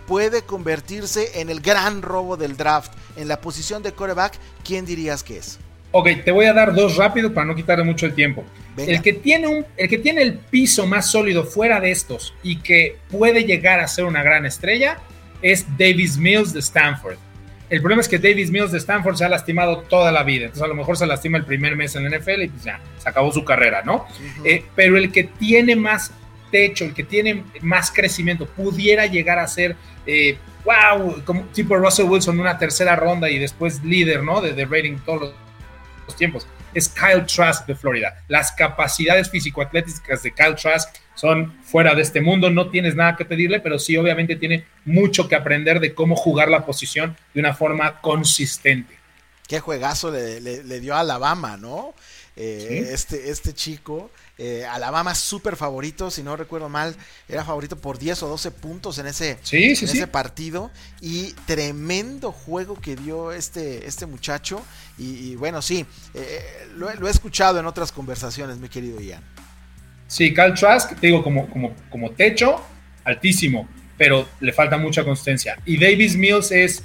puede 0.06 0.42
convertirse 0.42 1.40
en 1.40 1.50
el 1.50 1.60
gran 1.60 2.02
robo 2.02 2.36
del 2.36 2.56
draft. 2.56 2.92
En 3.16 3.26
la 3.26 3.40
posición 3.40 3.82
de 3.82 3.92
coreback, 3.92 4.38
¿quién 4.62 4.86
dirías 4.86 5.24
que 5.24 5.38
es? 5.38 5.58
Ok, 5.96 6.08
te 6.24 6.32
voy 6.32 6.46
a 6.46 6.52
dar 6.52 6.74
dos 6.74 6.96
rápidos 6.96 7.30
para 7.30 7.46
no 7.46 7.54
quitarle 7.54 7.84
mucho 7.84 8.04
el 8.04 8.14
tiempo. 8.14 8.44
El 8.76 9.00
que, 9.00 9.12
tiene 9.12 9.46
un, 9.46 9.64
el 9.76 9.88
que 9.88 9.98
tiene 9.98 10.22
el 10.22 10.34
piso 10.34 10.88
más 10.88 11.08
sólido 11.08 11.44
fuera 11.44 11.78
de 11.78 11.92
estos 11.92 12.34
y 12.42 12.56
que 12.56 12.96
puede 13.12 13.44
llegar 13.44 13.78
a 13.78 13.86
ser 13.86 14.04
una 14.04 14.24
gran 14.24 14.44
estrella 14.44 14.98
es 15.40 15.64
Davis 15.78 16.18
Mills 16.18 16.52
de 16.52 16.58
Stanford. 16.58 17.14
El 17.70 17.80
problema 17.80 18.02
es 18.02 18.08
que 18.08 18.18
Davis 18.18 18.50
Mills 18.50 18.72
de 18.72 18.78
Stanford 18.78 19.14
se 19.14 19.24
ha 19.24 19.28
lastimado 19.28 19.82
toda 19.82 20.10
la 20.10 20.24
vida. 20.24 20.46
Entonces, 20.46 20.64
a 20.64 20.66
lo 20.66 20.74
mejor 20.74 20.96
se 20.96 21.06
lastima 21.06 21.38
el 21.38 21.44
primer 21.44 21.76
mes 21.76 21.94
en 21.94 22.10
la 22.10 22.18
NFL 22.18 22.42
y 22.42 22.48
pues 22.48 22.64
ya, 22.64 22.80
se 22.98 23.08
acabó 23.08 23.30
su 23.30 23.44
carrera, 23.44 23.82
¿no? 23.84 24.04
Eh, 24.44 24.64
pero 24.74 24.96
el 24.96 25.12
que 25.12 25.22
tiene 25.22 25.76
más 25.76 26.10
techo, 26.50 26.86
el 26.86 26.92
que 26.92 27.04
tiene 27.04 27.44
más 27.60 27.92
crecimiento, 27.92 28.46
pudiera 28.46 29.06
llegar 29.06 29.38
a 29.38 29.46
ser, 29.46 29.76
wow, 30.64 31.10
eh, 31.18 31.22
como 31.24 31.42
tipo 31.52 31.76
Russell 31.76 32.06
Wilson, 32.06 32.40
una 32.40 32.58
tercera 32.58 32.96
ronda 32.96 33.30
y 33.30 33.38
después 33.38 33.84
líder, 33.84 34.24
¿no? 34.24 34.40
De, 34.40 34.54
de 34.54 34.64
rating 34.64 34.96
todos 35.06 35.20
los 35.20 35.43
tiempos. 36.12 36.46
Es 36.74 36.88
Kyle 36.88 37.24
Trask 37.24 37.66
de 37.66 37.74
Florida. 37.74 38.22
Las 38.28 38.52
capacidades 38.52 39.30
físico-atléticas 39.30 40.22
de 40.22 40.32
Kyle 40.32 40.54
Trask 40.54 40.94
son 41.14 41.52
fuera 41.62 41.94
de 41.94 42.02
este 42.02 42.20
mundo, 42.20 42.50
no 42.50 42.70
tienes 42.70 42.94
nada 42.94 43.16
que 43.16 43.24
pedirle, 43.24 43.60
pero 43.60 43.78
sí 43.78 43.96
obviamente 43.96 44.36
tiene 44.36 44.66
mucho 44.84 45.28
que 45.28 45.36
aprender 45.36 45.80
de 45.80 45.94
cómo 45.94 46.16
jugar 46.16 46.48
la 46.48 46.66
posición 46.66 47.16
de 47.32 47.40
una 47.40 47.54
forma 47.54 48.00
consistente. 48.00 48.98
Qué 49.46 49.60
juegazo 49.60 50.10
le, 50.10 50.80
dio 50.80 50.94
a 50.94 51.00
Alabama, 51.00 51.56
¿no? 51.56 51.94
Eh, 52.36 52.88
este, 52.92 53.30
este 53.30 53.54
chico, 53.54 54.10
eh, 54.38 54.64
Alabama 54.64 55.14
súper 55.14 55.54
favorito, 55.54 56.10
si 56.10 56.24
no 56.24 56.36
recuerdo 56.36 56.68
mal, 56.68 56.96
era 57.28 57.44
favorito 57.44 57.76
por 57.76 57.98
10 57.98 58.24
o 58.24 58.28
12 58.28 58.50
puntos 58.50 58.98
en 58.98 59.06
ese, 59.06 59.38
ese 59.50 60.06
partido. 60.08 60.70
Y 61.00 61.32
tremendo 61.46 62.32
juego 62.32 62.80
que 62.80 62.96
dio 62.96 63.32
este, 63.32 63.86
este 63.86 64.06
muchacho. 64.06 64.62
Y, 64.98 65.34
bueno, 65.36 65.62
sí, 65.62 65.86
eh, 66.14 66.68
lo, 66.76 66.92
lo, 66.94 67.08
he 67.08 67.10
escuchado 67.10 67.58
en 67.58 67.66
otras 67.66 67.92
conversaciones, 67.92 68.58
mi 68.58 68.68
querido 68.68 69.00
Ian. 69.00 69.22
Sí, 70.06 70.32
Cal 70.32 70.54
Trask, 70.54 70.98
te 71.00 71.08
digo, 71.08 71.22
como, 71.22 71.48
como, 71.50 71.74
como 71.90 72.10
techo, 72.10 72.62
altísimo, 73.04 73.68
pero 73.96 74.28
le 74.40 74.52
falta 74.52 74.76
mucha 74.76 75.04
consistencia. 75.04 75.58
Y 75.64 75.78
Davis 75.78 76.16
Mills 76.16 76.52
es, 76.52 76.82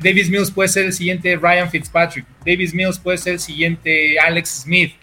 Davis 0.00 0.30
Mills 0.30 0.50
puede 0.50 0.68
ser 0.68 0.86
el 0.86 0.92
siguiente 0.92 1.36
Ryan 1.36 1.70
Fitzpatrick, 1.70 2.26
Davis 2.44 2.74
Mills 2.74 2.98
puede 2.98 3.18
ser 3.18 3.34
el 3.34 3.40
siguiente 3.40 4.18
Alex 4.18 4.62
Smith, 4.62 4.94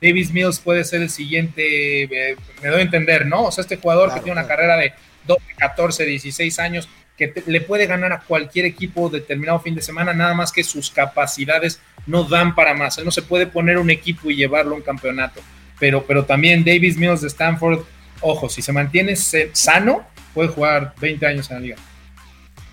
Davis 0.00 0.32
Mills 0.32 0.58
puede 0.58 0.84
ser 0.84 1.02
el 1.02 1.10
siguiente, 1.10 2.04
eh, 2.04 2.36
me 2.62 2.68
doy 2.68 2.80
a 2.80 2.84
entender, 2.84 3.26
¿no? 3.26 3.44
O 3.44 3.52
sea, 3.52 3.62
este 3.62 3.76
jugador 3.76 4.12
que 4.12 4.20
tiene 4.20 4.38
una 4.38 4.46
carrera 4.46 4.76
de 4.76 4.92
12, 5.26 5.42
14, 5.56 6.04
16 6.04 6.58
años, 6.58 6.88
que 7.16 7.32
le 7.46 7.60
puede 7.60 7.86
ganar 7.86 8.12
a 8.12 8.20
cualquier 8.20 8.66
equipo 8.66 9.08
determinado 9.08 9.60
fin 9.60 9.74
de 9.74 9.82
semana, 9.82 10.12
nada 10.12 10.34
más 10.34 10.50
que 10.50 10.64
sus 10.64 10.90
capacidades 10.90 11.80
no 12.06 12.24
dan 12.24 12.54
para 12.54 12.74
más. 12.74 12.98
Él 12.98 13.04
no 13.04 13.12
se 13.12 13.22
puede 13.22 13.46
poner 13.46 13.78
un 13.78 13.90
equipo 13.90 14.30
y 14.30 14.36
llevarlo 14.36 14.74
a 14.74 14.78
un 14.78 14.82
campeonato 14.82 15.40
pero, 15.78 16.06
pero 16.06 16.24
también 16.24 16.64
Davis 16.64 16.96
Mills 16.96 17.20
de 17.20 17.28
Stanford, 17.28 17.84
ojo, 18.20 18.48
si 18.48 18.62
se 18.62 18.72
mantiene 18.72 19.16
sano, 19.16 20.06
puede 20.32 20.48
jugar 20.48 20.94
20 21.00 21.26
años 21.26 21.50
en 21.50 21.56
la 21.56 21.60
liga. 21.60 21.76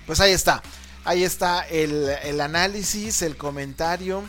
Pues 0.06 0.20
ahí 0.20 0.32
está, 0.32 0.62
ahí 1.06 1.24
está 1.24 1.62
el, 1.62 2.10
el 2.24 2.42
análisis, 2.42 3.22
el 3.22 3.38
comentario 3.38 4.24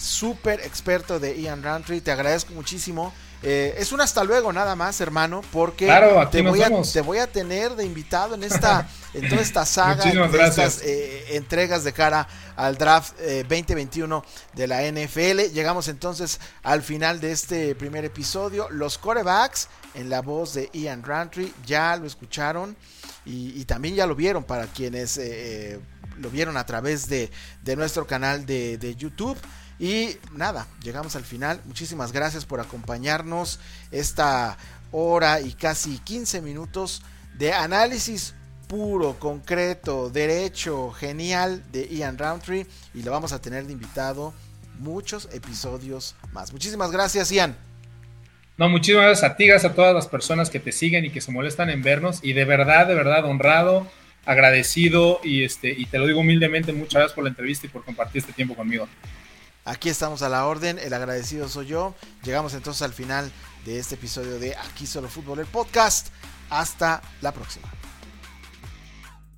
súper 0.00 0.60
experto 0.60 1.20
de 1.20 1.40
Ian 1.40 1.62
Roundtree. 1.62 2.00
Te 2.00 2.10
agradezco 2.10 2.54
muchísimo. 2.54 3.12
Eh, 3.42 3.74
es 3.78 3.90
un 3.92 4.02
hasta 4.02 4.22
luego 4.22 4.52
nada 4.52 4.76
más, 4.76 5.00
hermano, 5.00 5.40
porque 5.50 5.86
te, 6.30 6.42
voy 6.42 6.60
a, 6.60 6.70
te, 6.82 7.00
voy 7.00 7.18
a, 7.18 7.26
tener 7.26 7.74
de 7.74 7.86
invitado 7.86 8.34
en 8.34 8.42
esta, 8.42 8.86
en 9.14 9.30
toda 9.30 9.40
esta 9.40 9.64
saga, 9.64 10.04
de 10.04 10.44
estas 10.44 10.82
eh, 10.82 11.36
entregas 11.36 11.82
de 11.82 11.94
cara 11.94 12.28
al 12.54 12.76
draft 12.76 13.18
2021 13.18 14.22
eh, 14.24 14.56
de 14.56 14.66
la 14.66 14.82
NFL. 14.82 15.52
Llegamos 15.54 15.88
entonces 15.88 16.38
al 16.62 16.82
final 16.82 17.20
de 17.20 17.32
este 17.32 17.74
primer 17.74 18.04
episodio. 18.04 18.68
Los 18.68 18.98
corebacks 18.98 19.68
en 19.94 20.10
la 20.10 20.20
voz 20.20 20.52
de 20.52 20.68
Ian 20.74 21.02
Roundtree, 21.02 21.52
ya 21.64 21.96
lo 21.96 22.06
escucharon 22.06 22.76
y, 23.24 23.64
también 23.64 23.94
ya 23.94 24.06
lo 24.06 24.14
vieron 24.14 24.44
para 24.44 24.66
quienes 24.66 25.18
lo 26.20 26.30
vieron 26.30 26.56
a 26.56 26.66
través 26.66 27.08
de, 27.08 27.30
de 27.62 27.76
nuestro 27.76 28.06
canal 28.06 28.46
de, 28.46 28.78
de 28.78 28.94
YouTube. 28.94 29.38
Y 29.78 30.16
nada, 30.34 30.66
llegamos 30.82 31.16
al 31.16 31.24
final. 31.24 31.60
Muchísimas 31.64 32.12
gracias 32.12 32.44
por 32.44 32.60
acompañarnos 32.60 33.58
esta 33.90 34.58
hora 34.92 35.40
y 35.40 35.52
casi 35.52 35.98
15 35.98 36.42
minutos 36.42 37.02
de 37.38 37.52
análisis 37.52 38.34
puro, 38.68 39.18
concreto, 39.18 40.10
derecho, 40.10 40.92
genial 40.92 41.64
de 41.72 41.88
Ian 41.88 42.18
Roundtree. 42.18 42.66
Y 42.94 43.02
lo 43.02 43.10
vamos 43.10 43.32
a 43.32 43.40
tener 43.40 43.66
de 43.66 43.72
invitado 43.72 44.32
muchos 44.78 45.28
episodios 45.32 46.14
más. 46.32 46.52
Muchísimas 46.52 46.90
gracias, 46.90 47.30
Ian. 47.30 47.56
No, 48.56 48.68
muchísimas 48.68 49.06
gracias 49.06 49.30
a 49.30 49.36
ti, 49.36 49.46
gracias 49.46 49.72
a 49.72 49.74
todas 49.74 49.94
las 49.94 50.06
personas 50.06 50.50
que 50.50 50.60
te 50.60 50.70
siguen 50.70 51.06
y 51.06 51.10
que 51.10 51.20
se 51.20 51.32
molestan 51.32 51.70
en 51.70 51.82
vernos. 51.82 52.20
Y 52.22 52.34
de 52.34 52.44
verdad, 52.44 52.86
de 52.86 52.94
verdad, 52.94 53.24
honrado, 53.24 53.90
agradecido 54.30 55.20
y, 55.24 55.44
este, 55.44 55.70
y 55.70 55.86
te 55.86 55.98
lo 55.98 56.06
digo 56.06 56.20
humildemente, 56.20 56.72
muchas 56.72 56.94
gracias 56.94 57.12
por 57.12 57.24
la 57.24 57.30
entrevista 57.30 57.66
y 57.66 57.70
por 57.70 57.84
compartir 57.84 58.20
este 58.20 58.32
tiempo 58.32 58.54
conmigo. 58.54 58.88
Aquí 59.64 59.88
estamos 59.88 60.22
a 60.22 60.28
la 60.28 60.46
orden, 60.46 60.78
el 60.78 60.92
agradecido 60.94 61.48
soy 61.48 61.66
yo. 61.66 61.94
Llegamos 62.24 62.54
entonces 62.54 62.82
al 62.82 62.92
final 62.92 63.30
de 63.64 63.78
este 63.78 63.96
episodio 63.96 64.38
de 64.38 64.56
Aquí 64.56 64.86
Solo 64.86 65.08
Fútbol, 65.08 65.40
el 65.40 65.46
podcast. 65.46 66.08
Hasta 66.48 67.02
la 67.20 67.32
próxima. 67.32 67.79